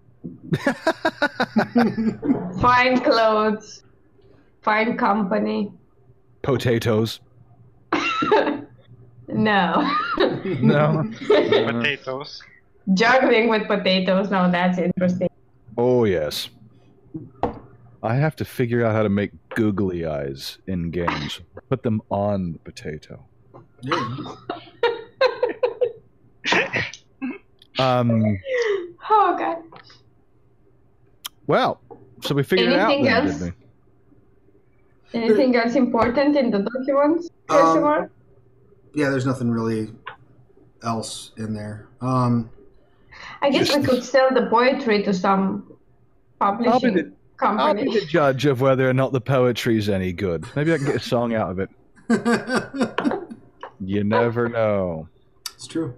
Fine 2.61 3.01
clothes. 3.01 3.83
Fine 4.61 4.97
company. 4.97 5.71
Potatoes. 6.43 7.19
no. 9.27 9.89
No. 10.43 11.09
Potatoes. 11.27 12.41
Juggling 12.93 13.49
with 13.49 13.67
potatoes. 13.67 14.31
Now 14.31 14.49
that's 14.49 14.79
interesting. 14.79 15.29
Oh 15.77 16.05
yes. 16.05 16.49
I 18.03 18.15
have 18.15 18.35
to 18.37 18.45
figure 18.45 18.83
out 18.85 18.93
how 18.93 19.03
to 19.03 19.09
make 19.09 19.31
googly 19.49 20.05
eyes 20.05 20.57
in 20.67 20.89
games. 20.89 21.41
Put 21.69 21.83
them 21.83 22.01
on 22.09 22.53
the 22.53 22.59
potato. 22.59 23.23
Yeah. 23.81 24.35
Um. 27.79 28.37
Oh 29.09 29.35
god. 29.37 29.57
Well, 31.47 31.81
so 32.21 32.35
we 32.35 32.43
figured 32.43 32.73
Anything 32.73 33.05
it 33.05 33.09
out. 33.09 33.23
Anything 33.23 33.29
else? 33.29 33.39
Then, 33.39 33.53
didn't 35.11 35.23
Anything 35.23 35.55
else 35.55 35.75
important 35.75 36.35
in 36.35 36.51
the 36.51 36.59
documents? 36.59 37.29
Um, 37.49 38.09
yeah, 38.93 39.09
there's 39.09 39.25
nothing 39.25 39.49
really 39.49 39.91
else 40.83 41.31
in 41.37 41.53
there. 41.53 41.87
Um, 42.01 42.49
I 43.41 43.49
guess 43.49 43.75
we 43.75 43.83
could 43.83 44.03
sell 44.03 44.29
the 44.33 44.47
poetry 44.49 45.03
to 45.03 45.13
some 45.13 45.73
publishing 46.39 46.93
the- 46.93 47.03
we? 47.03 47.11
I'll 47.43 47.73
be 47.73 47.85
the 47.85 48.05
judge 48.05 48.45
of 48.45 48.61
whether 48.61 48.87
or 48.87 48.93
not 48.93 49.13
the 49.13 49.21
poetry's 49.21 49.89
any 49.89 50.13
good. 50.13 50.45
Maybe 50.55 50.73
I 50.73 50.77
can 50.77 50.85
get 50.85 50.95
a 50.97 50.99
song 50.99 51.33
out 51.33 51.49
of 51.51 51.59
it. 51.59 51.69
You 53.83 54.03
never 54.03 54.47
know. 54.47 55.07
it's 55.55 55.65
true. 55.65 55.95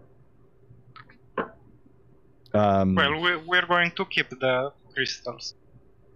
Um, 2.53 2.95
Well, 2.95 3.19
we, 3.19 3.38
we're 3.38 3.65
going 3.65 3.91
to 3.91 4.05
keep 4.05 4.30
the 4.30 4.71
crystals. 4.93 5.55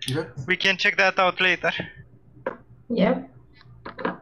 Okay. 0.10 0.30
We 0.46 0.56
can 0.56 0.78
check 0.78 0.98
that 0.98 1.18
out 1.20 1.42
later. 1.42 1.72
Yep. 2.90 3.30
All 4.06 4.18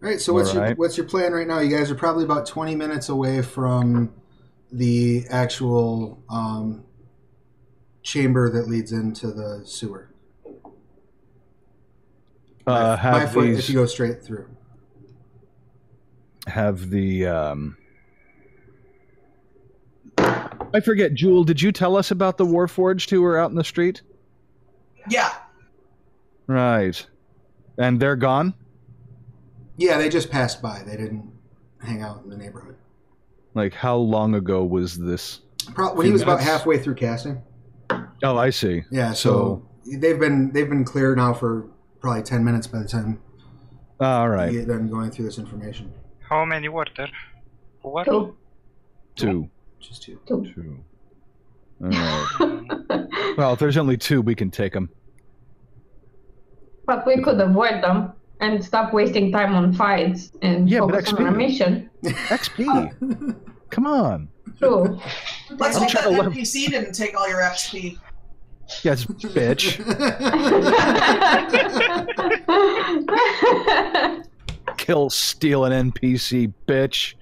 right. 0.00 0.20
So 0.20 0.32
what's 0.32 0.52
your 0.54 0.74
what's 0.74 0.96
your 0.96 1.06
plan 1.06 1.32
right 1.32 1.46
now? 1.46 1.60
You 1.60 1.76
guys 1.76 1.90
are 1.90 1.94
probably 1.94 2.24
about 2.24 2.46
20 2.46 2.74
minutes 2.76 3.08
away 3.08 3.42
from 3.42 4.12
the 4.70 5.24
actual 5.30 6.22
um, 6.30 6.84
chamber 8.02 8.50
that 8.50 8.68
leads 8.68 8.92
into 8.92 9.28
the 9.32 9.62
sewer. 9.64 10.10
uh, 12.66 12.96
By- 12.96 12.96
by 12.96 13.20
have 13.20 13.32
foot 13.32 13.48
if 13.50 13.68
you 13.68 13.74
go 13.74 13.86
straight 13.86 14.22
through. 14.22 14.48
have 16.46 16.90
the 16.90 17.26
um 17.26 17.76
I 20.72 20.80
forget, 20.80 21.14
Jewel, 21.14 21.44
did 21.44 21.60
you 21.60 21.72
tell 21.72 21.96
us 21.96 22.10
about 22.10 22.38
the 22.38 22.46
Warforged 22.46 23.10
who 23.10 23.22
were 23.22 23.38
out 23.38 23.50
in 23.50 23.56
the 23.56 23.64
street? 23.64 24.02
Yeah. 25.08 25.32
Right. 26.46 27.04
And 27.78 28.00
they're 28.00 28.16
gone? 28.16 28.54
Yeah, 29.76 29.98
they 29.98 30.08
just 30.08 30.30
passed 30.30 30.60
by. 30.60 30.82
They 30.84 30.96
didn't 30.96 31.32
hang 31.82 32.02
out 32.02 32.22
in 32.22 32.30
the 32.30 32.36
neighborhood. 32.36 32.76
Like 33.54 33.72
how 33.72 33.96
long 33.96 34.34
ago 34.34 34.64
was 34.64 34.96
this? 34.96 35.40
Pro- 35.74 35.94
when 35.94 36.06
he 36.06 36.12
was 36.12 36.22
about 36.22 36.40
halfway 36.40 36.78
through 36.78 36.94
casting. 36.96 37.42
Oh, 38.22 38.36
I 38.36 38.50
see. 38.50 38.84
Yeah, 38.90 39.12
so, 39.12 39.66
they've 39.86 40.18
been 40.20 40.52
they've 40.52 40.68
been 40.68 40.84
clear 40.84 41.16
now 41.16 41.32
for 41.32 41.66
probably 42.00 42.22
10 42.22 42.44
minutes 42.44 42.66
by 42.66 42.78
the 42.78 42.88
time 42.88 43.20
ah, 44.00 44.20
All 44.20 44.26
you 44.26 44.32
right. 44.32 44.52
get 44.52 44.68
done 44.68 44.88
going 44.88 45.10
through 45.10 45.24
this 45.24 45.38
information. 45.38 45.92
How 46.20 46.44
many 46.44 46.68
were 46.68 46.86
there? 46.96 47.10
Four? 47.82 48.04
Two. 48.04 48.36
Two. 49.16 49.50
Just 49.80 50.02
two. 50.02 50.20
Two. 50.26 50.44
Two. 50.54 50.78
All 51.82 51.88
right. 51.90 53.06
Well, 53.36 53.52
if 53.54 53.58
there's 53.58 53.76
only 53.78 53.96
two, 53.96 54.20
we 54.20 54.34
can 54.34 54.50
take 54.50 54.72
them. 54.74 54.90
but 56.86 57.06
we 57.06 57.22
could 57.22 57.40
avoid 57.40 57.82
them 57.82 58.12
and 58.40 58.62
stop 58.64 58.92
wasting 58.92 59.30
time 59.32 59.54
on 59.54 59.72
fights 59.72 60.32
and 60.42 60.68
Yeah, 60.68 60.80
but 60.80 60.90
focus 61.06 61.12
on 61.14 61.26
our 61.26 61.32
mission. 61.32 61.88
XP. 62.04 62.66
Oh. 63.02 63.34
Come 63.70 63.86
on. 63.86 64.28
True. 64.58 64.98
Let's 65.58 65.76
I'm 65.76 65.82
hope 65.84 65.92
that 65.92 66.02
trying 66.02 66.14
to 66.16 66.22
lev- 66.22 66.32
NPC 66.32 66.66
didn't 66.70 66.92
take 66.92 67.16
all 67.16 67.28
your 67.28 67.38
XP. 67.40 67.96
Yes, 68.82 69.04
bitch. 69.06 69.78
Kill, 74.76 75.10
steal 75.10 75.64
an 75.64 75.92
NPC, 75.92 76.52
bitch. 76.66 77.14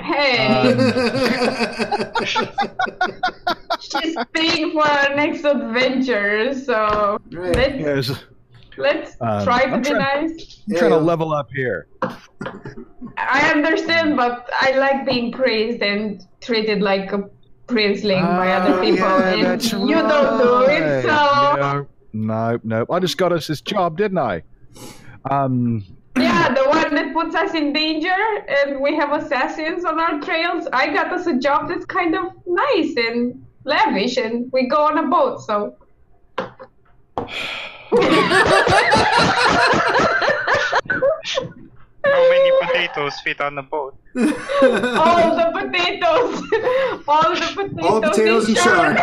Hey, 0.00 0.46
Um, 0.48 0.78
she's 3.80 4.16
paying 4.34 4.72
for 4.72 4.86
our 4.88 5.14
next 5.16 5.44
adventure, 5.44 6.54
so 6.54 7.18
Right. 7.32 7.56
let's 7.56 8.08
Yes. 8.08 8.24
let's 8.76 9.16
Um, 9.20 9.44
try 9.44 9.64
to 9.64 9.72
I'm 9.72 9.82
be 9.82 9.90
try- 9.90 9.98
nice. 9.98 10.62
I'm 10.70 10.76
trying 10.76 10.90
to 10.90 10.98
level 10.98 11.32
up 11.32 11.48
here. 11.54 11.86
I 13.16 13.50
understand, 13.54 14.16
but 14.16 14.48
I 14.60 14.72
like 14.78 15.04
being 15.06 15.32
praised 15.32 15.82
and 15.82 16.22
treated 16.40 16.80
like 16.82 17.12
a 17.12 17.28
princeling 17.66 18.22
by 18.22 18.52
other 18.52 18.74
Ah, 18.78 18.80
people, 18.80 18.98
yeah, 18.98 19.32
and 19.34 19.42
that's 19.44 19.72
you 19.72 19.78
don't 19.94 20.38
do 20.38 20.64
it. 20.70 21.02
So 21.02 21.08
No, 21.56 21.86
no, 22.12 22.58
no. 22.64 22.86
I 22.90 22.98
just 23.00 23.18
got 23.18 23.32
us 23.32 23.46
this 23.46 23.60
job, 23.60 23.96
didn't 23.98 24.18
I? 24.18 24.42
Um, 25.30 25.84
yeah, 26.20 26.54
the 26.54 26.64
one 26.68 26.94
that 26.94 27.12
puts 27.12 27.34
us 27.34 27.54
in 27.54 27.72
danger, 27.72 28.14
and 28.48 28.80
we 28.80 28.94
have 28.96 29.12
assassins 29.12 29.84
on 29.84 29.98
our 29.98 30.20
trails. 30.20 30.68
I 30.72 30.92
got 30.92 31.12
us 31.12 31.26
a 31.26 31.38
job 31.38 31.68
that's 31.68 31.84
kind 31.84 32.14
of 32.14 32.32
nice 32.46 32.96
and 32.96 33.44
lavish, 33.64 34.16
and 34.16 34.50
we 34.52 34.68
go 34.68 34.84
on 34.84 34.98
a 34.98 35.06
boat. 35.08 35.40
So 35.42 35.76
How 42.04 42.28
many 42.30 42.50
potatoes 42.62 43.20
fit 43.20 43.40
on 43.40 43.54
the 43.56 43.62
boat? 43.62 43.94
all 44.16 45.36
the 45.36 45.50
potatoes, 45.52 46.42
all 47.06 47.34
the 47.34 47.52
potatoes, 47.54 47.84
All 47.84 48.00
potatoes 48.00 48.48
in 48.48 48.56
and 48.56 48.64
char. 48.64 48.96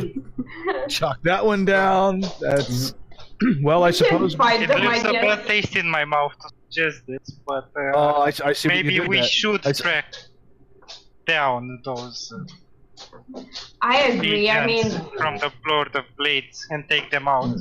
chuck 0.88 1.18
that 1.22 1.44
one 1.44 1.64
down. 1.64 2.20
That's 2.40 2.94
well, 3.62 3.84
I 3.84 3.90
suppose. 3.90 4.34
It 4.34 4.38
them, 4.68 4.80
leaves 4.80 5.04
I 5.04 5.10
a 5.10 5.12
bad 5.12 5.46
taste 5.46 5.76
in 5.76 5.88
my 5.88 6.04
mouth 6.04 6.32
to 6.40 6.48
suggest 6.70 7.06
this, 7.06 7.30
but 7.46 7.70
uh, 7.76 7.92
Oh, 7.94 8.22
I, 8.22 8.32
I 8.44 8.52
see. 8.52 8.68
maybe 8.68 9.00
we 9.00 9.16
there. 9.16 9.24
should 9.24 9.66
I 9.66 9.70
s- 9.70 9.78
track 9.80 10.14
down 11.26 11.80
those 11.84 12.32
uh, 13.34 13.42
I 13.80 14.02
agree. 14.02 14.50
I 14.50 14.66
mean, 14.66 14.90
from 15.16 15.38
the 15.38 15.50
Lord 15.66 15.94
of 15.96 16.04
Blades 16.18 16.66
and 16.70 16.86
take 16.88 17.10
them 17.10 17.28
out. 17.28 17.56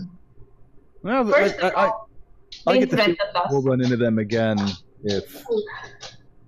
Well, 1.03 1.25
first 1.27 1.55
I, 1.63 1.67
of 1.67 1.73
I, 1.75 1.79
I, 1.81 1.85
all, 1.87 2.09
I 2.67 2.73
they 2.73 2.79
get 2.79 2.89
the 2.89 2.97
feeling 2.97 3.15
threatened 3.15 3.37
us. 3.37 3.47
we'll 3.51 3.61
run 3.61 3.81
into 3.81 3.95
them 3.97 4.19
again 4.19 4.57
if. 5.03 5.43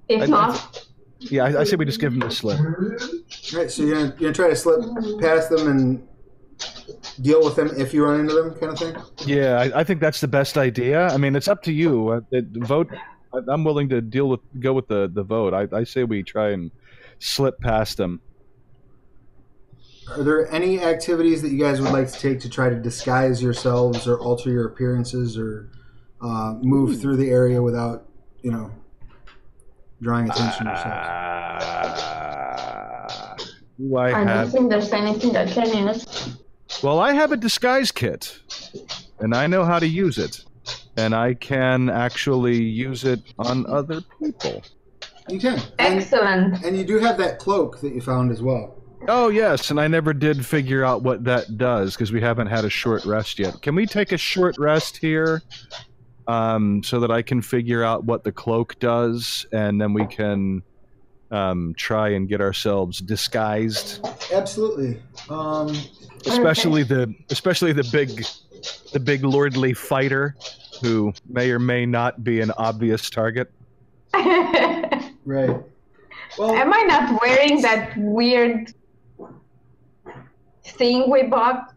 If 0.09 0.23
I- 0.23 0.25
not, 0.25 0.85
Yeah, 1.19 1.45
I, 1.45 1.61
I 1.61 1.63
say 1.63 1.77
we 1.77 1.85
just 1.85 2.01
give 2.01 2.11
them 2.11 2.19
the 2.19 2.31
slip. 2.35 2.59
Right, 3.53 3.71
so 3.71 3.83
you're 3.83 3.93
gonna, 3.95 4.07
you're 4.19 4.31
gonna 4.31 4.33
try 4.33 4.49
to 4.49 4.55
slip 4.55 4.81
past 5.21 5.49
them 5.49 5.67
and 5.69 6.05
deal 7.21 7.43
with 7.43 7.55
them 7.55 7.71
if 7.77 7.93
you 7.93 8.03
run 8.05 8.19
into 8.19 8.33
them, 8.33 8.53
kind 8.55 8.73
of 8.73 8.79
thing. 8.79 8.95
Yeah, 9.25 9.59
I, 9.59 9.81
I 9.81 9.83
think 9.83 10.01
that's 10.01 10.21
the 10.21 10.27
best 10.27 10.57
idea. 10.57 11.07
I 11.07 11.17
mean, 11.17 11.35
it's 11.35 11.47
up 11.47 11.63
to 11.63 11.71
you. 11.71 12.09
Uh, 12.09 12.21
it, 12.31 12.45
vote. 12.51 12.89
I, 13.33 13.39
I'm 13.47 13.63
willing 13.63 13.89
to 13.89 14.01
deal 14.01 14.29
with 14.29 14.39
go 14.59 14.73
with 14.73 14.87
the 14.87 15.09
the 15.13 15.23
vote. 15.23 15.53
I, 15.53 15.67
I 15.75 15.83
say 15.83 16.03
we 16.03 16.23
try 16.23 16.51
and 16.51 16.71
slip 17.19 17.59
past 17.59 17.97
them. 17.97 18.21
Are 20.09 20.23
there 20.23 20.51
any 20.51 20.81
activities 20.81 21.41
that 21.41 21.49
you 21.49 21.59
guys 21.59 21.79
would 21.79 21.91
like 21.91 22.11
to 22.11 22.19
take 22.19 22.39
to 22.41 22.49
try 22.49 22.69
to 22.69 22.75
disguise 22.75 23.41
yourselves 23.41 24.07
or 24.07 24.19
alter 24.19 24.49
your 24.49 24.67
appearances 24.67 25.37
or 25.37 25.69
uh, 26.21 26.55
move 26.61 26.99
through 26.99 27.17
the 27.17 27.29
area 27.29 27.61
without, 27.61 28.07
you 28.41 28.51
know, 28.51 28.71
drawing 30.01 30.29
attention 30.29 30.65
to 30.65 30.71
yourself. 30.71 30.93
Uh, 30.93 33.37
do 33.79 33.95
I 33.95 34.07
I 34.07 34.11
don't 34.11 34.27
have? 34.27 34.51
think 34.51 34.69
there's 34.69 34.91
anything 34.91 35.31
that 35.33 35.49
can 35.49 35.87
use. 35.87 36.05
Well, 36.83 36.99
I 36.99 37.13
have 37.13 37.31
a 37.31 37.37
disguise 37.37 37.91
kit, 37.91 38.39
and 39.19 39.35
I 39.35 39.47
know 39.47 39.63
how 39.63 39.77
to 39.77 39.87
use 39.87 40.17
it, 40.17 40.43
and 40.97 41.13
I 41.13 41.35
can 41.35 41.89
actually 41.89 42.61
use 42.61 43.03
it 43.03 43.21
on 43.37 43.65
other 43.67 44.01
people. 44.21 44.63
You 45.29 45.39
can, 45.39 45.59
and, 45.77 45.99
Excellent. 45.99 46.63
and 46.65 46.75
you 46.75 46.83
do 46.83 46.97
have 46.97 47.17
that 47.19 47.37
cloak 47.37 47.79
that 47.81 47.93
you 47.93 48.01
found 48.01 48.31
as 48.31 48.41
well. 48.41 48.75
Oh 49.07 49.29
yes, 49.29 49.69
and 49.69 49.79
I 49.79 49.87
never 49.87 50.13
did 50.13 50.45
figure 50.45 50.83
out 50.83 51.03
what 51.03 51.23
that 51.25 51.57
does 51.57 51.95
because 51.95 52.11
we 52.11 52.21
haven't 52.21 52.47
had 52.47 52.65
a 52.65 52.69
short 52.69 53.05
rest 53.05 53.39
yet. 53.39 53.61
Can 53.61 53.75
we 53.75 53.85
take 53.85 54.11
a 54.11 54.17
short 54.17 54.57
rest 54.57 54.97
here, 54.97 55.41
um, 56.27 56.83
so 56.83 56.99
that 56.99 57.11
I 57.11 57.21
can 57.21 57.41
figure 57.41 57.83
out 57.83 58.05
what 58.05 58.23
the 58.23 58.31
cloak 58.31 58.79
does, 58.79 59.45
and 59.51 59.79
then 59.79 59.93
we 59.93 60.05
can 60.07 60.63
um, 61.31 61.73
try 61.77 62.09
and 62.09 62.27
get 62.27 62.41
ourselves 62.41 62.99
disguised, 62.99 64.05
Absolutely. 64.31 65.01
Um, 65.29 65.75
especially 66.25 66.83
the 66.83 67.13
especially 67.29 67.73
the 67.73 67.87
big 67.91 68.25
the 68.91 68.99
big 68.99 69.23
lordly 69.23 69.73
fighter 69.73 70.35
who 70.81 71.13
may 71.27 71.51
or 71.51 71.59
may 71.59 71.85
not 71.85 72.23
be 72.23 72.41
an 72.41 72.51
obvious 72.57 73.09
target. 73.09 73.51
Right. 75.23 75.55
Well, 76.39 76.55
Am 76.55 76.73
I 76.73 76.81
not 76.81 77.21
wearing 77.21 77.61
that 77.61 77.93
weird 77.95 78.73
thing 80.65 81.09
we 81.11 81.23
bought? 81.23 81.75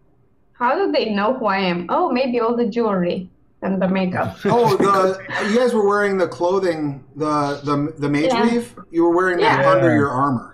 How 0.55 0.75
do 0.77 0.91
they 0.91 1.11
know 1.11 1.35
who 1.35 1.45
I 1.45 1.59
am? 1.59 1.87
Oh, 1.91 2.11
maybe 2.11 2.41
all 2.41 2.57
the 2.57 2.67
jewelry 2.67 3.29
and 3.65 3.81
the 3.83 3.89
makeup. 3.89 4.37
oh, 4.45 4.77
the 4.77 5.49
you 5.51 5.57
guys 5.59 5.75
were 5.75 5.87
wearing 5.89 6.19
the 6.19 6.29
clothing, 6.29 7.03
the 7.17 7.61
the 7.65 7.95
the 7.99 8.09
mage 8.09 8.27
Yeah. 8.33 8.43
weave. 8.45 8.75
You 8.91 9.05
were 9.05 9.15
wearing 9.15 9.39
that 9.39 9.61
Yeah. 9.63 9.71
under 9.73 9.95
your 9.95 10.11
armor. 10.11 10.51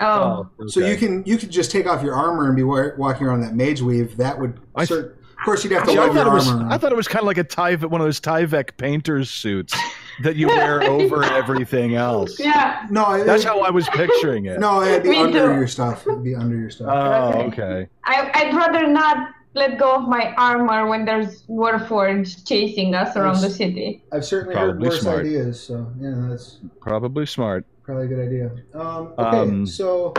Oh, 0.00 0.48
oh 0.60 0.66
So 0.66 0.80
you 0.80 0.96
can 0.96 1.22
you 1.26 1.36
could 1.38 1.50
just 1.50 1.70
take 1.70 1.86
off 1.86 2.02
your 2.02 2.14
armor 2.14 2.46
and 2.46 2.56
be 2.56 2.62
wa- 2.62 2.90
walking 2.98 3.26
around 3.26 3.40
that 3.42 3.54
mage 3.54 3.80
weave. 3.82 4.16
That 4.16 4.38
would, 4.38 4.58
I- 4.74 4.84
cer- 4.84 5.16
of 5.38 5.44
course, 5.44 5.64
you'd 5.64 5.72
have 5.72 5.84
to 5.86 5.90
See, 5.90 5.98
I 5.98 6.04
your 6.04 6.14
thought, 6.14 6.26
it 6.28 6.32
was, 6.32 6.48
armor. 6.48 6.68
I 6.72 6.78
thought 6.78 6.92
it 6.92 6.96
was 6.96 7.08
kind 7.08 7.20
of 7.22 7.26
like 7.26 7.38
a 7.38 7.42
Tyvek, 7.44 7.90
one 7.90 8.00
of 8.00 8.06
those 8.06 8.20
Tyvek 8.20 8.76
painter's 8.76 9.28
suits 9.28 9.74
that 10.22 10.36
you 10.36 10.46
wear 10.46 10.82
over 10.88 11.24
everything 11.24 11.96
else. 11.96 12.38
yeah. 12.38 12.86
no, 12.90 13.10
it, 13.14 13.24
That's 13.24 13.42
how 13.42 13.58
I 13.60 13.70
was 13.70 13.88
picturing 13.88 14.44
it. 14.46 14.60
No, 14.60 14.82
it'd 14.82 15.02
be 15.02 15.10
Me 15.10 15.18
under 15.18 15.46
too. 15.48 15.54
your 15.54 15.66
stuff. 15.66 16.06
It'd 16.06 16.22
be 16.22 16.36
under 16.36 16.56
your 16.56 16.70
stuff. 16.70 16.88
Oh, 16.92 17.40
Okay. 17.40 17.62
okay. 17.62 17.88
I, 18.04 18.30
I'd 18.34 18.54
rather 18.54 18.86
not 18.86 19.30
let 19.54 19.78
go 19.78 19.94
of 19.96 20.08
my 20.08 20.32
armor 20.36 20.86
when 20.88 21.04
there's 21.04 21.42
Warforged 21.44 22.46
chasing 22.46 22.94
us 22.94 23.16
around 23.16 23.40
the 23.40 23.50
city. 23.50 24.02
I've 24.12 24.24
certainly 24.24 24.54
Probably 24.54 24.72
heard 24.72 24.80
worse 24.82 25.00
smart. 25.00 25.20
ideas, 25.26 25.62
so 25.62 25.92
yeah, 26.00 26.26
that's 26.30 26.60
Probably 26.80 27.26
smart. 27.26 27.64
probably 27.82 28.06
a 28.06 28.08
good 28.08 28.26
idea. 28.26 28.50
Um, 28.74 29.12
okay, 29.18 29.38
Um, 29.38 29.66
so 29.66 30.14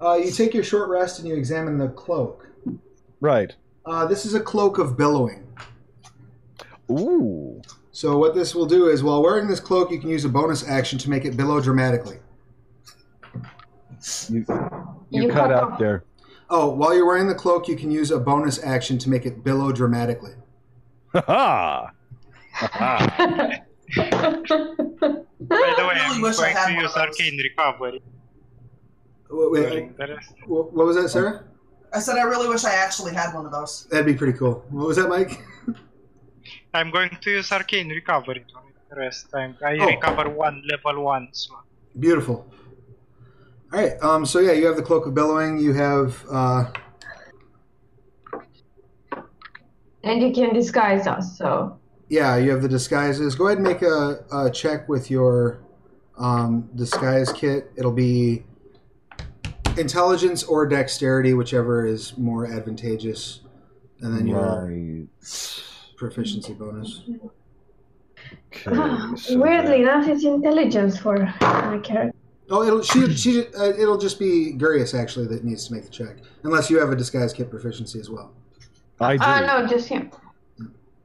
uh, 0.00 0.14
you 0.14 0.30
take 0.30 0.52
your 0.54 0.64
short 0.64 0.88
rest 0.90 1.18
and 1.18 1.26
you 1.28 1.34
examine 1.34 1.78
the 1.78 1.88
cloak. 1.88 2.48
Right. 3.20 3.54
Uh, 3.86 4.06
this 4.06 4.26
is 4.26 4.34
a 4.34 4.40
cloak 4.40 4.78
of 4.78 4.96
billowing. 4.96 5.46
Ooh. 6.90 7.60
So 7.92 8.18
what 8.18 8.34
this 8.34 8.54
will 8.54 8.66
do 8.66 8.88
is, 8.88 9.02
while 9.02 9.22
wearing 9.22 9.46
this 9.46 9.60
cloak, 9.60 9.90
you 9.90 10.00
can 10.00 10.10
use 10.10 10.24
a 10.24 10.28
bonus 10.28 10.66
action 10.68 10.98
to 10.98 11.08
make 11.10 11.24
it 11.24 11.36
billow 11.36 11.60
dramatically. 11.60 12.18
You, 14.28 14.44
you, 15.10 15.22
You 15.22 15.28
cut 15.28 15.34
cut 15.48 15.52
out 15.52 15.72
off. 15.72 15.78
there. 15.78 16.04
Oh, 16.50 16.68
while 16.70 16.94
you're 16.94 17.06
wearing 17.06 17.26
the 17.26 17.34
cloak, 17.34 17.68
you 17.68 17.76
can 17.76 17.90
use 17.90 18.10
a 18.10 18.18
bonus 18.18 18.62
action 18.62 18.98
to 18.98 19.08
make 19.10 19.24
it 19.26 19.42
billow 19.44 19.72
dramatically. 19.72 20.32
Ha 21.14 21.22
ha! 21.26 21.90
Ha 22.52 23.60
By 23.94 25.74
the 25.76 25.84
way, 25.88 25.96
I'm 26.00 26.20
wish 26.20 26.36
going 26.36 26.54
to 26.56 26.72
use 26.80 26.94
arcane 26.96 27.36
recovery 27.38 28.02
Wait, 29.30 29.50
wait, 29.52 29.68
during 29.70 29.94
the 29.96 30.06
rest. 30.14 30.32
wh- 30.44 30.72
what 30.74 30.86
was 30.86 30.96
that, 30.96 31.08
Sarah? 31.08 31.44
I 31.92 31.98
said 32.00 32.16
I 32.16 32.22
really 32.22 32.48
wish 32.48 32.64
I 32.64 32.74
actually 32.74 33.14
had 33.14 33.32
one 33.34 33.46
of 33.46 33.52
those. 33.52 33.86
That'd 33.90 34.06
be 34.06 34.14
pretty 34.14 34.36
cool. 34.38 34.64
What 34.70 34.86
was 34.88 34.96
that, 34.96 35.08
Mike? 35.08 35.42
I'm 36.74 36.90
going 36.90 37.10
to 37.20 37.30
use 37.30 37.50
arcane 37.52 37.88
recovery 37.88 38.44
during 38.50 38.72
the 38.90 38.96
rest 38.96 39.30
time. 39.30 39.56
I 39.64 39.78
Oh. 39.78 39.86
recover 39.86 40.28
one 40.28 40.62
level 40.70 41.02
one 41.04 41.28
slot. 41.32 41.64
Beautiful. 41.98 42.46
All 43.74 43.80
right. 43.80 44.00
Um. 44.02 44.24
So 44.24 44.38
yeah, 44.38 44.52
you 44.52 44.66
have 44.66 44.76
the 44.76 44.82
cloak 44.82 45.04
of 45.06 45.14
billowing. 45.14 45.58
You 45.58 45.72
have. 45.72 46.24
Uh, 46.30 46.66
and 50.04 50.22
you 50.22 50.32
can 50.32 50.54
disguise 50.54 51.06
us, 51.08 51.36
so. 51.38 51.76
yeah, 52.08 52.36
you 52.36 52.50
have 52.50 52.60
the 52.62 52.68
disguises. 52.68 53.34
Go 53.34 53.46
ahead 53.46 53.56
and 53.58 53.66
make 53.66 53.80
a, 53.82 54.22
a 54.32 54.50
check 54.50 54.86
with 54.88 55.10
your 55.10 55.58
um, 56.18 56.68
disguise 56.76 57.32
kit. 57.32 57.72
It'll 57.76 57.90
be 57.90 58.44
intelligence 59.78 60.44
or 60.44 60.66
dexterity, 60.66 61.32
whichever 61.34 61.86
is 61.86 62.16
more 62.18 62.46
advantageous, 62.46 63.40
and 64.02 64.14
then 64.16 64.26
your 64.26 64.66
Right. 64.68 65.08
proficiency 65.96 66.52
bonus. 66.52 67.02
Okay. 68.52 69.16
so 69.16 69.38
Weirdly 69.38 69.82
that- 69.84 70.04
enough, 70.04 70.06
it's 70.08 70.24
intelligence 70.24 70.98
for 70.98 71.16
my 71.40 71.80
character. 71.82 72.12
Oh, 72.50 72.62
it'll 72.62 72.82
she 72.82 73.14
she 73.14 73.46
uh, 73.54 73.70
it'll 73.70 73.96
just 73.98 74.18
be 74.18 74.52
Gurius 74.56 74.98
actually 74.98 75.26
that 75.28 75.44
needs 75.44 75.66
to 75.68 75.72
make 75.72 75.84
the 75.84 75.90
check, 75.90 76.16
unless 76.42 76.68
you 76.68 76.78
have 76.78 76.90
a 76.90 76.96
disguise 76.96 77.32
kit 77.32 77.48
proficiency 77.50 77.98
as 77.98 78.10
well. 78.10 78.32
I 79.00 79.16
do. 79.16 79.24
Uh, 79.24 79.40
no, 79.40 79.66
just 79.66 79.88
him. 79.88 80.10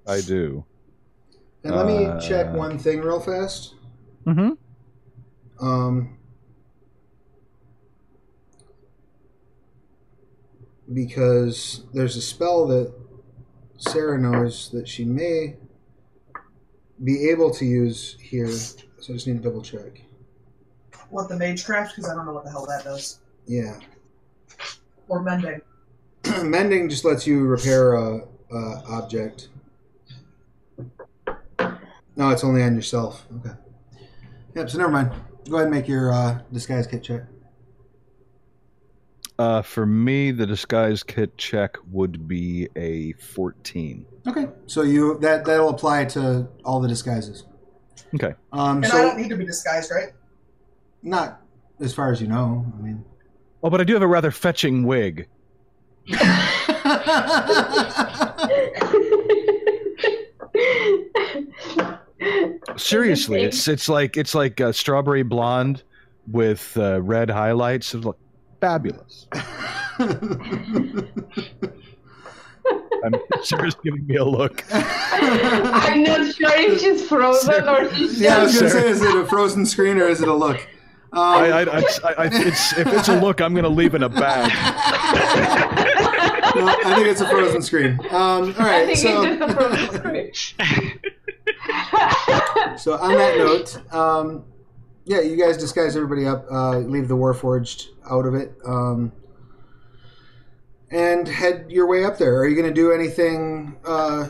I 0.06 0.22
do. 0.22 0.66
And 1.64 1.76
let 1.76 1.86
me 1.86 2.06
Uh, 2.06 2.20
check 2.20 2.54
one 2.54 2.78
thing 2.78 3.02
real 3.02 3.20
fast. 3.20 3.76
Mm-hmm. 4.26 5.66
Um, 5.66 6.18
because 10.94 11.84
there's 11.94 12.16
a 12.16 12.22
spell 12.22 12.66
that 12.68 12.94
Sarah 13.78 14.20
knows 14.20 14.70
that 14.72 14.88
she 14.88 15.06
may 15.06 15.58
be 17.04 17.30
able 17.30 17.52
to 17.52 17.66
use 17.66 18.18
here, 18.20 18.50
so 18.50 18.84
I 19.10 19.14
just 19.14 19.28
need 19.28 19.38
to 19.38 19.44
double 19.44 19.62
check. 19.62 20.02
What 21.10 21.30
the 21.30 21.36
magecraft? 21.38 21.96
Because 21.96 22.10
I 22.10 22.16
don't 22.16 22.26
know 22.26 22.34
what 22.34 22.44
the 22.46 22.52
hell 22.52 22.66
that 22.68 22.84
does. 22.84 23.20
Yeah, 23.48 23.80
Or 25.08 25.22
mending. 25.22 25.62
mending 26.44 26.88
just 26.90 27.04
lets 27.04 27.26
you 27.26 27.46
repair 27.46 27.94
a, 27.96 28.20
a 28.52 28.84
object. 28.88 29.50
No, 32.16 32.30
it's 32.30 32.44
only 32.44 32.62
on 32.64 32.76
yourself. 32.76 33.26
Okay. 33.38 33.56
Yep. 34.56 34.70
So 34.70 34.78
never 34.78 34.92
mind. 34.92 35.12
Go 35.50 35.56
ahead 35.56 35.68
and 35.68 35.72
make 35.76 35.88
your 35.88 36.12
uh, 36.12 36.40
disguise 36.52 36.86
kit 36.86 37.02
check. 37.04 37.22
Uh, 39.40 39.62
for 39.62 39.86
me, 39.86 40.32
the 40.32 40.46
disguise 40.46 41.02
kit 41.02 41.38
check 41.38 41.78
would 41.90 42.28
be 42.28 42.68
a 42.76 43.14
14. 43.14 44.06
Okay. 44.28 44.48
So 44.68 44.82
you 44.82 45.18
that 45.20 45.46
that'll 45.46 45.70
apply 45.70 46.06
to 46.06 46.48
all 46.66 46.82
the 46.82 46.90
disguises. 46.90 47.46
Okay. 48.16 48.34
Um, 48.52 48.78
And 48.78 48.86
I 48.88 48.90
so 48.90 48.98
don't 48.98 49.18
need 49.18 49.30
to 49.30 49.38
be 49.38 49.46
disguised, 49.46 49.90
right? 49.92 50.10
Not 51.04 51.42
as 51.80 51.94
far 51.94 52.12
as 52.12 52.22
you 52.22 52.28
know. 52.28 52.66
I 52.78 52.82
mean. 52.82 53.04
Oh, 53.64 53.70
but 53.70 53.82
I 53.82 53.84
do 53.84 53.94
have 53.94 54.02
a 54.02 54.08
rather 54.08 54.32
fetching 54.32 54.84
wig. 54.86 55.28
Seriously, 62.78 63.42
it's 63.44 63.68
it's 63.68 63.88
like 63.90 64.18
it's 64.18 64.34
like 64.36 64.60
uh, 64.62 64.72
strawberry 64.72 65.24
blonde 65.24 65.84
with 66.32 66.76
uh, 66.78 67.02
red 67.02 67.30
highlights. 67.30 67.94
It's 67.94 68.06
like 68.06 68.16
fabulous. 68.62 69.28
I'm 73.02 73.16
Sarah's 73.44 73.76
giving 73.84 74.06
me 74.08 74.18
a 74.18 74.26
look. 74.26 74.64
I'm 74.72 76.04
not 76.04 76.34
sure 76.36 76.52
if 76.54 76.82
she's 76.82 77.08
frozen 77.08 77.68
or 77.68 77.94
she's 77.96 78.20
yeah, 78.20 78.38
I 78.40 78.44
was 78.44 78.60
gonna 78.60 78.70
Sure. 78.72 78.82
say, 78.82 78.90
is 78.90 79.02
it 79.02 79.16
a 79.16 79.26
frozen 79.26 79.66
screen 79.66 79.98
or 79.98 80.08
is 80.08 80.22
it 80.22 80.28
a 80.28 80.34
look? 80.34 80.66
Um, 81.12 81.22
I, 81.22 81.50
I, 81.50 81.62
I, 81.64 81.84
I, 82.18 82.30
it's, 82.32 82.78
if 82.78 82.86
it's 82.88 83.08
a 83.08 83.20
look, 83.20 83.42
I'm 83.42 83.54
going 83.54 83.64
to 83.64 83.70
leave 83.70 83.96
in 83.96 84.04
a 84.04 84.10
bag. 84.10 84.52
no, 86.56 86.68
I 86.68 86.94
think 86.96 87.08
it's 87.08 87.22
a 87.22 87.28
frozen 87.28 87.64
screen. 87.64 88.00
Um, 88.12 88.54
all 88.60 88.60
I 88.60 88.86
think 88.86 88.98
so 88.98 89.24
it's 89.24 89.42
a 89.42 89.54
frozen 89.56 90.34
screen. 90.34 90.34
so 92.78 92.94
on 92.94 93.16
that 93.16 93.38
note, 93.38 93.94
um, 93.94 94.46
yeah, 95.06 95.22
you 95.22 95.36
guys 95.36 95.58
disguise 95.58 95.96
everybody 95.96 96.28
up, 96.28 96.46
uh, 96.52 96.78
leave 96.78 97.08
the 97.08 97.18
Warforged 97.18 97.88
out 98.10 98.28
of 98.28 98.36
it, 98.36 98.56
um, 98.64 99.12
and 100.92 101.28
head 101.28 101.66
your 101.70 101.88
way 101.88 102.06
up 102.06 102.20
there. 102.20 102.38
Are 102.38 102.48
you 102.48 102.56
going 102.56 102.68
to 102.68 102.74
do 102.74 102.92
anything? 102.92 103.78
Uh, 103.84 104.30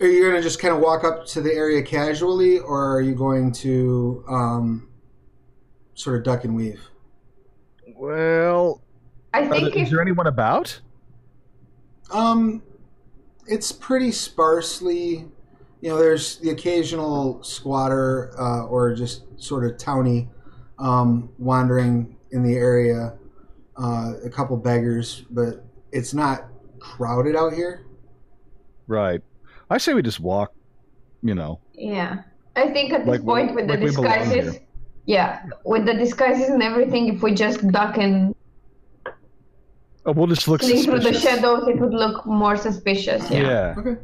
are 0.00 0.06
you 0.06 0.22
going 0.22 0.34
to 0.34 0.42
just 0.42 0.60
kind 0.60 0.74
of 0.74 0.80
walk 0.80 1.04
up 1.04 1.26
to 1.26 1.42
the 1.42 1.52
area 1.52 1.82
casually, 1.82 2.58
or 2.58 2.96
are 2.96 3.02
you 3.02 3.14
going 3.14 3.52
to 3.52 4.24
um, 4.28 4.88
sort 5.96 6.16
of 6.16 6.22
duck 6.22 6.44
and 6.44 6.54
weave? 6.54 6.80
Well, 7.96 8.82
I 9.34 9.46
think 9.48 9.74
there- 9.74 9.82
is 9.82 9.88
if 9.88 9.90
there 9.90 10.00
anyone 10.00 10.26
about? 10.28 10.80
Um, 12.12 12.62
it's 13.48 13.72
pretty 13.72 14.12
sparsely. 14.12 15.26
you 15.80 15.90
know, 15.90 15.98
there's 15.98 16.38
the 16.38 16.50
occasional 16.50 17.42
squatter 17.42 18.32
uh, 18.40 18.64
or 18.66 18.94
just 18.94 19.24
sort 19.40 19.64
of 19.64 19.76
townie 19.76 20.28
um, 20.78 21.28
wandering 21.38 22.16
in 22.30 22.42
the 22.42 22.54
area. 22.54 23.16
Uh, 23.76 24.14
a 24.24 24.30
couple 24.30 24.56
beggars, 24.56 25.24
but 25.30 25.62
it's 25.92 26.14
not 26.14 26.48
crowded 26.78 27.36
out 27.36 27.52
here. 27.52 27.84
Right. 28.86 29.20
I 29.68 29.76
say 29.78 29.92
we 29.92 30.00
just 30.02 30.18
walk. 30.20 30.54
You 31.22 31.34
know. 31.34 31.60
Yeah. 31.74 32.22
I 32.54 32.68
think 32.68 32.92
at 32.94 33.00
this 33.00 33.08
Like 33.08 33.24
point 33.24 33.54
with 33.54 33.68
like 33.68 33.80
the 33.80 33.86
disguises, 33.86 34.54
here. 34.54 34.65
Yeah, 35.06 35.46
with 35.64 35.86
the 35.86 35.94
disguises 35.94 36.48
and 36.48 36.62
everything, 36.62 37.08
if 37.14 37.22
we 37.22 37.34
just 37.34 37.66
duck 37.68 37.96
and 37.98 38.34
Oh, 40.04 40.12
we'll 40.12 40.28
just 40.28 40.46
look 40.46 40.62
slink 40.62 40.84
through 40.84 41.00
the 41.00 41.12
shadows, 41.12 41.66
it 41.66 41.80
would 41.80 41.92
look 41.92 42.24
more 42.26 42.56
suspicious. 42.56 43.28
Yeah. 43.28 43.40
Yeah. 43.40 43.74
Okay. 43.78 43.96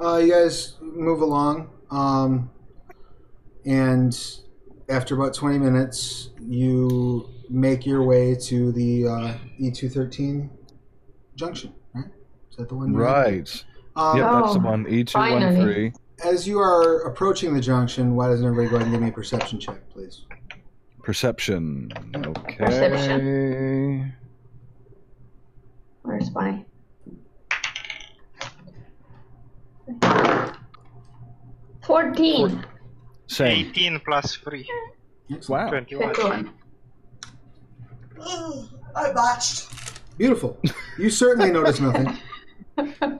Uh, 0.00 0.16
you 0.16 0.32
guys 0.32 0.76
move 0.80 1.20
along, 1.20 1.68
um, 1.90 2.50
and 3.66 4.18
after 4.88 5.14
about 5.14 5.34
20 5.34 5.58
minutes, 5.58 6.30
you 6.40 7.28
make 7.50 7.84
your 7.84 8.02
way 8.02 8.34
to 8.34 8.72
the 8.72 9.06
uh, 9.06 9.34
E213 9.60 10.48
junction, 11.36 11.74
right? 11.94 12.06
Is 12.50 12.56
that 12.56 12.68
the 12.70 12.74
one? 12.74 12.94
Right. 12.94 13.64
Um, 13.94 14.16
Yep, 14.16 14.30
that's 14.32 14.54
the 14.54 14.60
Oh, 14.60 14.62
one. 14.70 14.86
E 14.88 15.04
two 15.04 15.18
one 15.18 15.30
finally. 15.42 15.60
three. 15.60 15.92
As 16.24 16.48
you 16.48 16.58
are 16.60 17.00
approaching 17.02 17.52
the 17.52 17.60
junction, 17.60 18.14
why 18.16 18.28
doesn't 18.28 18.44
everybody 18.46 18.70
go 18.70 18.76
ahead 18.76 18.86
and 18.86 18.94
give 18.94 19.02
me 19.02 19.08
a 19.10 19.12
perception 19.12 19.60
check, 19.60 19.86
please? 19.90 20.24
Perception. 21.02 21.92
Okay. 22.14 22.56
Perception. 22.56 24.14
Or 26.04 26.20
spy. 26.20 26.64
Fourteen. 31.84 32.64
Same. 33.26 33.66
18 33.70 34.00
plus 34.00 34.36
3. 34.36 34.68
Wow. 35.48 35.68
21. 35.70 36.12
Twenty-one. 36.14 36.50
Ugh, 38.20 38.68
I 38.94 39.12
botched. 39.12 39.68
Beautiful. 40.18 40.60
You 40.98 41.08
certainly 41.08 41.50
notice 41.50 41.80
nothing. 41.80 42.16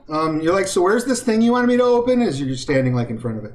Um, 0.08 0.40
you're 0.40 0.54
like, 0.54 0.66
so 0.66 0.80
where's 0.82 1.04
this 1.04 1.22
thing 1.22 1.40
you 1.42 1.52
wanted 1.52 1.66
me 1.66 1.76
to 1.76 1.82
open? 1.82 2.20
As 2.22 2.40
you're 2.40 2.48
just 2.48 2.62
standing 2.62 2.94
like 2.94 3.10
in 3.10 3.18
front 3.18 3.36
of 3.38 3.44
it. 3.44 3.54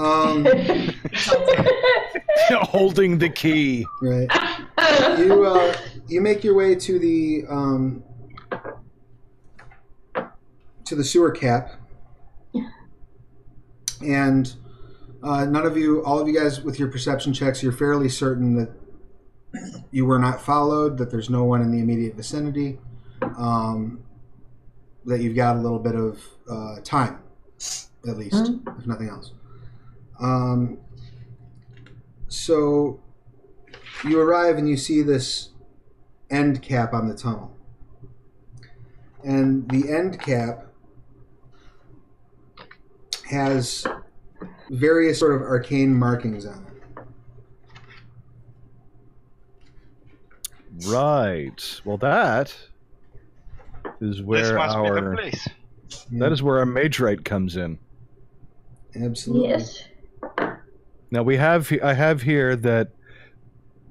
Um, 0.00 0.46
Holding 2.62 3.18
the 3.18 3.28
key. 3.28 3.86
right. 4.00 4.28
You 5.18 5.44
uh, 5.44 5.76
you 6.08 6.22
make 6.22 6.42
your 6.42 6.54
way 6.54 6.74
to 6.74 6.98
the 6.98 7.44
um, 7.50 8.02
to 10.86 10.94
the 10.94 11.04
sewer 11.04 11.30
cap, 11.30 11.72
and 14.00 14.54
uh, 15.22 15.44
none 15.44 15.66
of 15.66 15.76
you, 15.76 16.02
all 16.04 16.18
of 16.18 16.26
you 16.26 16.38
guys, 16.38 16.62
with 16.62 16.78
your 16.78 16.88
perception 16.88 17.34
checks, 17.34 17.62
you're 17.62 17.70
fairly 17.70 18.08
certain 18.08 18.56
that 18.56 18.70
you 19.90 20.06
were 20.06 20.18
not 20.18 20.40
followed. 20.40 20.96
That 20.96 21.10
there's 21.10 21.28
no 21.28 21.44
one 21.44 21.60
in 21.60 21.70
the 21.70 21.78
immediate 21.78 22.14
vicinity. 22.14 22.78
Um, 23.36 24.02
that 25.04 25.20
you've 25.20 25.36
got 25.36 25.56
a 25.56 25.60
little 25.60 25.78
bit 25.78 25.94
of 25.94 26.22
uh, 26.50 26.76
time, 26.82 27.18
at 28.08 28.16
least, 28.16 28.52
if 28.78 28.86
nothing 28.86 29.10
else. 29.10 29.32
Um, 30.20 30.78
so 32.28 33.00
you 34.04 34.20
arrive 34.20 34.56
and 34.58 34.68
you 34.68 34.76
see 34.76 35.02
this 35.02 35.50
end 36.30 36.62
cap 36.62 36.92
on 36.92 37.08
the 37.08 37.14
tunnel. 37.14 37.56
And 39.24 39.68
the 39.70 39.90
end 39.92 40.20
cap 40.20 40.66
has 43.30 43.86
various 44.70 45.18
sort 45.18 45.34
of 45.34 45.42
arcane 45.42 45.94
markings 45.94 46.46
on 46.46 46.66
it. 46.66 46.70
Right. 50.86 51.80
Well, 51.84 51.98
that 51.98 52.54
is 54.00 54.16
This 54.16 54.20
where 54.24 54.54
must 54.56 54.76
be 54.76 54.82
the 54.82 54.94
our 54.94 55.14
place. 55.16 55.48
that 56.12 56.32
is 56.32 56.42
where 56.42 56.58
our 56.58 56.64
Magewright 56.64 57.24
comes 57.24 57.56
in. 57.56 57.78
Absolutely. 58.96 59.48
yes. 59.50 59.84
Now 61.10 61.22
we 61.22 61.36
have 61.36 61.72
I 61.82 61.92
have 61.92 62.22
here 62.22 62.56
that 62.56 62.90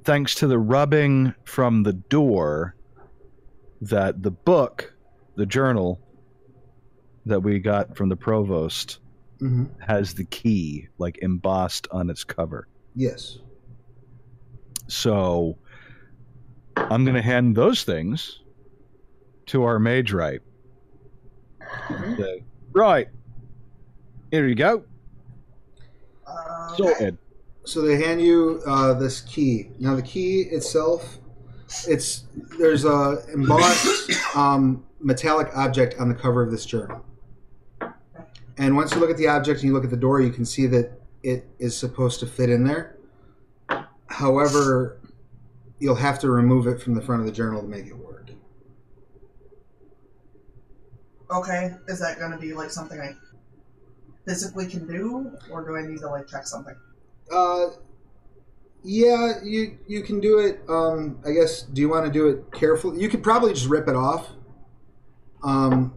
thanks 0.04 0.36
to 0.36 0.48
the 0.48 0.58
rubbing 0.60 1.34
from 1.44 1.84
the 1.84 1.94
door 1.94 2.76
that 3.82 4.24
the 4.24 4.32
book, 4.32 4.94
the 5.36 5.46
journal 5.46 6.00
that 7.26 7.42
we 7.42 7.60
got 7.60 7.96
from 7.96 8.10
the 8.10 8.16
provost 8.16 9.00
hmm 9.40 9.66
has 9.80 10.14
the 10.14 10.26
key 10.26 10.88
like 10.98 11.18
embossed 11.22 11.88
on 11.92 12.10
its 12.10 12.24
cover. 12.24 12.68
Yes. 12.96 13.40
So 14.88 15.58
I'm 16.76 17.06
going 17.06 17.16
to 17.16 17.22
hand 17.22 17.56
those 17.56 17.84
things 17.84 18.40
to 19.48 19.64
our 19.64 19.80
Magewright. 19.80 20.40
Say, 22.18 22.44
right. 22.74 23.08
Here 24.32 24.48
you 24.48 24.56
go. 24.56 24.84
Uh, 26.30 26.76
Sorted. 26.76 27.18
So 27.66 27.82
they 27.82 27.98
hand 27.98 28.22
you 28.22 28.62
uh, 28.66 28.94
this 28.94 29.22
key. 29.22 29.70
Now 29.80 29.96
the 29.96 30.02
key 30.02 30.42
itself, 30.42 31.20
it's 31.88 32.26
there's 32.58 32.86
a 32.86 33.24
embossed 33.34 34.12
um, 34.36 34.86
metallic 35.00 35.50
object 35.56 36.00
on 36.00 36.10
the 36.10 36.16
cover 36.16 36.42
of 36.42 36.52
this 36.52 36.66
journal. 36.66 37.06
And 38.58 38.76
once 38.76 38.94
you 38.94 39.00
look 39.00 39.10
at 39.10 39.18
the 39.18 39.28
object 39.28 39.62
and 39.62 39.70
you 39.70 39.74
look 39.74 39.84
at 39.86 39.90
the 39.90 39.98
door, 39.98 40.22
you 40.22 40.32
can 40.32 40.46
see 40.46 40.68
that 40.68 41.00
it 41.24 41.48
is 41.60 41.78
supposed 41.78 42.20
to 42.22 42.28
fit 42.28 42.50
in 42.50 42.66
there. 42.66 42.98
However, 44.08 45.00
you'll 45.80 45.96
have 45.96 46.20
to 46.20 46.30
remove 46.30 46.68
it 46.68 46.82
from 46.82 46.94
the 46.94 47.02
front 47.02 47.22
of 47.22 47.26
the 47.26 47.32
journal 47.32 47.62
to 47.62 47.68
make 47.68 47.86
it 47.86 47.98
work. 47.98 48.32
Okay, 51.32 51.76
is 51.88 52.00
that 52.00 52.18
going 52.18 52.32
to 52.32 52.38
be 52.38 52.54
like 52.54 52.72
something 52.72 53.00
I 53.00 53.14
physically 54.30 54.68
can 54.68 54.86
do, 54.86 55.32
or 55.52 55.66
do 55.66 55.76
I 55.76 55.82
need 55.82 56.00
to 56.00 56.08
like 56.08 56.28
check 56.28 56.46
something? 56.46 56.76
Uh, 57.32 57.68
yeah, 58.84 59.34
you 59.44 59.78
you 59.88 60.04
can 60.04 60.20
do 60.20 60.38
it. 60.40 60.62
Um, 60.70 61.20
I 61.26 61.32
guess. 61.32 61.64
Do 61.64 61.82
you 61.82 61.90
want 61.90 62.06
to 62.06 62.12
do 62.12 62.28
it 62.30 62.52
carefully? 62.54 63.02
You 63.02 63.10
could 63.10 63.24
probably 63.24 63.54
just 63.54 63.68
rip 63.68 63.88
it 63.88 63.96
off. 63.96 64.30
Um, 65.44 65.96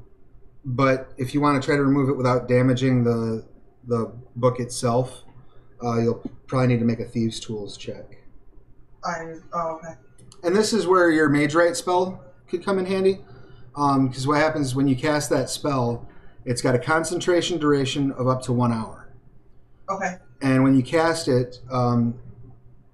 but 0.64 1.12
if 1.18 1.34
you 1.34 1.40
want 1.40 1.60
to 1.60 1.66
try 1.66 1.76
to 1.76 1.82
remove 1.82 2.08
it 2.08 2.16
without 2.16 2.48
damaging 2.48 3.04
the 3.04 3.44
the 3.86 4.12
book 4.36 4.60
itself, 4.60 5.24
uh, 5.84 6.00
you'll 6.00 6.22
probably 6.46 6.68
need 6.68 6.78
to 6.78 6.86
make 6.86 7.00
a 7.00 7.04
thieves' 7.04 7.38
tools 7.38 7.76
check. 7.76 8.18
I 9.04 9.34
oh 9.52 9.76
okay. 9.76 9.94
And 10.42 10.56
this 10.56 10.72
is 10.72 10.86
where 10.86 11.10
your 11.10 11.28
Magewright 11.28 11.76
spell 11.76 12.24
could 12.48 12.64
come 12.64 12.78
in 12.78 12.86
handy. 12.86 13.20
Because 13.74 14.26
what 14.26 14.38
happens 14.38 14.74
when 14.74 14.86
you 14.86 14.96
cast 14.96 15.30
that 15.30 15.48
spell, 15.48 16.06
it's 16.44 16.62
got 16.62 16.74
a 16.74 16.78
concentration 16.78 17.58
duration 17.58 18.12
of 18.12 18.26
up 18.28 18.42
to 18.42 18.52
one 18.52 18.72
hour. 18.72 18.98
Okay. 19.88 20.16
and 20.40 20.62
when 20.62 20.74
you 20.74 20.82
cast 20.82 21.28
it, 21.28 21.58
um, 21.70 22.18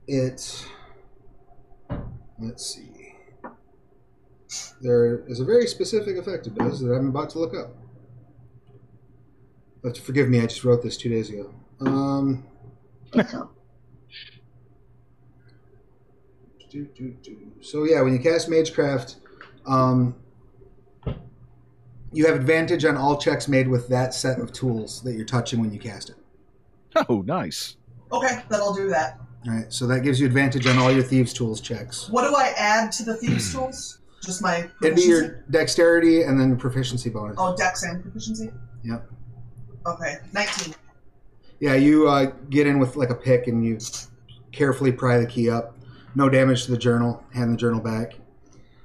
it 0.07 0.67
let's 2.39 2.75
see. 2.75 3.15
There 4.81 5.25
is 5.27 5.41
a 5.41 5.45
very 5.45 5.67
specific 5.67 6.17
effect 6.17 6.47
it 6.47 6.55
does 6.55 6.81
that 6.81 6.93
I'm 6.93 7.09
about 7.09 7.31
to 7.31 7.39
look 7.39 7.55
up. 7.55 7.75
But 9.83 9.97
forgive 9.99 10.29
me, 10.29 10.41
I 10.41 10.47
just 10.47 10.65
wrote 10.65 10.83
this 10.83 10.97
two 10.97 11.09
days 11.09 11.31
ago. 11.31 11.53
Um, 11.81 12.45
do, 16.71 16.87
do, 16.97 17.11
do. 17.23 17.53
So 17.61 17.85
yeah, 17.85 18.01
when 18.03 18.13
you 18.13 18.19
cast 18.19 18.49
Magecraft, 18.49 19.17
um, 19.67 20.17
you 22.13 22.27
have 22.27 22.37
advantage 22.37 22.85
on 22.85 22.97
all 22.97 23.17
checks 23.19 23.49
made 23.49 23.69
with 23.69 23.89
that 23.89 24.15
set 24.15 24.39
of 24.41 24.53
tools 24.53 25.03
that 25.03 25.15
you're 25.15 25.27
touching 25.27 25.61
when 25.61 25.73
you 25.73 25.79
cast 25.79 26.11
it. 26.11 26.17
Oh, 27.09 27.23
nice. 27.23 27.77
Okay, 28.11 28.43
then 28.49 28.61
I'll 28.61 28.75
do 28.75 28.89
that. 28.89 29.19
All 29.47 29.55
right, 29.55 29.73
so 29.73 29.87
that 29.87 30.01
gives 30.01 30.19
you 30.19 30.27
advantage 30.27 30.67
on 30.67 30.79
all 30.79 30.91
your 30.91 31.03
thieves' 31.03 31.33
tools 31.33 31.61
checks. 31.61 32.09
What 32.09 32.29
do 32.29 32.35
I 32.35 32.55
add 32.57 32.91
to 32.93 33.05
the 33.05 33.17
thieves' 33.17 33.53
tools? 33.55 33.99
Just 34.25 34.43
my 34.43 34.69
It'd 34.83 34.97
be 34.97 35.03
your 35.03 35.45
dexterity 35.51 36.23
and 36.23 36.41
then 36.41 36.57
proficiency 36.57 37.09
bonus. 37.09 37.37
Oh, 37.39 37.55
dex 37.57 37.85
and 37.85 38.03
proficiency. 38.03 38.51
Yep. 38.83 39.09
Okay, 39.87 40.17
nineteen. 40.33 40.75
Yeah, 41.61 41.75
you 41.75 42.09
uh, 42.09 42.33
get 42.51 42.67
in 42.67 42.79
with 42.79 42.97
like 42.97 43.11
a 43.11 43.15
pick 43.15 43.47
and 43.47 43.65
you 43.65 43.79
carefully 44.51 44.91
pry 44.91 45.19
the 45.19 45.27
key 45.27 45.49
up. 45.49 45.77
No 46.17 46.29
damage 46.29 46.65
to 46.65 46.73
the 46.73 46.79
journal. 46.79 47.23
Hand 47.33 47.53
the 47.53 47.57
journal 47.57 47.81
back. 47.81 48.15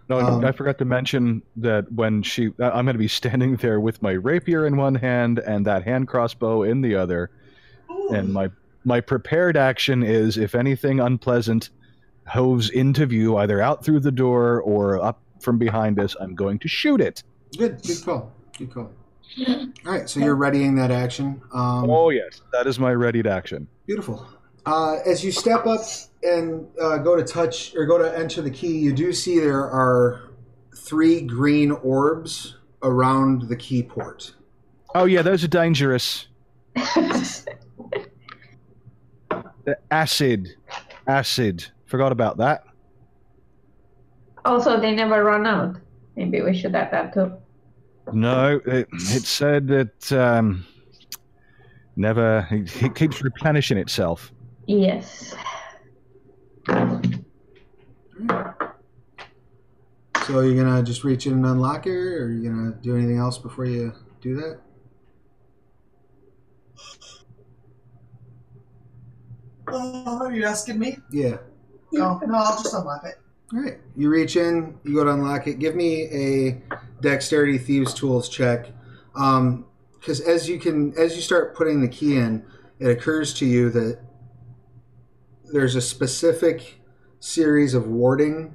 No, 0.09 0.17
I- 0.19 0.23
Um, 0.29 0.45
I 0.45 0.51
forgot 0.51 0.77
to 0.79 0.85
mention 0.85 1.41
that 1.57 1.91
when 1.91 2.21
she, 2.23 2.51
I- 2.59 2.71
I'm 2.71 2.85
going 2.85 2.93
to 2.95 2.99
be 2.99 3.07
standing 3.07 3.55
there 3.61 3.79
with 3.79 4.01
my 4.01 4.11
rapier 4.11 4.65
in 4.65 4.77
one 4.77 4.95
hand 4.95 5.39
and 5.39 5.65
that 5.65 5.83
hand 5.83 6.07
crossbow 6.07 6.63
in 6.63 6.81
the 6.81 6.95
other, 6.95 7.29
Ooh. 7.91 8.09
and 8.13 8.33
my 8.33 8.49
my 8.85 8.99
prepared 8.99 9.55
action 9.55 10.03
is 10.03 10.37
if 10.37 10.55
anything 10.55 10.99
unpleasant 10.99 11.69
hoves 12.27 12.69
into 12.69 13.05
view, 13.05 13.37
either 13.37 13.61
out 13.61 13.85
through 13.85 14.01
the 14.01 14.11
door 14.11 14.59
or 14.61 15.01
up 15.01 15.21
from 15.39 15.57
behind 15.57 15.99
us, 16.01 16.15
I'm 16.19 16.35
going 16.35 16.59
to 16.59 16.67
shoot 16.67 16.99
it. 16.99 17.23
Good, 17.57 17.81
good 17.81 18.03
call. 18.03 18.31
Good 18.57 18.73
call. 18.73 18.91
All 19.47 19.67
right, 19.85 20.09
so 20.09 20.19
you're 20.19 20.35
readying 20.35 20.75
that 20.75 20.91
action. 20.91 21.41
Um, 21.53 21.89
Oh 21.89 22.09
yes, 22.09 22.41
that 22.51 22.67
is 22.67 22.77
my 22.77 22.91
readied 22.91 23.25
action. 23.25 23.67
Beautiful. 23.87 24.27
Uh, 24.65 24.97
as 25.05 25.23
you 25.23 25.31
step 25.31 25.65
up 25.65 25.79
and 26.23 26.67
uh, 26.81 26.97
go 26.97 27.15
to 27.15 27.23
touch 27.23 27.75
or 27.75 27.85
go 27.85 27.97
to 27.97 28.17
enter 28.17 28.41
the 28.41 28.51
key, 28.51 28.77
you 28.77 28.93
do 28.93 29.13
see 29.13 29.39
there 29.39 29.69
are 29.69 30.31
three 30.75 31.21
green 31.21 31.71
orbs 31.71 32.57
around 32.81 33.43
the 33.43 33.55
key 33.55 33.83
port. 33.83 34.33
Oh 34.95 35.05
yeah, 35.05 35.21
those 35.21 35.43
are 35.43 35.49
dangerous. 35.49 36.27
The 39.65 39.77
acid, 39.91 40.49
acid. 41.07 41.65
Forgot 41.85 42.11
about 42.11 42.37
that. 42.37 42.63
also, 44.43 44.79
they 44.79 44.93
never 44.93 45.23
run 45.23 45.47
out. 45.47 45.77
Maybe 46.17 46.41
we 46.41 46.53
should 46.53 46.75
add 46.75 46.91
that 46.91 47.13
too. 47.13 47.31
No, 48.11 48.59
it, 48.65 48.89
it 48.91 49.23
said 49.23 49.67
that 49.69 50.11
um, 50.11 50.65
never. 51.95 52.45
It, 52.51 52.83
it 52.83 52.95
keeps 52.95 53.21
replenishing 53.21 53.77
itself. 53.77 54.33
Yes. 54.67 55.33
So 60.25 60.39
you're 60.39 60.55
gonna 60.63 60.81
just 60.83 61.03
reach 61.03 61.27
in 61.27 61.33
and 61.33 61.45
unlock 61.45 61.85
it, 61.85 61.91
or 61.91 62.25
are 62.25 62.31
you 62.31 62.49
gonna 62.49 62.71
do 62.81 62.95
anything 62.95 63.17
else 63.17 63.37
before 63.37 63.65
you 63.65 63.93
do 64.21 64.35
that? 64.35 64.59
Oh, 69.67 70.19
are 70.25 70.31
you 70.31 70.45
asking 70.45 70.79
me? 70.79 70.97
Yeah. 71.11 71.37
No, 71.91 72.19
no, 72.25 72.35
I'll 72.35 72.61
just 72.61 72.73
unlock 72.73 73.03
it. 73.05 73.15
All 73.53 73.61
right. 73.61 73.79
You 73.95 74.09
reach 74.09 74.35
in, 74.35 74.77
you 74.83 74.95
go 74.95 75.03
to 75.03 75.11
unlock 75.11 75.47
it. 75.47 75.59
Give 75.59 75.75
me 75.75 76.03
a 76.03 76.61
dexterity 77.01 77.57
thieves 77.57 77.93
tools 77.93 78.29
check, 78.29 78.69
um, 79.15 79.65
because 79.99 80.21
as 80.21 80.47
you 80.47 80.59
can, 80.59 80.93
as 80.97 81.15
you 81.15 81.21
start 81.21 81.55
putting 81.55 81.81
the 81.81 81.87
key 81.87 82.17
in, 82.17 82.45
it 82.79 82.87
occurs 82.87 83.33
to 83.35 83.45
you 83.45 83.69
that 83.71 83.99
there's 85.51 85.75
a 85.75 85.81
specific 85.81 86.79
series 87.27 87.73
of 87.73 87.87
warding 87.87 88.53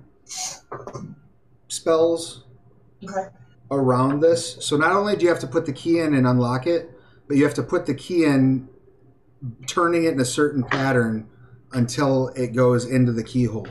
spells 1.69 2.45
Okay. 3.03 3.29
around 3.71 4.21
this. 4.21 4.57
So 4.61 4.77
not 4.77 4.93
only 4.93 5.17
do 5.17 5.23
you 5.25 5.31
have 5.31 5.39
to 5.41 5.47
put 5.47 5.65
the 5.65 5.73
key 5.73 6.01
in 6.01 6.13
and 6.15 6.27
unlock 6.27 6.67
it, 6.67 6.91
but 7.27 7.39
you 7.39 7.45
have 7.45 7.55
to 7.55 7.63
put 7.63 7.87
the 7.87 7.95
key 7.95 8.25
in, 8.25 8.69
turning 9.67 10.05
it 10.05 10.13
in 10.13 10.21
a 10.21 10.25
certain 10.25 10.63
pattern 10.65 11.27
until 11.73 12.29
it 12.29 12.49
goes 12.55 12.85
into 12.85 13.11
the 13.13 13.23
keyhole, 13.25 13.69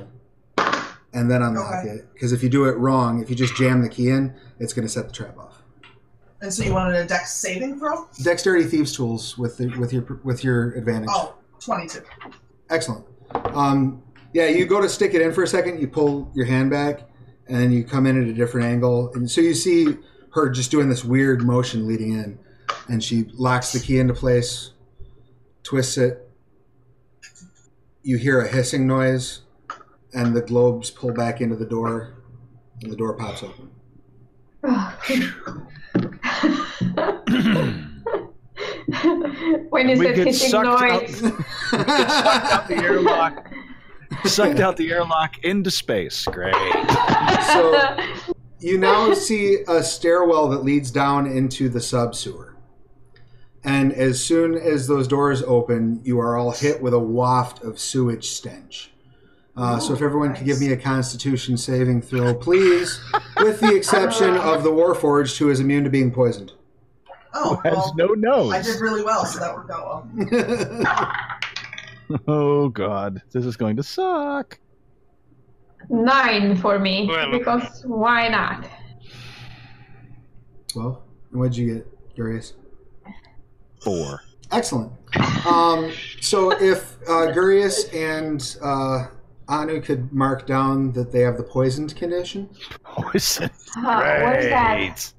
and 1.13 1.29
then 1.29 1.43
unlock 1.43 1.83
Okay. 1.85 1.89
it. 1.95 2.13
Because 2.13 2.31
if 2.31 2.41
you 2.41 2.49
do 2.49 2.65
it 2.65 2.75
wrong, 2.77 3.21
if 3.21 3.29
you 3.29 3.35
just 3.35 3.55
jam 3.55 3.83
the 3.83 3.89
key 3.89 4.09
in, 4.09 4.33
it's 4.59 4.73
going 4.73 4.85
to 4.87 4.91
set 4.91 5.05
the 5.07 5.13
trap 5.13 5.37
off. 5.37 5.61
And 6.41 6.51
so 6.51 6.63
you 6.63 6.73
wanted 6.73 6.95
a 6.95 7.05
dex 7.07 7.33
saving 7.35 7.77
throw? 7.79 8.07
Dexterity 8.23 8.65
thieves 8.65 8.93
tools 8.95 9.37
with 9.37 9.57
the, 9.57 9.67
with 9.79 9.93
your 9.93 10.03
with 10.23 10.43
your 10.43 10.71
advantage. 10.73 11.09
Oh, 11.11 11.35
22. 11.59 12.01
Excellent. 12.69 13.05
Um, 13.55 14.01
yeah, 14.37 14.47
you 14.49 14.67
go 14.67 14.79
to 14.79 14.87
stick 14.87 15.15
it 15.15 15.21
in 15.23 15.33
for 15.33 15.41
a 15.41 15.47
second, 15.47 15.81
you 15.81 15.87
pull 15.87 16.31
your 16.35 16.45
hand 16.45 16.69
back, 16.69 17.09
and 17.47 17.57
then 17.59 17.71
you 17.71 17.83
come 17.83 18.05
in 18.05 18.21
at 18.21 18.27
a 18.29 18.33
different 18.33 18.67
angle. 18.67 19.11
And 19.15 19.29
so 19.31 19.41
you 19.41 19.55
see 19.55 19.97
her 20.35 20.47
just 20.51 20.69
doing 20.69 20.89
this 20.89 21.03
weird 21.03 21.41
motion 21.41 21.87
leading 21.87 22.13
in. 22.13 22.37
And 22.87 23.03
she 23.03 23.23
locks 23.33 23.71
the 23.71 23.79
key 23.79 23.97
into 23.97 24.13
place, 24.13 24.73
twists 25.63 25.97
it. 25.97 26.29
You 28.03 28.19
hear 28.19 28.39
a 28.39 28.47
hissing 28.47 28.85
noise, 28.85 29.41
and 30.13 30.35
the 30.35 30.41
globes 30.43 30.91
pull 30.91 31.13
back 31.13 31.41
into 31.41 31.55
the 31.55 31.65
door, 31.65 32.13
and 32.83 32.91
the 32.91 32.95
door 32.95 33.13
pops 33.13 33.41
open. 33.41 33.71
Oh, 34.63 34.99
when 39.69 39.89
you 39.89 39.97
We 39.97 40.05
said 40.05 40.15
get 40.15 40.27
hissing 40.27 40.49
sucked 40.51 40.67
out- 40.67 41.01
noise, 41.01 41.19
sucked 41.71 41.89
out 41.89 42.67
the 42.67 42.75
airlock. 42.75 43.51
Sucked 44.25 44.59
out 44.59 44.77
the 44.77 44.91
airlock 44.91 45.43
into 45.43 45.71
space. 45.71 46.25
Great. 46.25 46.53
So- 47.51 47.97
you 48.59 48.77
now 48.77 49.13
see 49.13 49.59
a 49.67 49.83
stairwell 49.83 50.49
that 50.49 50.63
leads 50.63 50.91
down 50.91 51.27
into 51.27 51.69
the 51.69 51.81
sub 51.81 52.15
sewer. 52.15 52.55
And 53.63 53.91
as 53.93 54.23
soon 54.23 54.55
as 54.55 54.87
those 54.87 55.07
doors 55.07 55.43
open, 55.43 55.99
you 56.03 56.19
are 56.19 56.37
all 56.37 56.51
hit 56.51 56.81
with 56.81 56.93
a 56.93 56.99
waft 56.99 57.63
of 57.63 57.79
sewage 57.79 58.29
stench. 58.29 58.91
Uh, 59.57 59.79
so 59.79 59.93
if 59.93 60.01
everyone 60.01 60.35
could 60.35 60.45
give 60.45 60.59
me 60.61 60.71
a 60.71 60.77
Constitution 60.77 61.57
saving 61.57 62.01
throw, 62.01 62.33
please, 62.35 63.01
with 63.37 63.59
the 63.59 63.75
exception 63.75 64.37
of 64.37 64.63
the 64.63 64.69
Warforged, 64.69 65.37
who 65.37 65.49
is 65.49 65.59
immune 65.59 65.83
to 65.83 65.89
being 65.89 66.11
poisoned. 66.11 66.53
Oh, 67.33 67.59
Has 67.63 67.73
well, 67.73 67.93
no 67.97 68.07
nose. 68.13 68.53
I 68.53 68.61
did 68.61 68.79
really 68.79 69.03
well, 69.03 69.25
so 69.25 69.39
that 69.39 69.53
worked 69.53 69.71
out 69.71 70.07
well. 70.15 71.29
Oh 72.27 72.69
god, 72.69 73.21
this 73.31 73.45
is 73.45 73.57
going 73.57 73.75
to 73.77 73.83
suck. 73.83 74.57
nine 75.89 76.55
for 76.57 76.79
me 76.79 77.05
Well. 77.07 77.31
because 77.31 77.83
why 77.85 78.27
not? 78.29 78.65
Twelve. 80.71 81.01
And 81.31 81.39
what'd 81.39 81.57
you 81.57 81.75
get, 81.75 82.15
Darius? 82.15 82.53
Four. 83.81 84.21
Excellent. 84.51 84.91
Um, 85.45 85.91
so 86.21 86.51
if 86.51 86.95
uh, 87.07 87.31
Gurius 87.35 87.93
and 87.93 88.39
uh, 88.61 89.07
Anu 89.49 89.81
could 89.81 90.11
mark 90.13 90.47
down 90.47 90.93
that 90.93 91.11
they 91.11 91.19
have 91.21 91.37
the 91.37 91.43
poisoned 91.43 91.95
condition, 91.95 92.49
Poison. 92.83 93.49
Uh, 93.77 94.21
what 94.23 94.39
is 94.39 94.45
that? 94.49 95.13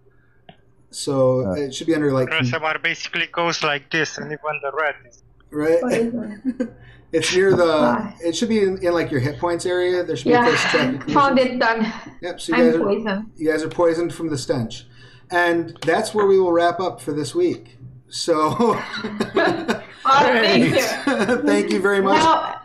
So 0.91 1.47
Uh. 1.47 1.53
it 1.53 1.75
should 1.75 1.87
be 1.87 1.95
under 1.95 2.11
like 2.13 2.31
Rosamar 2.31 2.79
basically 2.79 3.27
goes 3.27 3.63
like 3.63 3.91
this, 3.91 4.17
and 4.19 4.27
even 4.27 4.61
the 4.63 4.73
red 4.73 4.95
is. 5.07 5.23
Right. 5.51 5.83
What 5.83 5.93
is 5.93 6.15
it? 6.61 6.75
it's 7.13 7.35
near 7.35 7.51
the. 7.55 7.65
Why? 7.67 8.17
It 8.23 8.37
should 8.37 8.49
be 8.49 8.61
in, 8.63 8.79
in 8.85 8.93
like 8.93 9.11
your 9.11 9.21
hit 9.21 9.39
points 9.39 9.65
area. 9.67 10.05
There 10.05 10.17
should 10.17 10.27
be 10.27 10.33
a 10.33 10.43
place 10.43 10.63
to 10.63 10.69
track 10.69 10.83
Yeah, 10.83 10.91
your 10.91 11.01
found 11.21 11.39
condition. 11.39 11.57
it 11.57 11.59
done. 11.61 11.93
Yep. 12.23 12.41
So 12.41 12.57
you 12.57 12.63
guys 12.65 12.75
I'm 12.75 12.81
are 12.81 12.85
poisoned. 12.85 13.31
you 13.37 13.51
guys 13.51 13.63
are 13.63 13.69
poisoned 13.69 14.15
from 14.15 14.29
the 14.31 14.39
stench, 14.39 14.87
and 15.31 15.77
that's 15.87 16.15
where 16.15 16.27
we 16.27 16.39
will 16.39 16.53
wrap 16.53 16.81
up 16.81 17.01
for 17.01 17.13
this 17.13 17.35
week. 17.35 17.77
So, 18.11 18.55
Oh, 20.11 20.23
thank 20.23 20.65
you. 20.75 21.43
thank 21.47 21.71
you 21.71 21.81
very 21.81 22.01
much. 22.01 22.23
Now, 22.23 22.61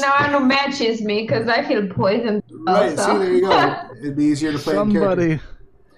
now 0.00 0.14
Anu 0.36 0.46
matches 0.46 1.02
me 1.02 1.22
because 1.22 1.46
I 1.48 1.62
feel 1.62 1.86
poisoned. 1.88 2.42
Right. 2.50 2.98
also. 2.98 3.12
See, 3.12 3.18
there 3.18 3.34
you 3.34 3.40
go. 3.42 3.90
It'd 3.98 4.16
be 4.16 4.24
easier 4.24 4.52
to 4.52 4.58
play 4.58 4.76
in 4.78 4.90
character. 4.92 5.40
Somebody, 5.40 5.40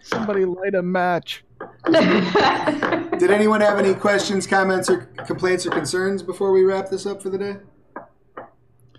somebody 0.02 0.44
light 0.44 0.74
a 0.74 0.82
match. 0.82 1.44
Did 3.18 3.30
anyone 3.30 3.60
have 3.60 3.78
any 3.78 3.94
questions, 3.94 4.46
comments, 4.46 4.88
or 4.90 5.02
complaints 5.26 5.66
or 5.66 5.70
concerns 5.70 6.22
before 6.22 6.52
we 6.52 6.62
wrap 6.64 6.88
this 6.90 7.06
up 7.06 7.22
for 7.22 7.30
the 7.30 7.38
day? 7.38 7.56
I 7.96 8.02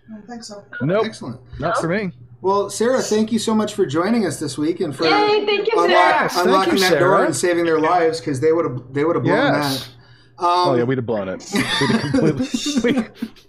don't 0.09 0.27
think 0.27 0.43
so. 0.43 0.63
Nope, 0.81 1.05
Excellent. 1.05 1.39
not 1.59 1.77
for 1.79 1.87
me. 1.87 2.11
Well, 2.41 2.69
Sarah, 2.71 3.01
thank 3.01 3.31
you 3.31 3.37
so 3.39 3.53
much 3.53 3.75
for 3.75 3.85
joining 3.85 4.25
us 4.25 4.39
this 4.39 4.57
week 4.57 4.79
and 4.79 4.95
for 4.95 5.03
Yay, 5.05 5.45
thank 5.45 5.67
you, 5.71 5.73
unlock- 5.79 5.89
Sarah. 5.91 6.29
Thank 6.29 6.45
unlocking 6.47 6.73
you, 6.73 6.79
that 6.89 6.99
door 6.99 7.23
and 7.23 7.35
saving 7.35 7.65
their 7.65 7.79
lives 7.79 8.19
because 8.19 8.39
they 8.39 8.51
would 8.51 8.65
have 8.65 8.93
they 8.93 9.05
would 9.05 9.15
have 9.15 9.23
blown 9.23 9.37
Yes. 9.37 9.79
that. 9.85 10.43
Um, 10.43 10.47
Oh 10.69 10.75
yeah, 10.75 10.83
we'd 10.83 10.97
have 10.97 11.05
blown 11.05 11.29
it. 11.29 11.47
We'd, 11.53 12.39
have 12.39 12.83
we, 12.83 13.05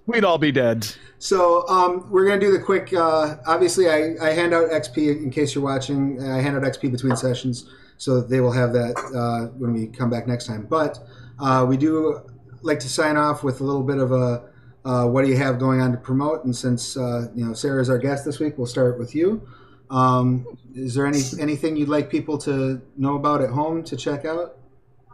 we'd 0.06 0.24
all 0.24 0.36
be 0.36 0.52
dead. 0.52 0.86
So 1.18 1.66
um, 1.68 2.10
we're 2.10 2.26
gonna 2.26 2.38
do 2.40 2.52
the 2.52 2.58
quick. 2.62 2.92
Uh, 2.92 3.36
obviously, 3.46 3.88
I, 3.88 4.14
I 4.20 4.32
hand 4.34 4.52
out 4.52 4.68
XP 4.70 5.22
in 5.22 5.30
case 5.30 5.54
you're 5.54 5.64
watching. 5.64 6.22
I 6.22 6.42
hand 6.42 6.54
out 6.56 6.62
XP 6.64 6.92
between 6.92 7.16
sessions, 7.16 7.70
so 8.02 8.20
they 8.20 8.40
will 8.40 8.50
have 8.50 8.72
that 8.72 8.96
uh, 9.14 9.46
when 9.56 9.72
we 9.72 9.86
come 9.86 10.10
back 10.10 10.26
next 10.26 10.46
time. 10.46 10.66
But 10.68 10.98
uh, 11.38 11.64
we 11.68 11.76
do 11.76 12.20
like 12.60 12.80
to 12.80 12.88
sign 12.88 13.16
off 13.16 13.44
with 13.44 13.60
a 13.60 13.64
little 13.64 13.84
bit 13.84 13.98
of 13.98 14.10
a 14.10 14.42
uh, 14.84 15.06
what 15.06 15.24
do 15.24 15.30
you 15.30 15.36
have 15.36 15.60
going 15.60 15.80
on 15.80 15.92
to 15.92 15.98
promote? 15.98 16.44
And 16.44 16.54
since 16.54 16.96
uh, 16.96 17.28
you 17.32 17.44
know 17.44 17.52
Sarah's 17.52 17.88
our 17.88 17.98
guest 17.98 18.24
this 18.24 18.40
week, 18.40 18.58
we'll 18.58 18.66
start 18.66 18.98
with 18.98 19.14
you. 19.14 19.46
Um, 19.88 20.44
is 20.74 20.96
there 20.96 21.06
any 21.06 21.20
anything 21.38 21.76
you'd 21.76 21.88
like 21.88 22.10
people 22.10 22.38
to 22.38 22.82
know 22.96 23.14
about 23.14 23.40
at 23.40 23.50
home 23.50 23.84
to 23.84 23.96
check 23.96 24.24
out? 24.24 24.58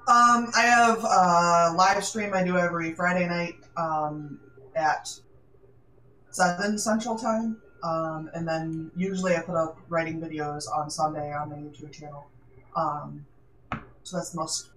Um, 0.09 0.51
I 0.56 0.62
have 0.62 1.05
a 1.05 1.77
live 1.77 2.02
stream 2.02 2.32
I 2.32 2.43
do 2.43 2.56
every 2.56 2.94
Friday 2.94 3.28
night 3.28 3.56
um, 3.77 4.40
at 4.74 5.12
7 6.31 6.78
Central 6.78 7.19
Time. 7.19 7.60
Um, 7.82 8.31
and 8.32 8.48
then 8.48 8.90
usually 8.97 9.36
I 9.36 9.40
put 9.40 9.56
up 9.56 9.78
writing 9.90 10.23
videos 10.23 10.65
on 10.74 10.89
Sunday 10.89 11.35
on 11.35 11.51
my 11.51 11.56
YouTube 11.56 11.93
channel. 11.93 12.31
Um, 12.78 13.26
so 14.02 14.16
that's 14.16 14.30
the 14.30 14.38
most 14.40 14.70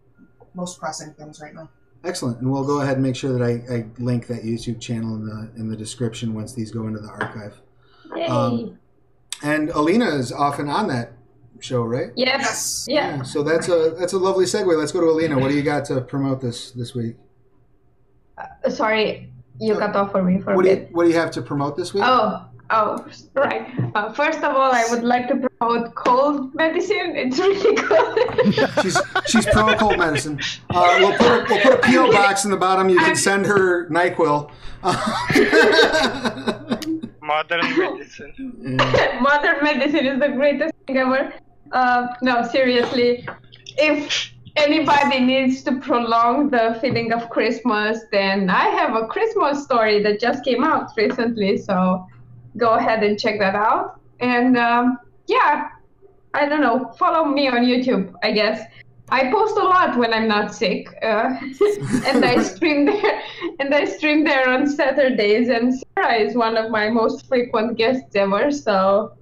most 0.53 0.80
pressing 0.80 1.14
things 1.14 1.40
right 1.41 1.53
now. 1.53 1.69
Excellent, 2.03 2.40
and 2.41 2.52
we'll 2.52 2.65
go 2.65 2.82
ahead 2.82 2.95
and 2.95 3.03
make 3.03 3.15
sure 3.15 3.32
that 3.38 3.44
I, 3.44 3.73
I 3.73 3.86
link 3.99 4.28
that 4.28 4.44
YouTube 4.44 4.80
channel 4.82 5.15
in 5.15 5.26
the 5.26 5.52
in 5.56 5.69
the 5.69 5.78
description 5.78 6.34
once 6.34 6.53
these 6.53 6.72
go 6.72 6.88
into 6.88 6.99
the 6.99 7.10
archive. 7.10 7.61
Yay. 8.15 8.26
Um, 8.26 8.78
And 9.44 9.69
Alina 9.69 10.10
is 10.15 10.32
often 10.32 10.68
on 10.68 10.88
that 10.90 11.14
show, 11.60 11.84
right? 11.84 12.11
yep. 12.15 12.40
Yes. 12.40 12.86
Yeah. 12.90 13.22
So 13.22 13.44
that's 13.44 13.69
a 13.69 13.95
that's 13.99 14.14
a 14.14 14.18
lovely 14.18 14.45
segue. 14.45 14.76
Let's 14.78 14.91
go 14.91 14.99
to 15.02 15.07
Alina. 15.07 15.38
What 15.40 15.49
do 15.49 15.56
you 15.56 15.64
got 15.64 15.86
to 15.86 16.02
promote 16.02 16.41
this 16.41 16.72
this 16.72 16.94
week? 16.95 17.15
Uh, 18.38 18.69
Sorry, 18.69 19.32
you 19.60 19.76
cut 19.78 19.95
off 19.95 20.11
for 20.11 20.23
me 20.23 20.40
for 20.41 20.56
What 20.56 20.65
a 20.65 20.76
do 20.76 20.82
you 20.82 20.88
what 20.91 21.03
do 21.03 21.10
you 21.10 21.15
have 21.18 21.32
to 21.32 21.41
promote 21.41 21.78
this 21.78 21.94
week? 21.94 22.03
Oh, 22.06 22.48
Oh, 22.73 23.06
right. 23.34 23.69
Uh, 23.95 24.14
first 24.14 24.38
of 24.39 24.56
all, 24.56 24.72
I 24.72 24.85
would 24.89 25.03
like 25.03 25.27
to 25.27 25.35
promote 25.35 25.93
cold 25.93 26.56
medicine. 26.56 27.18
It's 27.18 27.38
really 27.38 27.76
good. 27.76 28.56
She's 28.81 28.98
she's 29.27 29.45
pro 29.48 29.76
cold 29.76 29.98
medicine. 29.98 30.39
Uh, 30.69 30.95
we'll 30.99 31.18
put 31.18 31.27
a, 31.27 31.45
we'll 31.49 31.60
put 31.61 31.73
a 31.73 31.77
PO 31.80 32.11
box 32.14 32.45
in 32.45 32.52
the 32.52 32.56
bottom. 32.57 32.88
You 32.88 32.98
can 32.99 33.18
send 33.18 33.45
her 33.45 33.89
Nyquil. 33.89 34.49
Modern 37.22 37.77
medicine. 37.98 38.77
Modern 39.22 39.64
medicine 39.64 40.06
is 40.06 40.19
the 40.19 40.30
greatest 40.30 40.73
thing 40.88 40.98
ever. 40.98 41.34
Uh, 41.73 42.07
no, 42.22 42.48
seriously. 42.48 43.27
If 43.77 44.31
anybody 44.56 45.19
needs 45.19 45.61
to 45.64 45.77
prolong 45.80 46.49
the 46.49 46.77
feeling 46.81 47.11
of 47.11 47.30
Christmas, 47.30 47.99
then 48.11 48.49
I 48.49 48.68
have 48.69 48.95
a 48.95 49.07
Christmas 49.07 49.61
story 49.64 50.02
that 50.03 50.22
just 50.22 50.45
came 50.45 50.64
out 50.64 50.91
recently. 50.95 51.57
So 51.57 52.07
go 52.57 52.72
ahead 52.72 53.03
and 53.03 53.19
check 53.19 53.40
that 53.40 53.56
out. 53.56 53.99
And 54.19 54.57
um, 54.57 54.98
yeah, 55.28 55.69
I 56.34 56.48
don't 56.48 56.61
know. 56.61 56.94
Follow 56.98 57.26
me 57.26 57.48
on 57.48 57.60
YouTube, 57.60 58.14
I 58.23 58.32
guess. 58.32 58.65
I 59.10 59.30
post 59.30 59.57
a 59.57 59.64
lot 59.64 59.98
when 59.98 60.14
I'm 60.14 60.30
not 60.30 60.56
sick, 60.56 60.88
uh, 61.03 61.36
and 62.06 62.23
I 62.23 62.41
stream 62.41 62.86
there. 62.86 63.22
And 63.60 63.73
I 63.76 63.84
stream 63.84 64.23
there 64.23 64.48
on 64.48 64.68
Saturdays. 64.68 65.49
And 65.49 65.73
Sarah 65.78 66.15
is 66.15 66.34
one 66.36 66.56
of 66.56 66.72
my 66.72 66.90
most 66.90 67.28
frequent 67.28 67.78
guests 67.78 68.15
ever. 68.15 68.52
So 68.52 69.14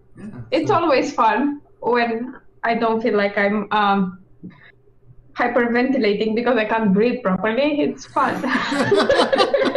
it's 0.51 0.69
always 0.69 1.11
fun 1.13 1.61
when 1.79 2.35
I 2.63 2.75
don't 2.75 3.01
feel 3.01 3.17
like 3.17 3.35
I'm 3.37 3.67
um, 3.71 4.19
hyperventilating 5.33 6.35
because 6.35 6.57
I 6.57 6.65
can't 6.65 6.93
breathe 6.93 7.23
properly. 7.23 7.81
It's 7.81 8.05
fun. 8.05 8.35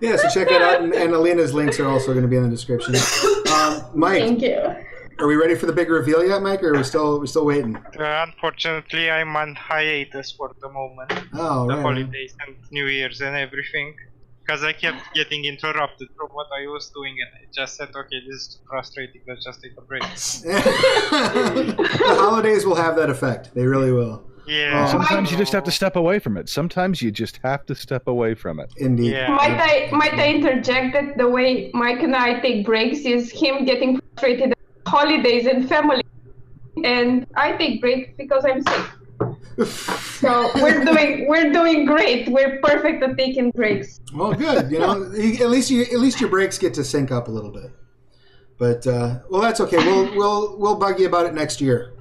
yeah, 0.00 0.16
so 0.16 0.28
check 0.30 0.48
that 0.48 0.62
out, 0.62 0.80
and, 0.82 0.92
and 0.94 1.12
Alina's 1.12 1.52
links 1.54 1.78
are 1.78 1.88
also 1.88 2.08
going 2.08 2.22
to 2.22 2.28
be 2.28 2.36
in 2.36 2.42
the 2.42 2.50
description. 2.50 2.94
Um, 3.50 3.82
Mike, 3.94 4.22
Thank 4.22 4.42
you. 4.42 4.60
are 5.18 5.26
we 5.26 5.34
ready 5.34 5.56
for 5.56 5.66
the 5.66 5.72
big 5.72 5.90
reveal 5.90 6.24
yet, 6.24 6.40
Mike, 6.40 6.62
or 6.62 6.72
are 6.72 6.76
we 6.76 6.84
still 6.84 7.18
we 7.18 7.26
still 7.26 7.44
waiting? 7.44 7.74
Uh, 7.76 8.24
unfortunately, 8.28 9.10
I'm 9.10 9.34
on 9.34 9.56
hiatus 9.56 10.30
for 10.30 10.52
the 10.60 10.68
moment. 10.70 11.12
Oh, 11.34 11.66
the 11.66 11.74
right. 11.74 11.82
holidays 11.82 12.32
and 12.46 12.54
New 12.70 12.86
Year's 12.86 13.20
and 13.20 13.34
everything. 13.36 13.96
Because 14.40 14.62
I 14.62 14.72
kept 14.72 15.02
getting 15.14 15.44
interrupted 15.44 16.08
from 16.16 16.28
what 16.28 16.46
I 16.56 16.66
was 16.68 16.90
doing, 16.90 17.16
and 17.20 17.28
I 17.42 17.46
just 17.52 17.76
said, 17.76 17.88
okay, 17.94 18.20
this 18.26 18.36
is 18.36 18.48
too 18.54 18.60
frustrating, 18.68 19.20
let's 19.28 19.44
just 19.44 19.60
take 19.62 19.72
a 19.76 19.82
break. 19.82 20.02
the 20.02 21.74
holidays 22.18 22.64
will 22.64 22.76
have 22.76 22.96
that 22.96 23.10
effect. 23.10 23.52
They 23.54 23.66
really 23.66 23.92
will. 23.92 24.22
Yeah. 24.46 24.86
Oh. 24.86 24.90
Sometimes 24.90 25.30
you 25.30 25.38
just 25.38 25.52
have 25.52 25.64
to 25.64 25.70
step 25.70 25.96
away 25.96 26.18
from 26.18 26.36
it. 26.36 26.48
Sometimes 26.48 27.00
you 27.02 27.10
just 27.10 27.38
have 27.42 27.66
to 27.66 27.74
step 27.74 28.08
away 28.08 28.34
from 28.34 28.60
it. 28.60 28.72
Indeed. 28.76 29.12
Yeah. 29.12 29.28
Might 29.28 29.58
I 29.58 29.90
might 29.92 30.14
I 30.14 30.30
interject 30.34 30.94
that 30.94 31.16
the 31.16 31.28
way 31.28 31.70
Mike 31.74 32.02
and 32.02 32.14
I 32.14 32.40
take 32.40 32.66
breaks 32.66 33.00
is 33.00 33.30
him 33.30 33.64
getting 33.64 34.00
frustrated 34.00 34.52
at 34.52 34.58
holidays 34.86 35.46
and 35.46 35.68
family, 35.68 36.02
and 36.84 37.26
I 37.36 37.52
take 37.52 37.80
breaks 37.80 38.10
because 38.16 38.44
I'm 38.44 38.62
sick. 38.62 38.86
So 40.20 40.50
we're 40.56 40.84
doing 40.84 41.28
we're 41.28 41.52
doing 41.52 41.84
great. 41.84 42.28
We're 42.28 42.60
perfect 42.60 43.02
at 43.02 43.18
taking 43.18 43.50
breaks. 43.50 44.00
Well, 44.14 44.32
good. 44.32 44.70
You 44.70 44.78
know, 44.78 45.02
at 45.04 45.50
least 45.50 45.70
you 45.70 45.82
at 45.82 45.98
least 45.98 46.20
your 46.20 46.30
breaks 46.30 46.56
get 46.56 46.74
to 46.74 46.84
sync 46.84 47.10
up 47.10 47.28
a 47.28 47.30
little 47.30 47.50
bit. 47.50 47.70
But 48.58 48.86
uh, 48.86 49.20
well, 49.30 49.40
that's 49.40 49.60
okay. 49.60 49.76
We'll 49.78 50.14
we'll 50.14 50.58
we'll 50.58 50.76
bug 50.76 51.00
you 51.00 51.06
about 51.06 51.26
it 51.26 51.34
next 51.34 51.60
year. 51.60 51.94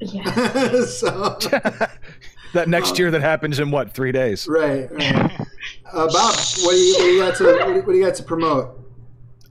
Yeah. 0.00 0.84
so 0.84 1.38
That 2.54 2.66
next 2.68 2.98
year 2.98 3.10
that 3.10 3.20
happens 3.20 3.58
in 3.60 3.70
what 3.70 3.92
three 3.92 4.10
days? 4.12 4.46
right. 4.48 4.90
right. 4.92 5.40
Uh, 5.92 6.06
Bob, 6.06 6.34
what 6.62 6.72
do 6.72 6.76
you 6.78 6.94
what 6.94 7.02
do 7.02 7.12
you 7.12 7.20
got 7.20 7.36
to 7.36 7.44
what 7.44 7.66
do 7.66 7.72
you- 7.74 7.82
what 7.82 7.92
do 7.92 7.98
you 7.98 8.04
got 8.06 8.14
to 8.14 8.22
promote? 8.22 8.74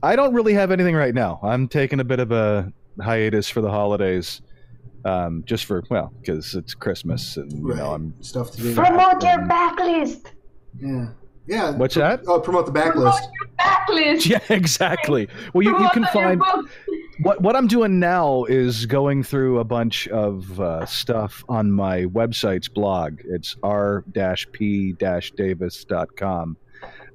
I 0.02 0.16
don't 0.16 0.32
really 0.34 0.54
have 0.54 0.70
anything 0.70 0.94
right 0.94 1.14
now. 1.14 1.38
I'm 1.42 1.66
taking 1.68 2.00
a 2.00 2.04
bit 2.04 2.18
of 2.20 2.30
a 2.32 2.72
hiatus 3.00 3.48
for 3.48 3.60
the 3.60 3.70
holidays, 3.70 4.42
um, 5.04 5.42
just 5.46 5.64
for 5.64 5.82
well, 5.90 6.12
because 6.20 6.54
it's 6.54 6.74
Christmas 6.74 7.36
and 7.36 7.52
you 7.52 7.68
Right. 7.68 7.78
know 7.78 7.92
I'm. 7.92 8.14
Stuff 8.20 8.50
to 8.52 8.62
do. 8.62 8.74
Promote 8.74 9.22
your 9.22 9.38
backlist. 9.46 10.26
Yeah. 10.80 11.08
Yeah. 11.46 11.70
What's 11.72 11.94
that? 11.96 12.20
Oh, 12.28 12.38
promote 12.40 12.66
the 12.66 12.72
backlist. 12.72 12.92
Promote 12.92 13.56
backlist. 13.58 14.26
your 14.28 14.38
backlist. 14.40 14.48
Yeah, 14.50 14.56
exactly. 14.56 15.28
Well, 15.52 15.62
you, 15.62 15.70
you 15.80 15.88
can 15.90 16.04
on 16.04 16.12
your 16.14 16.22
find 16.24 16.40
book. 16.40 16.70
What 17.20 17.40
what 17.42 17.56
I'm 17.56 17.66
doing 17.66 17.98
now 17.98 18.44
is 18.44 18.86
going 18.86 19.22
through 19.22 19.58
a 19.58 19.64
bunch 19.64 20.08
of 20.08 20.60
uh, 20.60 20.86
stuff 20.86 21.44
on 21.48 21.70
my 21.70 22.04
website's 22.04 22.68
blog. 22.68 23.20
It's 23.24 23.56
r-p-davis.com, 23.62 26.56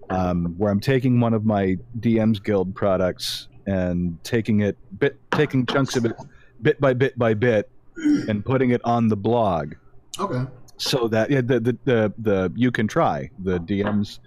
um, 0.09 0.55
where 0.57 0.71
I'm 0.71 0.79
taking 0.79 1.19
one 1.19 1.33
of 1.33 1.45
my 1.45 1.77
DM's 1.99 2.39
Guild 2.39 2.75
products 2.75 3.47
and 3.65 4.21
taking 4.23 4.61
it 4.61 4.77
bit, 4.99 5.17
taking 5.31 5.65
chunks 5.65 5.95
of 5.95 6.05
it, 6.05 6.13
bit 6.61 6.79
by 6.81 6.93
bit 6.93 7.17
by 7.17 7.33
bit, 7.33 7.69
and 7.95 8.43
putting 8.45 8.71
it 8.71 8.81
on 8.83 9.07
the 9.07 9.15
blog 9.17 9.73
Okay. 10.19 10.43
so 10.77 11.07
that 11.07 11.29
yeah, 11.31 11.41
the, 11.41 11.59
the 11.59 11.77
the 11.85 12.13
the 12.17 12.51
you 12.55 12.71
can 12.71 12.87
try 12.87 13.29
the 13.39 13.59
DMs 13.59 14.19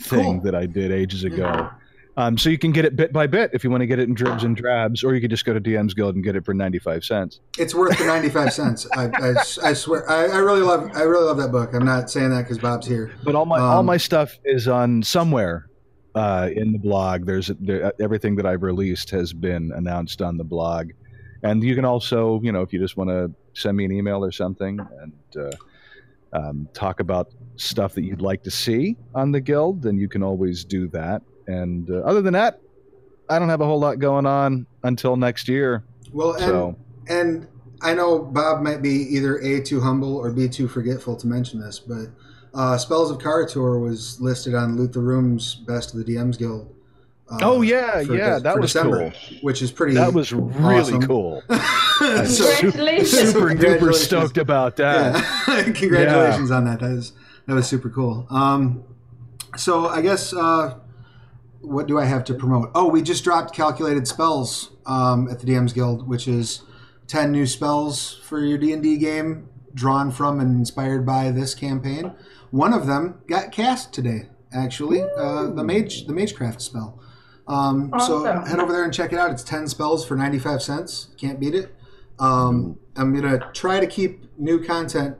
thing 0.00 0.40
Cool. 0.40 0.42
that 0.42 0.54
I 0.54 0.66
did 0.66 0.90
ages 0.90 1.24
ago. 1.24 1.46
Yeah. 1.46 1.70
Um, 2.16 2.36
so 2.36 2.50
you 2.50 2.58
can 2.58 2.72
get 2.72 2.84
it 2.84 2.94
bit 2.94 3.12
by 3.12 3.26
bit 3.26 3.50
if 3.54 3.64
you 3.64 3.70
want 3.70 3.80
to 3.80 3.86
get 3.86 3.98
it 3.98 4.06
in 4.06 4.14
dribs 4.14 4.44
and 4.44 4.54
drabs, 4.54 5.02
or 5.02 5.14
you 5.14 5.20
could 5.20 5.30
just 5.30 5.46
go 5.46 5.54
to 5.54 5.60
DM's 5.60 5.94
Guild 5.94 6.14
and 6.14 6.22
get 6.22 6.36
it 6.36 6.44
for 6.44 6.52
ninety 6.52 6.78
five 6.78 7.04
cents. 7.04 7.40
It's 7.58 7.74
worth 7.74 7.98
the 7.98 8.04
ninety 8.04 8.28
five 8.28 8.52
cents. 8.52 8.86
I, 8.94 9.08
I, 9.14 9.34
I 9.70 9.72
swear. 9.72 10.08
I, 10.10 10.26
I 10.26 10.38
really 10.38 10.60
love 10.60 10.90
I 10.94 11.02
really 11.02 11.24
love 11.24 11.38
that 11.38 11.50
book. 11.50 11.72
I'm 11.72 11.86
not 11.86 12.10
saying 12.10 12.30
that 12.30 12.42
because 12.42 12.58
Bob's 12.58 12.86
here. 12.86 13.14
But 13.24 13.34
all 13.34 13.46
my 13.46 13.58
all 13.58 13.80
Um, 13.80 13.86
my 13.86 13.96
stuff 13.96 14.38
is 14.44 14.68
on 14.68 15.02
somewhere 15.02 15.70
uh, 16.14 16.50
in 16.54 16.72
the 16.72 16.78
blog. 16.78 17.24
There's 17.24 17.50
there, 17.58 17.94
everything 17.98 18.36
that 18.36 18.44
I've 18.44 18.62
released 18.62 19.08
has 19.10 19.32
been 19.32 19.72
announced 19.74 20.20
on 20.20 20.36
the 20.36 20.44
blog, 20.44 20.90
and 21.42 21.62
you 21.64 21.74
can 21.74 21.86
also 21.86 22.40
you 22.42 22.52
know 22.52 22.60
if 22.60 22.74
you 22.74 22.78
just 22.78 22.98
want 22.98 23.08
to 23.08 23.32
send 23.54 23.76
me 23.76 23.86
an 23.86 23.92
email 23.92 24.22
or 24.22 24.32
something 24.32 24.78
and 25.00 25.36
uh, 25.38 25.56
um, 26.34 26.68
talk 26.74 27.00
about 27.00 27.30
stuff 27.56 27.94
that 27.94 28.02
you'd 28.02 28.20
like 28.20 28.42
to 28.42 28.50
see 28.50 28.96
on 29.14 29.32
the 29.32 29.40
guild, 29.40 29.82
then 29.82 29.96
you 29.96 30.08
can 30.08 30.22
always 30.22 30.64
do 30.64 30.88
that. 30.88 31.22
And 31.46 31.90
uh, 31.90 31.98
other 32.00 32.22
than 32.22 32.34
that, 32.34 32.60
I 33.28 33.38
don't 33.38 33.48
have 33.48 33.60
a 33.60 33.66
whole 33.66 33.80
lot 33.80 33.98
going 33.98 34.26
on 34.26 34.66
until 34.82 35.16
next 35.16 35.48
year. 35.48 35.84
Well, 36.12 36.32
and 36.34 36.42
So 36.42 36.76
and 37.08 37.48
I 37.80 37.94
know 37.94 38.18
Bob 38.18 38.62
might 38.62 38.82
be 38.82 38.90
either 38.90 39.38
a 39.38 39.62
too 39.62 39.80
humble 39.80 40.16
or 40.16 40.30
b 40.32 40.48
too 40.48 40.68
forgetful 40.68 41.16
to 41.16 41.26
mention 41.26 41.60
this, 41.60 41.78
but 41.78 42.06
uh, 42.54 42.76
Spells 42.78 43.10
of 43.10 43.18
Karator 43.18 43.82
was 43.82 44.20
listed 44.20 44.54
on 44.54 44.76
Loot 44.76 44.92
the 44.92 45.00
Room's 45.00 45.54
Best 45.54 45.94
of 45.94 46.04
the 46.04 46.14
DMs 46.14 46.38
Guild. 46.38 46.72
Uh, 47.30 47.38
oh 47.42 47.62
yeah, 47.62 48.02
for 48.04 48.14
yeah, 48.14 48.38
Dec- 48.38 48.42
that 48.42 48.54
for 48.54 48.60
was 48.60 48.72
December, 48.72 49.10
cool. 49.10 49.38
which 49.40 49.62
is 49.62 49.72
pretty. 49.72 49.94
That 49.94 50.12
was 50.12 50.32
really 50.32 50.80
awesome. 50.80 51.02
cool. 51.02 51.42
so, 51.48 52.56
Congratulations. 52.58 53.32
Super 53.32 53.54
duper 53.54 53.94
stoked 53.94 54.36
about 54.36 54.76
that. 54.76 55.14
yeah, 55.48 55.62
congratulations 55.72 56.50
on 56.50 56.64
that. 56.66 56.80
That 56.80 56.90
was 56.90 57.12
that 57.46 57.54
was 57.54 57.66
super 57.66 57.88
cool. 57.88 58.26
Um, 58.28 58.84
so 59.56 59.86
I 59.88 60.02
guess 60.02 60.34
uh, 60.34 60.78
what 61.62 61.86
do 61.86 61.98
I 61.98 62.04
have 62.04 62.24
to 62.24 62.34
promote? 62.34 62.70
Oh, 62.74 62.88
we 62.88 63.02
just 63.02 63.24
dropped 63.24 63.54
calculated 63.54 64.06
spells 64.06 64.72
um, 64.86 65.28
at 65.30 65.40
the 65.40 65.46
DMs 65.46 65.72
Guild, 65.74 66.06
which 66.08 66.28
is 66.28 66.62
ten 67.06 67.32
new 67.32 67.46
spells 67.46 68.14
for 68.24 68.40
your 68.40 68.58
D 68.58 68.72
and 68.72 68.82
D 68.82 68.96
game, 68.98 69.48
drawn 69.74 70.10
from 70.10 70.40
and 70.40 70.56
inspired 70.56 71.06
by 71.06 71.30
this 71.30 71.54
campaign. 71.54 72.12
One 72.50 72.72
of 72.72 72.86
them 72.86 73.22
got 73.28 73.52
cast 73.52 73.92
today, 73.92 74.28
actually. 74.52 75.02
Uh, 75.02 75.50
the 75.50 75.64
mage, 75.64 76.06
the 76.06 76.12
magecraft 76.12 76.60
spell. 76.60 77.00
Um, 77.48 77.92
So 77.98 78.24
head 78.24 78.60
over 78.60 78.72
there 78.72 78.84
and 78.84 78.92
check 78.92 79.12
it 79.12 79.18
out. 79.18 79.30
It's 79.30 79.42
ten 79.44 79.66
spells 79.68 80.04
for 80.06 80.16
ninety 80.16 80.38
five 80.38 80.62
cents. 80.62 81.08
Can't 81.16 81.40
beat 81.40 81.54
it. 81.54 81.74
Um, 82.18 82.78
I'm 82.96 83.14
gonna 83.14 83.50
try 83.52 83.80
to 83.80 83.86
keep 83.86 84.38
new 84.38 84.62
content 84.62 85.16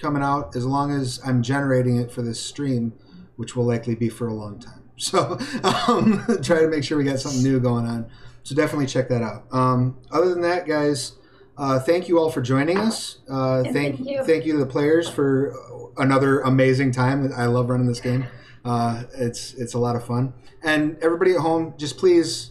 coming 0.00 0.22
out 0.22 0.54
as 0.54 0.66
long 0.66 0.92
as 0.92 1.20
I'm 1.24 1.42
generating 1.42 1.96
it 1.96 2.12
for 2.12 2.22
this 2.22 2.40
stream, 2.40 2.92
which 3.36 3.56
will 3.56 3.64
likely 3.64 3.94
be 3.94 4.08
for 4.08 4.26
a 4.28 4.34
long 4.34 4.58
time. 4.58 4.83
So 4.96 5.38
um, 5.64 6.24
try 6.42 6.60
to 6.60 6.68
make 6.68 6.84
sure 6.84 6.98
we 6.98 7.04
got 7.04 7.20
something 7.20 7.42
new 7.42 7.60
going 7.60 7.86
on. 7.86 8.10
So 8.42 8.54
definitely 8.54 8.86
check 8.86 9.08
that 9.08 9.22
out. 9.22 9.46
Um, 9.52 9.98
other 10.10 10.28
than 10.28 10.42
that, 10.42 10.66
guys, 10.66 11.12
uh, 11.56 11.78
thank 11.80 12.08
you 12.08 12.18
all 12.18 12.30
for 12.30 12.42
joining 12.42 12.78
us. 12.78 13.18
Uh, 13.28 13.62
thank 13.62 13.74
thank 13.74 14.00
you. 14.00 14.24
thank 14.24 14.44
you 14.44 14.52
to 14.52 14.58
the 14.58 14.66
players 14.66 15.08
for 15.08 15.54
another 15.96 16.40
amazing 16.40 16.92
time. 16.92 17.30
I 17.36 17.46
love 17.46 17.70
running 17.70 17.86
this 17.86 18.00
game. 18.00 18.26
Uh, 18.64 19.04
it's 19.14 19.54
it's 19.54 19.74
a 19.74 19.78
lot 19.78 19.96
of 19.96 20.04
fun. 20.04 20.34
And 20.62 20.96
everybody 21.02 21.32
at 21.32 21.40
home, 21.40 21.74
just 21.76 21.96
please 21.96 22.50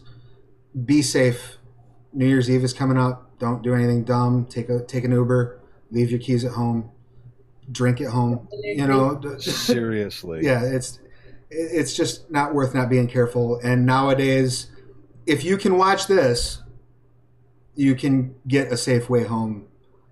be 0.86 1.02
safe. 1.02 1.58
New 2.14 2.28
Year's 2.28 2.50
Eve 2.50 2.64
is 2.64 2.74
coming 2.74 2.98
up. 2.98 3.38
Don't 3.40 3.62
do 3.62 3.74
anything 3.74 4.04
dumb. 4.04 4.46
Take 4.46 4.70
a 4.70 4.84
take 4.84 5.04
an 5.04 5.12
Uber. 5.12 5.60
Leave 5.92 6.10
your 6.10 6.20
keys 6.20 6.46
at 6.46 6.54
home. 6.54 6.92
Drink 7.72 8.02
at 8.02 8.08
home. 8.08 8.48
You 8.64 8.88
know. 8.88 9.20
Seriously. 9.40 10.42
yeah, 10.44 10.64
it's 10.64 11.00
it's 11.56 11.94
just 11.94 12.30
not 12.32 12.54
worth 12.54 12.74
not 12.74 12.90
being 12.90 13.08
careful. 13.08 13.60
And 13.64 13.86
nowadays, 13.86 14.68
if 15.26 15.44
you 15.44 15.58
can 15.58 15.78
watch 15.78 16.08
this, 16.08 16.62
you 17.76 17.96
can 17.96 18.36
get 18.48 18.72
a 18.72 18.78
safe 18.78 19.10
way 19.10 19.24
home. 19.24 19.68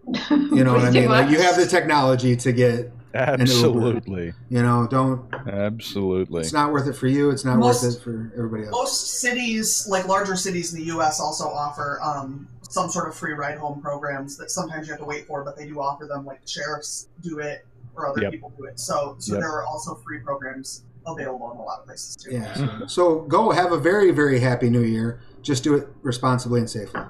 You 0.31 0.63
know 0.65 0.73
what 0.73 0.81
I 0.81 0.85
Pretty 0.85 0.99
mean? 1.01 1.09
Like 1.09 1.29
you 1.29 1.39
have 1.41 1.55
the 1.55 1.65
technology 1.65 2.35
to 2.37 2.51
get 2.51 2.91
Absolutely. 3.13 4.33
You 4.49 4.61
know, 4.63 4.87
don't. 4.89 5.33
Absolutely. 5.47 6.41
It's 6.41 6.53
not 6.53 6.71
worth 6.71 6.87
it 6.87 6.93
for 6.93 7.07
you. 7.07 7.29
It's 7.29 7.43
not 7.45 7.57
Most- 7.59 7.83
worth 7.83 7.97
it 7.97 8.01
for 8.03 8.31
everybody 8.37 8.63
else. 8.63 8.71
Most 8.71 9.19
cities, 9.21 9.87
like 9.89 10.07
larger 10.07 10.35
cities 10.35 10.73
in 10.73 10.79
the 10.79 10.85
U.S., 10.87 11.19
also 11.19 11.45
offer 11.45 11.99
um, 12.01 12.47
some 12.61 12.89
sort 12.89 13.07
of 13.09 13.15
free 13.15 13.33
ride 13.33 13.57
home 13.57 13.81
programs 13.81 14.37
that 14.37 14.49
sometimes 14.51 14.87
you 14.87 14.93
have 14.93 14.99
to 15.01 15.05
wait 15.05 15.27
for, 15.27 15.43
but 15.43 15.57
they 15.57 15.65
do 15.67 15.79
offer 15.79 16.05
them. 16.05 16.25
Like 16.25 16.41
sheriffs 16.45 17.07
do 17.21 17.39
it, 17.39 17.65
or 17.95 18.07
other 18.07 18.21
Yep. 18.21 18.31
people 18.31 18.53
do 18.57 18.63
it. 18.65 18.79
So, 18.79 19.15
so 19.19 19.33
Yep. 19.33 19.41
there 19.41 19.51
are 19.51 19.65
also 19.65 19.95
free 19.95 20.19
programs 20.19 20.83
available 21.05 21.51
in 21.51 21.57
a 21.57 21.63
lot 21.63 21.79
of 21.79 21.85
places 21.85 22.15
too. 22.15 22.31
Yeah. 22.31 22.53
So, 22.53 22.87
so 22.87 23.19
go 23.21 23.51
have 23.51 23.71
a 23.71 23.77
very, 23.77 24.11
very 24.11 24.39
happy 24.39 24.69
new 24.69 24.83
year. 24.83 25.21
Just 25.41 25.63
do 25.63 25.75
it 25.75 25.87
responsibly 26.01 26.59
and 26.59 26.69
safely. 26.69 27.01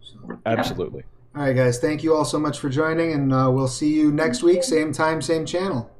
So, 0.00 0.38
Absolutely. 0.46 1.04
all 1.34 1.42
right, 1.42 1.54
guys. 1.54 1.78
Thank 1.78 2.02
you 2.02 2.14
all 2.14 2.24
so 2.24 2.38
much 2.38 2.58
for 2.58 2.68
joining, 2.68 3.12
and 3.12 3.32
uh, 3.32 3.50
we'll 3.52 3.68
see 3.68 3.92
you 3.92 4.12
next 4.12 4.42
week, 4.42 4.62
same 4.62 4.92
time, 4.92 5.20
same 5.20 5.44
channel. 5.44 5.90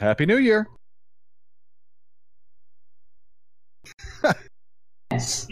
Happy 0.00 0.26
New 0.26 0.38
Year. 0.38 0.66
Yes. 5.12 5.46